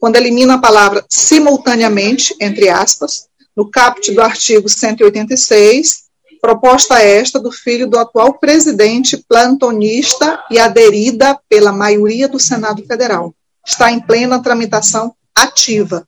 quando 0.00 0.16
elimina 0.16 0.54
a 0.54 0.60
palavra 0.60 1.04
simultaneamente, 1.08 2.34
entre 2.40 2.68
aspas, 2.68 3.28
no 3.56 3.70
caput 3.70 4.10
do 4.10 4.20
artigo 4.20 4.68
186, 4.68 6.06
proposta 6.42 7.00
esta 7.00 7.38
do 7.38 7.52
filho 7.52 7.86
do 7.86 8.00
atual 8.00 8.34
presidente 8.34 9.16
plantonista 9.28 10.42
e 10.50 10.58
aderida 10.58 11.38
pela 11.48 11.70
maioria 11.70 12.26
do 12.26 12.40
Senado 12.40 12.84
Federal. 12.84 13.32
Está 13.66 13.90
em 13.90 14.00
plena 14.00 14.42
tramitação 14.42 15.14
ativa. 15.34 16.06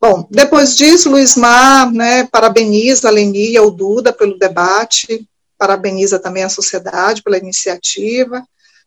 Bom, 0.00 0.28
depois 0.30 0.76
disso, 0.76 1.10
Luiz 1.10 1.36
Mar 1.36 1.90
né, 1.92 2.24
parabeniza 2.24 3.08
a 3.08 3.10
Leni 3.10 3.54
e 3.54 3.60
o 3.60 3.70
Duda 3.70 4.12
pelo 4.12 4.38
debate, 4.38 5.28
parabeniza 5.58 6.20
também 6.20 6.44
a 6.44 6.48
sociedade 6.48 7.22
pela 7.22 7.36
iniciativa, 7.36 8.44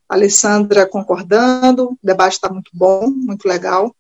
a 0.08 0.16
Alessandra 0.16 0.86
concordando, 0.86 1.92
o 1.92 1.98
debate 2.02 2.34
está 2.34 2.50
muito 2.50 2.72
bom, 2.74 3.10
muito 3.10 3.46
legal. 3.46 3.94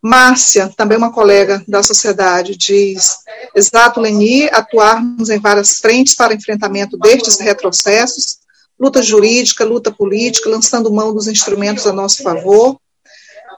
Márcia, 0.00 0.68
também 0.76 0.98
uma 0.98 1.12
colega 1.12 1.62
da 1.66 1.82
sociedade, 1.82 2.56
diz: 2.56 3.18
exato, 3.54 4.00
Leni, 4.00 4.48
atuarmos 4.50 5.30
em 5.30 5.38
várias 5.38 5.78
frentes 5.78 6.14
para 6.14 6.34
enfrentamento 6.34 6.96
destes 6.96 7.38
retrocessos, 7.38 8.38
luta 8.78 9.00
jurídica, 9.00 9.64
luta 9.64 9.92
política, 9.92 10.50
lançando 10.50 10.92
mão 10.92 11.14
dos 11.14 11.28
instrumentos 11.28 11.86
a 11.86 11.92
nosso 11.92 12.22
favor, 12.22 12.76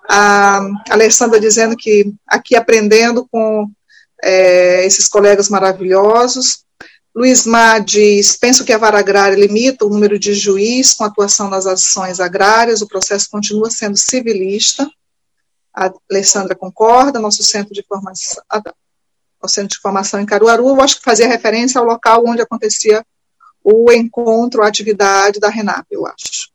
a 0.08 0.60
Alessandra 0.90 1.40
dizendo 1.40 1.76
que 1.76 2.12
aqui 2.26 2.54
aprendendo 2.54 3.26
com 3.30 3.70
é, 4.22 4.84
esses 4.84 5.08
colegas 5.08 5.48
maravilhosos. 5.48 6.64
Luiz 7.14 7.46
Mar 7.46 7.80
diz, 7.80 8.36
penso 8.36 8.64
que 8.64 8.72
a 8.72 8.78
vara 8.78 8.98
agrária 8.98 9.36
limita 9.36 9.84
o 9.84 9.88
número 9.88 10.18
de 10.18 10.34
juiz 10.34 10.94
com 10.94 11.04
atuação 11.04 11.48
nas 11.48 11.64
ações 11.64 12.18
agrárias, 12.18 12.82
o 12.82 12.88
processo 12.88 13.30
continua 13.30 13.70
sendo 13.70 13.96
civilista. 13.96 14.88
A 15.72 15.92
Alessandra 16.10 16.54
concorda, 16.54 17.20
nosso 17.20 17.42
centro 17.42 17.72
de 17.72 17.84
formação, 17.86 18.42
centro 19.46 19.76
de 19.76 19.80
formação 19.80 20.20
em 20.20 20.26
Caruaru, 20.26 20.68
eu 20.68 20.80
acho 20.80 20.96
que 20.96 21.04
fazia 21.04 21.28
referência 21.28 21.78
ao 21.78 21.86
local 21.86 22.24
onde 22.26 22.42
acontecia 22.42 23.04
o 23.62 23.92
encontro, 23.92 24.62
a 24.62 24.68
atividade 24.68 25.38
da 25.38 25.48
Renata, 25.48 25.86
eu 25.90 26.06
acho. 26.06 26.53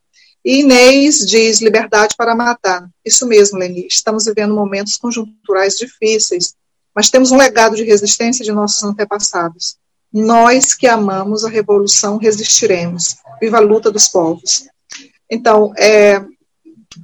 E 0.49 0.61
Inês 0.61 1.27
diz 1.27 1.61
liberdade 1.61 2.15
para 2.17 2.33
matar. 2.33 2.89
Isso 3.05 3.27
mesmo, 3.27 3.59
Leni. 3.59 3.85
Estamos 3.85 4.25
vivendo 4.25 4.55
momentos 4.55 4.95
conjunturais 4.95 5.77
difíceis, 5.77 6.55
mas 6.95 7.11
temos 7.11 7.31
um 7.31 7.37
legado 7.37 7.75
de 7.75 7.83
resistência 7.83 8.43
de 8.43 8.51
nossos 8.51 8.81
antepassados. 8.83 9.77
Nós 10.11 10.73
que 10.73 10.87
amamos 10.87 11.45
a 11.45 11.49
revolução 11.49 12.17
resistiremos. 12.17 13.17
Viva 13.39 13.57
a 13.57 13.59
luta 13.59 13.91
dos 13.91 14.07
povos. 14.07 14.67
Então, 15.29 15.71
é, 15.77 16.19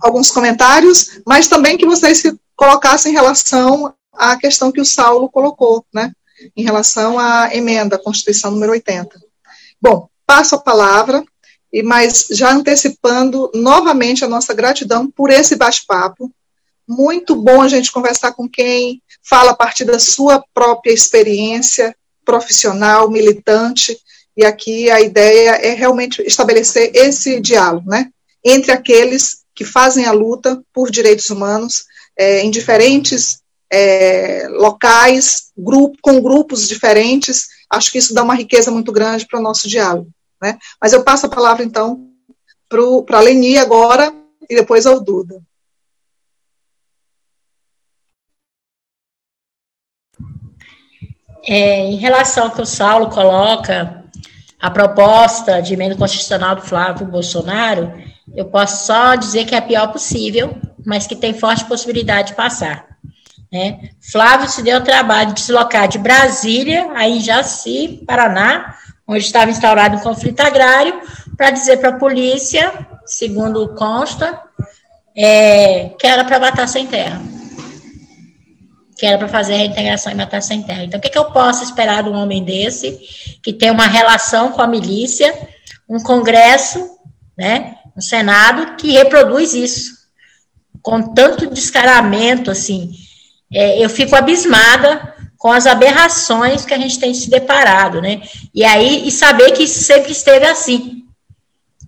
alguns 0.02 0.32
comentários, 0.32 1.20
mas 1.24 1.48
também 1.48 1.78
que 1.78 1.86
vocês 1.86 2.18
se 2.18 2.36
colocassem 2.56 3.12
em 3.12 3.16
relação 3.16 3.94
à 4.12 4.36
questão 4.38 4.72
que 4.72 4.82
o 4.82 4.86
Saulo 4.86 5.30
colocou, 5.30 5.86
né? 5.94 6.12
Em 6.58 6.64
relação 6.64 7.20
à 7.20 7.56
emenda, 7.56 7.96
à 7.96 8.00
Constituição 8.00 8.50
número 8.50 8.72
80. 8.72 9.22
Bom, 9.80 10.10
passo 10.26 10.56
a 10.56 10.60
palavra 10.60 11.24
e 11.76 11.84
mas 11.84 12.28
já 12.32 12.54
antecipando 12.54 13.52
novamente 13.54 14.24
a 14.24 14.30
nossa 14.30 14.54
gratidão 14.54 15.12
por 15.12 15.30
esse 15.30 15.58
bate-papo. 15.58 16.32
Muito 16.88 17.36
bom 17.36 17.62
a 17.62 17.68
gente 17.68 17.92
conversar 17.92 18.32
com 18.32 18.48
quem 18.48 19.02
fala 19.22 19.52
a 19.52 19.56
partir 19.56 19.84
da 19.84 20.00
sua 20.00 20.42
própria 20.54 20.94
experiência 20.94 21.94
profissional, 22.24 23.12
militante, 23.12 24.00
e 24.38 24.46
aqui 24.46 24.90
a 24.90 25.02
ideia 25.02 25.50
é 25.56 25.74
realmente 25.74 26.22
estabelecer 26.22 26.92
esse 26.96 27.42
diálogo, 27.42 27.90
né, 27.90 28.10
entre 28.42 28.72
aqueles 28.72 29.44
que 29.54 29.66
fazem 29.66 30.06
a 30.06 30.14
luta 30.14 30.64
por 30.74 30.90
direitos 30.90 31.30
humanos 31.30 31.84
é, 32.18 32.40
em 32.42 32.52
diferentes 32.52 33.40
é, 33.70 34.48
locais, 34.50 35.52
grupo, 35.58 35.98
com 36.02 36.22
grupos 36.22 36.70
diferentes. 36.70 37.48
Acho 37.70 37.92
que 37.92 37.98
isso 37.98 38.14
dá 38.14 38.24
uma 38.24 38.36
riqueza 38.36 38.72
muito 38.72 38.94
grande 38.94 39.28
para 39.28 39.40
o 39.40 39.44
nosso 39.44 39.68
diálogo. 39.68 40.10
Né? 40.42 40.58
Mas 40.82 40.94
eu 40.94 41.04
passo 41.04 41.26
a 41.26 41.30
palavra, 41.30 41.64
então, 41.64 42.10
para 43.06 43.18
a 43.18 43.22
Leni 43.22 43.58
agora 43.58 44.14
e 44.50 44.56
depois 44.56 44.86
ao 44.86 45.00
Duda. 45.00 45.42
É, 51.48 51.80
em 51.86 51.96
relação 51.96 52.46
ao 52.46 52.52
que 52.52 52.62
o 52.62 52.66
Saulo 52.66 53.10
coloca, 53.10 54.04
a 54.60 54.72
proposta 54.72 55.62
de 55.62 55.74
emenda 55.74 55.96
constitucional 55.96 56.56
do 56.56 56.64
Flávio 56.64 57.06
Bolsonaro, 57.06 57.94
eu 58.34 58.46
posso 58.46 58.88
só 58.88 59.14
dizer 59.16 59.46
que 59.46 59.54
é 59.54 59.60
a 59.60 59.62
pior 59.62 59.92
possível, 59.92 60.58
mas 60.84 61.06
que 61.06 61.16
tem 61.16 61.34
forte 61.34 61.66
possibilidade 61.66 62.30
de 62.30 62.36
passar. 62.36 62.88
Né? 63.52 63.92
Flávio 64.12 64.50
se 64.50 64.64
deu 64.64 64.80
o 64.80 64.84
trabalho 64.84 65.30
de 65.30 65.36
deslocar 65.36 65.88
de 65.88 66.00
Brasília, 66.00 66.92
aí 66.96 67.20
Jaci, 67.20 68.04
Paraná, 68.08 68.76
onde 69.08 69.24
estava 69.24 69.52
instaurado 69.52 69.98
um 69.98 70.02
conflito 70.02 70.40
agrário, 70.42 71.00
para 71.38 71.52
dizer 71.52 71.78
para 71.78 71.90
a 71.90 72.00
polícia, 72.00 72.72
segundo 73.06 73.68
consta, 73.76 74.42
é, 75.16 75.90
que 76.00 76.08
era 76.08 76.24
para 76.24 76.40
matar 76.40 76.68
sem 76.68 76.88
terra. 76.88 77.22
Que 78.98 79.06
era 79.06 79.18
para 79.18 79.28
fazer 79.28 79.54
a 79.54 79.58
reintegração 79.58 80.12
e 80.12 80.16
matar 80.16 80.42
sem 80.42 80.64
terra. 80.64 80.84
Então, 80.84 80.98
o 80.98 81.02
que, 81.02 81.10
que 81.10 81.18
eu 81.18 81.32
posso 81.32 81.64
esperar 81.64 82.04
de 82.04 82.10
um 82.10 82.16
homem 82.16 82.44
desse, 82.44 82.98
que 83.44 83.54
tem 83.54 83.70
uma 83.70 83.88
relação 83.88 84.52
com 84.52 84.62
a 84.62 84.68
milícia, 84.68 85.34
um 85.88 86.00
Congresso, 86.00 86.98
né, 87.38 87.76
um 87.96 88.02
Senado, 88.02 88.76
que 88.76 88.92
reproduz 88.92 89.54
isso, 89.54 89.92
com 90.82 91.14
tanto 91.14 91.48
descaramento, 91.48 92.50
assim. 92.50 92.92
É, 93.54 93.84
eu 93.84 93.90
fico 93.90 94.16
abismada 94.16 95.15
com 95.46 95.52
as 95.52 95.68
aberrações 95.68 96.66
que 96.66 96.74
a 96.74 96.78
gente 96.80 97.00
tem 97.00 97.14
se 97.14 97.30
deparado, 97.30 98.02
né? 98.02 98.24
E 98.52 98.66
aí, 98.66 99.08
e 99.08 99.12
saber 99.12 99.52
que 99.52 99.62
isso 99.62 99.84
sempre 99.84 100.12
esteve 100.12 100.44
assim. 100.44 101.04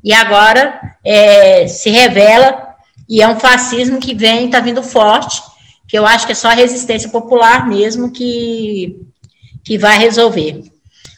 E 0.03 0.13
agora 0.13 0.79
é, 1.03 1.67
se 1.67 1.89
revela, 1.89 2.75
e 3.09 3.19
é 3.19 3.27
um 3.27 3.39
fascismo 3.39 3.99
que 3.99 4.13
vem, 4.13 4.45
está 4.45 4.59
vindo 4.59 4.83
forte, 4.83 5.41
que 5.87 5.97
eu 5.97 6.05
acho 6.05 6.27
que 6.27 6.33
é 6.33 6.35
só 6.35 6.49
a 6.49 6.53
resistência 6.53 7.09
popular 7.09 7.67
mesmo 7.67 8.11
que, 8.11 8.95
que 9.65 9.75
vai 9.75 9.97
resolver. 9.97 10.61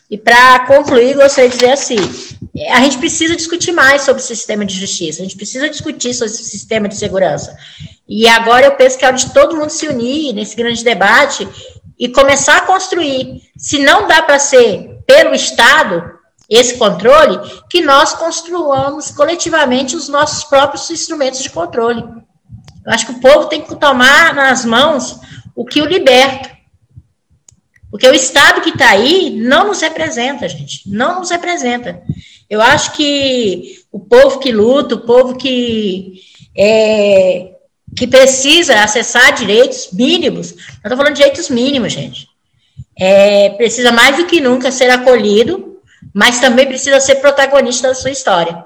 E 0.10 0.18
para 0.18 0.60
concluir, 0.66 1.18
gostaria 1.18 1.50
de 1.50 1.58
dizer 1.58 1.74
assim: 1.74 1.98
a 2.70 2.80
gente 2.80 3.00
precisa 3.00 3.36
discutir 3.36 3.74
mais 3.74 4.04
sobre 4.04 4.22
o 4.22 4.26
sistema 4.26 4.64
de 4.64 4.76
justiça, 4.80 5.20
a 5.22 5.26
gente 5.26 5.36
precisa 5.36 5.70
discutir 5.70 6.14
sobre 6.14 6.32
o 6.32 6.38
sistema 6.38 6.88
de 6.88 6.96
segurança. 6.96 7.54
E 8.08 8.30
agora 8.30 8.66
eu 8.66 8.72
penso 8.78 8.98
que 8.98 9.04
é 9.04 9.10
hora 9.10 9.18
de 9.18 9.34
todo 9.34 9.58
mundo 9.58 9.72
se 9.72 9.90
unir 9.90 10.32
nesse 10.32 10.56
grande 10.56 10.86
debate 10.86 11.46
e 12.00 12.08
começar 12.08 12.58
a 12.58 12.66
construir. 12.66 13.42
Se 13.58 13.80
não 13.80 14.08
dá 14.08 14.22
para 14.22 14.40
ser 14.40 15.04
pelo 15.06 15.36
Estado 15.36 16.18
esse 16.50 16.78
controle, 16.78 17.38
que 17.70 17.82
nós 17.82 18.14
construamos 18.14 19.12
coletivamente 19.12 19.96
os 19.96 20.08
nossos 20.08 20.44
próprios 20.46 20.90
instrumentos 20.90 21.42
de 21.42 21.50
controle. 21.50 22.02
Eu 22.86 22.92
acho 22.92 23.06
que 23.06 23.12
o 23.12 23.20
povo 23.20 23.48
tem 23.48 23.62
que 23.62 23.76
tomar 23.76 24.34
nas 24.34 24.66
mãos 24.66 25.20
o 25.56 25.64
que 25.64 25.82
o 25.82 25.86
liberta. 25.86 26.58
Porque 27.92 28.08
o 28.08 28.14
Estado 28.14 28.62
que 28.62 28.70
está 28.70 28.90
aí 28.90 29.30
não 29.30 29.68
nos 29.68 29.82
representa, 29.82 30.48
gente. 30.48 30.90
Não 30.90 31.20
nos 31.20 31.30
representa. 31.30 32.02
Eu 32.50 32.62
acho 32.62 32.94
que 32.94 33.84
o 33.92 34.00
povo 34.00 34.40
que 34.40 34.52
luta, 34.52 34.96
o 34.96 35.06
povo 35.06 35.38
que 35.38 36.22
é, 36.58 37.59
que 37.96 38.08
precisa 38.08 38.82
acessar 38.82 39.34
direitos 39.34 39.90
mínimos. 39.92 40.52
Eu 40.52 40.58
estou 40.86 40.98
falando 40.98 41.14
de 41.14 41.22
direitos 41.22 41.50
mínimos, 41.50 41.94
gente. 41.94 42.28
É, 42.98 43.50
precisa 43.52 43.92
mais 43.92 44.18
do 44.18 44.26
que 44.26 44.42
nunca 44.42 44.72
ser 44.72 44.90
acolhido, 44.90 45.80
mas 46.14 46.40
também 46.40 46.68
precisa 46.68 47.00
ser 47.00 47.16
protagonista 47.16 47.88
da 47.88 47.96
sua 47.96 48.12
história. 48.12 48.66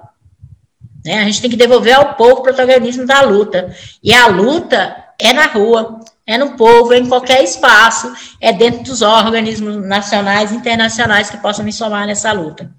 Né? 1.05 1.19
A 1.19 1.25
gente 1.25 1.41
tem 1.41 1.49
que 1.49 1.57
devolver 1.57 1.93
ao 1.93 2.15
povo 2.15 2.39
o 2.39 2.43
protagonismo 2.43 3.05
da 3.05 3.21
luta. 3.21 3.75
E 4.03 4.13
a 4.13 4.27
luta 4.27 4.95
é 5.19 5.33
na 5.33 5.45
rua, 5.47 5.99
é 6.25 6.37
no 6.37 6.55
povo, 6.55 6.93
é 6.93 6.97
em 6.97 7.07
qualquer 7.07 7.43
espaço, 7.43 8.11
é 8.39 8.53
dentro 8.53 8.83
dos 8.83 9.01
organismos 9.01 9.85
nacionais 9.85 10.51
e 10.51 10.55
internacionais 10.55 11.29
que 11.29 11.37
possam 11.37 11.65
me 11.65 11.73
somar 11.73 12.07
nessa 12.07 12.31
luta. 12.31 12.71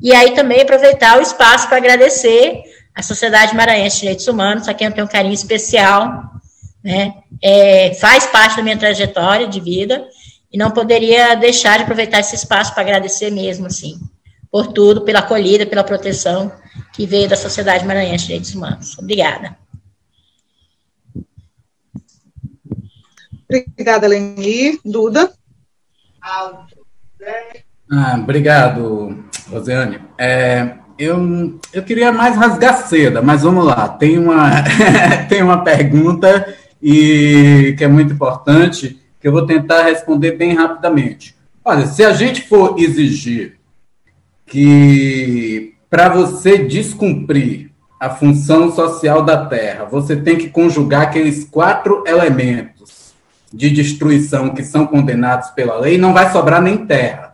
E 0.00 0.12
aí 0.14 0.34
também 0.34 0.62
aproveitar 0.62 1.18
o 1.18 1.22
espaço 1.22 1.68
para 1.68 1.76
agradecer 1.76 2.62
a 2.94 3.02
Sociedade 3.02 3.54
Maranhense 3.54 3.96
de 3.96 4.00
Direitos 4.02 4.28
Humanos, 4.28 4.68
a 4.68 4.74
quem 4.74 4.86
eu 4.86 4.92
tenho 4.92 5.06
um 5.06 5.10
carinho 5.10 5.34
especial, 5.34 6.30
né, 6.82 7.14
é, 7.42 7.94
faz 7.94 8.26
parte 8.26 8.56
da 8.56 8.62
minha 8.62 8.76
trajetória 8.76 9.46
de 9.46 9.60
vida, 9.60 10.06
e 10.52 10.58
não 10.58 10.70
poderia 10.70 11.34
deixar 11.34 11.78
de 11.78 11.84
aproveitar 11.84 12.20
esse 12.20 12.34
espaço 12.34 12.74
para 12.74 12.82
agradecer 12.82 13.30
mesmo, 13.30 13.66
assim, 13.66 13.98
por 14.50 14.66
tudo, 14.66 15.00
pela 15.00 15.20
acolhida, 15.20 15.64
pela 15.64 15.82
proteção 15.82 16.52
que 16.92 17.06
veio 17.06 17.28
da 17.28 17.36
Sociedade 17.36 17.86
Maranhense 17.86 18.24
de 18.24 18.26
Direitos 18.26 18.54
Humanos. 18.54 18.98
Obrigada. 18.98 19.56
Obrigada, 23.48 24.06
Leni. 24.06 24.78
Duda? 24.84 25.32
Ah, 27.90 28.16
obrigado, 28.18 29.24
Rosiane. 29.48 30.00
É, 30.18 30.78
eu, 30.98 31.58
eu 31.72 31.82
queria 31.82 32.12
mais 32.12 32.36
rasgar 32.36 32.86
seda, 32.86 33.22
mas 33.22 33.42
vamos 33.42 33.64
lá. 33.64 33.88
Tem 33.88 34.18
uma, 34.18 34.50
tem 35.28 35.42
uma 35.42 35.62
pergunta 35.62 36.54
e 36.82 37.74
que 37.76 37.84
é 37.84 37.88
muito 37.88 38.12
importante 38.12 39.00
que 39.20 39.28
eu 39.28 39.32
vou 39.32 39.46
tentar 39.46 39.84
responder 39.84 40.32
bem 40.32 40.54
rapidamente. 40.54 41.36
Olha, 41.64 41.86
se 41.86 42.04
a 42.04 42.12
gente 42.12 42.42
for 42.48 42.74
exigir 42.78 43.58
que 44.46 45.74
para 45.88 46.08
você 46.08 46.58
descumprir 46.58 47.70
a 48.00 48.10
função 48.10 48.72
social 48.72 49.22
da 49.22 49.46
Terra, 49.46 49.84
você 49.84 50.16
tem 50.16 50.36
que 50.36 50.48
conjugar 50.50 51.02
aqueles 51.02 51.44
quatro 51.44 52.02
elementos 52.06 53.12
de 53.52 53.70
destruição 53.70 54.50
que 54.50 54.64
são 54.64 54.86
condenados 54.86 55.50
pela 55.50 55.78
lei, 55.78 55.98
não 55.98 56.12
vai 56.12 56.32
sobrar 56.32 56.60
nem 56.60 56.84
terra 56.86 57.31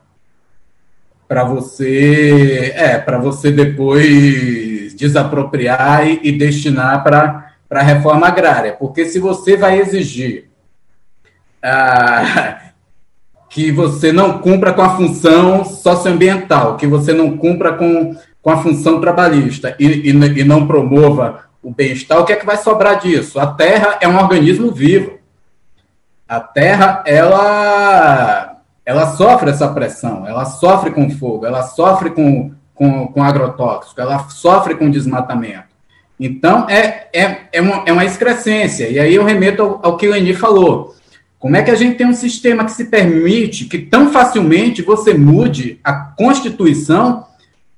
para 1.28 1.44
você, 1.44 2.72
é, 2.74 2.98
para 2.98 3.18
você 3.18 3.52
depois 3.52 4.94
desapropriar 4.94 6.09
e, 6.09 6.20
e 6.22 6.32
destinar 6.32 7.05
para 7.05 7.52
a 7.70 7.82
reforma 7.82 8.26
agrária, 8.26 8.72
porque 8.72 9.05
se 9.05 9.18
você 9.18 9.56
vai 9.56 9.78
exigir 9.78 10.48
ah, 11.62 12.59
que 13.50 13.70
você 13.70 14.10
não 14.10 14.38
cumpra 14.38 14.72
com 14.72 14.82
a 14.82 14.96
função 14.96 15.64
socioambiental, 15.64 16.76
que 16.76 16.86
você 16.86 17.12
não 17.12 17.36
cumpra 17.36 17.74
com 17.74 18.16
com 18.48 18.50
a 18.50 18.62
função 18.62 18.98
trabalhista 18.98 19.76
e, 19.78 19.86
e, 19.86 20.10
e 20.10 20.44
não 20.44 20.66
promova 20.66 21.44
o 21.62 21.70
bem-estar, 21.70 22.18
o 22.18 22.24
que 22.24 22.32
é 22.32 22.36
que 22.36 22.46
vai 22.46 22.56
sobrar 22.56 22.98
disso? 22.98 23.38
A 23.38 23.46
Terra 23.46 23.98
é 24.00 24.09
um 24.09 24.16
organismo 24.16 24.72
vivo. 24.72 25.18
A 26.26 26.40
Terra, 26.40 27.02
ela, 27.06 28.47
ela 28.89 29.09
sofre 29.09 29.51
essa 29.51 29.69
pressão, 29.69 30.27
ela 30.27 30.47
sofre 30.47 30.90
com 30.90 31.10
fogo, 31.10 31.44
ela 31.44 31.62
sofre 31.62 32.09
com, 32.09 32.52
com, 32.74 33.09
com 33.09 33.23
agrotóxico, 33.23 34.01
ela 34.01 34.31
sofre 34.31 34.77
com 34.77 34.89
desmatamento. 34.89 35.69
Então, 36.19 36.66
é, 36.70 37.06
é, 37.12 37.40
é, 37.52 37.60
uma, 37.60 37.82
é 37.85 37.93
uma 37.93 38.06
excrescência. 38.06 38.89
E 38.89 38.98
aí 38.98 39.15
eu 39.15 39.24
remeto 39.24 39.60
ao, 39.60 39.81
ao 39.82 39.97
que 39.98 40.09
o 40.09 40.16
Eni 40.16 40.32
falou. 40.32 40.94
Como 41.39 41.55
é 41.55 41.62
que 41.62 41.70
a 41.70 41.74
gente 41.74 41.98
tem 41.98 42.06
um 42.06 42.15
sistema 42.15 42.65
que 42.65 42.73
se 42.73 42.86
permite 42.86 43.66
que 43.66 43.77
tão 43.77 44.10
facilmente 44.10 44.81
você 44.81 45.12
mude 45.12 45.78
a 45.85 45.93
Constituição 45.93 47.27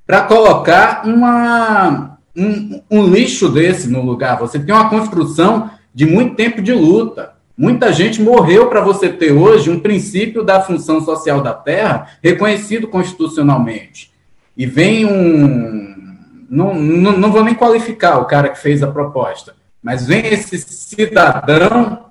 para 0.06 0.22
colocar 0.22 1.04
uma, 1.04 2.18
um, 2.36 2.80
um 2.88 3.04
lixo 3.08 3.48
desse 3.48 3.88
no 3.88 4.00
lugar. 4.00 4.38
Você 4.38 4.60
tem 4.60 4.72
uma 4.72 4.88
construção 4.88 5.70
de 5.92 6.06
muito 6.06 6.36
tempo 6.36 6.62
de 6.62 6.72
luta. 6.72 7.32
Muita 7.60 7.92
gente 7.92 8.22
morreu 8.22 8.68
para 8.70 8.80
você 8.80 9.10
ter 9.10 9.32
hoje 9.32 9.68
um 9.68 9.78
princípio 9.78 10.42
da 10.42 10.62
função 10.62 10.98
social 11.02 11.42
da 11.42 11.52
terra 11.52 12.06
reconhecido 12.22 12.88
constitucionalmente. 12.88 14.10
E 14.56 14.64
vem 14.64 15.04
um. 15.04 16.16
Não, 16.48 16.72
não, 16.74 17.18
não 17.18 17.30
vou 17.30 17.44
nem 17.44 17.54
qualificar 17.54 18.16
o 18.16 18.24
cara 18.24 18.48
que 18.48 18.58
fez 18.58 18.82
a 18.82 18.90
proposta, 18.90 19.54
mas 19.82 20.06
vem 20.06 20.26
esse 20.28 20.56
cidadão 20.58 22.06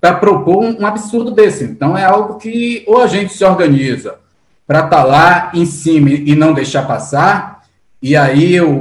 para 0.00 0.14
propor 0.14 0.64
um, 0.64 0.86
absurdo 0.86 1.30
desse. 1.30 1.64
Então 1.64 1.94
é 1.94 2.04
algo 2.04 2.38
que 2.38 2.82
ou 2.86 3.02
a 3.02 3.06
gente 3.06 3.34
se 3.34 3.44
organiza 3.44 4.14
para 4.66 4.78
estar 4.78 5.02
tá 5.02 5.04
lá 5.04 5.50
em 5.52 5.66
cima 5.66 6.08
e 6.08 6.34
não 6.34 6.54
deixar 6.54 6.86
passar. 6.86 7.60
E 8.00 8.16
aí 8.16 8.54
eu, 8.54 8.72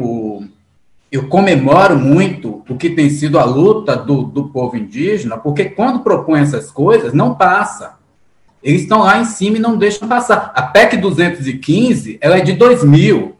eu 1.16 1.28
comemoro 1.28 1.98
muito 1.98 2.64
o 2.68 2.76
que 2.76 2.90
tem 2.90 3.10
sido 3.10 3.40
a 3.40 3.46
luta 3.46 3.96
do, 3.96 4.24
do 4.24 4.50
povo 4.50 4.76
indígena, 4.76 5.38
porque 5.38 5.66
quando 5.66 6.02
propõe 6.02 6.42
essas 6.42 6.70
coisas, 6.70 7.14
não 7.14 7.36
passa. 7.36 7.96
Eles 8.62 8.82
estão 8.82 9.00
lá 9.00 9.20
em 9.20 9.26
cima 9.26 9.58
e 9.58 9.62
não 9.62 9.78
deixam 9.78 10.08
passar. 10.08 10.52
A 10.54 10.62
PEC 10.62 10.98
215, 10.98 12.18
ela 12.20 12.38
é 12.38 12.42
de 12.42 12.54
2000. 12.54 13.36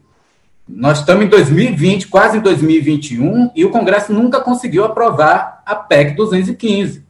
Nós 0.68 1.00
estamos 1.00 1.26
em 1.26 1.28
2020, 1.28 2.08
quase 2.08 2.38
em 2.38 2.40
2021, 2.40 3.50
e 3.54 3.64
o 3.64 3.70
Congresso 3.70 4.12
nunca 4.12 4.40
conseguiu 4.40 4.84
aprovar 4.84 5.62
a 5.66 5.74
PEC 5.74 6.16
215. 6.16 7.04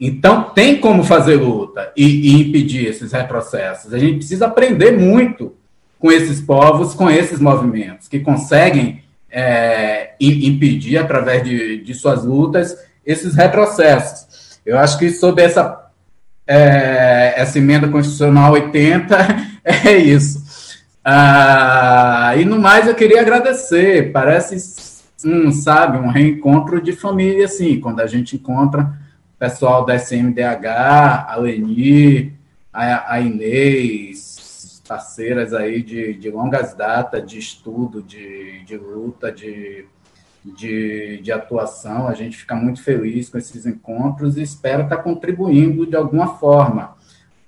Então, 0.00 0.44
tem 0.54 0.80
como 0.80 1.04
fazer 1.04 1.36
luta 1.36 1.92
e, 1.96 2.30
e, 2.30 2.40
impedir 2.40 2.86
esses 2.86 3.12
retrocessos. 3.12 3.92
A 3.92 3.98
gente 3.98 4.16
precisa 4.16 4.46
aprender 4.46 4.98
muito 4.98 5.54
com 5.98 6.10
esses 6.10 6.40
povos, 6.40 6.94
com 6.94 7.10
esses 7.10 7.38
movimentos, 7.38 8.08
que 8.08 8.18
conseguem 8.18 9.01
é, 9.32 10.12
impedir, 10.20 10.98
através 10.98 11.42
de, 11.42 11.78
de, 11.78 11.94
suas 11.94 12.24
lutas, 12.24 12.76
esses 13.04 13.34
retrocessos. 13.34 14.60
Eu 14.64 14.78
acho 14.78 14.98
que 14.98 15.10
sob 15.10 15.40
essa, 15.42 15.86
é, 16.46 17.34
essa 17.36 17.58
emenda 17.58 17.88
constitucional 17.88 18.52
80, 18.52 19.16
é 19.64 19.96
isso. 19.96 20.42
Ah, 21.04 22.34
e 22.36 22.44
no 22.44 22.60
mais, 22.60 22.86
eu 22.86 22.94
queria 22.94 23.22
agradecer. 23.22 24.12
Parece, 24.12 24.56
um, 25.24 25.50
sabe, 25.50 25.98
um 25.98 26.08
reencontro 26.08 26.80
de 26.80 26.92
família, 26.92 27.46
assim, 27.46 27.80
quando 27.80 28.00
a 28.00 28.06
gente 28.06 28.36
encontra 28.36 29.00
pessoal 29.42 29.84
da 29.84 29.96
SMDH, 29.96 30.66
a 31.26 31.36
Leni, 31.36 32.32
a, 32.72 33.14
a 33.14 33.20
Inês, 33.20 34.31
parceiras 34.92 35.54
aí 35.54 35.82
de, 35.82 36.12
de 36.12 36.30
longas 36.30 36.74
datas 36.74 37.26
de 37.26 37.38
estudo, 37.38 38.02
de, 38.02 38.62
de 38.64 38.76
luta, 38.76 39.32
de, 39.32 39.86
de, 40.44 41.18
de, 41.22 41.32
atuação. 41.32 42.08
A 42.08 42.12
gente 42.12 42.36
fica 42.36 42.54
muito 42.54 42.82
feliz 42.82 43.30
com 43.30 43.38
esses 43.38 43.64
encontros 43.64 44.36
e 44.36 44.42
espero 44.42 44.82
estar 44.82 44.98
contribuindo 44.98 45.86
de 45.86 45.96
alguma 45.96 46.36
forma. 46.36 46.94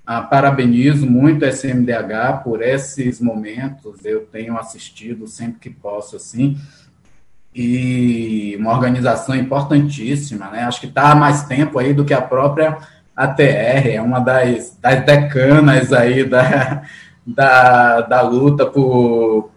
Ah, 0.06 0.22
parabenizo 0.22 1.06
muito 1.06 1.44
a 1.44 1.48
SMDH 1.48 2.42
por 2.42 2.62
esses 2.62 3.20
momentos. 3.20 4.02
Eu 4.06 4.24
tenho 4.24 4.56
assistido 4.56 5.26
sempre 5.26 5.60
que 5.60 5.68
posso, 5.68 6.16
assim, 6.16 6.56
e 7.54 8.56
uma 8.58 8.72
organização 8.72 9.34
importantíssima, 9.34 10.48
né? 10.48 10.62
Acho 10.62 10.80
que 10.80 10.86
está 10.86 11.12
há 11.12 11.14
mais 11.14 11.44
tempo 11.44 11.78
aí 11.78 11.92
do 11.92 12.06
que 12.06 12.14
a 12.14 12.22
própria 12.22 12.78
ATR, 13.14 13.90
é 13.92 14.00
uma 14.00 14.18
das, 14.18 14.76
das 14.80 15.04
decanas 15.04 15.92
aí 15.92 16.24
da, 16.24 16.82
da, 17.26 18.00
da 18.02 18.20
luta 18.20 18.66
por, 18.66 19.50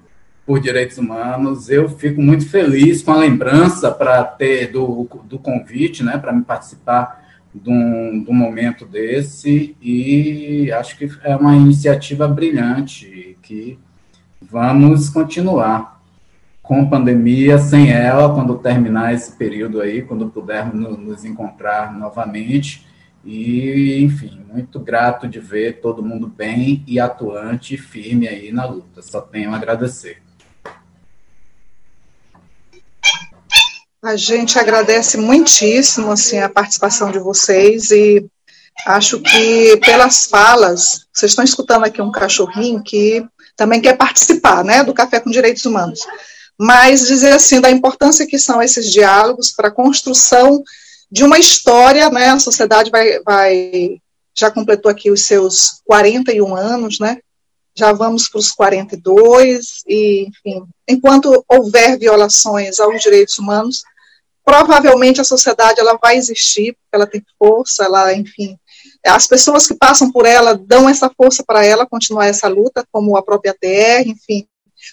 por 0.46 0.60
direitos 0.60 0.98
humanos. 0.98 1.70
Eu 1.70 1.90
fico 1.90 2.22
muito 2.22 2.50
feliz 2.50 3.02
com 3.02 3.12
a 3.12 3.18
lembrança 3.18 3.92
para 3.92 4.24
ter 4.24 4.72
do, 4.72 5.08
do 5.26 5.38
convite, 5.38 6.04
né, 6.04 6.18
para 6.18 6.34
me 6.34 6.44
participar 6.44 7.26
de 7.54 7.70
um, 7.70 8.24
de 8.24 8.30
um 8.30 8.34
momento 8.34 8.86
desse 8.86 9.76
e 9.82 10.72
acho 10.72 10.98
que 10.98 11.10
é 11.24 11.36
uma 11.36 11.56
iniciativa 11.56 12.28
brilhante 12.28 13.38
que 13.42 13.80
vamos 14.42 15.10
continuar 15.10 15.98
com 16.62 16.90
pandemia, 16.90 17.58
sem 17.58 17.92
ela, 17.92 18.34
quando 18.34 18.58
terminar 18.58 19.14
esse 19.14 19.32
período 19.32 19.80
aí, 19.80 20.02
quando 20.02 20.28
pudermos 20.28 20.98
nos 21.00 21.24
encontrar 21.24 21.98
novamente. 21.98 22.86
E, 23.28 24.02
enfim, 24.02 24.42
muito 24.48 24.80
grato 24.80 25.28
de 25.28 25.38
ver 25.38 25.82
todo 25.82 26.02
mundo 26.02 26.28
bem 26.28 26.82
e 26.88 26.98
atuante 26.98 27.76
e 27.76 27.78
firme 27.78 28.26
aí 28.26 28.54
na 28.54 28.66
luta. 28.66 29.02
Só 29.02 29.20
tenho 29.20 29.52
a 29.52 29.58
agradecer. 29.58 30.24
A 34.02 34.16
gente 34.16 34.58
agradece 34.58 35.18
muitíssimo 35.18 36.10
assim, 36.10 36.40
a 36.40 36.48
participação 36.48 37.12
de 37.12 37.20
vocês 37.20 37.92
e 37.92 38.26
acho 38.86 39.20
que 39.20 39.76
pelas 39.86 40.28
falas, 40.28 41.06
vocês 41.12 41.34
estão 41.34 41.44
escutando 41.44 41.84
aqui 41.84 42.02
um 42.02 42.12
cachorrinho 42.12 42.82
que 42.82 43.28
também 43.58 43.82
quer 43.82 43.98
participar 43.98 44.64
né, 44.64 44.86
do 44.86 44.94
Café 44.94 45.20
com 45.20 45.30
Direitos 45.30 45.66
Humanos 45.66 46.00
mas 46.60 47.06
dizer 47.06 47.34
assim 47.34 47.62
da 47.62 47.70
importância 47.70 48.26
que 48.26 48.40
são 48.40 48.62
esses 48.62 48.92
diálogos 48.92 49.52
para 49.52 49.68
a 49.68 49.72
construção 49.72 50.64
de 51.10 51.24
uma 51.24 51.40
história, 51.40 52.10
né? 52.10 52.30
A 52.30 52.40
sociedade 52.40 52.92
vai, 52.92 53.20
vai 53.22 54.00
já 54.36 54.52
completou 54.52 54.92
aqui 54.92 55.10
os 55.10 55.24
seus 55.24 55.82
41 55.86 56.56
anos, 56.56 57.00
né? 57.00 57.18
Já 57.76 57.92
vamos 57.94 58.28
para 58.28 58.40
os 58.40 58.52
42 58.52 59.84
e, 59.88 60.28
enfim, 60.28 60.64
enquanto 60.88 61.44
houver 61.48 61.98
violações 61.98 62.80
aos 62.80 63.02
direitos 63.02 63.38
humanos, 63.38 63.84
provavelmente 64.44 65.22
a 65.22 65.26
sociedade 65.26 65.80
ela 65.80 65.98
vai 66.02 66.18
existir, 66.18 66.74
porque 66.74 66.94
ela 66.94 67.08
tem 67.08 67.24
força, 67.38 67.86
ela, 67.86 68.14
enfim, 68.14 68.58
as 69.06 69.28
pessoas 69.28 69.68
que 69.68 69.76
passam 69.76 70.12
por 70.12 70.26
ela 70.26 70.56
dão 70.56 70.90
essa 70.90 71.10
força 71.10 71.44
para 71.46 71.66
ela 71.66 71.86
continuar 71.86 72.28
essa 72.28 72.48
luta, 72.48 72.86
como 72.92 73.18
a 73.18 73.24
própria 73.24 73.54
TR, 73.54 74.08
enfim, 74.08 74.48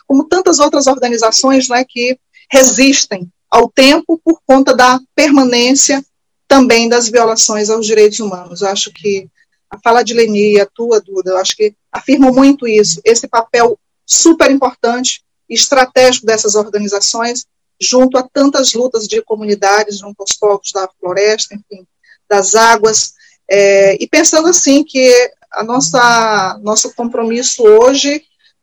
como 0.07 0.25
tantas 0.25 0.59
outras 0.59 0.87
organizações 0.87 1.69
né, 1.69 1.85
que 1.89 2.19
resistem 2.51 3.31
ao 3.57 3.67
tempo 3.71 4.21
por 4.25 4.37
conta 4.45 4.75
da 4.75 5.01
permanência 5.15 6.05
também 6.49 6.89
das 6.89 7.09
violações 7.09 7.71
aos 7.71 7.87
direitos 7.87 8.19
humanos. 8.19 8.63
Eu 8.63 8.69
acho 8.69 8.91
que 8.93 9.29
a 9.71 9.79
fala 9.79 10.03
de 10.03 10.13
Leni, 10.13 10.61
a 10.61 10.67
tua, 10.67 11.01
Duda, 11.01 11.31
eu 11.31 11.39
acho 11.39 11.55
que 11.57 11.67
afirmam 11.93 12.33
muito 12.33 12.67
isso, 12.67 13.01
esse 13.05 13.27
papel 13.29 13.79
super 14.05 14.51
importante 14.51 15.23
e 15.49 15.55
estratégico 15.55 16.27
dessas 16.27 16.55
organizações, 16.57 17.47
junto 17.81 18.19
a 18.19 18.29
tantas 18.37 18.73
lutas 18.75 19.07
de 19.07 19.23
comunidades, 19.23 19.99
junto 19.99 20.21
aos 20.21 20.33
povos 20.33 20.73
da 20.73 20.89
floresta, 20.99 21.55
enfim, 21.55 21.87
das 22.29 22.55
águas, 22.55 23.15
É, 23.47 24.03
e 24.03 24.07
pensando 24.09 24.49
assim 24.49 24.83
que 24.83 25.07
a 25.53 25.63
nossa 25.63 26.59
nosso 26.63 26.95
compromisso 26.95 27.63
hoje, 27.63 28.11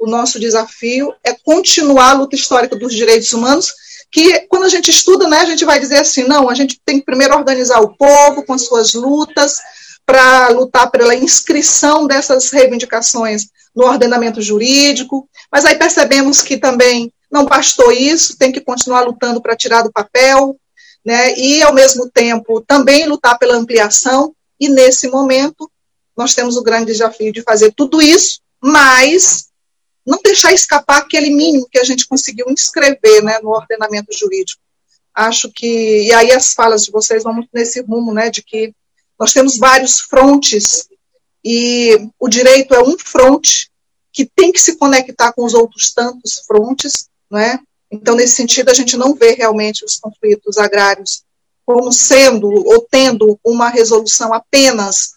o 0.02 0.10
nosso 0.10 0.40
desafio 0.40 1.14
é 1.24 1.32
continuar 1.32 2.10
a 2.10 2.14
luta 2.14 2.36
histórica 2.36 2.76
dos 2.76 2.92
direitos 2.92 3.32
humanos, 3.34 3.72
que 4.12 4.48
quando 4.50 4.64
a 4.64 4.70
gente 4.70 4.90
estuda, 4.90 5.28
né, 5.28 5.38
a 5.38 5.46
gente 5.46 5.64
vai 5.64 5.80
dizer 5.80 5.98
assim, 5.98 6.24
não, 6.24 6.50
a 6.50 6.56
gente 6.56 6.82
tem 6.84 7.00
que 7.00 7.06
primeiro 7.06 7.36
organizar 7.36 7.80
o 7.82 7.96
povo 7.96 8.44
com 8.44 8.54
as 8.54 8.66
suas 8.66 8.94
lutas 8.94 9.60
para 10.04 10.50
lutar 10.50 10.90
pela 10.90 11.14
inscrição 11.14 12.08
dessas 12.08 12.50
reivindicações 12.50 13.46
no 13.76 13.86
ordenamento 13.86 14.42
jurídico, 14.42 15.30
mas 15.52 15.66
aí 15.66 15.76
percebemos 15.76 16.42
que 16.42 16.58
também 16.58 17.14
não 17.32 17.46
bastou 17.46 17.92
isso, 17.92 18.36
tem 18.38 18.52
que 18.52 18.60
continuar 18.60 19.02
lutando 19.02 19.40
para 19.40 19.56
tirar 19.56 19.84
do 19.84 19.92
papel, 19.92 20.58
né, 21.06 21.38
e 21.38 21.62
ao 21.62 21.76
mesmo 21.76 22.10
tempo 22.10 22.60
também 22.62 23.06
lutar 23.06 23.38
pela 23.38 23.56
ampliação, 23.56 24.34
e 24.60 24.68
nesse 24.68 25.08
momento 25.10 25.72
nós 26.18 26.34
temos 26.34 26.58
o 26.58 26.64
grande 26.64 26.92
desafio 26.92 27.32
de 27.32 27.44
fazer 27.44 27.72
tudo 27.72 28.02
isso, 28.02 28.42
mas 28.60 29.51
não 30.06 30.20
deixar 30.24 30.54
escapar 30.54 31.00
aquele 31.00 31.30
mínimo 31.30 31.68
que 31.70 31.80
a 31.80 31.84
gente 31.84 32.08
conseguiu 32.08 32.48
inscrever 32.50 33.24
né, 33.24 33.40
no 33.40 33.50
ordenamento 33.50 34.16
jurídico. 34.18 34.62
Acho 35.14 35.52
que, 35.52 36.04
e 36.08 36.14
aí 36.14 36.32
as 36.32 36.54
falas 36.54 36.84
de 36.84 36.92
vocês 36.92 37.24
vão 37.24 37.34
muito 37.34 37.50
nesse 37.54 37.82
rumo, 37.82 38.14
né, 38.14 38.30
de 38.30 38.42
que 38.42 38.74
nós 39.20 39.34
temos 39.34 39.58
vários 39.58 40.00
frontes 40.00 40.88
e 41.44 42.10
o 42.20 42.28
direito 42.30 42.74
é 42.74 42.82
um 42.82 42.98
fronte 42.98 43.70
que 44.14 44.26
tem 44.26 44.52
que 44.52 44.60
se 44.60 44.78
conectar 44.78 45.34
com 45.34 45.46
os 45.46 45.54
outros 45.54 45.94
tantos 45.94 46.40
frontes, 46.46 47.08
né? 47.30 47.60
Então, 47.90 48.16
nesse 48.16 48.36
sentido, 48.36 48.70
a 48.70 48.74
gente 48.74 48.98
não 48.98 49.14
vê 49.14 49.34
realmente 49.34 49.84
os 49.84 49.98
conflitos 49.98 50.58
agrários 50.58 51.24
como 51.66 51.92
sendo 51.92 52.48
ou 52.48 52.86
tendo 52.90 53.40
uma 53.44 53.70
resolução 53.70 54.34
apenas 54.34 55.14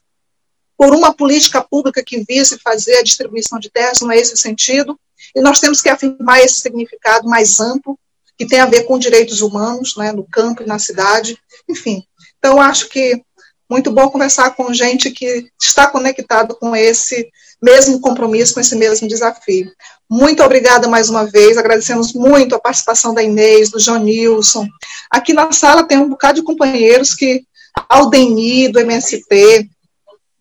por 0.76 0.94
uma 0.94 1.12
política 1.12 1.62
pública 1.62 2.02
que 2.04 2.24
vise 2.28 2.58
fazer 2.58 2.96
a 2.96 3.02
distribuição 3.02 3.58
de 3.58 3.70
terras, 3.70 4.00
não 4.00 4.10
é 4.10 4.18
esse 4.18 4.34
o 4.34 4.38
sentido. 4.38 4.98
E 5.34 5.40
nós 5.40 5.60
temos 5.60 5.80
que 5.80 5.88
afirmar 5.88 6.40
esse 6.40 6.60
significado 6.60 7.28
mais 7.28 7.60
amplo, 7.60 7.98
que 8.36 8.46
tem 8.46 8.60
a 8.60 8.66
ver 8.66 8.82
com 8.84 8.98
direitos 8.98 9.40
humanos, 9.40 9.96
né, 9.96 10.12
no 10.12 10.24
campo 10.24 10.62
e 10.62 10.66
na 10.66 10.78
cidade, 10.78 11.38
enfim. 11.68 12.02
Então, 12.38 12.60
acho 12.60 12.88
que 12.88 13.22
muito 13.70 13.90
bom 13.90 14.10
conversar 14.10 14.50
com 14.54 14.74
gente 14.74 15.10
que 15.10 15.48
está 15.60 15.86
conectado 15.86 16.54
com 16.56 16.76
esse 16.76 17.28
mesmo 17.62 18.00
compromisso, 18.00 18.54
com 18.54 18.60
esse 18.60 18.76
mesmo 18.76 19.08
desafio. 19.08 19.72
Muito 20.10 20.42
obrigada 20.42 20.86
mais 20.86 21.08
uma 21.08 21.24
vez, 21.24 21.56
agradecemos 21.56 22.12
muito 22.12 22.54
a 22.54 22.60
participação 22.60 23.14
da 23.14 23.22
Inês, 23.22 23.70
do 23.70 23.80
João 23.80 23.98
Nilson. 23.98 24.66
Aqui 25.10 25.32
na 25.32 25.50
sala 25.50 25.84
tem 25.84 25.96
um 25.96 26.08
bocado 26.08 26.40
de 26.40 26.44
companheiros 26.44 27.14
que, 27.14 27.42
Aldeni, 27.88 28.68
do 28.68 28.80
MST, 28.80 29.70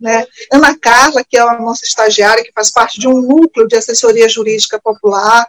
né? 0.03 0.27
Ana 0.51 0.77
Carla, 0.77 1.23
que 1.23 1.37
é 1.37 1.39
a 1.39 1.57
nossa 1.57 1.85
estagiária, 1.85 2.43
que 2.43 2.51
faz 2.53 2.69
parte 2.69 2.99
de 2.99 3.07
um 3.07 3.21
núcleo 3.21 3.65
de 3.65 3.77
assessoria 3.77 4.27
jurídica 4.27 4.77
popular 4.83 5.47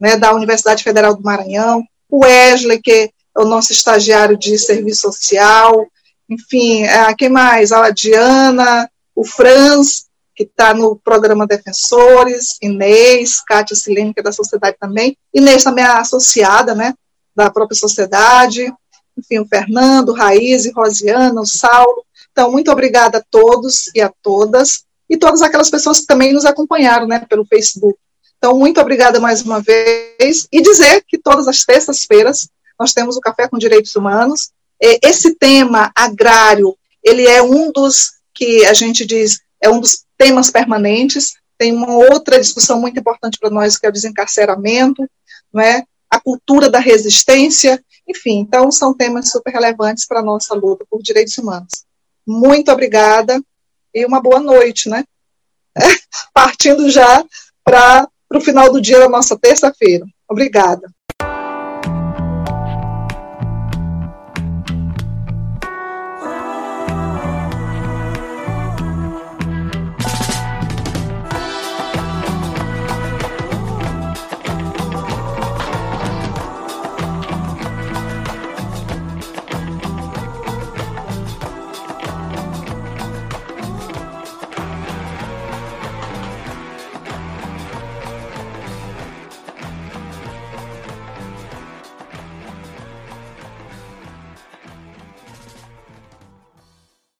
né, 0.00 0.16
da 0.16 0.32
Universidade 0.32 0.82
Federal 0.82 1.14
do 1.14 1.22
Maranhão, 1.22 1.84
o 2.08 2.24
Wesley, 2.24 2.80
que 2.80 2.90
é 2.90 3.10
o 3.36 3.44
nosso 3.44 3.72
estagiário 3.72 4.38
de 4.38 4.58
serviço 4.58 5.02
social, 5.02 5.86
enfim, 6.30 6.86
a, 6.86 7.14
quem 7.14 7.28
mais? 7.28 7.72
A 7.72 7.90
Diana, 7.90 8.90
o 9.14 9.22
Franz, 9.22 10.06
que 10.34 10.44
está 10.44 10.72
no 10.72 10.96
programa 10.96 11.46
Defensores, 11.46 12.56
Inês, 12.62 13.42
Kátia 13.46 13.76
Silene, 13.76 14.14
que 14.14 14.20
é 14.20 14.22
da 14.22 14.32
sociedade 14.32 14.78
também, 14.80 15.14
Inês 15.34 15.62
também 15.62 15.84
é 15.84 15.88
associada, 15.88 16.74
né, 16.74 16.94
da 17.36 17.50
própria 17.50 17.76
sociedade, 17.78 18.72
enfim, 19.18 19.40
o 19.40 19.46
Fernando, 19.46 20.14
Raiz, 20.14 20.72
Rosiana, 20.74 21.42
o 21.42 21.46
Saulo. 21.46 22.02
Então, 22.32 22.50
muito 22.50 22.70
obrigada 22.70 23.18
a 23.18 23.24
todos 23.30 23.90
e 23.94 24.00
a 24.00 24.12
todas, 24.22 24.84
e 25.08 25.16
todas 25.16 25.42
aquelas 25.42 25.70
pessoas 25.70 26.00
que 26.00 26.06
também 26.06 26.32
nos 26.32 26.44
acompanharam, 26.44 27.06
né, 27.06 27.24
pelo 27.28 27.44
Facebook. 27.44 27.98
Então, 28.38 28.58
muito 28.58 28.80
obrigada 28.80 29.20
mais 29.20 29.42
uma 29.42 29.60
vez, 29.60 30.46
e 30.50 30.62
dizer 30.62 31.04
que 31.06 31.18
todas 31.18 31.46
as 31.46 31.64
terças-feiras 31.64 32.48
nós 32.78 32.94
temos 32.94 33.16
o 33.16 33.20
Café 33.20 33.46
com 33.46 33.58
Direitos 33.58 33.94
Humanos, 33.94 34.50
esse 34.80 35.34
tema 35.34 35.92
agrário, 35.94 36.74
ele 37.04 37.26
é 37.26 37.42
um 37.42 37.70
dos 37.70 38.12
que 38.32 38.64
a 38.64 38.72
gente 38.72 39.04
diz, 39.04 39.40
é 39.60 39.68
um 39.68 39.80
dos 39.80 40.04
temas 40.16 40.50
permanentes, 40.50 41.34
tem 41.58 41.72
uma 41.72 41.94
outra 41.94 42.40
discussão 42.40 42.80
muito 42.80 42.98
importante 42.98 43.38
para 43.38 43.50
nós, 43.50 43.76
que 43.76 43.84
é 43.84 43.90
o 43.90 43.92
desencarceramento, 43.92 45.06
não 45.52 45.62
é? 45.62 45.84
a 46.10 46.18
cultura 46.18 46.68
da 46.68 46.80
resistência, 46.80 47.82
enfim, 48.08 48.40
então 48.40 48.72
são 48.72 48.92
temas 48.92 49.30
super 49.30 49.52
relevantes 49.52 50.06
para 50.06 50.18
a 50.18 50.24
nossa 50.24 50.54
luta 50.54 50.84
por 50.90 51.00
direitos 51.00 51.38
humanos. 51.38 51.84
Muito 52.30 52.70
obrigada 52.70 53.42
e 53.92 54.06
uma 54.06 54.22
boa 54.22 54.38
noite, 54.38 54.88
né? 54.88 55.02
Partindo 56.32 56.88
já 56.88 57.24
para 57.64 58.08
o 58.32 58.40
final 58.40 58.72
do 58.72 58.80
dia 58.80 59.00
da 59.00 59.08
nossa 59.08 59.36
terça-feira. 59.36 60.06
Obrigada. 60.28 60.88